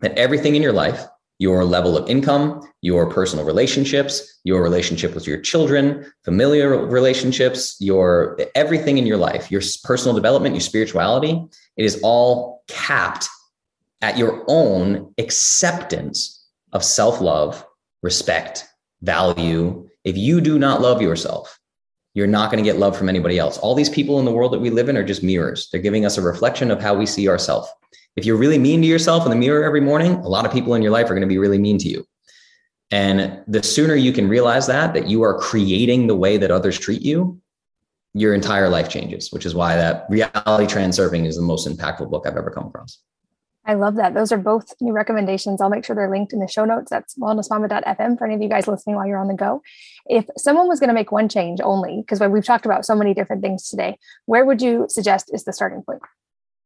that 0.00 0.16
everything 0.18 0.54
in 0.54 0.62
your 0.62 0.72
life, 0.72 1.04
your 1.38 1.64
level 1.64 1.96
of 1.96 2.08
income, 2.08 2.60
your 2.80 3.10
personal 3.10 3.44
relationships, 3.44 4.40
your 4.44 4.62
relationship 4.62 5.14
with 5.14 5.26
your 5.26 5.40
children, 5.40 6.10
familiar 6.24 6.86
relationships, 6.86 7.76
your 7.80 8.38
everything 8.54 8.98
in 8.98 9.06
your 9.06 9.16
life, 9.16 9.50
your 9.50 9.62
personal 9.82 10.14
development, 10.14 10.54
your 10.54 10.60
spirituality, 10.60 11.42
it 11.76 11.84
is 11.84 12.00
all 12.02 12.62
capped 12.68 13.28
at 14.02 14.18
your 14.18 14.44
own 14.48 15.12
acceptance 15.18 16.46
of 16.72 16.84
self 16.84 17.20
love, 17.20 17.64
respect, 18.02 18.66
value. 19.02 19.88
If 20.04 20.16
you 20.16 20.40
do 20.40 20.58
not 20.58 20.82
love 20.82 21.00
yourself, 21.00 21.58
you're 22.12 22.26
not 22.26 22.50
going 22.50 22.62
to 22.62 22.70
get 22.70 22.78
love 22.78 22.96
from 22.96 23.08
anybody 23.08 23.38
else. 23.38 23.58
All 23.58 23.74
these 23.74 23.88
people 23.88 24.18
in 24.18 24.24
the 24.24 24.32
world 24.32 24.52
that 24.52 24.60
we 24.60 24.70
live 24.70 24.88
in 24.88 24.96
are 24.96 25.04
just 25.04 25.22
mirrors. 25.22 25.68
They're 25.70 25.80
giving 25.80 26.06
us 26.06 26.16
a 26.16 26.22
reflection 26.22 26.70
of 26.70 26.80
how 26.80 26.94
we 26.94 27.06
see 27.06 27.28
ourselves. 27.28 27.68
If 28.16 28.24
you're 28.24 28.36
really 28.36 28.58
mean 28.58 28.80
to 28.82 28.86
yourself 28.86 29.24
in 29.24 29.30
the 29.30 29.36
mirror 29.36 29.64
every 29.64 29.80
morning, 29.80 30.12
a 30.14 30.28
lot 30.28 30.46
of 30.46 30.52
people 30.52 30.74
in 30.74 30.82
your 30.82 30.92
life 30.92 31.06
are 31.06 31.14
going 31.14 31.22
to 31.22 31.26
be 31.26 31.38
really 31.38 31.58
mean 31.58 31.78
to 31.78 31.88
you. 31.88 32.06
And 32.90 33.42
the 33.48 33.62
sooner 33.62 33.96
you 33.96 34.12
can 34.12 34.28
realize 34.28 34.66
that, 34.68 34.94
that 34.94 35.08
you 35.08 35.22
are 35.22 35.38
creating 35.38 36.06
the 36.06 36.14
way 36.14 36.36
that 36.36 36.50
others 36.50 36.78
treat 36.78 37.02
you, 37.02 37.40
your 38.12 38.32
entire 38.34 38.68
life 38.68 38.88
changes, 38.88 39.32
which 39.32 39.44
is 39.44 39.54
why 39.54 39.74
that 39.74 40.06
reality 40.08 40.66
transurfing 40.66 41.26
is 41.26 41.34
the 41.34 41.42
most 41.42 41.66
impactful 41.66 42.08
book 42.08 42.24
I've 42.26 42.36
ever 42.36 42.50
come 42.50 42.66
across. 42.66 43.00
I 43.66 43.74
love 43.74 43.96
that. 43.96 44.14
Those 44.14 44.30
are 44.30 44.38
both 44.38 44.74
new 44.80 44.92
recommendations. 44.92 45.60
I'll 45.60 45.70
make 45.70 45.84
sure 45.84 45.96
they're 45.96 46.10
linked 46.10 46.32
in 46.34 46.38
the 46.38 46.46
show 46.46 46.66
notes. 46.66 46.90
That's 46.90 47.16
wellnessmama.fm 47.18 48.18
for 48.18 48.26
any 48.26 48.34
of 48.34 48.42
you 48.42 48.48
guys 48.48 48.68
listening 48.68 48.94
while 48.94 49.06
you're 49.06 49.18
on 49.18 49.26
the 49.26 49.34
go. 49.34 49.62
If 50.06 50.26
someone 50.36 50.68
was 50.68 50.78
going 50.78 50.88
to 50.88 50.94
make 50.94 51.10
one 51.10 51.28
change 51.28 51.60
only, 51.64 52.02
because 52.02 52.20
we've 52.20 52.44
talked 52.44 52.66
about 52.66 52.84
so 52.84 52.94
many 52.94 53.14
different 53.14 53.42
things 53.42 53.68
today, 53.68 53.98
where 54.26 54.44
would 54.44 54.60
you 54.60 54.86
suggest 54.90 55.30
is 55.32 55.44
the 55.44 55.52
starting 55.52 55.82
point? 55.82 56.02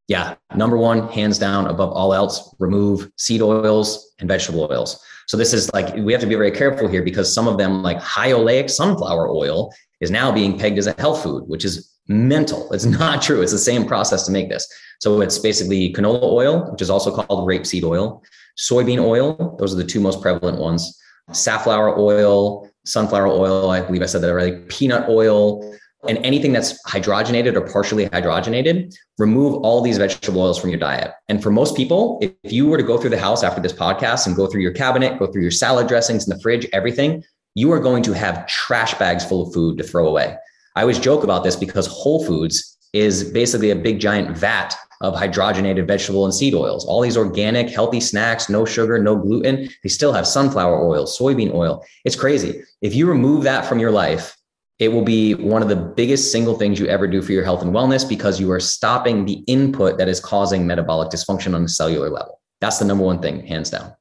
Yeah, 0.09 0.37
number 0.55 0.79
one, 0.79 1.09
hands 1.09 1.39
down, 1.39 1.67
above 1.67 1.93
all 1.93 2.15
else, 2.15 2.55
remove 2.59 3.11
seed 3.17 3.43
oils 3.43 4.15
and 4.19 4.29
vegetable 4.29 4.67
oils. 4.71 5.05
So 5.27 5.37
this 5.37 5.53
is 5.53 5.71
like 5.75 5.95
we 5.97 6.13
have 6.13 6.23
to 6.23 6.27
be 6.27 6.35
very 6.35 6.51
careful 6.51 6.89
here 6.89 7.03
because 7.03 7.33
some 7.33 7.47
of 7.47 7.59
them, 7.59 7.83
like 7.83 7.99
high 7.99 8.33
oleic 8.33 8.71
sunflower 8.71 9.29
oil, 9.29 9.71
is 10.01 10.11
now 10.11 10.33
being 10.33 10.59
pegged 10.59 10.79
as 10.79 10.87
a 10.87 10.95
health 10.99 11.23
food, 11.23 11.45
which 11.47 11.65
is 11.67 11.95
mental. 12.09 12.73
It's 12.73 12.85
not 13.01 13.21
true. 13.21 13.43
It's 13.43 13.53
the 13.53 13.59
same 13.59 13.85
process 13.85 14.25
to 14.25 14.33
make 14.33 14.49
this. 14.49 14.67
So 15.01 15.21
it's 15.21 15.39
basically 15.39 15.93
canola 15.93 16.23
oil, 16.23 16.71
which 16.73 16.81
is 16.81 16.89
also 16.89 17.15
called 17.15 17.47
rapeseed 17.47 17.85
oil, 17.85 18.23
soybean 18.59 19.05
oil. 19.05 19.57
Those 19.59 19.75
are 19.75 19.77
the 19.77 19.85
two 19.85 20.01
most 20.01 20.23
prevalent 20.23 20.59
ones. 20.59 20.99
Safflower 21.33 21.99
oil, 21.99 22.71
sunflower 22.87 23.27
oil. 23.29 23.71
I 23.71 23.83
believe 23.83 24.03
I 24.03 24.07
said 24.07 24.23
that 24.23 24.31
already. 24.31 24.57
Peanut 24.69 25.07
oil, 25.11 25.77
and 26.07 26.19
anything 26.19 26.53
that's 26.53 26.81
hydrogenated 26.87 27.57
or 27.57 27.63
partially 27.63 28.09
hydrogenated, 28.09 28.95
remove 29.19 29.55
all 29.65 29.81
these 29.81 29.99
vegetable 29.99 30.41
oils 30.41 30.59
from 30.59 30.71
your 30.71 30.79
diet. 30.79 31.13
And 31.29 31.43
for 31.43 31.51
most 31.51 31.77
people, 31.77 32.19
if 32.21 32.53
you 32.53 32.69
were 32.69 32.77
to 32.77 32.85
go 32.85 32.99
through 32.99 33.11
the 33.11 33.19
house 33.19 33.43
after 33.43 33.61
this 33.61 33.73
podcast 33.73 34.27
and 34.27 34.37
go 34.37 34.47
through 34.47 34.61
your 34.61 34.73
cabinet, 34.73 35.19
go 35.19 35.27
through 35.27 35.43
your 35.43 35.51
salad 35.51 35.89
dressings 35.89 36.29
in 36.29 36.37
the 36.37 36.41
fridge, 36.41 36.69
everything, 36.73 37.25
you 37.55 37.73
are 37.73 37.81
going 37.81 38.05
to 38.05 38.13
have 38.13 38.47
trash 38.47 38.95
bags 38.95 39.25
full 39.25 39.49
of 39.49 39.53
food 39.53 39.79
to 39.79 39.85
throw 39.85 40.07
away. 40.07 40.37
I 40.77 40.83
always 40.83 41.01
joke 41.01 41.25
about 41.25 41.43
this 41.43 41.57
because 41.57 41.89
Whole 41.89 42.25
Foods 42.25 42.77
is 42.93 43.25
basically 43.33 43.71
a 43.71 43.77
big 43.77 43.99
giant 43.99 44.37
vat 44.37 44.77
of 45.01 45.15
hydrogenated 45.15 45.87
vegetable 45.87 46.25
and 46.25 46.35
seed 46.35 46.55
oils. 46.55 46.85
All 46.85 47.01
these 47.01 47.17
organic, 47.17 47.69
healthy 47.69 48.01
snacks, 48.01 48.49
no 48.49 48.65
sugar, 48.65 48.99
no 48.99 49.17
gluten, 49.17 49.69
they 49.83 49.89
still 49.89 50.13
have 50.13 50.27
sunflower 50.27 50.89
oil, 50.89 51.07
soybean 51.07 51.53
oil. 51.55 51.85
It's 52.05 52.17
crazy. 52.17 52.63
If 52.83 52.95
you 52.95 53.07
remove 53.07 53.45
that 53.45 53.67
from 53.67 53.79
your 53.79 53.91
life, 53.91 54.37
it 54.79 54.89
will 54.89 55.03
be 55.03 55.35
one 55.35 55.63
of 55.63 55.69
the 55.69 55.77
biggest 55.77 56.31
single 56.31 56.57
things 56.57 56.79
you 56.79 56.87
ever 56.87 57.07
do 57.09 57.21
for 57.21 57.33
your 57.33 57.45
health 57.45 57.63
and 57.63 57.75
wellness 57.75 58.09
because 58.09 58.39
you 58.39 58.51
are 58.53 58.61
stopping 58.61 59.25
the 59.25 59.43
input 59.47 59.99
that 59.99 60.09
is 60.09 60.21
causing 60.21 60.67
metabolic 60.67 61.11
dysfunction 61.11 61.55
on 61.55 61.65
a 61.65 61.69
cellular 61.69 62.11
level. 62.11 62.41
That's 62.61 62.79
the 62.79 62.85
number 62.85 63.05
one 63.05 63.21
thing, 63.21 63.45
hands 63.47 63.71
down. 63.71 63.93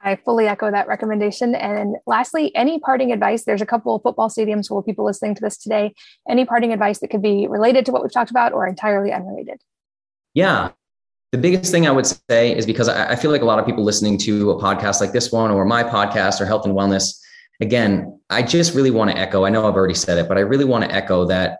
I 0.00 0.16
fully 0.16 0.46
echo 0.46 0.70
that 0.70 0.86
recommendation. 0.86 1.54
And 1.54 1.96
lastly, 2.06 2.54
any 2.54 2.78
parting 2.78 3.12
advice? 3.12 3.44
There's 3.44 3.60
a 3.60 3.66
couple 3.66 3.96
of 3.96 4.02
football 4.02 4.30
stadiums 4.30 4.74
of 4.74 4.86
people 4.86 5.04
listening 5.04 5.34
to 5.34 5.40
this 5.40 5.58
today. 5.58 5.92
Any 6.28 6.44
parting 6.44 6.72
advice 6.72 7.00
that 7.00 7.08
could 7.08 7.22
be 7.22 7.46
related 7.48 7.84
to 7.86 7.92
what 7.92 8.02
we've 8.02 8.12
talked 8.12 8.30
about 8.30 8.52
or 8.52 8.66
entirely 8.66 9.12
unrelated? 9.12 9.60
Yeah. 10.34 10.70
The 11.32 11.38
biggest 11.38 11.70
thing 11.72 11.86
I 11.86 11.90
would 11.90 12.06
say 12.06 12.56
is 12.56 12.64
because 12.64 12.88
I 12.88 13.16
feel 13.16 13.30
like 13.30 13.42
a 13.42 13.44
lot 13.44 13.58
of 13.58 13.66
people 13.66 13.84
listening 13.84 14.16
to 14.18 14.52
a 14.52 14.62
podcast 14.62 15.00
like 15.00 15.12
this 15.12 15.30
one 15.30 15.50
or 15.50 15.64
my 15.66 15.82
podcast 15.82 16.40
or 16.40 16.46
health 16.46 16.64
and 16.64 16.74
wellness, 16.74 17.20
again, 17.60 18.20
I 18.30 18.42
just 18.42 18.74
really 18.74 18.90
want 18.90 19.10
to 19.10 19.16
echo. 19.16 19.44
I 19.44 19.50
know 19.50 19.66
I've 19.66 19.74
already 19.74 19.94
said 19.94 20.18
it, 20.18 20.28
but 20.28 20.36
I 20.36 20.42
really 20.42 20.64
want 20.64 20.84
to 20.84 20.94
echo 20.94 21.26
that 21.26 21.58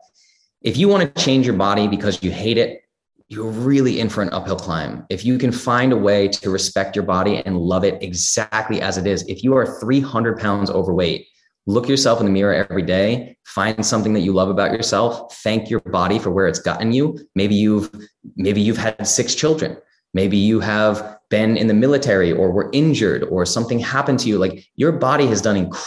if 0.63 0.77
you 0.77 0.89
want 0.89 1.15
to 1.15 1.23
change 1.23 1.47
your 1.47 1.57
body 1.57 1.89
because 1.89 2.23
you 2.23 2.31
hate 2.31 2.59
it, 2.59 2.83
you're 3.29 3.51
really 3.51 4.01
in 4.01 4.09
for 4.09 4.23
an 4.23 4.31
uphill 4.31 4.57
climb. 4.57 5.05
If 5.11 5.25
you 5.25 5.39
can 5.39 5.53
find 5.53 5.93
a 5.93 5.97
way 5.97 6.29
to 6.29 6.51
respect 6.51 6.97
your 6.97 7.05
body 7.05 7.43
and 7.45 7.59
love 7.59 7.85
it 7.85 8.03
exactly 8.03 8.81
as 8.81 8.97
it 8.97 9.07
is, 9.07 9.23
if 9.29 9.45
you 9.45 9.55
are 9.55 9.79
300 9.81 10.39
pounds 10.39 10.71
overweight, 10.71 11.27
look 11.67 11.89
yourself 11.89 12.21
in 12.21 12.27
the 12.27 12.33
mirror 12.33 12.55
every 12.55 12.83
day, 12.83 13.37
find 13.45 13.85
something 13.85 14.15
that 14.15 14.21
you 14.21 14.33
love 14.33 14.49
about 14.49 14.73
yourself, 14.73 15.37
thank 15.43 15.69
your 15.69 15.81
body 15.81 16.19
for 16.19 16.31
where 16.31 16.47
it's 16.47 16.59
gotten 16.59 16.93
you. 16.93 17.19
Maybe 17.35 17.55
you've 17.55 17.91
maybe 18.37 18.63
you've 18.63 18.79
had 18.79 19.07
six 19.07 19.35
children. 19.35 19.77
Maybe 20.15 20.37
you 20.37 20.61
have 20.61 21.19
been 21.31 21.57
in 21.57 21.67
the 21.67 21.75
military 21.75 22.33
or 22.33 22.51
were 22.51 22.71
injured 22.73 23.25
or 23.25 23.45
something 23.45 23.79
happened 23.79 24.19
to 24.21 24.29
you. 24.29 24.39
Like 24.39 24.65
your 24.77 24.93
body 24.93 25.27
has 25.27 25.43
done 25.43 25.57
inc- 25.57 25.85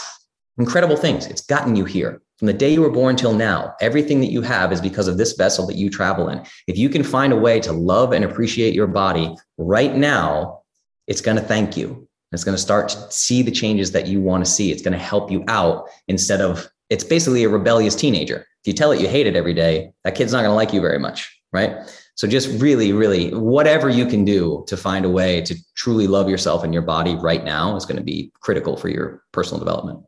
incredible 0.58 0.96
things. 0.96 1.26
It's 1.26 1.42
gotten 1.42 1.76
you 1.76 1.84
here. 1.84 2.22
from 2.42 2.46
the 2.46 2.52
day 2.52 2.72
you 2.72 2.82
were 2.82 2.90
born 2.90 3.14
till 3.14 3.34
now, 3.34 3.72
everything 3.80 4.20
that 4.20 4.32
you 4.32 4.42
have 4.42 4.72
is 4.72 4.80
because 4.80 5.06
of 5.06 5.16
this 5.16 5.34
vessel 5.34 5.64
that 5.66 5.76
you 5.76 5.88
travel 5.88 6.28
in. 6.28 6.44
If 6.66 6.76
you 6.76 6.88
can 6.88 7.04
find 7.04 7.32
a 7.32 7.36
way 7.36 7.60
to 7.60 7.72
love 7.72 8.12
and 8.12 8.24
appreciate 8.24 8.74
your 8.74 8.88
body 8.88 9.32
right 9.58 9.94
now, 9.94 10.62
it's 11.06 11.20
going 11.20 11.36
to 11.36 11.42
thank 11.42 11.76
you. 11.76 12.08
It's 12.32 12.42
going 12.42 12.56
to 12.56 12.62
start 12.62 12.88
to 12.88 13.10
see 13.12 13.42
the 13.42 13.52
changes 13.52 13.92
that 13.92 14.08
you 14.08 14.20
want 14.20 14.44
to 14.44 14.50
see. 14.50 14.72
It's 14.72 14.82
going 14.82 14.92
to 14.92 14.98
help 14.98 15.30
you 15.30 15.44
out 15.46 15.88
instead 16.08 16.40
of, 16.40 16.68
it's 16.90 17.04
basically 17.04 17.44
a 17.44 17.48
rebellious 17.48 17.94
teenager. 17.94 18.38
If 18.38 18.66
you 18.66 18.72
tell 18.72 18.90
it 18.90 19.00
you 19.00 19.06
hate 19.06 19.26
it 19.28 19.36
every 19.36 19.54
day, 19.54 19.92
that 20.02 20.14
kid's 20.14 20.32
not 20.32 20.38
going 20.38 20.50
to 20.50 20.54
like 20.54 20.72
you 20.72 20.80
very 20.80 20.98
much, 20.98 21.40
right? 21.52 21.76
So 22.22 22.28
just 22.28 22.62
really, 22.62 22.92
really, 22.92 23.34
whatever 23.34 23.90
you 23.90 24.06
can 24.06 24.24
do 24.24 24.62
to 24.68 24.76
find 24.76 25.04
a 25.04 25.10
way 25.10 25.40
to 25.40 25.56
truly 25.74 26.06
love 26.06 26.28
yourself 26.28 26.62
and 26.62 26.72
your 26.72 26.84
body 26.84 27.16
right 27.16 27.42
now 27.42 27.74
is 27.74 27.84
going 27.84 27.96
to 27.96 28.04
be 28.04 28.30
critical 28.38 28.76
for 28.76 28.88
your 28.88 29.24
personal 29.32 29.58
development. 29.58 30.04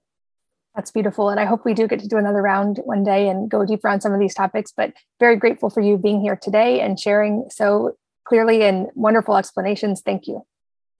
That's 0.76 0.92
beautiful. 0.92 1.28
And 1.28 1.40
I 1.40 1.44
hope 1.44 1.64
we 1.64 1.74
do 1.74 1.88
get 1.88 1.98
to 1.98 2.06
do 2.06 2.16
another 2.16 2.40
round 2.40 2.78
one 2.84 3.02
day 3.02 3.28
and 3.28 3.50
go 3.50 3.66
deeper 3.66 3.88
on 3.88 4.00
some 4.00 4.14
of 4.14 4.20
these 4.20 4.32
topics. 4.32 4.72
But 4.76 4.92
very 5.18 5.34
grateful 5.34 5.70
for 5.70 5.80
you 5.80 5.98
being 5.98 6.20
here 6.20 6.36
today 6.40 6.80
and 6.80 7.00
sharing 7.00 7.46
so 7.50 7.96
clearly 8.22 8.62
and 8.62 8.86
wonderful 8.94 9.36
explanations. 9.36 10.00
Thank 10.00 10.28
you. 10.28 10.46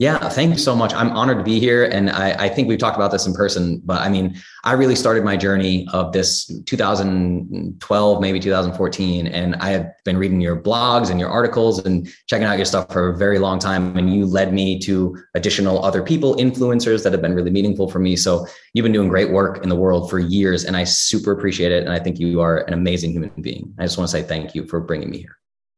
Yeah, 0.00 0.28
thank 0.28 0.52
you 0.52 0.58
so 0.58 0.74
much. 0.74 0.92
I'm 0.92 1.10
honored 1.10 1.38
to 1.38 1.44
be 1.44 1.60
here. 1.60 1.84
And 1.84 2.10
I, 2.10 2.32
I, 2.32 2.48
think 2.48 2.66
we've 2.66 2.80
talked 2.80 2.96
about 2.96 3.12
this 3.12 3.28
in 3.28 3.32
person, 3.32 3.80
but 3.84 4.00
I 4.00 4.08
mean, 4.08 4.36
I 4.64 4.72
really 4.72 4.96
started 4.96 5.22
my 5.22 5.36
journey 5.36 5.86
of 5.92 6.12
this 6.12 6.46
2012, 6.66 8.20
maybe 8.20 8.40
2014. 8.40 9.28
And 9.28 9.54
I 9.56 9.70
have 9.70 9.92
been 10.04 10.16
reading 10.16 10.40
your 10.40 10.60
blogs 10.60 11.10
and 11.10 11.20
your 11.20 11.28
articles 11.28 11.78
and 11.86 12.08
checking 12.26 12.44
out 12.44 12.56
your 12.56 12.64
stuff 12.64 12.92
for 12.92 13.10
a 13.10 13.16
very 13.16 13.38
long 13.38 13.60
time. 13.60 13.96
And 13.96 14.12
you 14.12 14.26
led 14.26 14.52
me 14.52 14.80
to 14.80 15.16
additional 15.36 15.84
other 15.84 16.02
people, 16.02 16.34
influencers 16.38 17.04
that 17.04 17.12
have 17.12 17.22
been 17.22 17.34
really 17.34 17.52
meaningful 17.52 17.88
for 17.88 18.00
me. 18.00 18.16
So 18.16 18.48
you've 18.72 18.82
been 18.82 18.92
doing 18.92 19.08
great 19.08 19.30
work 19.30 19.62
in 19.62 19.68
the 19.68 19.76
world 19.76 20.10
for 20.10 20.18
years. 20.18 20.64
And 20.64 20.76
I 20.76 20.82
super 20.82 21.30
appreciate 21.30 21.70
it. 21.70 21.84
And 21.84 21.92
I 21.92 22.00
think 22.00 22.18
you 22.18 22.40
are 22.40 22.58
an 22.62 22.72
amazing 22.72 23.12
human 23.12 23.30
being. 23.40 23.72
I 23.78 23.84
just 23.84 23.96
want 23.96 24.10
to 24.10 24.16
say 24.16 24.24
thank 24.24 24.56
you 24.56 24.66
for 24.66 24.80
bringing 24.80 25.08
me 25.08 25.18
here. 25.18 25.38